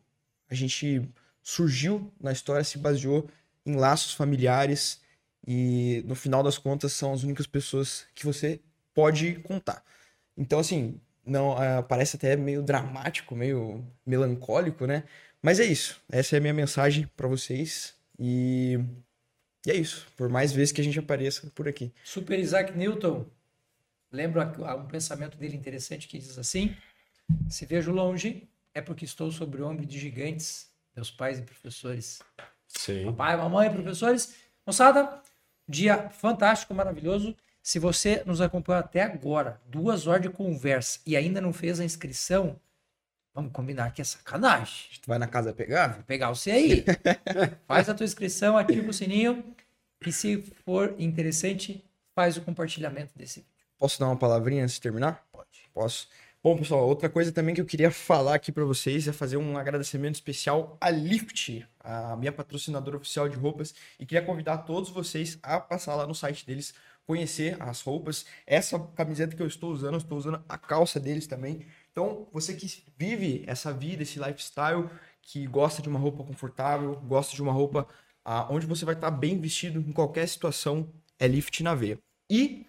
a 0.49 0.55
gente 0.57 1.09
surgiu 1.41 2.13
na 2.21 2.33
história, 2.33 2.65
se 2.65 2.79
baseou 2.79 3.29
em 3.65 3.77
laços 3.77 4.13
familiares 4.13 5.01
e 5.47 6.03
no 6.05 6.17
final 6.17 6.43
das 6.43 6.59
contas 6.59 6.93
são 6.93 7.13
as 7.13 7.23
únicas 7.23 7.47
pessoas 7.47 8.07
que 8.13 8.27
você 8.27 8.61
pode 8.93 9.37
contar. 9.37 9.85
Então, 10.37 10.59
assim, 10.59 11.01
não 11.25 11.53
uh, 11.53 11.83
parece 11.89 12.17
até 12.17 12.35
meio 12.35 12.61
dramático, 12.61 13.37
meio 13.37 13.85
melancólico, 14.05 14.85
né? 14.85 15.05
Mas 15.41 15.61
é 15.61 15.65
isso. 15.65 16.03
Essa 16.11 16.37
é 16.37 16.39
a 16.39 16.41
minha 16.41 16.55
mensagem 16.55 17.09
para 17.17 17.29
vocês 17.29 18.00
e... 18.21 18.79
e 19.67 19.71
é 19.71 19.75
isso. 19.75 20.07
Por 20.17 20.29
mais 20.29 20.53
vezes 20.53 20.73
que 20.73 20.81
a 20.81 20.85
gente 20.85 20.99
apareça 20.99 21.51
por 21.55 21.67
aqui. 21.67 21.93
Super 22.05 22.39
Isaac 22.39 22.77
Newton. 22.77 23.27
Lembra 24.13 24.53
um 24.77 24.87
pensamento 24.87 25.39
dele 25.39 25.57
interessante 25.57 26.07
que 26.07 26.19
diz 26.19 26.37
assim: 26.37 26.77
se 27.49 27.65
vejo 27.65 27.93
longe, 27.93 28.49
é 28.75 28.81
porque 28.81 29.05
estou 29.05 29.31
sobre 29.31 29.63
o 29.63 29.69
ombro 29.69 29.87
de 29.87 29.99
gigantes, 29.99 30.71
meus 30.95 31.11
pais 31.11 31.39
e 31.39 31.43
professores. 31.43 32.21
Sim. 32.69 33.07
Papai, 33.07 33.37
mamãe 33.37 33.69
e 33.69 33.73
professores. 33.73 34.35
Moçada, 34.67 35.23
dia 35.69 36.11
fantástico, 36.11 36.75
maravilhoso. 36.75 37.37
Se 37.63 37.79
você 37.79 38.23
nos 38.25 38.41
acompanhou 38.41 38.81
até 38.81 39.03
agora, 39.03 39.61
duas 39.67 40.07
horas 40.07 40.23
de 40.23 40.31
conversa 40.31 41.01
e 41.07 41.17
ainda 41.17 41.41
não 41.41 41.53
fez 41.53 41.79
a 41.79 41.85
inscrição, 41.85 42.59
vamos 43.41 43.53
combinar 43.53 43.93
que 43.93 44.03
é 44.03 44.05
sacanagem. 44.05 44.89
A 44.91 44.95
gente 44.95 45.07
vai 45.07 45.19
na 45.19 45.27
casa 45.27 45.53
pegar? 45.53 45.95
Vou 45.95 46.03
pegar 46.05 46.29
você 46.29 46.51
aí. 46.51 46.85
faz 47.67 47.89
a 47.89 47.95
tua 47.95 48.05
inscrição, 48.05 48.57
ativa 48.57 48.89
o 48.89 48.93
sininho 48.93 49.43
e 50.07 50.13
se 50.13 50.43
for 50.65 50.95
interessante, 50.99 51.85
faz 52.15 52.37
o 52.37 52.43
compartilhamento 52.43 53.13
desse 53.17 53.41
vídeo. 53.41 53.51
Posso 53.79 53.99
dar 53.99 54.07
uma 54.07 54.17
palavrinha 54.17 54.63
antes 54.63 54.75
de 54.75 54.81
terminar? 54.83 55.25
Pode. 55.33 55.49
Posso. 55.73 56.09
Bom, 56.43 56.57
pessoal, 56.57 56.87
outra 56.87 57.09
coisa 57.09 57.33
também 57.33 57.55
que 57.55 57.61
eu 57.61 57.67
queria 57.67 57.91
falar 57.91 58.35
aqui 58.35 58.51
para 58.51 58.65
vocês 58.65 59.07
é 59.07 59.13
fazer 59.13 59.37
um 59.37 59.59
agradecimento 59.59 60.15
especial 60.15 60.77
à 60.81 60.91
Lift, 60.91 61.67
a 61.81 62.17
minha 62.17 62.33
patrocinadora 62.33 62.97
oficial 62.97 63.29
de 63.29 63.37
roupas, 63.37 63.75
e 63.99 64.07
queria 64.07 64.25
convidar 64.25 64.59
todos 64.59 64.89
vocês 64.89 65.39
a 65.43 65.61
passar 65.61 65.95
lá 65.97 66.07
no 66.07 66.15
site 66.15 66.47
deles, 66.47 66.73
conhecer 67.07 67.57
as 67.61 67.83
roupas. 67.83 68.25
Essa 68.47 68.79
camiseta 68.79 69.37
que 69.37 69.43
eu 69.43 69.47
estou 69.47 69.71
usando, 69.71 69.95
eu 69.95 69.99
estou 69.99 70.17
usando 70.17 70.43
a 70.49 70.57
calça 70.57 70.99
deles 70.99 71.27
também. 71.27 71.67
Então, 71.93 72.29
você 72.33 72.55
que 72.55 72.85
vive 72.97 73.45
essa 73.47 73.73
vida, 73.73 74.03
esse 74.03 74.19
lifestyle, 74.19 74.89
que 75.23 75.47
gosta 75.47 75.83
de 75.83 75.89
uma 75.89 75.99
roupa 75.99 76.25
confortável, 76.25 76.97
gosta 77.01 77.35
de 77.35 77.43
uma 77.43 77.53
roupa 77.53 77.87
ah, 78.25 78.47
onde 78.51 78.67
você 78.67 78.85
vai 78.85 78.95
estar 78.95 79.11
bem 79.11 79.41
vestido 79.41 79.81
em 79.81 79.93
qualquer 79.93 80.29
situação, 80.29 80.93
é 81.19 81.27
Lift 81.27 81.63
na 81.63 81.75
veia. 81.75 81.99
E 82.31 82.67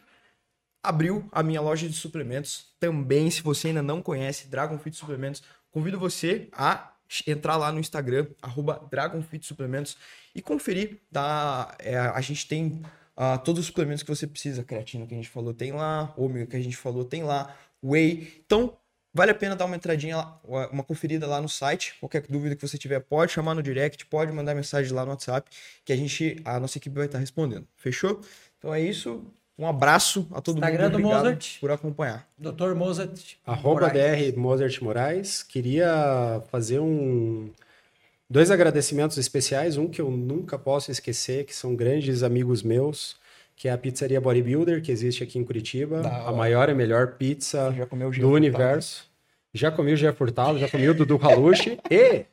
abriu 0.83 1.27
a 1.31 1.43
minha 1.43 1.61
loja 1.61 1.87
de 1.87 1.93
suplementos. 1.93 2.73
Também, 2.79 3.29
se 3.29 3.41
você 3.41 3.67
ainda 3.67 3.81
não 3.81 4.01
conhece 4.01 4.47
Dragon 4.47 4.77
Fit 4.77 4.95
Suplementos, 4.95 5.43
convido 5.69 5.99
você 5.99 6.49
a 6.51 6.93
entrar 7.27 7.57
lá 7.57 7.71
no 7.71 7.79
Instagram, 7.79 8.27
arroba 8.41 8.87
Dragon 8.89 9.21
Fit 9.21 9.45
Suplementos, 9.45 9.97
e 10.33 10.41
conferir. 10.41 11.01
Tá? 11.11 11.75
É, 11.79 11.97
a 11.97 12.21
gente 12.21 12.47
tem 12.47 12.81
uh, 13.15 13.37
todos 13.43 13.59
os 13.61 13.65
suplementos 13.67 14.03
que 14.03 14.09
você 14.09 14.25
precisa. 14.25 14.63
Creatina 14.63 15.05
que 15.05 15.13
a 15.13 15.17
gente 15.17 15.29
falou 15.29 15.53
tem 15.53 15.71
lá, 15.71 16.13
ômega 16.17 16.47
que 16.47 16.55
a 16.55 16.61
gente 16.61 16.77
falou 16.77 17.05
tem 17.05 17.23
lá, 17.23 17.55
whey. 17.83 18.41
Então, 18.45 18.77
vale 19.13 19.31
a 19.31 19.35
pena 19.35 19.55
dar 19.55 19.65
uma 19.65 19.75
entradinha, 19.75 20.17
lá, 20.17 20.39
uma 20.71 20.83
conferida 20.83 21.27
lá 21.27 21.41
no 21.41 21.49
site. 21.49 21.95
Qualquer 21.99 22.23
dúvida 22.27 22.55
que 22.55 22.67
você 22.67 22.77
tiver, 22.77 22.99
pode 22.99 23.31
chamar 23.31 23.55
no 23.55 23.63
direct, 23.63 24.05
pode 24.05 24.31
mandar 24.31 24.55
mensagem 24.55 24.91
lá 24.93 25.03
no 25.03 25.11
WhatsApp, 25.11 25.49
que 25.83 25.91
a 25.91 25.95
gente, 25.95 26.41
a 26.45 26.59
nossa 26.59 26.77
equipe 26.77 26.95
vai 26.95 27.05
estar 27.05 27.19
respondendo. 27.19 27.67
Fechou? 27.75 28.21
Então 28.57 28.73
é 28.73 28.81
isso. 28.81 29.23
Um 29.57 29.67
abraço 29.67 30.27
a 30.31 30.41
todo 30.41 30.57
Instagram 30.57 30.85
mundo. 30.85 30.95
Obrigado 30.95 31.23
Mozart, 31.23 31.59
por 31.59 31.71
acompanhar. 31.71 32.27
Dr. 32.37 32.73
Mozart. 32.75 33.35
Arroba 33.45 33.89
DR 33.89 34.35
Mozart 34.35 34.81
Moraes. 34.81 35.43
Queria 35.43 36.41
fazer 36.49 36.79
um 36.79 37.51
dois 38.27 38.49
agradecimentos 38.49 39.17
especiais. 39.17 39.77
Um 39.77 39.87
que 39.87 40.01
eu 40.01 40.09
nunca 40.09 40.57
posso 40.57 40.89
esquecer, 40.89 41.45
que 41.45 41.55
são 41.55 41.75
grandes 41.75 42.23
amigos 42.23 42.63
meus, 42.63 43.17
que 43.61 43.67
é 43.67 43.71
a 43.71 43.77
pizzaria 43.77 44.19
Bodybuilder, 44.19 44.81
que 44.81 44.91
existe 44.91 45.23
aqui 45.23 45.37
em 45.37 45.43
Curitiba. 45.43 46.01
Da 46.01 46.29
a 46.29 46.31
maior 46.31 46.67
e 46.67 46.73
melhor 46.73 47.09
pizza 47.09 47.71
do 48.19 48.31
universo. 48.31 49.05
Já 49.53 49.69
comi 49.69 49.93
o 49.93 49.95
Gé 49.95 50.11
Furtado, 50.11 50.57
já 50.57 50.67
comi 50.67 50.89
o 50.89 50.95
Dudu 50.95 51.19
Halushi 51.21 51.77
e 51.91 52.25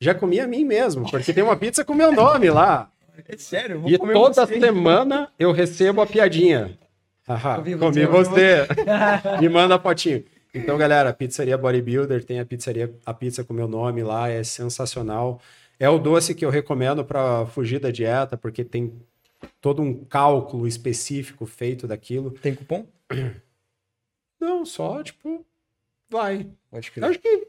já 0.00 0.14
comi 0.14 0.38
a 0.38 0.46
mim 0.46 0.64
mesmo, 0.64 1.10
porque 1.10 1.32
tem 1.32 1.42
uma 1.42 1.56
pizza 1.56 1.84
com 1.84 1.94
meu 1.94 2.12
nome 2.12 2.48
lá. 2.48 2.92
É 3.28 3.36
sério? 3.36 3.82
e 3.84 3.98
toda 3.98 4.46
você. 4.46 4.60
semana 4.60 5.32
eu 5.36 5.50
recebo 5.50 6.00
a 6.00 6.06
piadinha. 6.06 6.78
Haha, 7.26 7.56
comi 7.56 7.74
você. 7.74 8.06
você. 8.06 8.68
Me 9.42 9.48
manda 9.48 9.74
a 9.74 9.80
fotinho. 9.80 10.22
Então, 10.54 10.78
galera, 10.78 11.12
pizzaria 11.12 11.58
Bodybuilder 11.58 12.22
tem 12.22 12.38
a 12.38 12.46
pizzaria, 12.46 12.94
a 13.04 13.12
pizza 13.12 13.42
com 13.42 13.52
meu 13.52 13.66
nome 13.66 14.04
lá, 14.04 14.28
é 14.28 14.44
sensacional. 14.44 15.42
É 15.76 15.88
o 15.90 15.98
doce 15.98 16.36
que 16.36 16.44
eu 16.44 16.50
recomendo 16.50 17.04
para 17.04 17.46
fugir 17.46 17.80
da 17.80 17.90
dieta, 17.90 18.36
porque 18.36 18.62
tem 18.62 18.92
todo 19.60 19.82
um 19.82 20.04
cálculo 20.04 20.66
específico 20.66 21.46
feito 21.46 21.86
daquilo. 21.86 22.30
Tem 22.30 22.54
cupom? 22.54 22.86
Não, 24.40 24.64
só 24.64 25.02
tipo, 25.02 25.44
vai. 26.08 26.46
Pode 26.70 26.90
crer. 26.90 27.04
Acho 27.04 27.18
que 27.18 27.48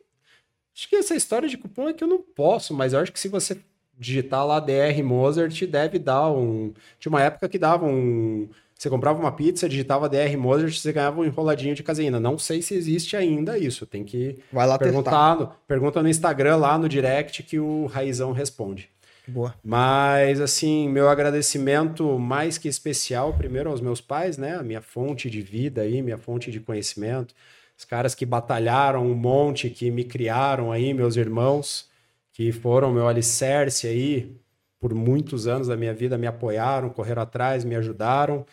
acho 0.75 0.89
que 0.89 0.95
essa 0.95 1.15
história 1.15 1.47
de 1.47 1.57
cupom 1.57 1.89
é 1.89 1.93
que 1.93 2.03
eu 2.03 2.07
não 2.07 2.21
posso, 2.21 2.73
mas 2.73 2.93
eu 2.93 2.99
acho 2.99 3.11
que 3.11 3.19
se 3.19 3.27
você 3.27 3.57
digitar 3.97 4.45
lá 4.45 4.59
DR 4.59 5.01
Mozart, 5.03 5.65
deve 5.65 5.99
dar 5.99 6.31
um. 6.31 6.73
Tinha 6.99 7.11
uma 7.11 7.21
época 7.21 7.47
que 7.47 7.59
dava 7.59 7.85
um. 7.85 8.49
Você 8.75 8.89
comprava 8.89 9.19
uma 9.19 9.31
pizza, 9.31 9.69
digitava 9.69 10.09
DR 10.09 10.35
Mozart, 10.35 10.73
você 10.75 10.91
ganhava 10.91 11.21
um 11.21 11.25
enroladinho 11.25 11.75
de 11.75 11.83
caseína. 11.83 12.19
Não 12.19 12.35
sei 12.39 12.63
se 12.63 12.73
existe 12.73 13.15
ainda 13.15 13.55
isso. 13.59 13.85
Tem 13.85 14.03
que 14.03 14.39
Vai 14.51 14.65
lá 14.65 14.79
perguntar. 14.79 15.35
No, 15.35 15.51
pergunta 15.67 16.01
no 16.01 16.09
Instagram, 16.09 16.57
lá 16.57 16.79
no 16.79 16.89
direct, 16.89 17.43
que 17.43 17.59
o 17.59 17.85
Raizão 17.85 18.31
responde. 18.31 18.89
Boa. 19.27 19.55
Mas, 19.63 20.41
assim, 20.41 20.89
meu 20.89 21.07
agradecimento 21.09 22.17
mais 22.17 22.57
que 22.57 22.67
especial, 22.67 23.33
primeiro 23.33 23.69
aos 23.69 23.81
meus 23.81 24.01
pais, 24.01 24.37
né? 24.37 24.55
A 24.55 24.63
minha 24.63 24.81
fonte 24.81 25.29
de 25.29 25.41
vida 25.41 25.81
aí, 25.81 26.01
minha 26.01 26.17
fonte 26.17 26.51
de 26.51 26.59
conhecimento. 26.59 27.33
Os 27.77 27.85
caras 27.85 28.13
que 28.15 28.25
batalharam 28.25 29.05
um 29.05 29.15
monte, 29.15 29.69
que 29.69 29.89
me 29.91 30.03
criaram 30.03 30.71
aí, 30.71 30.93
meus 30.93 31.15
irmãos 31.15 31.89
que 32.33 32.51
foram 32.51 32.91
meu 32.91 33.07
alicerce 33.07 33.87
aí 33.87 34.35
por 34.79 34.93
muitos 34.93 35.47
anos 35.47 35.67
da 35.67 35.77
minha 35.77 35.93
vida, 35.93 36.17
me 36.17 36.25
apoiaram, 36.27 36.89
correram 36.89 37.21
atrás, 37.21 37.63
me 37.63 37.75
ajudaram. 37.75 38.45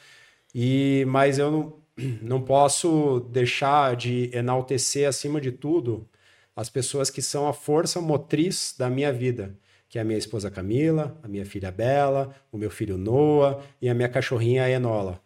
E 0.54 1.04
mas 1.08 1.38
eu 1.38 1.50
não, 1.50 1.74
não 2.22 2.42
posso 2.42 3.20
deixar 3.30 3.96
de 3.96 4.30
enaltecer 4.34 5.08
acima 5.08 5.40
de 5.40 5.52
tudo 5.52 6.08
as 6.56 6.68
pessoas 6.68 7.08
que 7.08 7.22
são 7.22 7.46
a 7.48 7.52
força 7.52 8.00
motriz 8.00 8.74
da 8.76 8.90
minha 8.90 9.12
vida, 9.12 9.56
que 9.88 9.98
é 9.98 10.02
a 10.02 10.04
minha 10.04 10.18
esposa 10.18 10.50
Camila, 10.50 11.18
a 11.22 11.28
minha 11.28 11.46
filha 11.46 11.70
Bela, 11.70 12.34
o 12.52 12.58
meu 12.58 12.70
filho 12.70 12.98
Noah 12.98 13.62
e 13.80 13.88
a 13.88 13.94
minha 13.94 14.08
cachorrinha 14.08 14.68
Enola. 14.68 15.20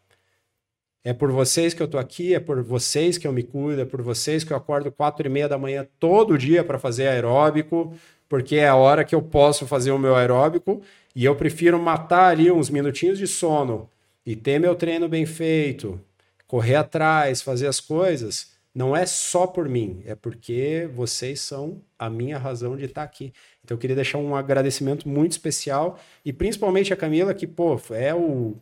É 1.05 1.12
por 1.12 1.32
vocês 1.32 1.74
que 1.74 1.82
eu 1.82 1.89
tô 1.89 1.98
aqui, 1.98 2.32
é 2.32 2.39
por 2.39 2.62
vocês 2.62 3.18
que 3.18 3.26
eu 3.26 3.32
me 3.32 3.43
cuido, 3.43 3.82
é 3.82 3.84
por 3.84 4.01
vocês 4.02 4.44
que 4.44 4.52
eu 4.52 4.56
acordo 4.56 4.93
quatro 4.93 5.26
e 5.26 5.30
meia 5.30 5.48
da 5.48 5.59
manhã 5.59 5.86
todo 5.98 6.39
dia 6.39 6.62
para 6.62 6.78
fazer 6.78 7.09
aeróbico, 7.09 7.93
porque 8.28 8.56
é 8.56 8.68
a 8.68 8.76
hora 8.76 9.05
que 9.05 9.14
eu 9.14 9.20
posso 9.20 9.66
fazer 9.66 9.90
o 9.90 9.98
meu 9.98 10.14
aeróbico 10.14 10.80
e 11.14 11.24
eu 11.24 11.34
prefiro 11.34 11.78
matar 11.78 12.30
ali 12.30 12.52
uns 12.52 12.70
minutinhos 12.70 13.18
de 13.18 13.26
sono 13.26 13.90
e 14.24 14.36
ter 14.36 14.60
meu 14.60 14.76
treino 14.76 15.09
bem 15.09 15.26
feito, 15.26 16.01
correr 16.47 16.76
atrás, 16.76 17.43
fazer 17.43 17.66
as 17.66 17.80
coisas, 17.80 18.52
não 18.74 18.97
é 18.97 19.05
só 19.05 19.47
por 19.47 19.68
mim, 19.68 20.02
é 20.06 20.14
porque 20.14 20.89
vocês 20.94 21.40
são 21.40 21.82
a 21.98 22.09
minha 22.09 22.39
razão 22.39 22.76
de 22.76 22.84
estar 22.84 23.02
aqui. 23.02 23.32
Então 23.64 23.76
eu 23.76 23.78
queria 23.78 23.97
deixar 23.97 24.18
um 24.18 24.34
agradecimento 24.34 25.09
muito 25.09 25.32
especial 25.32 25.98
e 26.24 26.32
principalmente 26.32 26.93
a 26.93 26.97
Camila 26.97 27.34
que, 27.34 27.47
pô, 27.47 27.80
é 27.90 28.14
o 28.14 28.56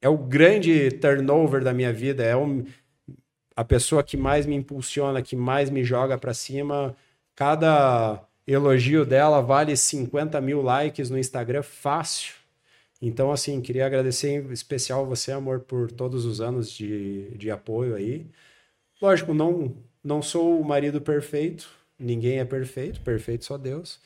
é 0.00 0.08
o 0.08 0.16
grande 0.16 0.90
turnover 0.92 1.64
da 1.64 1.72
minha 1.72 1.92
vida, 1.92 2.22
é 2.22 2.36
o, 2.36 2.64
a 3.56 3.64
pessoa 3.64 4.02
que 4.04 4.16
mais 4.16 4.46
me 4.46 4.54
impulsiona, 4.54 5.22
que 5.22 5.34
mais 5.34 5.70
me 5.70 5.82
joga 5.82 6.18
para 6.18 6.34
cima. 6.34 6.94
Cada 7.34 8.22
elogio 8.46 9.04
dela 9.04 9.40
vale 9.40 9.76
50 9.76 10.40
mil 10.40 10.62
likes 10.62 11.10
no 11.10 11.18
Instagram 11.18 11.62
fácil. 11.62 12.34
Então, 13.00 13.30
assim, 13.32 13.60
queria 13.60 13.86
agradecer 13.86 14.30
em 14.30 14.52
especial 14.52 15.06
você, 15.06 15.32
amor, 15.32 15.60
por 15.60 15.90
todos 15.90 16.24
os 16.24 16.40
anos 16.40 16.70
de, 16.70 17.30
de 17.36 17.50
apoio 17.50 17.94
aí. 17.94 18.26
Lógico, 19.00 19.34
não, 19.34 19.74
não 20.02 20.22
sou 20.22 20.60
o 20.60 20.64
marido 20.64 21.00
perfeito, 21.00 21.68
ninguém 21.98 22.38
é 22.38 22.44
perfeito, 22.44 23.00
perfeito 23.00 23.44
só 23.44 23.56
Deus. 23.56 24.00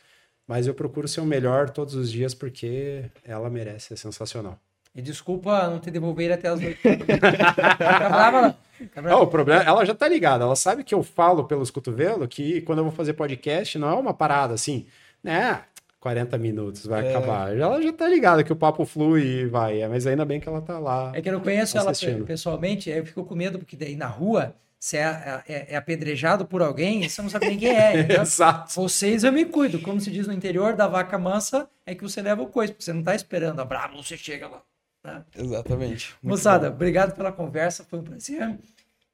Mas 0.46 0.66
eu 0.66 0.74
procuro 0.74 1.06
ser 1.06 1.20
o 1.20 1.24
melhor 1.24 1.70
todos 1.70 1.94
os 1.94 2.10
dias 2.10 2.34
porque 2.34 3.04
ela 3.24 3.48
merece, 3.48 3.92
é 3.92 3.96
sensacional. 3.96 4.58
E 4.94 5.00
desculpa 5.00 5.68
não 5.68 5.78
te 5.78 5.90
devolver 5.90 6.32
até 6.32 6.48
as 6.48 6.60
noite. 6.60 6.80
não, 9.00 9.22
o 9.22 9.26
problema, 9.28 9.62
ela 9.62 9.84
já 9.84 9.94
tá 9.94 10.08
ligada, 10.08 10.42
ela 10.42 10.56
sabe 10.56 10.82
que 10.82 10.92
eu 10.92 11.04
falo 11.04 11.44
pelos 11.44 11.70
cotovelos 11.70 12.26
que 12.28 12.62
quando 12.62 12.78
eu 12.78 12.84
vou 12.84 12.92
fazer 12.92 13.12
podcast 13.12 13.78
não 13.78 13.88
é 13.88 13.94
uma 13.94 14.12
parada 14.12 14.54
assim, 14.54 14.86
né? 15.22 15.62
40 16.00 16.36
minutos, 16.38 16.86
vai 16.86 17.06
é. 17.06 17.10
acabar. 17.10 17.56
Ela 17.56 17.80
já 17.80 17.92
tá 17.92 18.08
ligada 18.08 18.42
que 18.42 18.52
o 18.52 18.56
papo 18.56 18.84
flui 18.84 19.22
e 19.22 19.46
vai, 19.46 19.86
mas 19.86 20.06
ainda 20.06 20.24
bem 20.24 20.40
que 20.40 20.48
ela 20.48 20.62
tá 20.62 20.78
lá. 20.78 21.12
É 21.14 21.20
que 21.20 21.28
eu 21.28 21.34
não 21.34 21.40
conheço 21.40 21.78
assistindo. 21.78 22.16
ela 22.16 22.26
pessoalmente, 22.26 22.90
aí 22.90 22.98
eu 22.98 23.06
fico 23.06 23.24
com 23.24 23.36
medo, 23.36 23.58
porque 23.58 23.76
daí 23.76 23.94
na 23.94 24.06
rua 24.06 24.56
você 24.80 24.96
é, 24.96 25.42
é, 25.46 25.66
é, 25.74 25.76
apedrejado 25.76 26.46
por 26.46 26.62
alguém, 26.62 27.06
você 27.06 27.20
não 27.20 27.28
sabe 27.28 27.48
nem 27.48 27.58
quem 27.58 27.68
é. 27.68 28.16
Exato. 28.18 28.72
Vocês 28.72 29.22
eu 29.22 29.30
me 29.30 29.44
cuido. 29.44 29.78
Como 29.78 30.00
se 30.00 30.10
diz 30.10 30.26
no 30.26 30.32
interior 30.32 30.74
da 30.74 30.88
vaca 30.88 31.18
mansa, 31.18 31.68
é 31.84 31.94
que 31.94 32.02
você 32.02 32.22
leva 32.22 32.40
o 32.40 32.46
coice, 32.46 32.72
porque 32.72 32.84
você 32.84 32.92
não 32.94 33.02
tá 33.02 33.14
esperando 33.14 33.60
a 33.60 33.64
brabo, 33.64 34.02
você 34.02 34.16
chega 34.16 34.48
lá. 34.48 34.62
Tá? 35.02 35.22
Exatamente. 35.36 36.14
Muito 36.22 36.38
Moçada, 36.38 36.70
bom. 36.70 36.76
obrigado 36.76 37.14
pela 37.14 37.30
conversa, 37.30 37.84
foi 37.84 37.98
um 37.98 38.04
prazer. 38.04 38.58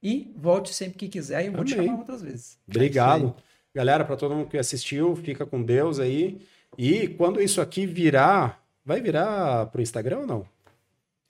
E 0.01 0.33
volte 0.37 0.73
sempre 0.73 0.99
que 0.99 1.09
quiser 1.09 1.43
e 1.43 1.47
eu 1.47 1.53
vou 1.53 1.63
Amém. 1.63 1.73
te 1.73 1.77
chamar 1.77 1.99
outras 1.99 2.23
vezes. 2.23 2.59
Obrigado. 2.69 3.35
É 3.37 3.79
Galera, 3.79 4.05
para 4.05 4.17
todo 4.17 4.37
mundo 4.37 4.49
que 4.49 4.57
assistiu, 4.57 5.17
fica 5.17 5.45
com 5.45 5.61
Deus 5.61 5.99
aí. 5.99 6.41
E 6.79 7.09
quando 7.09 7.43
isso 7.43 7.61
aqui 7.61 7.87
virar, 7.87 8.65
vai 8.85 9.01
virar 9.01 9.67
pro 9.67 9.83
Instagram 9.83 10.21
ou 10.21 10.27
não? 10.27 10.56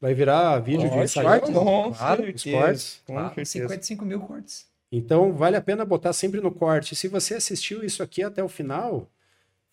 Vai 0.00 0.14
virar 0.14 0.58
vídeo 0.58 0.90
de 0.90 0.98
Instagram? 0.98 1.48
Não, 1.50 1.92
claro, 1.92 2.22
os 2.34 2.44
cortes. 2.44 3.02
Claro, 3.06 3.46
55 3.46 4.04
mil 4.04 4.20
cortes. 4.20 4.66
Então, 4.92 5.32
vale 5.32 5.56
a 5.56 5.60
pena 5.60 5.84
botar 5.84 6.12
sempre 6.12 6.40
no 6.40 6.50
corte. 6.50 6.94
Se 6.94 7.08
você 7.08 7.34
assistiu 7.34 7.82
isso 7.82 8.02
aqui 8.02 8.22
até 8.22 8.42
o 8.42 8.48
final, 8.48 9.08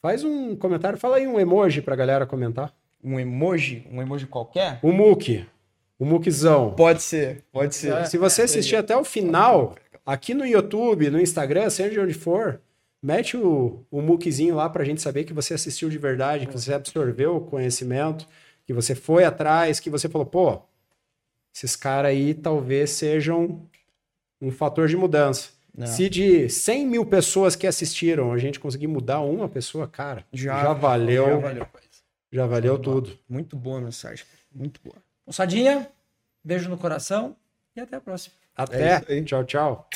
faz 0.01 0.23
um 0.23 0.55
comentário, 0.55 0.97
fala 0.97 1.17
aí 1.17 1.27
um 1.27 1.39
emoji 1.39 1.81
pra 1.81 1.95
galera 1.95 2.25
comentar 2.25 2.73
um 3.03 3.19
emoji, 3.19 3.85
um 3.91 4.01
emoji 4.01 4.25
qualquer? 4.25 4.79
O 4.81 4.91
Mook. 4.91 5.45
O 5.99 6.05
Mookzão. 6.05 6.71
Pode 6.71 7.03
ser, 7.03 7.43
pode 7.51 7.75
ser. 7.75 7.93
É, 7.93 8.05
Se 8.05 8.17
você 8.17 8.41
é, 8.41 8.45
assistir 8.45 8.75
é, 8.75 8.79
até 8.79 8.95
o 8.95 9.03
final, 9.03 9.75
aqui 10.05 10.33
no 10.33 10.45
YouTube, 10.45 11.09
no 11.09 11.19
Instagram, 11.19 11.69
seja 11.69 12.01
onde 12.01 12.13
for, 12.13 12.59
mete 13.01 13.37
o, 13.37 13.85
o 13.91 14.01
Mookzinho 14.01 14.55
lá 14.55 14.69
pra 14.69 14.83
gente 14.83 15.01
saber 15.01 15.25
que 15.25 15.33
você 15.33 15.53
assistiu 15.53 15.89
de 15.89 15.97
verdade, 15.97 16.47
que 16.47 16.53
você 16.53 16.73
absorveu 16.73 17.35
o 17.35 17.41
conhecimento, 17.41 18.25
que 18.73 18.75
você 18.75 18.95
foi 18.95 19.23
atrás, 19.23 19.79
que 19.79 19.89
você 19.89 20.09
falou, 20.09 20.25
pô, 20.25 20.61
esses 21.55 21.75
caras 21.75 22.09
aí 22.09 22.33
talvez 22.33 22.89
sejam 22.91 23.61
um 24.41 24.51
fator 24.51 24.87
de 24.87 24.97
mudança. 24.97 25.51
Não. 25.75 25.87
Se 25.87 26.09
de 26.09 26.49
100 26.49 26.87
mil 26.87 27.05
pessoas 27.05 27.55
que 27.55 27.65
assistiram 27.65 28.31
a 28.31 28.37
gente 28.37 28.59
conseguir 28.59 28.87
mudar 28.87 29.21
uma 29.21 29.47
pessoa, 29.47 29.87
cara, 29.87 30.25
já, 30.31 30.61
já 30.61 30.73
valeu. 30.73 31.25
Já 31.25 31.37
valeu. 31.37 31.67
Já 32.31 32.47
valeu 32.47 32.79
tudo. 32.79 33.17
Muito 33.29 33.55
boa 33.55 33.77
a 33.77 33.81
mensagem. 33.81 34.25
Muito 34.53 34.79
boa. 34.83 34.95
Moçadinha, 35.25 35.87
beijo 36.43 36.69
no 36.69 36.77
coração 36.77 37.35
e 37.75 37.79
até 37.79 37.95
a 37.95 38.01
próxima. 38.01 38.35
Até. 38.55 39.03
É 39.07 39.21
tchau, 39.23 39.43
tchau. 39.43 39.89